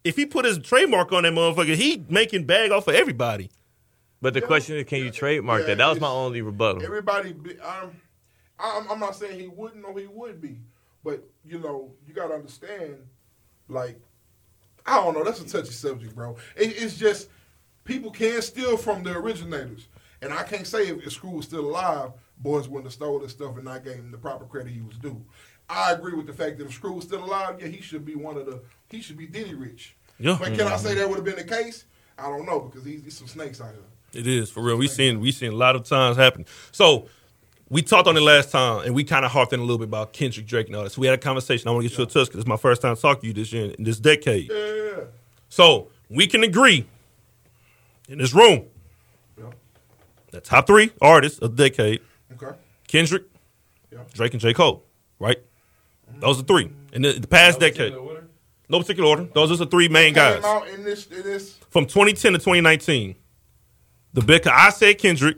if 0.05 0.17
he 0.17 0.27
put 0.27 0.45
his 0.45 0.59
trademark 0.59 1.13
on 1.13 1.23
that 1.23 1.33
motherfucker, 1.33 1.75
he 1.75 2.05
making 2.09 2.45
bag 2.45 2.71
off 2.71 2.89
of 2.89 2.95
everybody. 2.95 3.51
But 4.21 4.35
the 4.35 4.41
question 4.41 4.77
is, 4.77 4.85
can 4.85 4.99
you 4.99 5.11
trademark 5.11 5.63
Yeah, 5.63 5.67
that? 5.69 5.79
That 5.79 5.89
was 5.89 6.01
my 6.01 6.09
only 6.09 6.43
rebuttal. 6.43 6.83
Everybody, 6.83 7.33
be, 7.33 7.59
um, 7.61 7.91
I'm, 8.59 8.91
I'm 8.91 8.99
not 9.01 9.15
saying 9.15 9.39
he 9.39 9.49
wouldn't 9.49 9.85
or 9.85 9.99
he 9.99 10.07
would 10.07 10.41
be, 10.41 10.59
but 11.05 11.23
you 11.45 11.59
know, 11.59 11.93
you 12.07 12.15
got 12.15 12.29
to 12.29 12.35
understand, 12.35 12.97
like, 13.69 14.01
I 14.87 14.97
don't 14.97 15.15
know, 15.15 15.25
that's 15.25 15.41
a 15.41 15.47
touchy 15.47 15.73
subject, 15.73 16.15
bro. 16.15 16.37
It, 16.57 16.83
it's 16.83 16.97
just 16.97 17.29
people 17.87 18.11
can 18.11 18.43
steal 18.43 18.77
from 18.77 19.03
the 19.03 19.17
originators, 19.17 19.89
and 20.21 20.33
I 20.33 20.43
can't 20.43 20.67
say 20.67 20.89
if, 20.89 21.07
if 21.07 21.13
Screw 21.13 21.31
was 21.31 21.47
still 21.47 21.65
alive, 21.65 22.11
boys 22.39 22.69
wouldn't 22.69 22.87
have 22.87 22.93
stole 22.93 23.21
his 23.21 23.33
stuff 23.33 23.57
and 23.57 23.65
not 23.65 23.85
gave 23.85 23.95
him 23.95 24.11
the 24.11 24.19
proper 24.19 24.45
credit 24.45 24.73
he 24.73 24.83
was 24.83 24.99
due. 24.99 25.25
I 25.69 25.93
agree 25.93 26.15
with 26.15 26.27
the 26.27 26.33
fact 26.33 26.59
that 26.59 26.67
if 26.67 26.75
Screw 26.75 26.93
was 26.93 27.05
still 27.05 27.25
alive, 27.25 27.61
yeah, 27.61 27.69
he 27.69 27.81
should 27.81 28.05
be 28.05 28.15
one 28.15 28.37
of 28.37 28.47
the 28.47 28.61
he 28.91 29.01
should 29.01 29.17
be 29.17 29.27
Diddy 29.27 29.55
rich. 29.55 29.97
Yeah. 30.19 30.37
But 30.39 30.49
can 30.49 30.61
I 30.63 30.73
mm-hmm. 30.73 30.87
say 30.87 30.95
that 30.95 31.09
would 31.09 31.17
have 31.17 31.25
been 31.25 31.37
the 31.37 31.45
case? 31.45 31.85
I 32.19 32.29
don't 32.29 32.47
know 32.47 32.61
because 32.61 32.85
he's, 32.85 33.03
he's 33.03 33.17
some 33.17 33.27
snakes 33.27 33.61
out 33.61 33.73
here. 33.73 34.21
It 34.21 34.27
is 34.27 34.51
for 34.51 34.63
real. 34.63 34.77
We 34.77 34.89
seen 34.89 35.21
we 35.21 35.33
seen 35.33 35.53
a 35.53 35.57
lot 35.57 35.77
of 35.77 35.85
times 35.85 36.17
happen. 36.17 36.47
So 36.73 37.09
we 37.69 37.83
talked 37.83 38.07
on 38.07 38.17
it 38.17 38.21
last 38.21 38.53
time, 38.53 38.87
and 38.87 38.95
we 38.95 39.03
kind 39.03 39.25
of 39.25 39.33
harped 39.33 39.53
in 39.53 39.61
a 39.61 39.63
little 39.63 39.79
bit 39.79 39.89
about 39.89 40.13
Kendrick 40.13 40.47
Drake 40.47 40.69
and 40.69 40.77
all 40.77 40.85
that. 40.85 40.91
So 40.91 41.01
we 41.01 41.09
had 41.09 41.15
a 41.15 41.23
conversation. 41.23 41.69
I 41.69 41.73
want 41.73 41.85
to 41.85 41.89
get 41.89 41.99
you 41.99 42.05
a 42.05 42.07
touch 42.07 42.29
because 42.29 42.41
it's 42.41 42.49
my 42.49 42.57
first 42.57 42.81
time 42.81 42.97
talking 42.97 43.23
to 43.23 43.27
you 43.27 43.33
this 43.33 43.53
year 43.53 43.73
in 43.77 43.85
this 43.85 43.99
decade. 43.99 44.51
Yeah. 44.51 45.05
So 45.49 45.89
we 46.09 46.27
can 46.27 46.45
agree 46.45 46.87
in 48.09 48.19
this 48.19 48.35
room 48.35 48.67
Yeah. 49.39 49.51
the 50.31 50.41
top 50.41 50.67
three 50.67 50.93
artists 51.01 51.39
of 51.41 51.57
the 51.57 51.69
decade: 51.69 52.01
Okay. 52.33 52.57
Kendrick, 52.89 53.25
Yeah. 53.93 53.99
Drake, 54.15 54.33
and 54.33 54.41
J. 54.41 54.53
Cole. 54.55 54.85
Right? 55.19 55.39
Mm-hmm. 56.11 56.21
Those 56.21 56.41
are 56.41 56.45
three 56.45 56.71
in 56.93 57.03
the, 57.03 57.13
the 57.13 57.27
past 57.29 57.59
decade. 57.61 57.95
No 58.69 58.81
particular 58.81 59.09
order. 59.09 59.29
Those 59.33 59.53
are 59.53 59.57
the 59.57 59.67
three 59.67 59.89
main 59.89 60.13
guys 60.13 60.43
in 60.75 60.83
this 60.83 61.07
in 61.07 61.23
this 61.23 61.55
from 61.71 61.87
2010 61.87 62.33
to 62.33 62.39
2019. 62.39 63.15
The 64.13 64.23
best 64.23 64.47
I 64.49 64.71
said 64.71 64.99
Kendrick, 64.99 65.37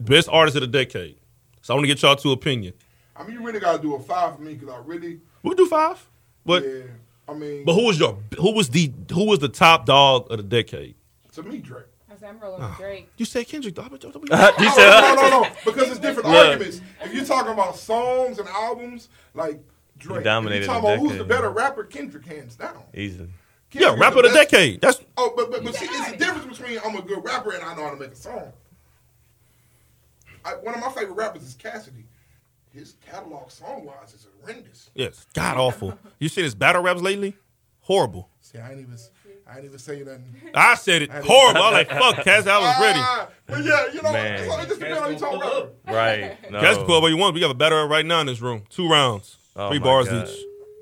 best 0.00 0.28
artist 0.30 0.56
of 0.56 0.62
the 0.62 0.66
decade. 0.66 1.18
So 1.62 1.74
I 1.74 1.76
want 1.76 1.84
to 1.84 1.88
get 1.88 2.02
y'all 2.02 2.16
two 2.16 2.32
opinion. 2.32 2.74
I 3.14 3.24
mean, 3.24 3.34
you 3.38 3.44
really 3.44 3.60
got 3.60 3.76
to 3.76 3.82
do 3.82 3.94
a 3.94 4.00
five 4.00 4.36
for 4.36 4.42
me 4.42 4.54
because 4.54 4.68
I 4.74 4.78
really, 4.84 5.20
We'll 5.42 5.54
do 5.54 5.66
five. 5.66 6.04
But 6.44 6.64
yeah. 6.64 6.82
I 7.28 7.34
mean, 7.34 7.64
but 7.64 7.74
who 7.74 7.86
was 7.86 7.98
your 7.98 8.18
who 8.38 8.52
was 8.52 8.70
the 8.70 8.92
who 9.12 9.24
was 9.26 9.38
the 9.40 9.48
top 9.48 9.86
dog 9.86 10.30
of 10.30 10.36
the 10.38 10.42
decade? 10.42 10.94
To 11.36 11.42
me, 11.42 11.58
Drake. 11.58 11.84
I 12.10 12.16
said 12.16 12.28
I'm 12.30 12.38
rolling 12.38 12.62
with 12.62 12.76
Drake. 12.78 13.08
You 13.16 13.24
said 13.24 13.46
Kendrick. 13.48 13.74
dog. 13.74 13.90
you 13.92 13.98
No, 14.28 14.50
said 14.70 15.00
no, 15.00 15.14
no, 15.14 15.28
no, 15.42 15.48
because 15.64 15.90
it's 15.90 15.98
different 15.98 16.28
Yeah. 16.28 16.38
arguments. 16.50 16.80
If 17.02 17.14
you're 17.14 17.24
talking 17.24 17.52
about 17.52 17.76
songs 17.76 18.38
and 18.38 18.48
albums, 18.48 19.08
like 19.34 19.60
Drake, 19.98 20.24
dominated 20.24 20.64
if 20.64 20.66
you're 20.68 20.74
talking 20.80 20.90
about 20.90 20.98
who's 21.08 21.18
the 21.18 21.24
better 21.24 21.50
rapper, 21.50 21.84
Kendrick, 21.84 22.24
hands 22.26 22.56
down. 22.56 22.82
Easily. 22.94 23.28
Yeah, 23.72 23.80
Kendrick 23.80 23.94
is 23.94 24.00
rapper 24.00 24.16
of 24.18 24.22
the 24.24 24.28
decade. 24.30 24.80
That's 24.80 25.00
Oh, 25.16 25.32
but 25.36 25.50
but, 25.50 25.64
but 25.64 25.74
see, 25.74 25.86
it's 25.86 26.10
the 26.12 26.16
difference 26.16 26.58
between 26.58 26.78
I'm 26.84 26.96
a 26.96 27.02
good 27.02 27.24
rapper 27.24 27.52
and 27.52 27.62
I 27.64 27.74
know 27.74 27.84
how 27.84 27.90
to 27.90 27.96
make 27.96 28.12
a 28.12 28.16
song. 28.16 28.52
I, 30.44 30.54
one 30.54 30.74
of 30.74 30.80
my 30.80 30.90
favorite 30.90 31.14
rappers 31.16 31.42
is 31.42 31.54
Cassidy. 31.54 32.04
His 32.72 32.94
catalog 33.04 33.50
song 33.50 33.84
wise 33.86 34.12
is 34.14 34.26
horrendous. 34.40 34.90
yes, 34.94 35.26
god 35.34 35.56
awful. 35.56 35.98
You 36.18 36.28
seen 36.28 36.44
his 36.44 36.54
battle 36.54 36.82
raps 36.82 37.00
lately? 37.00 37.34
Horrible. 37.80 38.28
See, 38.42 38.58
I 38.58 38.70
ain't 38.72 38.80
even 38.80 38.96
I 39.48 39.54
didn't 39.54 39.66
even 39.66 39.78
say 39.78 39.98
nothing. 40.00 40.24
I 40.54 40.74
said 40.74 41.02
it 41.02 41.10
horrible. 41.10 41.62
I 41.62 41.70
was 41.70 41.72
like, 41.72 41.88
fuck, 41.90 42.24
Cass, 42.24 42.46
I 42.46 42.58
was 42.58 42.80
ready. 42.80 42.98
Ah, 43.00 43.28
but 43.46 43.64
yeah, 43.64 43.86
you 43.92 44.02
know, 44.02 44.12
Man. 44.12 44.42
it's, 44.42 44.54
it 44.54 44.68
just 44.68 44.80
depends 44.80 44.98
on 44.98 45.06
who 45.06 45.12
you 45.12 45.18
talking 45.18 45.40
about. 45.40 45.74
Right. 45.86 46.50
No. 46.50 46.60
Cass, 46.60 46.76
pull 46.78 46.96
up 46.96 47.02
what 47.02 47.08
you 47.08 47.16
want. 47.16 47.34
We 47.34 47.40
got 47.40 47.50
a 47.50 47.54
battle 47.54 47.86
right 47.86 48.04
now 48.04 48.20
in 48.20 48.26
this 48.26 48.40
room. 48.40 48.64
Two 48.70 48.88
rounds, 48.88 49.36
Oh 49.54 49.68
three 49.70 49.78
bars 49.78 50.08
God. 50.08 50.28
each. 50.28 50.36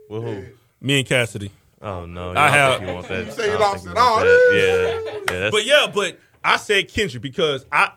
With 0.09 0.23
who? 0.23 0.45
Me 0.81 0.99
and 1.01 1.07
Cassidy. 1.09 1.51
Oh 1.83 2.07
no. 2.07 2.31
I 2.33 2.47
I 2.47 2.49
have- 2.51 2.53
have. 2.53 2.79
Think 2.81 2.89
you 2.89 2.95
want 2.95 3.09
that. 3.09 3.27
You 3.27 3.33
say 3.33 3.53
you 3.53 3.59
lost 3.59 3.87
it 3.87 3.97
all. 3.97 4.21
that. 4.21 5.23
Yeah. 5.29 5.35
Yeah. 5.35 5.51
But 5.51 5.65
yeah, 5.67 5.87
but 5.95 6.19
I 6.43 6.57
said 6.57 6.89
Kendrick 6.89 7.23
because 7.23 7.67
I 7.71 7.93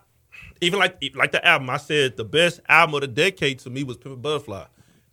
even 0.59 0.79
like 0.79 0.97
like 1.15 1.31
the 1.31 1.45
album. 1.47 1.69
I 1.69 1.77
said 1.77 2.17
the 2.17 2.25
best 2.25 2.59
album 2.67 2.95
of 2.95 3.01
the 3.01 3.07
decade 3.07 3.59
to 3.59 3.69
me 3.69 3.83
was 3.83 3.95
Pimp 3.97 4.15
a 4.15 4.17
Butterfly. 4.17 4.65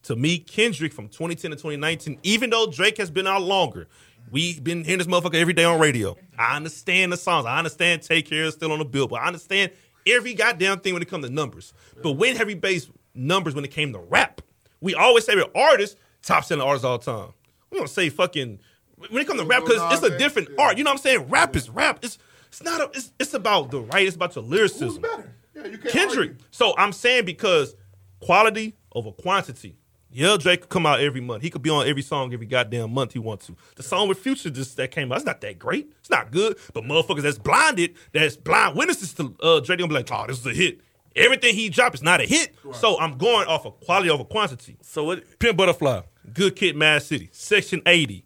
To 0.05 0.16
me, 0.16 0.38
Kendrick 0.38 0.92
from 0.92 1.09
2010 1.09 1.52
to 1.52 1.57
2019, 1.57 2.18
even 2.24 2.50
though 2.50 2.66
Drake 2.70 2.98
has 2.98 3.11
been 3.11 3.26
out 3.26 3.40
longer, 3.40 3.86
we've 4.31 4.62
been 4.62 4.85
hearing 4.85 4.99
this 4.99 5.07
motherfucker 5.07 5.35
every 5.37 5.53
day 5.53 5.64
on 5.64 5.81
radio. 5.81 6.16
I 6.39 6.57
understand 6.57 7.12
the 7.12 7.16
songs. 7.16 7.47
I 7.47 7.59
understand 7.59 8.03
Take 8.03 8.27
Care 8.27 8.45
is 8.45 8.55
still 8.55 8.72
on 8.72 8.79
the 8.79 8.85
bill, 8.85 9.09
but 9.09 9.20
I 9.20 9.27
understand 9.27 9.72
every 10.07 10.35
goddamn 10.35 10.81
thing 10.81 10.93
when 10.93 11.03
it 11.03 11.09
comes 11.09 11.25
to 11.27 11.33
numbers. 11.33 11.72
But 12.03 12.12
when 12.12 12.37
have 12.37 12.47
we 12.47 12.55
based 12.55 12.91
numbers 13.14 13.55
when 13.55 13.64
it 13.64 13.70
came 13.70 13.93
to 13.93 13.99
rap? 13.99 14.41
We 14.81 14.95
always 14.95 15.25
say 15.25 15.35
we're 15.35 15.47
artists, 15.55 15.97
top 16.22 16.45
selling 16.45 16.66
artists 16.66 16.85
all 16.85 16.99
the 16.99 17.05
time. 17.05 17.33
We 17.70 17.79
don't 17.79 17.89
say 17.89 18.09
fucking 18.09 18.61
when 18.97 19.22
it 19.22 19.27
comes 19.27 19.41
to 19.41 19.47
rap 19.47 19.64
because 19.64 19.93
it's 19.93 20.03
a 20.03 20.18
different 20.18 20.49
yeah. 20.51 20.64
art. 20.64 20.79
You 20.79 20.85
know 20.85 20.91
what 20.91 20.99
I'm 20.99 21.03
saying? 21.03 21.29
Rap 21.29 21.57
is 21.57 21.68
rap. 21.70 22.01
It's 22.03 22.18
it's 22.49 22.62
not. 22.62 22.81
A, 22.81 22.85
it's 22.97 23.12
it's 23.18 23.35
about 23.35 23.70
the 23.70 23.81
right. 23.81 24.07
It's 24.07 24.16
about 24.16 24.37
your 24.37 24.45
Who's 24.45 24.53
lyricism. 24.53 25.03
better? 25.03 25.35
Yeah, 25.55 25.66
you 25.66 25.79
can't 25.79 25.93
Kendrick. 25.93 26.31
argue. 26.31 26.45
So 26.51 26.75
I'm 26.77 26.93
saying 26.93 27.25
because 27.25 27.75
quality 28.20 28.77
over 28.93 29.11
quantity. 29.12 29.77
Yeah, 30.16 30.36
Drake 30.38 30.60
could 30.60 30.70
come 30.70 30.86
out 30.86 31.00
every 31.00 31.20
month. 31.20 31.42
He 31.42 31.50
could 31.50 31.60
be 31.62 31.70
on 31.70 31.88
every 31.88 32.00
song 32.02 32.32
every 32.32 32.46
goddamn 32.46 32.94
month 32.94 33.14
he 33.14 33.18
wants 33.18 33.48
to. 33.48 33.56
The 33.74 33.82
song 33.82 34.06
with 34.06 34.18
Future 34.18 34.48
just 34.48 34.76
that 34.76 34.92
came 34.92 35.10
out, 35.10 35.16
it's 35.16 35.26
not 35.26 35.40
that 35.40 35.58
great. 35.58 35.90
It's 35.98 36.08
not 36.08 36.30
good. 36.30 36.56
But 36.72 36.84
motherfuckers 36.84 37.22
that's 37.22 37.36
blinded, 37.36 37.96
that's 38.12 38.36
blind 38.36 38.76
witnesses 38.76 39.12
to 39.14 39.34
uh, 39.42 39.58
Drake, 39.58 39.80
gonna 39.80 39.88
be 39.88 39.94
like, 39.94 40.08
oh, 40.12 40.24
this 40.28 40.38
is 40.38 40.46
a 40.46 40.54
hit. 40.54 40.80
Everything 41.16 41.56
he 41.56 41.68
dropped 41.68 41.96
is 41.96 42.02
not 42.02 42.20
a 42.20 42.26
hit. 42.26 42.54
So 42.74 42.98
I'm 43.00 43.18
going 43.18 43.48
off 43.48 43.66
of 43.66 43.80
quality 43.80 44.08
over 44.08 44.22
quantity. 44.24 44.76
so 44.82 45.02
what? 45.02 45.38
Pimp 45.40 45.56
Butterfly, 45.56 46.02
Good 46.32 46.54
Kid, 46.54 46.76
Mad 46.76 47.02
City, 47.02 47.28
Section 47.32 47.82
80. 47.84 48.24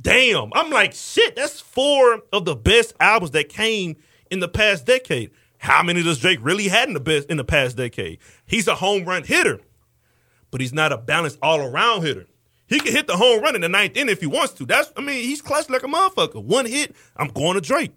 Damn, 0.00 0.50
I'm 0.52 0.70
like, 0.70 0.94
shit, 0.94 1.36
that's 1.36 1.60
four 1.60 2.22
of 2.32 2.44
the 2.44 2.56
best 2.56 2.92
albums 2.98 3.30
that 3.32 3.48
came 3.48 3.96
in 4.32 4.40
the 4.40 4.48
past 4.48 4.84
decade. 4.84 5.30
How 5.58 5.84
many 5.84 6.02
does 6.02 6.18
Drake 6.18 6.40
really 6.42 6.66
had 6.66 6.88
in 6.88 6.94
the 6.94 7.00
best 7.00 7.30
in 7.30 7.36
the 7.36 7.44
past 7.44 7.76
decade? 7.76 8.18
He's 8.46 8.66
a 8.66 8.74
home 8.74 9.04
run 9.04 9.22
hitter, 9.22 9.60
but 10.54 10.60
he's 10.60 10.72
not 10.72 10.92
a 10.92 10.96
balanced 10.96 11.36
all 11.42 11.58
around 11.60 12.02
hitter. 12.02 12.26
He 12.68 12.78
can 12.78 12.92
hit 12.92 13.08
the 13.08 13.16
home 13.16 13.42
run 13.42 13.56
in 13.56 13.60
the 13.62 13.68
ninth 13.68 13.96
inning 13.96 14.12
if 14.12 14.20
he 14.20 14.28
wants 14.28 14.52
to. 14.52 14.64
That's 14.64 14.92
I 14.96 15.00
mean, 15.00 15.24
he's 15.24 15.42
clutch 15.42 15.68
like 15.68 15.82
a 15.82 15.88
motherfucker. 15.88 16.40
One 16.44 16.64
hit, 16.64 16.94
I'm 17.16 17.26
going 17.26 17.54
to 17.54 17.60
Drake. 17.60 17.90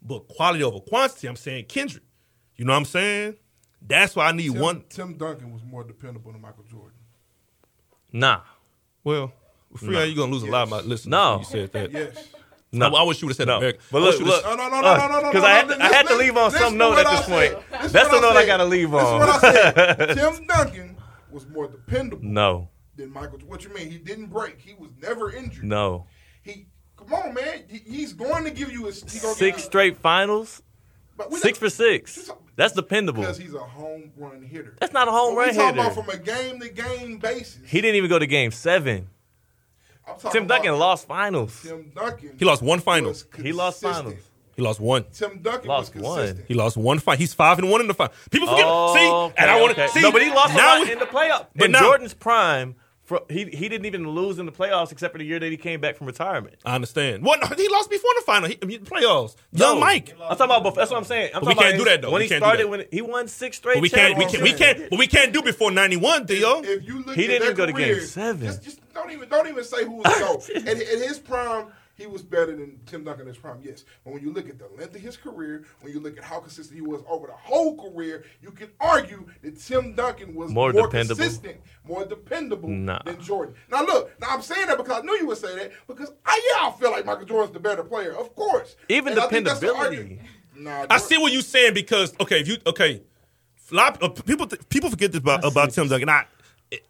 But 0.00 0.28
quality 0.28 0.62
over 0.62 0.78
quantity, 0.78 1.26
I'm 1.26 1.34
saying 1.34 1.64
Kendrick. 1.64 2.04
You 2.54 2.66
know 2.66 2.72
what 2.72 2.78
I'm 2.78 2.84
saying? 2.84 3.34
That's 3.84 4.14
why 4.14 4.28
I 4.28 4.32
need 4.32 4.52
Tim, 4.52 4.60
one. 4.60 4.84
Tim 4.88 5.14
Duncan 5.14 5.52
was 5.52 5.64
more 5.64 5.82
dependable 5.82 6.30
than 6.30 6.40
Michael 6.40 6.62
Jordan. 6.70 6.92
Nah. 8.12 8.42
Well, 9.02 9.32
free 9.74 9.96
how 9.96 10.02
you 10.04 10.14
gonna 10.14 10.30
lose 10.30 10.44
a 10.44 10.46
lot 10.46 10.62
of 10.62 10.68
my 10.68 10.76
listeners. 10.82 11.08
No. 11.08 11.30
when 11.32 11.38
you 11.40 11.44
said 11.46 11.72
that. 11.72 11.90
Yes. 11.90 12.28
No. 12.70 12.86
I, 12.94 13.00
I 13.00 13.02
wish 13.02 13.20
you 13.20 13.26
would 13.26 13.32
have 13.32 13.36
said 13.38 13.48
No. 13.48 13.58
that. 13.58 13.76
But 13.90 14.02
look, 14.02 14.20
look. 14.20 14.44
No, 14.44 14.54
no, 14.54 14.68
no, 14.68 14.80
no, 14.82 14.96
no, 14.96 15.08
no, 15.08 15.20
no. 15.20 15.32
Because 15.32 15.34
uh, 15.34 15.38
no, 15.40 15.44
I, 15.46 15.50
had, 15.50 15.68
no, 15.68 15.76
I 15.80 15.88
had 15.88 16.06
to 16.06 16.14
leave 16.14 16.36
on 16.36 16.52
some 16.52 16.76
note 16.76 16.96
at 16.96 17.10
this 17.10 17.26
said. 17.26 17.54
point. 17.54 17.92
That's 17.92 18.08
the 18.08 18.20
note 18.20 18.36
I 18.36 18.46
gotta 18.46 18.66
leave 18.66 18.92
This 18.92 19.00
is 19.02 19.08
on. 19.08 19.18
what 19.18 19.44
I 19.44 19.52
said. 19.52 20.14
Tim 20.14 20.46
Duncan 20.46 20.97
was 21.30 21.46
more 21.48 21.68
dependable 21.68 22.24
no. 22.24 22.68
than 22.96 23.10
Michael. 23.12 23.38
What 23.46 23.64
you 23.64 23.72
mean? 23.74 23.90
He 23.90 23.98
didn't 23.98 24.26
break. 24.26 24.60
He 24.60 24.74
was 24.74 24.90
never 25.00 25.30
injured. 25.32 25.64
No. 25.64 26.06
He 26.42 26.66
come 26.96 27.12
on, 27.12 27.34
man. 27.34 27.64
He- 27.68 27.78
he's 27.90 28.12
going 28.12 28.44
to 28.44 28.50
give 28.50 28.72
you 28.72 28.86
his 28.86 29.00
Six 29.00 29.38
give 29.38 29.54
you- 29.56 29.58
straight 29.58 29.96
finals. 29.98 30.62
but 31.16 31.32
Six 31.32 31.44
not- 31.44 31.58
for 31.58 31.70
six. 31.70 32.30
That's 32.56 32.72
dependable. 32.74 33.22
because 33.22 33.38
he's 33.38 33.54
a 33.54 33.58
home 33.60 34.10
run 34.16 34.42
hitter. 34.42 34.74
That's 34.80 34.92
not 34.92 35.06
a 35.06 35.12
home 35.12 35.36
When 35.36 35.46
run 35.46 35.48
we 35.50 35.54
talk 35.62 35.74
hitter. 35.76 35.86
about 35.88 35.94
from 35.94 36.08
a 36.10 36.16
game 36.18 36.58
to 36.60 36.68
game 36.70 37.18
basis. 37.18 37.60
He 37.68 37.80
didn't 37.80 37.96
even 37.96 38.10
go 38.10 38.18
to 38.18 38.26
game 38.26 38.50
seven. 38.50 39.08
I'm 40.06 40.30
Tim 40.32 40.46
Duncan 40.46 40.76
lost 40.78 41.06
finals. 41.06 41.62
Tim 41.62 41.92
Duncan. 41.94 42.34
He 42.38 42.44
lost 42.44 42.62
one 42.62 42.80
final. 42.80 43.10
was 43.10 43.26
He 43.42 43.52
lost 43.52 43.80
finals. 43.82 44.14
He 44.58 44.64
lost 44.64 44.80
one. 44.80 45.04
Tim 45.12 45.38
Duncan 45.40 45.68
Lost 45.68 45.94
was 45.94 46.02
one. 46.02 46.18
consistent. 46.18 46.48
He 46.48 46.54
lost 46.54 46.76
one 46.76 46.98
fight. 46.98 47.20
He's 47.20 47.32
five 47.32 47.60
and 47.60 47.70
one 47.70 47.80
in 47.80 47.86
the 47.86 47.94
fight. 47.94 48.10
People 48.30 48.48
forget. 48.48 48.64
Oh, 48.66 48.92
see, 48.92 49.34
and 49.40 49.48
I 49.48 49.60
want 49.60 49.76
to 49.76 49.82
okay. 49.84 49.92
see. 49.92 50.00
No, 50.02 50.10
but 50.10 50.20
he 50.20 50.30
lost 50.30 50.52
a 50.52 50.56
lot 50.58 50.80
we- 50.84 50.90
in 50.92 50.98
the 50.98 51.06
playoff. 51.06 51.46
But 51.54 51.66
in 51.66 51.70
now- 51.70 51.80
Jordan's 51.82 52.12
prime, 52.12 52.74
fro- 53.04 53.24
he 53.30 53.44
he 53.44 53.68
didn't 53.68 53.86
even 53.86 54.08
lose 54.08 54.40
in 54.40 54.46
the 54.46 54.50
playoffs 54.52 54.90
except 54.90 55.12
for 55.12 55.18
the 55.18 55.24
year 55.24 55.38
that 55.38 55.48
he 55.48 55.56
came 55.56 55.80
back 55.80 55.96
from 55.96 56.08
retirement. 56.08 56.56
I 56.64 56.74
understand. 56.74 57.22
What? 57.24 57.40
no, 57.40 57.46
He 57.56 57.68
lost 57.68 57.88
before 57.88 58.10
the 58.16 58.22
final. 58.26 58.48
He, 58.48 58.58
I 58.60 58.66
mean, 58.66 58.80
playoffs. 58.80 59.36
Young 59.52 59.76
No. 59.76 59.80
Mike. 59.80 60.10
I'm 60.20 60.30
talking 60.36 60.44
about. 60.46 60.62
before- 60.64 60.76
That's 60.76 60.90
what 60.90 60.96
I'm 60.96 61.04
saying. 61.04 61.30
I'm 61.34 61.40
But 61.40 61.48
we 61.50 61.54
talking 61.54 61.62
can't 61.70 61.74
about 61.76 61.84
do 61.84 61.90
that, 61.90 62.02
though. 62.02 62.10
When 62.10 62.18
We 62.18 62.24
he 62.24 62.28
can't 62.28 62.40
do 62.42 62.46
started, 62.46 62.64
that. 62.64 62.68
when 62.68 62.84
he 62.90 63.00
won 63.02 63.28
six 63.28 63.58
straight. 63.58 63.74
But 63.76 63.82
we 63.82 63.90
can't. 63.90 64.18
We 64.18 64.24
can't. 64.24 64.42
We 64.42 64.50
championships. 64.50 64.78
can't. 64.80 64.90
But 64.90 64.98
we 64.98 65.06
can't 65.06 65.32
do 65.32 65.42
before 65.42 65.70
ninety 65.70 65.96
one, 65.98 66.26
Theo. 66.26 66.62
If 66.64 66.84
you 66.84 66.98
look 67.04 67.14
He 67.14 67.26
at 67.26 67.28
didn't 67.28 67.28
their 67.42 67.42
even 67.52 67.56
go 67.56 67.66
to 67.66 67.72
game 67.72 67.94
careers, 67.94 68.10
seven. 68.10 68.46
Just, 68.48 68.64
just 68.64 68.80
don't 68.92 69.12
even 69.12 69.28
don't 69.28 69.46
even 69.46 69.62
say 69.62 69.84
who 69.84 69.92
was 70.02 70.04
the 70.04 70.24
GOAT. 70.24 70.50
at, 70.66 70.66
at 70.66 70.78
his 71.08 71.20
prime, 71.20 71.66
he 71.98 72.06
was 72.06 72.22
better 72.22 72.56
than 72.56 72.78
Tim 72.86 73.04
Duncan 73.04 73.22
in 73.22 73.26
his 73.28 73.36
prime, 73.36 73.58
yes. 73.62 73.84
But 74.04 74.14
when 74.14 74.22
you 74.22 74.32
look 74.32 74.48
at 74.48 74.58
the 74.58 74.68
length 74.78 74.94
of 74.94 75.00
his 75.02 75.16
career, 75.16 75.64
when 75.82 75.92
you 75.92 76.00
look 76.00 76.16
at 76.16 76.24
how 76.24 76.38
consistent 76.40 76.74
he 76.76 76.80
was 76.80 77.02
over 77.08 77.26
the 77.26 77.32
whole 77.34 77.76
career, 77.76 78.24
you 78.40 78.50
can 78.52 78.68
argue 78.80 79.26
that 79.42 79.60
Tim 79.60 79.94
Duncan 79.94 80.34
was 80.34 80.50
More 80.50 80.72
more, 80.72 80.82
dependable. 80.84 81.16
consistent, 81.22 81.56
more 81.84 82.06
dependable 82.06 82.68
Nah. 82.68 83.00
than 83.04 83.20
Jordan. 83.20 83.54
Now 83.70 83.84
look, 83.84 84.18
now 84.20 84.28
I'm 84.30 84.42
saying 84.42 84.68
that 84.68 84.78
because 84.78 85.02
I 85.02 85.04
knew 85.04 85.14
you 85.18 85.26
would 85.26 85.38
say 85.38 85.54
that 85.56 85.72
because 85.88 86.12
I 86.24 86.40
yeah 86.62 86.68
I 86.68 86.72
feel 86.78 86.90
like 86.92 87.04
Michael 87.04 87.26
Jordan's 87.26 87.52
the 87.52 87.60
better 87.60 87.82
player, 87.84 88.12
of 88.16 88.34
course. 88.34 88.76
Even 88.88 89.12
And 89.14 89.20
I 89.22 89.26
think 89.28 89.44
that's 89.46 89.58
the 89.60 89.66
dependability. 89.66 89.96
argument. 90.02 90.28
Nah, 90.56 90.86
I 90.90 90.98
see 90.98 91.18
what 91.18 91.32
you're 91.32 91.42
saying 91.42 91.74
because 91.74 92.14
okay, 92.20 92.40
if 92.40 92.48
you 92.48 92.58
okay, 92.66 93.02
a 93.70 93.74
lot 93.74 94.02
uh, 94.02 94.08
people 94.08 94.46
people 94.68 94.88
forget 94.90 95.12
this 95.12 95.20
about 95.20 95.44
about 95.44 95.70
Tim 95.72 95.88
Duncan. 95.88 96.08
I, 96.08 96.24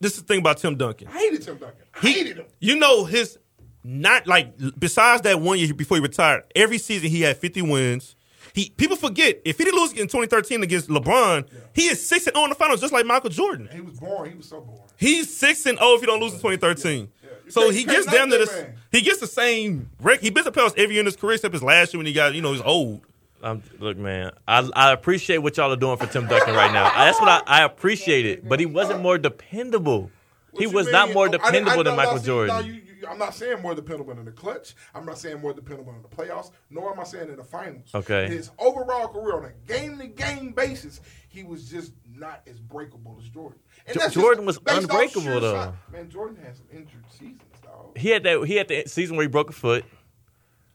this 0.00 0.14
is 0.14 0.22
the 0.22 0.26
thing 0.26 0.40
about 0.40 0.58
Tim 0.58 0.76
Duncan. 0.76 1.08
I 1.08 1.18
hated 1.18 1.42
Tim 1.42 1.56
Duncan. 1.56 1.82
I 1.94 2.00
He, 2.00 2.12
hated 2.12 2.36
him. 2.38 2.46
you 2.60 2.76
know 2.76 3.04
his 3.04 3.38
not 3.84 4.26
like 4.26 4.52
besides 4.78 5.22
that 5.22 5.40
one 5.40 5.58
year 5.58 5.72
before 5.74 5.96
he 5.96 6.02
retired. 6.02 6.44
Every 6.54 6.78
season 6.78 7.08
he 7.10 7.22
had 7.22 7.36
50 7.36 7.62
wins. 7.62 8.14
He 8.54 8.70
people 8.70 8.96
forget 8.96 9.40
if 9.44 9.58
he 9.58 9.64
didn't 9.64 9.78
lose 9.78 9.92
in 9.92 10.06
2013 10.08 10.62
against 10.62 10.88
LeBron, 10.88 11.46
he 11.74 11.82
is 11.88 12.06
six 12.06 12.26
and 12.26 12.34
zero 12.34 12.44
in 12.44 12.50
the 12.50 12.56
finals, 12.56 12.80
just 12.80 12.92
like 12.92 13.06
Michael 13.06 13.30
Jordan. 13.30 13.68
He 13.72 13.80
was 13.80 14.00
boring. 14.00 14.32
He 14.32 14.36
was 14.38 14.48
so 14.48 14.60
boring. 14.60 14.80
He's 14.96 15.34
six 15.36 15.64
and 15.66 15.78
zero 15.78 15.94
if 15.94 16.00
he 16.00 16.06
don't 16.06 16.20
lose 16.20 16.32
in 16.32 16.38
2013. 16.40 17.08
You 17.44 17.50
So 17.50 17.70
he 17.70 17.84
gets 17.84 18.06
down 18.06 18.30
to 18.30 18.38
that 18.38 18.46
this. 18.48 18.66
He 18.90 19.00
gets 19.02 19.20
the 19.20 19.26
same. 19.26 19.90
rec- 20.00 20.20
He 20.20 20.30
been 20.30 20.44
to 20.44 20.50
playoffs 20.50 20.76
every 20.76 20.94
year 20.94 21.00
in 21.00 21.06
his 21.06 21.16
career 21.16 21.34
except 21.34 21.52
his 21.52 21.62
last 21.62 21.92
year 21.94 21.98
when 21.98 22.06
he 22.06 22.12
got 22.12 22.34
you 22.34 22.42
know 22.42 22.52
he's 22.52 22.62
old. 22.62 23.02
I'm, 23.40 23.62
look, 23.78 23.96
man, 23.96 24.32
I, 24.48 24.68
I 24.74 24.92
appreciate 24.92 25.38
what 25.38 25.56
y'all 25.56 25.72
are 25.72 25.76
doing 25.76 25.96
for 25.96 26.06
Tim 26.06 26.26
Duncan 26.26 26.54
right 26.56 26.72
now. 26.72 26.90
That's 26.92 27.20
what 27.20 27.28
I, 27.28 27.60
I 27.60 27.64
appreciate 27.64 28.26
it. 28.26 28.48
But 28.48 28.58
he 28.58 28.66
wasn't 28.66 29.00
more 29.00 29.16
dependable. 29.18 30.10
What 30.50 30.60
he 30.60 30.66
was 30.66 30.86
mean? 30.86 30.92
not 30.92 31.12
more 31.12 31.26
oh, 31.28 31.30
I- 31.30 31.34
I- 31.34 31.50
dependable 31.50 31.80
I- 31.80 31.82
than 31.84 31.96
Michael 31.96 32.18
Jordan. 32.18 32.66
you- 32.66 32.72
you- 32.72 32.82
I'm 33.08 33.18
not 33.18 33.34
saying 33.34 33.60
more 33.60 33.74
dependable 33.74 34.12
in 34.12 34.24
the 34.24 34.32
clutch. 34.32 34.74
I'm 34.94 35.04
not 35.04 35.18
saying 35.18 35.40
more 35.40 35.52
dependable 35.52 35.92
in 35.94 36.02
the 36.02 36.08
playoffs. 36.08 36.50
Nor 36.70 36.92
am 36.92 37.00
I 37.00 37.04
saying 37.04 37.28
in 37.28 37.36
the 37.36 37.44
finals. 37.44 37.90
Okay. 37.94 38.28
His 38.28 38.50
overall 38.58 39.08
career 39.08 39.36
on 39.36 39.44
a 39.44 39.52
game-to-game 39.66 40.52
basis, 40.52 41.00
he 41.28 41.42
was 41.42 41.68
just 41.70 41.92
not 42.14 42.42
as 42.46 42.58
breakable 42.60 43.16
as 43.20 43.28
Jordan. 43.28 43.58
And 43.86 43.94
Jo- 43.94 44.00
that's 44.00 44.14
Jordan 44.14 44.46
was 44.46 44.58
unbreakable, 44.66 45.22
sheer 45.22 45.40
though. 45.40 45.54
shot. 45.54 45.74
Man, 45.92 46.08
Jordan 46.10 46.36
had 46.42 46.56
some 46.56 46.66
injured 46.72 47.04
seasons, 47.10 47.42
dog. 47.62 47.96
he 47.96 48.10
had 48.10 48.22
that. 48.24 48.44
He 48.46 48.56
had 48.56 48.68
the 48.68 48.84
season 48.86 49.16
where 49.16 49.24
he 49.24 49.28
broke 49.28 49.50
a 49.50 49.52
foot. 49.54 49.84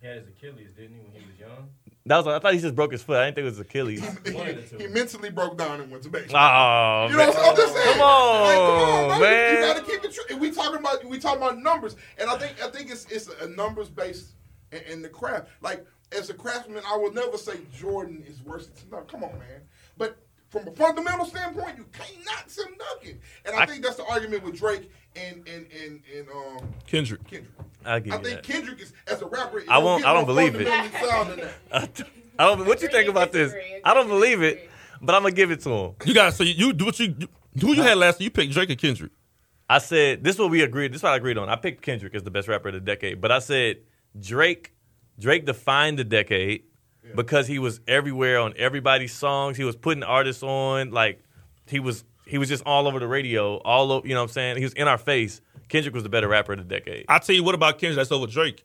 He 0.01 0.07
had 0.07 0.17
his 0.17 0.27
Achilles, 0.27 0.69
didn't 0.75 0.95
he, 0.95 0.99
when 1.01 1.11
he 1.11 1.19
was 1.29 1.39
young? 1.39 1.69
That 2.05 2.17
was. 2.17 2.27
I 2.27 2.39
thought 2.39 2.53
he 2.53 2.59
just 2.59 2.75
broke 2.75 2.91
his 2.91 3.01
foot. 3.01 3.17
I 3.17 3.25
didn't 3.25 3.35
think 3.35 3.45
it 3.45 3.49
was 3.51 3.59
Achilles. 3.59 4.01
One 4.01 4.47
of 4.49 4.55
the 4.55 4.61
two. 4.63 4.77
He 4.77 4.87
mentally 4.87 5.29
broke 5.29 5.57
down 5.57 5.79
and 5.79 5.89
went 5.89 6.03
to 6.03 6.09
baseball. 6.09 6.37
Oh, 6.41 7.07
You 7.09 7.17
know 7.17 7.27
what 7.27 7.37
I'm 7.37 7.55
just 7.55 7.73
saying? 7.73 7.93
Come 7.93 8.01
on, 8.01 8.41
Like, 8.41 8.55
come 8.55 8.65
on, 8.65 9.07
bro. 9.07 9.15
You- 9.15 9.21
man. 9.23 9.55
You, 9.55 9.61
gotta 9.73 9.81
keep 9.85 10.03
it 10.03 10.13
true. 10.13 10.37
We 10.37 10.51
talking 10.51 10.79
about 10.79 11.05
we 11.05 11.17
talking 11.19 11.41
about 11.41 11.59
numbers, 11.59 11.95
and 12.17 12.29
I 12.29 12.37
think 12.37 12.61
I 12.61 12.69
think 12.69 12.91
it's 12.91 13.05
it's 13.05 13.29
a 13.41 13.47
numbers 13.47 13.89
based 13.89 14.33
in, 14.73 14.79
in 14.91 15.01
the 15.01 15.09
craft. 15.09 15.47
Like 15.61 15.85
as 16.11 16.29
a 16.29 16.33
craftsman, 16.33 16.83
I 16.85 16.97
will 16.97 17.13
never 17.13 17.37
say 17.37 17.53
Jordan 17.73 18.23
is 18.27 18.41
worse 18.43 18.67
than 18.67 18.75
Tim 18.75 18.89
Duncan. 18.89 19.07
Come 19.07 19.23
on, 19.23 19.39
man. 19.39 19.61
But 19.97 20.17
from 20.53 20.67
a 20.67 20.71
fundamental 20.71 21.25
standpoint, 21.25 21.77
you 21.77 21.85
can't 21.91 22.25
knock 22.25 22.45
Tim 22.47 22.73
Duncan, 22.77 23.19
and 23.45 23.55
I, 23.55 23.63
I- 23.63 23.65
think 23.65 23.83
that's 23.83 23.97
the 23.97 24.05
argument 24.05 24.43
with 24.43 24.55
Drake 24.57 24.89
and 25.15 25.45
and 25.47 25.65
and 25.83 26.01
and 26.15 26.27
um 26.29 26.73
Kendrick. 26.87 27.23
Kendrick. 27.27 27.51
I 27.85 27.99
give 27.99 28.13
I 28.13 28.17
think 28.17 28.35
that. 28.35 28.43
Kendrick 28.43 28.79
is 28.79 28.93
as 29.07 29.21
a 29.21 29.25
rapper. 29.27 29.63
I 29.69 29.77
won't- 29.79 30.03
get 30.03 30.09
I 30.09 30.13
don't 30.13 30.25
believe 30.25 30.55
it. 30.55 30.65
fundamentally 30.67 31.09
sound 31.09 31.29
than. 31.31 31.49
I 32.39 32.45
don't. 32.55 32.65
What 32.65 32.81
you 32.81 32.87
think 32.87 33.09
about 33.09 33.31
this? 33.33 33.53
I 33.83 33.93
don't 33.93 34.07
believe 34.07 34.41
it, 34.41 34.69
but 35.01 35.13
I'm 35.15 35.23
gonna 35.23 35.33
give 35.35 35.51
it 35.51 35.59
to 35.61 35.69
him. 35.69 35.91
You 36.05 36.13
guys. 36.13 36.35
so 36.37 36.43
you, 36.43 36.53
you 36.67 36.73
do 36.73 36.85
what 36.85 36.99
you. 36.99 37.15
Who 37.59 37.73
you 37.73 37.83
had 37.83 37.97
last? 37.97 38.21
You 38.21 38.31
picked 38.31 38.53
Drake 38.53 38.69
or 38.71 38.75
Kendrick. 38.75 39.11
I 39.69 39.77
said 39.79 40.23
this 40.23 40.35
is 40.35 40.39
what 40.39 40.49
we 40.51 40.61
agreed. 40.61 40.91
This 40.93 40.99
is 40.99 41.03
what 41.03 41.13
I 41.13 41.17
agreed 41.17 41.37
on. 41.37 41.49
I 41.49 41.55
picked 41.57 41.81
Kendrick 41.81 42.15
as 42.15 42.23
the 42.23 42.31
best 42.31 42.47
rapper 42.47 42.69
of 42.69 42.73
the 42.75 42.79
decade, 42.79 43.19
but 43.21 43.31
I 43.31 43.39
said 43.39 43.77
Drake. 44.19 44.73
Drake 45.19 45.45
defined 45.45 45.99
the 45.99 46.03
decade 46.03 46.63
because 47.15 47.47
he 47.47 47.59
was 47.59 47.79
everywhere 47.87 48.39
on 48.39 48.53
everybody's 48.57 49.13
songs. 49.13 49.57
He 49.57 49.63
was 49.63 49.75
putting 49.75 50.03
artists 50.03 50.43
on 50.43 50.91
like 50.91 51.21
he 51.67 51.79
was. 51.79 52.03
He 52.25 52.37
was 52.37 52.47
just 52.47 52.63
all 52.65 52.87
over 52.87 52.99
the 52.99 53.07
radio, 53.07 53.57
all 53.57 53.91
over. 53.91 54.07
You 54.07 54.13
know 54.13 54.21
what 54.21 54.29
I'm 54.29 54.33
saying? 54.33 54.57
He 54.57 54.63
was 54.63 54.73
in 54.73 54.87
our 54.87 54.97
face. 54.97 55.41
Kendrick 55.67 55.93
was 55.93 56.03
the 56.03 56.09
better 56.09 56.27
rapper 56.27 56.53
of 56.53 56.59
the 56.59 56.63
decade. 56.65 57.05
I 57.09 57.19
tell 57.19 57.35
you 57.35 57.43
what 57.43 57.53
about 57.55 57.79
Kendrick 57.79 57.97
that's 57.97 58.11
over 58.11 58.27
Drake. 58.27 58.63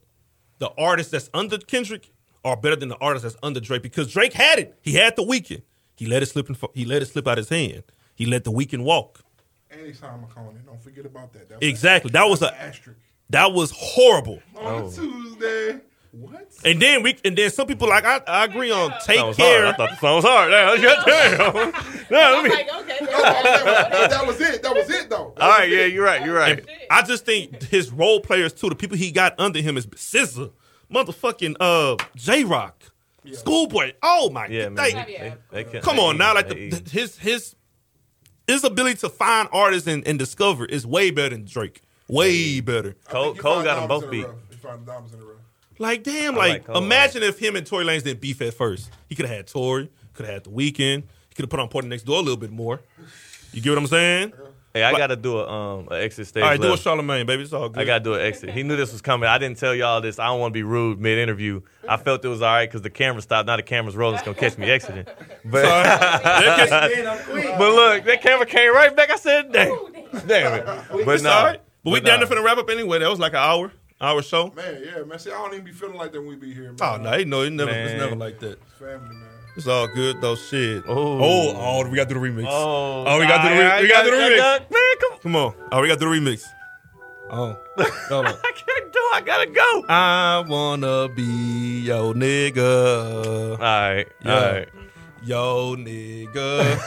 The 0.58 0.70
artists 0.78 1.10
that's 1.10 1.28
under 1.34 1.58
Kendrick 1.58 2.12
are 2.44 2.56
better 2.56 2.76
than 2.76 2.88
the 2.88 2.96
artists 2.98 3.24
that's 3.24 3.36
under 3.42 3.58
Drake 3.60 3.82
because 3.82 4.12
Drake 4.12 4.32
had 4.32 4.58
it. 4.58 4.78
He 4.82 4.92
had 4.94 5.16
the 5.16 5.22
Weeknd. 5.24 5.62
He 5.96 6.06
let 6.06 6.22
it 6.22 6.26
slip. 6.26 6.48
In, 6.48 6.56
he 6.74 6.84
let 6.84 7.02
it 7.02 7.06
slip 7.06 7.26
out 7.26 7.36
his 7.38 7.48
hand. 7.48 7.82
He 8.14 8.26
let 8.26 8.44
the 8.44 8.52
Weeknd 8.52 8.82
walk. 8.84 9.20
And 9.70 9.84
he's 9.84 9.98
Simon 9.98 10.28
Conan. 10.32 10.62
Don't 10.64 10.80
forget 10.82 11.04
about 11.04 11.32
that. 11.32 11.48
that 11.48 11.62
Exactly. 11.62 12.10
That 12.12 12.24
was 12.28 12.40
that's 12.40 12.52
a 12.52 12.60
an 12.60 12.68
asterisk. 12.68 13.00
that 13.30 13.52
was 13.52 13.72
horrible. 13.76 14.40
On 14.56 14.82
Oh. 14.84 14.90
Tuesday. 14.90 15.80
What? 16.10 16.48
And 16.64 16.80
then 16.80 17.02
we 17.02 17.16
and 17.24 17.36
then 17.36 17.50
some 17.50 17.66
people 17.66 17.88
like 17.88 18.04
I, 18.04 18.20
I 18.26 18.44
agree 18.46 18.70
on 18.70 18.90
take 19.04 19.18
That 19.18 19.36
care. 19.36 19.64
hard. 19.64 19.74
I 19.74 19.76
thought 19.76 19.90
the 19.90 19.96
song 19.96 20.16
was 20.16 20.24
hard. 20.24 20.50
Damn, 20.50 20.82
goddamn. 20.82 21.72
Now, 22.10 22.30
let 22.30 22.38
I'm 22.38 22.44
me- 22.44 22.50
like, 22.50 22.68
okay. 22.80 22.98
No, 23.04 23.12
I'm 23.12 24.10
that 24.10 24.24
was 24.26 24.40
it. 24.40 24.62
That 24.62 24.74
was 24.74 24.88
it, 24.90 25.10
though. 25.10 25.34
That 25.36 25.42
All 25.42 25.48
was 25.50 25.58
right, 25.58 25.70
it. 25.72 25.76
yeah, 25.78 25.84
you're 25.84 26.04
right. 26.04 26.24
You're 26.24 26.34
right. 26.34 26.64
I 26.90 27.02
just 27.02 27.26
think 27.26 27.62
his 27.64 27.92
role 27.92 28.20
players 28.20 28.52
too, 28.54 28.70
the 28.70 28.74
people 28.74 28.96
he 28.96 29.10
got 29.12 29.34
under 29.38 29.60
him 29.60 29.76
is 29.76 29.86
SZA, 29.86 30.50
motherfucking 30.92 31.56
uh 31.60 31.96
Jay 32.16 32.42
Rock, 32.44 32.82
Schoolboy. 33.32 33.92
Oh 34.02 34.30
my 34.30 34.46
Yeah, 34.46 34.70
god. 34.70 34.74
man. 34.76 35.38
They- 35.50 35.64
they 35.64 35.80
come 35.80 35.98
on 35.98 36.16
now, 36.16 36.34
like 36.34 36.48
the, 36.48 36.70
the- 36.70 36.90
his 36.90 37.18
his 37.18 37.54
his 38.46 38.64
ability 38.64 38.96
to 39.00 39.10
find 39.10 39.46
artists 39.52 39.86
and, 39.86 40.06
and 40.08 40.18
discover 40.18 40.64
is 40.64 40.86
way 40.86 41.10
better 41.10 41.36
than 41.36 41.44
Drake. 41.44 41.82
Way 42.08 42.60
better. 42.60 42.96
Cole, 43.04 43.34
Cole 43.34 43.62
got 43.62 43.78
them 43.78 43.88
both 43.88 44.10
beat. 44.10 44.26
the. 44.26 44.34
He 44.50 44.56
found 44.56 44.86
diamonds 44.86 45.12
in 45.12 45.20
the 45.20 45.26
rough. 45.26 45.34
Like 45.78 46.02
damn, 46.02 46.34
I 46.34 46.38
like, 46.38 46.68
like 46.68 46.76
imagine 46.76 47.22
if 47.22 47.38
him 47.38 47.56
and 47.56 47.66
Tory 47.66 47.84
Lanez 47.84 48.02
didn't 48.02 48.20
beef 48.20 48.40
at 48.42 48.54
first. 48.54 48.90
He 49.08 49.14
could 49.14 49.26
have 49.26 49.36
had 49.36 49.46
Tory, 49.46 49.90
could 50.14 50.26
have 50.26 50.34
had 50.34 50.44
the 50.44 50.50
Weeknd. 50.50 51.04
He 51.28 51.34
could 51.34 51.44
have 51.44 51.50
put 51.50 51.60
on 51.60 51.68
PartyNextDoor 51.68 52.08
a 52.08 52.20
little 52.20 52.36
bit 52.36 52.50
more. 52.50 52.80
You 53.52 53.62
get 53.62 53.70
what 53.70 53.78
I'm 53.78 53.86
saying? 53.86 54.32
Hey, 54.74 54.84
I 54.84 54.92
gotta 54.96 55.16
do 55.16 55.38
a 55.38 55.48
um 55.48 55.88
a 55.90 55.94
exit 55.94 56.26
stage. 56.26 56.42
All 56.42 56.50
right, 56.50 56.60
do 56.60 56.68
a 56.68 56.70
left. 56.70 56.82
Charlemagne, 56.82 57.24
baby. 57.26 57.42
It's 57.42 57.52
all 57.52 57.68
good. 57.68 57.80
I 57.80 57.84
gotta 57.84 58.04
do 58.04 58.14
an 58.14 58.20
exit. 58.20 58.50
He 58.50 58.62
knew 58.62 58.76
this 58.76 58.92
was 58.92 59.00
coming. 59.00 59.28
I 59.28 59.38
didn't 59.38 59.58
tell 59.58 59.74
y'all 59.74 60.00
this. 60.00 60.18
I 60.18 60.26
don't 60.26 60.40
want 60.40 60.52
to 60.52 60.54
be 60.54 60.62
rude 60.62 61.00
mid 61.00 61.18
interview. 61.18 61.62
I 61.88 61.96
felt 61.96 62.24
it 62.24 62.28
was 62.28 62.42
all 62.42 62.52
right 62.52 62.68
because 62.68 62.82
the 62.82 62.90
camera 62.90 63.22
stopped. 63.22 63.46
Now 63.46 63.56
the 63.56 63.62
camera's 63.62 63.96
rolling. 63.96 64.16
It's 64.16 64.24
gonna 64.24 64.36
catch 64.36 64.58
me 64.58 64.70
exiting. 64.70 65.06
But 65.44 65.62
but 66.22 67.74
look, 67.74 68.04
that 68.04 68.20
camera 68.20 68.44
came 68.44 68.74
right 68.74 68.94
back. 68.94 69.10
I 69.10 69.16
said, 69.16 69.50
damn, 69.52 69.68
damn 70.26 70.54
it. 70.54 70.66
But 71.04 71.08
It's 71.08 71.22
no, 71.22 71.30
all 71.30 71.44
right. 71.44 71.60
But 71.82 71.90
we 71.90 72.00
But 72.00 72.06
down 72.06 72.20
nah. 72.20 72.26
there 72.26 72.36
finna 72.36 72.44
wrap 72.44 72.58
up 72.58 72.68
anyway. 72.68 72.98
That 72.98 73.08
was 73.08 73.18
like 73.18 73.32
an 73.32 73.38
hour, 73.38 73.72
hour 74.00 74.22
show. 74.22 74.52
Man, 74.56 74.82
yeah, 74.84 75.02
man. 75.04 75.18
See, 75.18 75.30
I 75.30 75.34
don't 75.38 75.52
even 75.54 75.64
be 75.64 75.72
feeling 75.72 75.96
like 75.96 76.12
that 76.12 76.20
when 76.20 76.28
we 76.30 76.36
be 76.36 76.52
here, 76.54 76.72
man. 76.72 76.76
Oh 76.80 76.96
no, 76.96 77.22
no, 77.24 77.42
it 77.42 77.50
never, 77.50 77.70
it's 77.70 78.00
never 78.00 78.16
like 78.16 78.38
that. 78.40 78.58
Family, 78.78 79.14
man. 79.14 79.24
It's 79.56 79.66
all 79.66 79.88
good 79.88 80.20
though. 80.20 80.36
Shit. 80.36 80.84
Oh. 80.86 81.18
oh, 81.20 81.56
oh, 81.56 81.88
we 81.88 81.96
got 81.96 82.08
to 82.08 82.14
do 82.14 82.20
the 82.20 82.26
remix. 82.28 82.46
Oh, 82.48 83.04
Oh, 83.06 83.18
we 83.18 83.26
gotta 83.26 83.48
do 83.48 83.54
the 83.54 83.60
re- 83.60 83.66
I- 83.66 83.78
I 83.78 83.82
we 83.82 83.88
gotta 83.88 84.10
do 84.10 84.16
the 84.16 84.22
remix. 84.22 84.70
Man, 84.70 84.96
come 85.00 85.18
Come 85.20 85.36
on. 85.36 85.54
Oh, 85.72 85.80
we 85.82 85.88
got 85.88 85.98
to 85.98 86.00
do 86.04 86.08
the 86.08 86.20
remix. 86.30 86.44
Oh, 87.30 87.56
hold 88.08 88.26
on. 88.26 88.34
I 88.34 88.52
can't 88.54 88.92
do. 88.92 88.98
I 89.14 89.20
gotta 89.24 89.46
go. 89.46 89.84
I 89.88 90.44
wanna 90.48 91.08
be 91.14 91.80
your 91.80 92.14
nigga, 92.14 93.52
All 93.52 93.56
right, 93.58 94.06
Yeah. 94.24 94.34
all 94.34 94.52
right. 94.52 94.68
yo 95.24 95.76
nigga. 95.76 96.80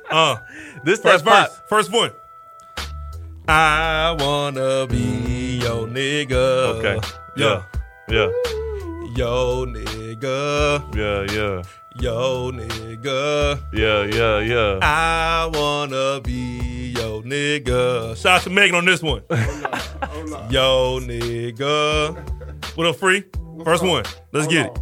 uh, 0.10 0.36
This 0.84 1.00
first 1.00 1.24
that 1.24 1.30
verse, 1.48 1.56
pop. 1.58 1.68
first 1.68 1.92
one. 1.92 2.12
I 3.50 4.14
wanna 4.18 4.86
be 4.86 5.58
your 5.62 5.86
nigga. 5.86 6.76
Okay. 6.78 7.00
Yeah. 7.36 7.62
Yeah, 8.10 8.28
Yo 9.16 9.66
nigga. 9.66 10.94
yeah, 10.94 11.34
yeah, 11.34 11.62
Yo 12.00 12.50
nigga. 12.52 13.60
yeah, 13.72 14.04
yeah, 14.04 14.38
yeah. 14.40 14.78
I 14.82 15.50
wanna 15.52 16.20
be 16.22 16.92
your 16.96 17.22
nigga. 17.22 18.16
Shout 18.16 18.36
out 18.38 18.42
to 18.42 18.50
Megan 18.50 18.74
on 18.76 18.84
this 18.86 19.02
one. 19.02 19.22
Oh, 19.30 19.36
Hold 19.36 20.32
on. 20.32 20.46
Oh, 20.46 20.48
Yo 20.50 21.00
nigga. 21.06 22.16
What 22.76 22.86
up, 22.86 22.96
free? 22.96 23.24
First 23.64 23.82
up? 23.82 23.88
one. 23.88 24.04
Let's 24.32 24.46
Hold 24.46 24.50
get 24.50 24.66
it. 24.66 24.78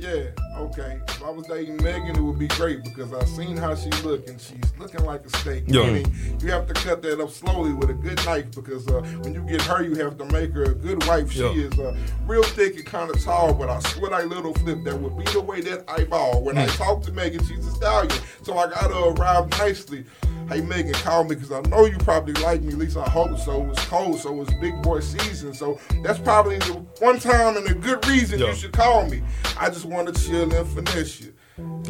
Yeah, 0.00 0.30
okay. 0.56 1.00
If 1.08 1.24
I 1.24 1.30
was 1.30 1.44
dating 1.48 1.82
Megan, 1.82 2.14
it 2.14 2.20
would 2.20 2.38
be 2.38 2.46
great 2.46 2.84
because 2.84 3.12
I've 3.12 3.28
seen 3.28 3.56
how 3.56 3.74
she's 3.74 4.00
looking. 4.04 4.38
She's 4.38 4.72
looking 4.78 5.04
like 5.04 5.26
a 5.26 5.30
steak. 5.38 5.64
Yeah. 5.66 5.86
Meaning 5.90 6.14
you 6.40 6.52
have 6.52 6.68
to 6.68 6.74
cut 6.74 7.02
that 7.02 7.20
up 7.20 7.30
slowly 7.30 7.72
with 7.72 7.90
a 7.90 7.94
good 7.94 8.24
knife 8.24 8.48
because 8.54 8.86
uh, 8.86 9.00
when 9.22 9.34
you 9.34 9.42
get 9.42 9.60
her, 9.62 9.82
you 9.82 9.96
have 9.96 10.16
to 10.18 10.24
make 10.26 10.52
her 10.52 10.62
a 10.62 10.74
good 10.74 11.04
wife. 11.06 11.32
She 11.32 11.40
Yeah. 11.40 11.50
is 11.50 11.76
uh, 11.80 11.96
real 12.28 12.44
thick 12.44 12.76
and 12.76 12.86
kind 12.86 13.10
of 13.10 13.20
tall, 13.24 13.52
but 13.52 13.68
I 13.68 13.80
swear 13.80 14.14
I 14.14 14.22
little 14.22 14.54
flip 14.54 14.84
that 14.84 14.96
would 14.96 15.18
be 15.18 15.24
the 15.32 15.40
way 15.40 15.62
that 15.62 15.82
I 15.88 16.04
ball. 16.04 16.42
When 16.44 16.56
I 16.58 16.66
Mm. 16.66 16.76
talk 16.76 17.02
to 17.02 17.12
Megan, 17.12 17.44
she's 17.44 17.66
a 17.66 17.70
stallion. 17.72 18.12
So 18.44 18.56
I 18.56 18.70
gotta 18.70 18.96
arrive 19.20 19.50
nicely. 19.58 20.04
Hey 20.48 20.62
Megan, 20.62 20.94
call 20.94 21.24
me 21.24 21.34
because 21.34 21.52
I 21.52 21.60
know 21.68 21.84
you 21.84 21.98
probably 21.98 22.32
like 22.42 22.62
me. 22.62 22.72
At 22.72 22.78
least 22.78 22.96
I 22.96 23.08
hope 23.08 23.38
so. 23.38 23.68
It's 23.70 23.84
cold, 23.86 24.18
so 24.18 24.40
it's 24.40 24.52
big 24.54 24.80
boy 24.82 25.00
season. 25.00 25.52
So 25.52 25.78
that's 26.02 26.18
probably 26.18 26.56
the 26.58 26.72
one 27.00 27.18
time 27.20 27.56
and 27.58 27.66
a 27.68 27.74
good 27.74 28.06
reason 28.06 28.38
Yeah. 28.38 28.46
you 28.48 28.54
should 28.54 28.72
call 28.72 29.06
me. 29.10 29.22
I 29.60 29.68
just 29.68 29.84
want 29.84 30.12
to 30.14 30.26
chill 30.26 30.52
and 30.54 30.66
finesse 30.68 31.20
you. 31.20 31.34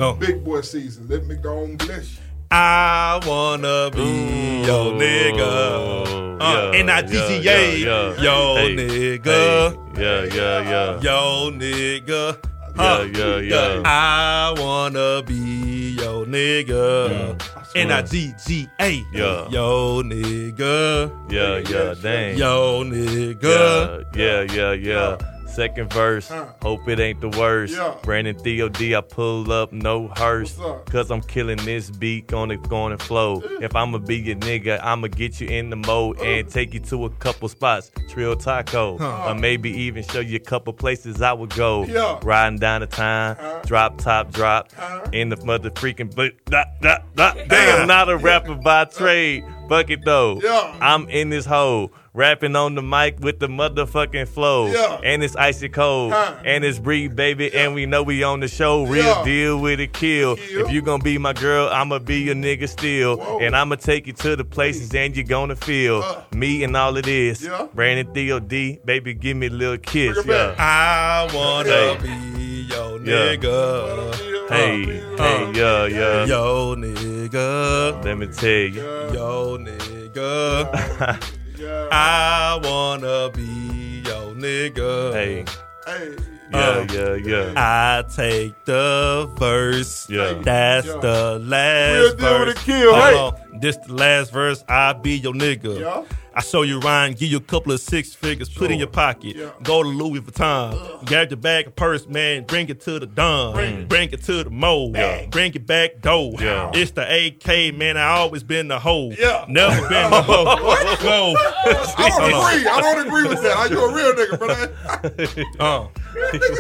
Oh. 0.01 0.15
Big 0.15 0.43
boy 0.45 0.63
season. 0.63 1.07
Let 1.09 1.27
me 1.27 1.37
go 1.37 1.63
and 1.65 1.79
bless 1.79 2.17
you. 2.17 2.23
I 2.51 3.21
wanna 3.27 3.91
be 3.93 4.63
your 4.65 4.93
nigga. 4.93 6.41
Uh, 6.41 6.71
yeah, 6.73 6.79
N-I-G-G-A. 6.81 7.41
yeah, 7.43 8.15
yeah. 8.17 8.23
Yo 8.23 8.55
Hey, 8.57 8.77
nigga. 8.77 9.97
hey, 9.97 10.03
yeah, 10.03 10.35
yeah, 10.35 10.71
yeah. 10.71 11.01
Yo 11.01 11.51
nigga. 11.53 12.39
Yeah, 12.79 13.03
yeah, 13.03 13.37
yeah. 13.39 13.83
I 13.85 14.55
wanna 14.57 15.23
be 15.27 15.97
your 15.99 16.27
nigga. 16.27 17.37
N-I-G-G-A. 17.75 19.05
Yeah. 19.13 19.49
Yo 19.51 20.03
nigga. 20.03 21.11
Yeah, 21.31 21.59
yeah, 21.69 21.95
dang. 22.01 22.37
Yo 22.39 22.85
nigga. 22.85 24.05
Yeah, 24.15 24.43
yeah, 24.47 24.73
yeah, 24.73 24.73
yeah. 24.73 25.38
Second 25.59 25.93
verse, 25.93 26.29
Huh. 26.29 26.45
hope 26.63 26.87
it 26.89 27.01
ain't 27.01 27.21
the 27.21 27.31
worst. 27.31 27.75
Yeah. 27.75 27.95
Brandon 28.05 28.39
Theo 28.39 28.69
D, 28.69 28.95
I 28.95 29.01
pull 29.01 29.51
up, 29.51 29.73
no 29.73 30.07
hearse. 30.15 30.57
Cause 30.87 31.11
I'm 31.11 31.21
killing 31.21 31.57
this 31.65 31.91
beat 31.91 32.29
going 32.29 32.53
and 32.53 33.03
flow. 33.03 33.43
If 33.61 33.75
I'ma 33.75 33.99
be 33.99 34.19
your 34.19 34.37
nigga, 34.37 34.79
I'ma 34.81 35.09
get 35.09 35.41
you 35.41 35.49
in 35.49 35.69
the 35.71 35.75
mode 35.75 36.21
and 36.21 36.49
take 36.49 36.75
you 36.75 36.81
to 36.91 37.07
a 37.07 37.11
couple 37.11 37.49
spots. 37.49 37.91
Trill 38.09 38.37
Taco. 38.37 38.99
Or 39.01 39.35
maybe 39.35 39.69
even 39.71 40.05
show 40.05 40.21
you 40.21 40.37
a 40.37 40.39
couple 40.39 40.73
places 40.75 41.21
I 41.21 41.33
would 41.33 41.51
go. 41.57 41.83
Yeah. 41.87 42.21
Riding 42.23 42.61
down 42.61 42.83
the 42.83 42.87
time, 42.87 43.35
Huh? 43.41 43.61
drop 43.67 43.99
top 43.99 44.31
drop. 44.31 44.71
Huh? 44.77 45.01
In 45.13 45.29
the 45.29 45.45
mother 45.45 45.71
freaking 45.71 46.15
but 46.15 46.35
da, 46.45 46.67
da, 46.81 46.99
da. 47.17 47.33
Damn, 47.49 47.89
not 47.89 48.09
a 48.09 48.17
rapper 48.17 48.55
by 48.55 48.85
trade. 48.85 49.43
Fuck 49.69 49.91
it 49.91 50.05
though. 50.05 50.39
I'm 50.81 51.09
in 51.09 51.31
this 51.31 51.47
hole. 51.47 51.91
Rapping 52.19 52.57
on 52.57 52.75
the 52.75 52.83
mic 52.83 53.21
with 53.21 53.39
the 53.39 53.47
motherfucking 53.47 54.27
flow. 54.27 54.67
Yeah. 54.73 54.99
And 55.05 55.23
it's 55.23 55.37
icy 55.37 55.69
cold. 55.69 56.13
Huh. 56.13 56.35
And 56.45 56.65
it's 56.65 56.81
breed, 56.81 57.15
baby. 57.15 57.55
And 57.55 57.75
we 57.75 57.87
know 57.87 58.03
we 58.03 58.25
on 58.25 58.41
the 58.41 58.49
show. 58.49 58.85
Real 58.87 59.05
Yeah. 59.05 59.23
deal 59.25 59.61
with 59.61 59.79
a 59.79 59.87
kill. 59.87 60.35
Kill. 60.35 60.67
If 60.67 60.73
you 60.73 60.83
gonna 60.83 61.01
be 61.01 61.17
my 61.17 61.33
girl, 61.33 61.69
I'ma 61.73 62.01
be 62.01 62.19
your 62.23 62.35
nigga 62.35 62.69
still. 62.69 63.19
Whoa. 63.19 63.39
And 63.39 63.55
I'ma 63.55 63.77
take 63.77 64.09
you 64.09 64.15
to 64.15 64.35
the 64.35 64.43
places 64.45 64.93
and 64.93 65.15
you're 65.17 65.27
gonna 65.27 65.55
feel 65.55 66.03
Uh. 66.03 66.23
me 66.35 66.65
and 66.65 66.77
all 66.77 66.97
of 66.97 67.05
this. 67.05 67.41
Yeah. 67.45 67.69
Brandon 67.73 68.13
Theo 68.13 68.41
D, 68.41 68.81
baby, 68.85 69.15
give 69.15 69.37
me 69.37 69.47
a 69.47 69.51
little 69.51 69.79
kiss. 69.79 70.19
Yeah. 70.27 70.55
I 70.59 71.29
wanna 71.33 71.71
Hey. 71.71 71.97
be 72.03 72.67
your 72.75 72.99
Yeah. 73.05 73.37
nigga. 73.37 74.51
Hey, 74.51 74.83
hey, 75.23 75.51
yeah, 75.55 75.87
yeah. 75.87 76.25
Yo 76.27 76.75
nigga. 76.75 78.05
Let 78.05 78.19
me 78.19 78.27
tell 78.27 78.51
you. 78.77 78.83
Yo 79.15 79.57
nigga. 79.57 81.17
I 81.61 82.61
wanna 82.63 83.31
be 83.35 84.03
your 84.07 84.35
nigga. 84.35 85.13
Hey, 85.13 85.45
Hey, 85.87 86.11
yeah, 86.53 86.59
Uh, 86.59 86.87
yeah, 86.93 87.15
yeah. 87.15 87.53
I 87.57 88.05
take 88.15 88.65
the 88.67 89.29
verse. 89.39 90.07
Yeah. 90.11 90.35
That's 90.43 90.87
Yeah. 90.87 90.99
the 91.01 91.39
last 91.43 91.95
Real 91.95 92.15
deal 92.15 92.29
verse. 92.29 92.47
with 92.49 92.57
a 92.57 92.61
kill, 92.65 92.95
Hold 92.95 93.03
hey. 93.05 93.19
on. 93.55 93.61
This 93.61 93.77
the 93.79 93.95
last 93.95 94.33
verse. 94.33 94.63
I 94.69 94.93
be 94.93 95.17
your 95.19 95.33
nigga. 95.33 95.81
Yeah. 95.81 96.03
I 96.39 96.41
show 96.41 96.63
you 96.63 96.79
Ryan, 96.79 97.15
give 97.15 97.29
you 97.33 97.39
a 97.39 97.41
couple 97.41 97.73
of 97.73 97.81
six 97.81 98.15
figures, 98.15 98.49
put 98.49 98.71
in 98.71 98.79
your 98.79 98.87
pocket, 98.87 99.35
Yeah. 99.35 99.51
go 99.65 99.83
to 99.83 99.89
Louis 99.89 100.21
Vuitton, 100.21 101.05
grab 101.05 101.31
your 101.31 101.37
bag 101.37 101.67
of 101.67 101.75
purse, 101.75 102.07
man, 102.07 102.45
bring 102.45 102.69
it 102.69 102.81
to 102.83 103.01
the 103.01 103.07
Don, 103.07 103.55
bring, 103.89 104.11
it 104.13 104.23
to 104.23 104.45
the 104.45 104.51
Mo, 104.51 104.93
bring 105.33 105.53
it 105.53 105.67
back 105.67 106.01
door. 106.01 106.35
Yeah. 106.39 106.71
It's 106.75 106.93
the 106.93 107.03
AK, 107.03 107.73
man. 107.77 107.97
I 107.97 108.11
always 108.11 108.45
been 108.45 108.69
the 108.69 108.79
hoe, 108.79 109.11
Yeah. 109.19 109.47
never 109.49 109.81
been 109.89 110.11
the 110.13 110.23
hoe. 110.23 110.45
Go. 111.03 111.35
I 111.37 112.09
don't 112.09 112.29
agree. 112.29 112.69
I 112.69 112.81
don't 112.83 113.07
agree 113.09 113.29
with 113.29 113.43
that. 113.43 113.57
Are 113.57 113.69
you 113.69 113.85
a 113.85 113.93
real 113.93 114.13
nigga, 114.13 114.39
brother? 114.39 115.45
Uh. 115.59 115.89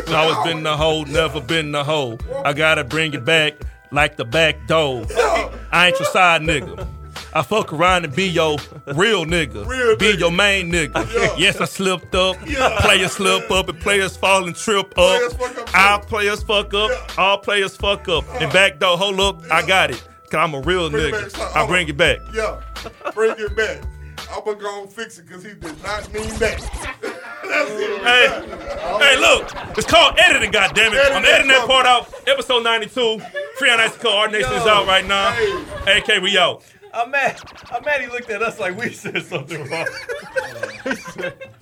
I 0.08 0.14
always 0.28 0.52
been 0.52 0.64
the 0.64 0.76
hoe, 0.76 1.04
never 1.04 1.40
been 1.40 1.70
the 1.70 1.84
hoe. 1.84 2.18
I 2.44 2.52
gotta 2.52 2.82
bring 2.82 3.14
it 3.14 3.24
back 3.24 3.54
like 3.92 4.16
the 4.16 4.24
back 4.24 4.66
door. 4.66 5.06
I 5.70 5.86
ain't 5.88 5.98
your 6.00 6.08
side 6.08 6.42
nigga. 6.42 6.84
I 7.34 7.42
fuck 7.42 7.72
around 7.72 8.04
and 8.04 8.14
be 8.14 8.26
your 8.28 8.56
real 8.94 9.24
nigga. 9.24 9.66
Real 9.66 9.96
be 9.96 10.12
nigga. 10.14 10.18
your 10.18 10.30
main 10.30 10.70
nigga. 10.72 11.06
Yeah. 11.18 11.34
Yes, 11.36 11.60
I 11.60 11.64
slipped 11.64 12.14
up. 12.14 12.36
Yeah. 12.46 12.76
Players 12.80 13.12
slip 13.12 13.50
up 13.50 13.68
and 13.68 13.78
players 13.80 14.16
fall 14.16 14.46
and 14.46 14.54
trip 14.54 14.86
up. 14.98 15.18
Players 15.32 15.32
fuck 15.34 15.58
up. 15.58 15.74
All 15.76 15.98
players 16.00 16.42
fuck 16.42 16.74
up. 16.74 16.90
Yeah. 16.90 17.22
All 17.22 17.38
players 17.38 17.76
fuck 17.76 18.08
up. 18.08 18.24
Uh-huh. 18.28 18.38
And 18.42 18.52
back 18.52 18.78
though, 18.78 18.96
hold 18.96 19.20
up, 19.20 19.42
I 19.50 19.66
got 19.66 19.90
it. 19.90 20.02
Cause 20.30 20.34
I'm 20.38 20.54
a 20.54 20.60
real 20.60 20.90
Bring 20.90 21.12
nigga. 21.14 21.56
I 21.56 21.66
bring 21.66 21.88
it 21.88 21.96
back. 21.96 22.18
Yeah, 22.34 22.60
bring 23.14 23.34
it 23.38 23.56
back. 23.56 23.82
I'm 24.30 24.44
gonna 24.44 24.58
go 24.58 24.82
and 24.82 24.92
fix 24.92 25.18
it 25.18 25.26
because 25.26 25.42
he 25.42 25.54
did 25.54 25.82
not 25.82 26.12
mean 26.12 26.28
that. 26.38 27.14
Hey, 27.48 28.28
hey, 29.00 29.16
look, 29.18 29.50
it's 29.78 29.86
called 29.86 30.18
editing, 30.18 30.52
goddammit. 30.52 31.12
I'm 31.12 31.24
Editing. 31.24 31.48
that 31.48 31.64
part 31.66 31.86
out. 31.86 32.12
Episode 32.26 32.62
92. 32.62 33.00
Freon 33.58 33.78
Icy 33.78 33.98
Cold. 34.00 34.14
Our 34.14 34.28
Nation 34.28 34.52
is 34.52 34.62
out 34.66 34.86
right 34.86 35.06
now. 35.06 35.32
Hey. 35.32 35.98
AK, 35.98 36.22
we 36.22 36.36
out. 36.36 36.62
I'm 36.92 37.10
mad. 37.10 37.40
I'm 37.70 37.84
mad 37.84 38.00
he 38.00 38.06
looked 38.08 38.30
at 38.30 38.42
us 38.42 38.58
like 38.58 38.76
we 38.76 38.92
said 38.92 39.22
something 39.24 39.64
wrong. 39.68 39.86